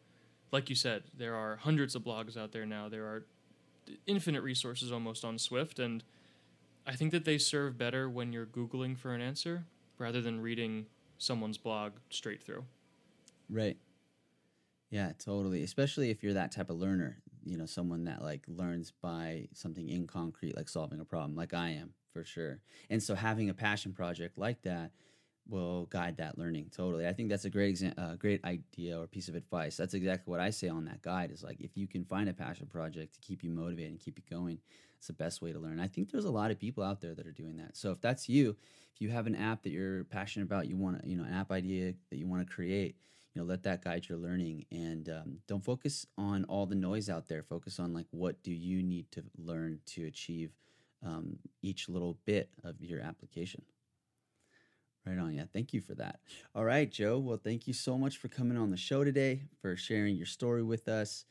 like 0.51 0.69
you 0.69 0.75
said, 0.75 1.03
there 1.17 1.35
are 1.35 1.57
hundreds 1.57 1.95
of 1.95 2.03
blogs 2.03 2.37
out 2.37 2.51
there 2.51 2.65
now. 2.65 2.89
There 2.89 3.03
are 3.03 3.25
infinite 4.07 4.41
resources 4.41 4.91
almost 4.91 5.25
on 5.25 5.37
Swift, 5.37 5.79
and 5.79 6.03
I 6.85 6.93
think 6.95 7.11
that 7.11 7.25
they 7.25 7.37
serve 7.37 7.77
better 7.77 8.09
when 8.09 8.31
you're 8.31 8.45
Googling 8.45 8.97
for 8.97 9.13
an 9.13 9.21
answer 9.21 9.65
rather 9.97 10.21
than 10.21 10.41
reading 10.41 10.85
someone's 11.17 11.57
blog 11.57 11.93
straight 12.09 12.41
through. 12.41 12.63
right 13.49 13.77
yeah 14.93 15.11
totally 15.17 15.63
especially 15.63 16.09
if 16.09 16.23
you're 16.23 16.33
that 16.33 16.51
type 16.51 16.69
of 16.69 16.77
learner 16.77 17.17
you 17.43 17.57
know 17.57 17.65
someone 17.65 18.05
that 18.05 18.21
like 18.21 18.43
learns 18.47 18.91
by 19.01 19.47
something 19.53 19.89
in 19.89 20.07
concrete 20.07 20.55
like 20.55 20.69
solving 20.69 20.99
a 20.99 21.05
problem 21.05 21.35
like 21.35 21.53
i 21.53 21.69
am 21.69 21.93
for 22.13 22.23
sure. 22.23 22.61
And 22.89 23.01
so 23.01 23.15
having 23.15 23.49
a 23.49 23.53
passion 23.53 23.91
project 23.91 24.37
like 24.37 24.61
that 24.61 24.91
will 25.49 25.87
guide 25.87 26.17
that 26.17 26.37
learning 26.37 26.69
totally. 26.71 27.05
I 27.05 27.11
think 27.11 27.29
that's 27.29 27.43
a 27.43 27.49
great 27.49 27.75
exa- 27.75 27.97
uh, 27.97 28.15
great 28.15 28.45
idea 28.45 28.97
or 28.97 29.07
piece 29.07 29.27
of 29.27 29.35
advice. 29.35 29.75
That's 29.75 29.93
exactly 29.93 30.31
what 30.31 30.39
i 30.39 30.49
say 30.49 30.69
on 30.69 30.85
that 30.85 31.01
guide 31.01 31.31
is 31.31 31.43
like 31.43 31.59
if 31.59 31.75
you 31.75 31.85
can 31.87 32.05
find 32.05 32.29
a 32.29 32.33
passion 32.33 32.67
project 32.67 33.15
to 33.15 33.19
keep 33.19 33.43
you 33.43 33.49
motivated 33.49 33.91
and 33.91 33.99
keep 33.99 34.17
you 34.17 34.23
going 34.29 34.59
it's 34.97 35.07
the 35.07 35.13
best 35.13 35.41
way 35.41 35.51
to 35.51 35.59
learn. 35.59 35.81
I 35.81 35.87
think 35.87 36.11
there's 36.11 36.23
a 36.23 36.31
lot 36.31 36.49
of 36.49 36.57
people 36.59 36.81
out 36.81 37.01
there 37.01 37.13
that 37.13 37.27
are 37.27 37.31
doing 37.33 37.57
that. 37.57 37.75
So 37.75 37.91
if 37.91 37.99
that's 37.99 38.29
you 38.29 38.55
if 38.93 39.01
you 39.01 39.09
have 39.09 39.27
an 39.27 39.35
app 39.35 39.63
that 39.63 39.71
you're 39.71 40.05
passionate 40.05 40.45
about 40.45 40.67
you 40.67 40.77
want 40.77 41.03
you 41.03 41.17
know 41.17 41.25
an 41.25 41.33
app 41.33 41.51
idea 41.51 41.93
that 42.09 42.17
you 42.17 42.27
want 42.27 42.47
to 42.47 42.53
create 42.53 42.95
you 43.33 43.41
know 43.41 43.47
let 43.47 43.63
that 43.63 43.83
guide 43.83 44.07
your 44.07 44.17
learning 44.17 44.65
and 44.71 45.09
um, 45.09 45.37
don't 45.47 45.63
focus 45.63 46.05
on 46.17 46.43
all 46.45 46.65
the 46.65 46.75
noise 46.75 47.09
out 47.09 47.27
there. 47.27 47.43
Focus 47.43 47.79
on 47.79 47.93
like 47.93 48.07
what 48.11 48.41
do 48.43 48.51
you 48.53 48.83
need 48.83 49.11
to 49.11 49.23
learn 49.37 49.79
to 49.87 50.05
achieve 50.05 50.51
um, 51.05 51.37
each 51.61 51.89
little 51.89 52.17
bit 52.25 52.49
of 52.63 52.75
your 52.81 53.01
application. 53.01 53.63
Right 55.05 55.17
on. 55.17 55.33
Yeah 55.33 55.45
thank 55.51 55.73
you 55.73 55.81
for 55.81 55.95
that. 55.95 56.19
All 56.55 56.63
right 56.63 56.89
joe 56.89 57.19
well 57.19 57.39
thank 57.43 57.67
you 57.67 57.73
so 57.73 57.97
much 57.97 58.17
for 58.17 58.29
coming 58.29 58.57
on 58.57 58.69
the 58.71 58.77
show 58.77 59.03
today 59.03 59.41
for 59.61 59.75
sharing 59.75 60.15
your 60.15 60.25
story 60.25 60.63
with 60.63 60.87
us 60.87 61.25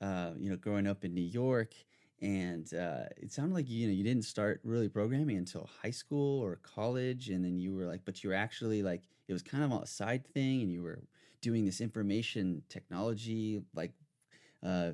uh, 0.00 0.30
you 0.38 0.48
know 0.48 0.56
growing 0.56 0.86
up 0.86 1.04
in 1.04 1.14
new 1.14 1.20
york. 1.20 1.74
And 2.20 2.72
uh, 2.74 3.04
it 3.16 3.30
sounded 3.30 3.54
like 3.54 3.68
you 3.68 3.86
know 3.86 3.92
you 3.92 4.02
didn't 4.02 4.24
start 4.24 4.60
really 4.64 4.88
programming 4.88 5.36
until 5.36 5.68
high 5.82 5.90
school 5.90 6.40
or 6.42 6.56
college. 6.56 7.28
And 7.28 7.44
then 7.44 7.58
you 7.58 7.74
were 7.74 7.84
like 7.84 8.02
but 8.04 8.22
you 8.24 8.30
were 8.30 8.36
actually 8.36 8.82
like 8.82 9.02
it 9.28 9.32
was 9.32 9.42
kind 9.42 9.62
of 9.64 9.82
a 9.82 9.86
side 9.86 10.26
thing 10.26 10.62
and 10.62 10.72
you 10.72 10.82
were 10.82 11.00
doing 11.40 11.64
this 11.64 11.80
information 11.80 12.62
technology 12.68 13.62
like 13.74 13.92
uh, 14.64 14.92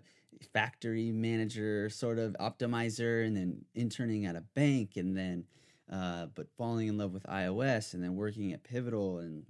factory 0.52 1.10
manager 1.12 1.88
sort 1.88 2.18
of 2.18 2.36
optimizer 2.40 3.26
and 3.26 3.36
then 3.36 3.64
interning 3.74 4.26
at 4.26 4.36
a 4.36 4.40
bank 4.54 4.96
and 4.96 5.16
then 5.16 5.44
uh, 5.92 6.26
but 6.34 6.48
falling 6.56 6.88
in 6.88 6.96
love 6.98 7.12
with 7.12 7.24
ios 7.24 7.94
and 7.94 8.02
then 8.02 8.16
working 8.16 8.52
at 8.52 8.62
pivotal 8.64 9.18
and 9.18 9.44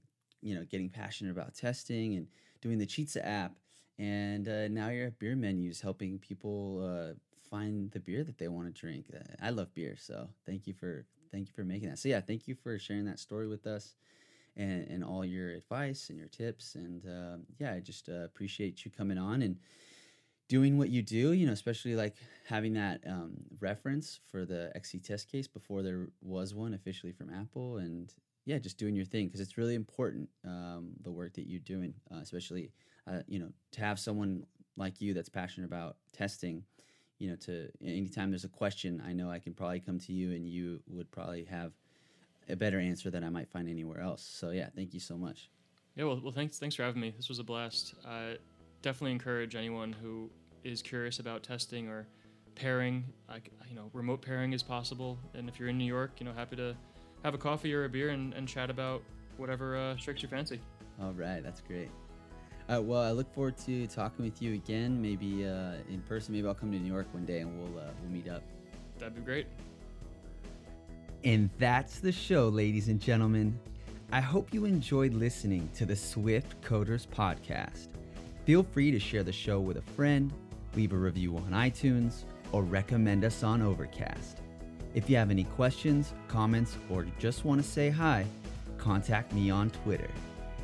you 0.45 0.55
know 0.55 0.65
getting 0.71 0.89
passionate 0.89 1.31
about 1.31 1.55
testing 1.55 2.15
and 2.15 2.29
doing 2.61 2.79
the 2.79 2.87
cheetah 2.87 3.27
app. 3.27 3.53
And 3.99 4.49
uh, 4.49 4.69
now 4.69 4.89
you're 4.89 5.07
at 5.07 5.19
beer 5.19 5.37
menus 5.37 5.81
helping 5.81 6.19
people 6.19 6.83
uh, 6.85 7.15
find 7.49 7.91
the 7.93 8.01
beer 8.01 8.25
that 8.25 8.39
they 8.39 8.49
want 8.49 8.67
to 8.67 8.81
drink. 8.81 9.07
I 9.41 9.51
love 9.51 9.73
beer 9.75 9.97
so 9.97 10.29
thank 10.47 10.67
you 10.67 10.75
for 10.75 11.07
thank 11.33 11.49
you 11.49 11.53
for 11.55 11.65
making 11.65 11.89
that. 11.89 11.99
So 11.99 12.09
yeah 12.09 12.21
thank 12.21 12.47
you 12.47 12.55
for 12.55 12.79
sharing 12.79 13.07
that 13.07 13.19
story 13.19 13.49
with 13.49 13.67
us 13.67 13.95
and, 14.57 14.87
and 14.89 15.05
all 15.05 15.25
your 15.25 15.51
advice 15.51 16.11
and 16.11 16.19
your 16.19 16.29
tips. 16.29 16.75
And 16.75 17.05
um, 17.07 17.43
yeah, 17.59 17.73
I 17.73 17.81
just 17.81 18.09
uh, 18.09 18.25
appreciate 18.25 18.85
you 18.85 18.91
coming 18.91 19.19
on 19.19 19.43
and 19.43 19.57
doing 20.49 20.79
what 20.79 20.91
you 20.91 21.03
do, 21.03 21.33
you 21.33 21.47
know, 21.47 21.53
especially 21.53 21.97
like 21.97 22.17
having 22.47 22.75
that 22.75 23.01
um, 23.09 23.33
reference 23.61 24.21
for 24.31 24.45
the 24.45 24.71
XC 24.75 25.01
test 25.01 25.31
case 25.31 25.49
before 25.49 25.83
there 25.83 26.09
was 26.21 26.55
one 26.55 26.75
officially 26.75 27.13
from 27.13 27.31
Apple. 27.31 27.79
And 27.79 28.13
yeah, 28.45 28.59
just 28.59 28.79
doing 28.79 28.95
your 28.95 29.07
thing 29.07 29.27
because 29.27 29.41
it's 29.41 29.57
really 29.57 29.75
important, 29.75 30.29
um, 30.45 30.93
the 31.01 31.11
work 31.11 31.35
that 31.35 31.49
you're 31.49 31.61
doing, 31.61 31.95
uh, 32.13 32.19
especially, 32.19 32.73
uh, 33.07 33.21
you 33.27 33.39
know, 33.39 33.51
to 33.73 33.81
have 33.81 33.99
someone 33.99 34.45
like 34.77 35.01
you 35.01 35.15
that's 35.15 35.29
passionate 35.29 35.67
about 35.67 35.97
testing. 36.13 36.65
You 37.19 37.31
know, 37.31 37.37
to 37.37 37.69
anytime 37.83 38.31
there's 38.31 38.45
a 38.45 38.49
question, 38.49 39.03
I 39.07 39.13
know 39.13 39.31
I 39.31 39.39
can 39.39 39.55
probably 39.55 39.81
come 39.81 39.99
to 40.01 40.13
you 40.13 40.33
and 40.33 40.47
you 40.47 40.81
would 40.89 41.11
probably 41.11 41.45
have 41.45 41.73
a 42.49 42.57
better 42.57 42.79
answer 42.79 43.11
than 43.11 43.25
I 43.25 43.29
might 43.29 43.49
find 43.49 43.69
anywhere 43.69 44.01
else. 44.01 44.23
So 44.23 44.51
yeah, 44.51 44.69
thank 44.75 44.95
you 44.95 45.01
so 45.01 45.17
much. 45.17 45.51
Yeah, 45.97 46.05
well, 46.05 46.21
well, 46.23 46.33
thanks, 46.33 46.59
thanks 46.59 46.75
for 46.75 46.83
having 46.83 47.01
me. 47.01 47.15
This 47.17 47.29
was 47.29 47.39
a 47.39 47.45
blast. 47.45 47.95
I 48.07 48.37
definitely 48.83 49.13
encourage 49.13 49.55
anyone 49.55 49.93
who 49.93 50.29
is 50.65 50.83
curious 50.83 51.21
about 51.21 51.43
testing 51.43 51.89
or 51.89 52.07
pairing. 52.55 53.05
Like, 53.29 53.51
you 53.69 53.77
know, 53.77 53.91
remote 53.93 54.21
pairing 54.21 54.53
is 54.53 54.63
possible, 54.63 55.19
and 55.35 55.49
if 55.49 55.59
you're 55.59 55.69
in 55.69 55.79
New 55.79 55.85
York, 55.85 56.13
you 56.19 56.27
know, 56.27 56.33
happy 56.33 56.57
to 56.57 56.75
have 57.25 57.35
a 57.35 57.39
coffee 57.39 57.73
or 57.73 57.85
a 57.85 57.89
beer 57.89 58.11
and, 58.11 58.35
and 58.35 58.49
chat 58.49 58.71
about 58.71 59.03
whatever 59.37 59.77
uh, 59.77 59.97
strikes 59.97 60.23
your 60.23 60.31
fancy. 60.31 60.61
All 61.01 61.13
right, 61.13 61.43
that's 61.43 61.61
great. 61.61 61.91
All 62.69 62.77
right, 62.77 62.85
well, 62.85 63.03
I 63.03 63.13
look 63.13 63.33
forward 63.35 63.59
to 63.59 63.87
talking 63.87 64.25
with 64.25 64.41
you 64.41 64.55
again, 64.55 65.01
maybe 65.01 65.47
uh, 65.47 65.75
in 65.89 66.03
person. 66.09 66.35
Maybe 66.35 66.47
I'll 66.47 66.55
come 66.55 66.73
to 66.73 66.79
New 66.79 66.93
York 66.93 67.07
one 67.13 67.27
day 67.27 67.41
and 67.41 67.59
we'll 67.59 67.83
uh, 67.83 67.91
we'll 68.01 68.11
meet 68.11 68.29
up. 68.29 68.43
That'd 68.99 69.15
be 69.15 69.21
great. 69.21 69.47
And 71.25 71.49
that's 71.59 72.01
the 72.01 72.13
show, 72.13 72.51
ladies 72.51 72.89
and 72.89 73.01
gentlemen. 73.01 73.59
I 74.13 74.21
hope 74.21 74.53
you 74.53 74.67
enjoyed 74.67 75.15
listening 75.15 75.71
to 75.75 75.87
the 75.87 75.97
Swift 75.97 76.61
Coders 76.61 77.07
podcast. 77.07 77.89
Feel 78.45 78.63
free 78.63 78.91
to 78.91 79.01
share 79.01 79.23
the 79.23 79.33
show 79.33 79.59
with 79.59 79.79
a 79.79 79.83
friend, 79.97 80.31
leave 80.77 80.93
a 80.93 80.97
review 80.97 81.35
on 81.39 81.51
iTunes, 81.53 82.25
or 82.53 82.63
recommend 82.63 83.25
us 83.25 83.43
on 83.43 83.63
Overcast. 83.63 84.43
If 84.93 85.09
you 85.09 85.17
have 85.17 85.31
any 85.31 85.45
questions, 85.45 86.13
comments, 86.29 86.77
or 86.91 87.07
just 87.19 87.47
want 87.47 87.63
to 87.63 87.67
say 87.67 87.89
hi, 87.89 88.27
contact 88.77 89.33
me 89.33 89.49
on 89.49 89.71
Twitter. 89.71 90.11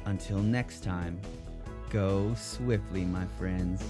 Until 0.04 0.40
next 0.40 0.84
time, 0.84 1.18
go 1.88 2.34
swiftly, 2.34 3.06
my 3.06 3.24
friends. 3.38 3.82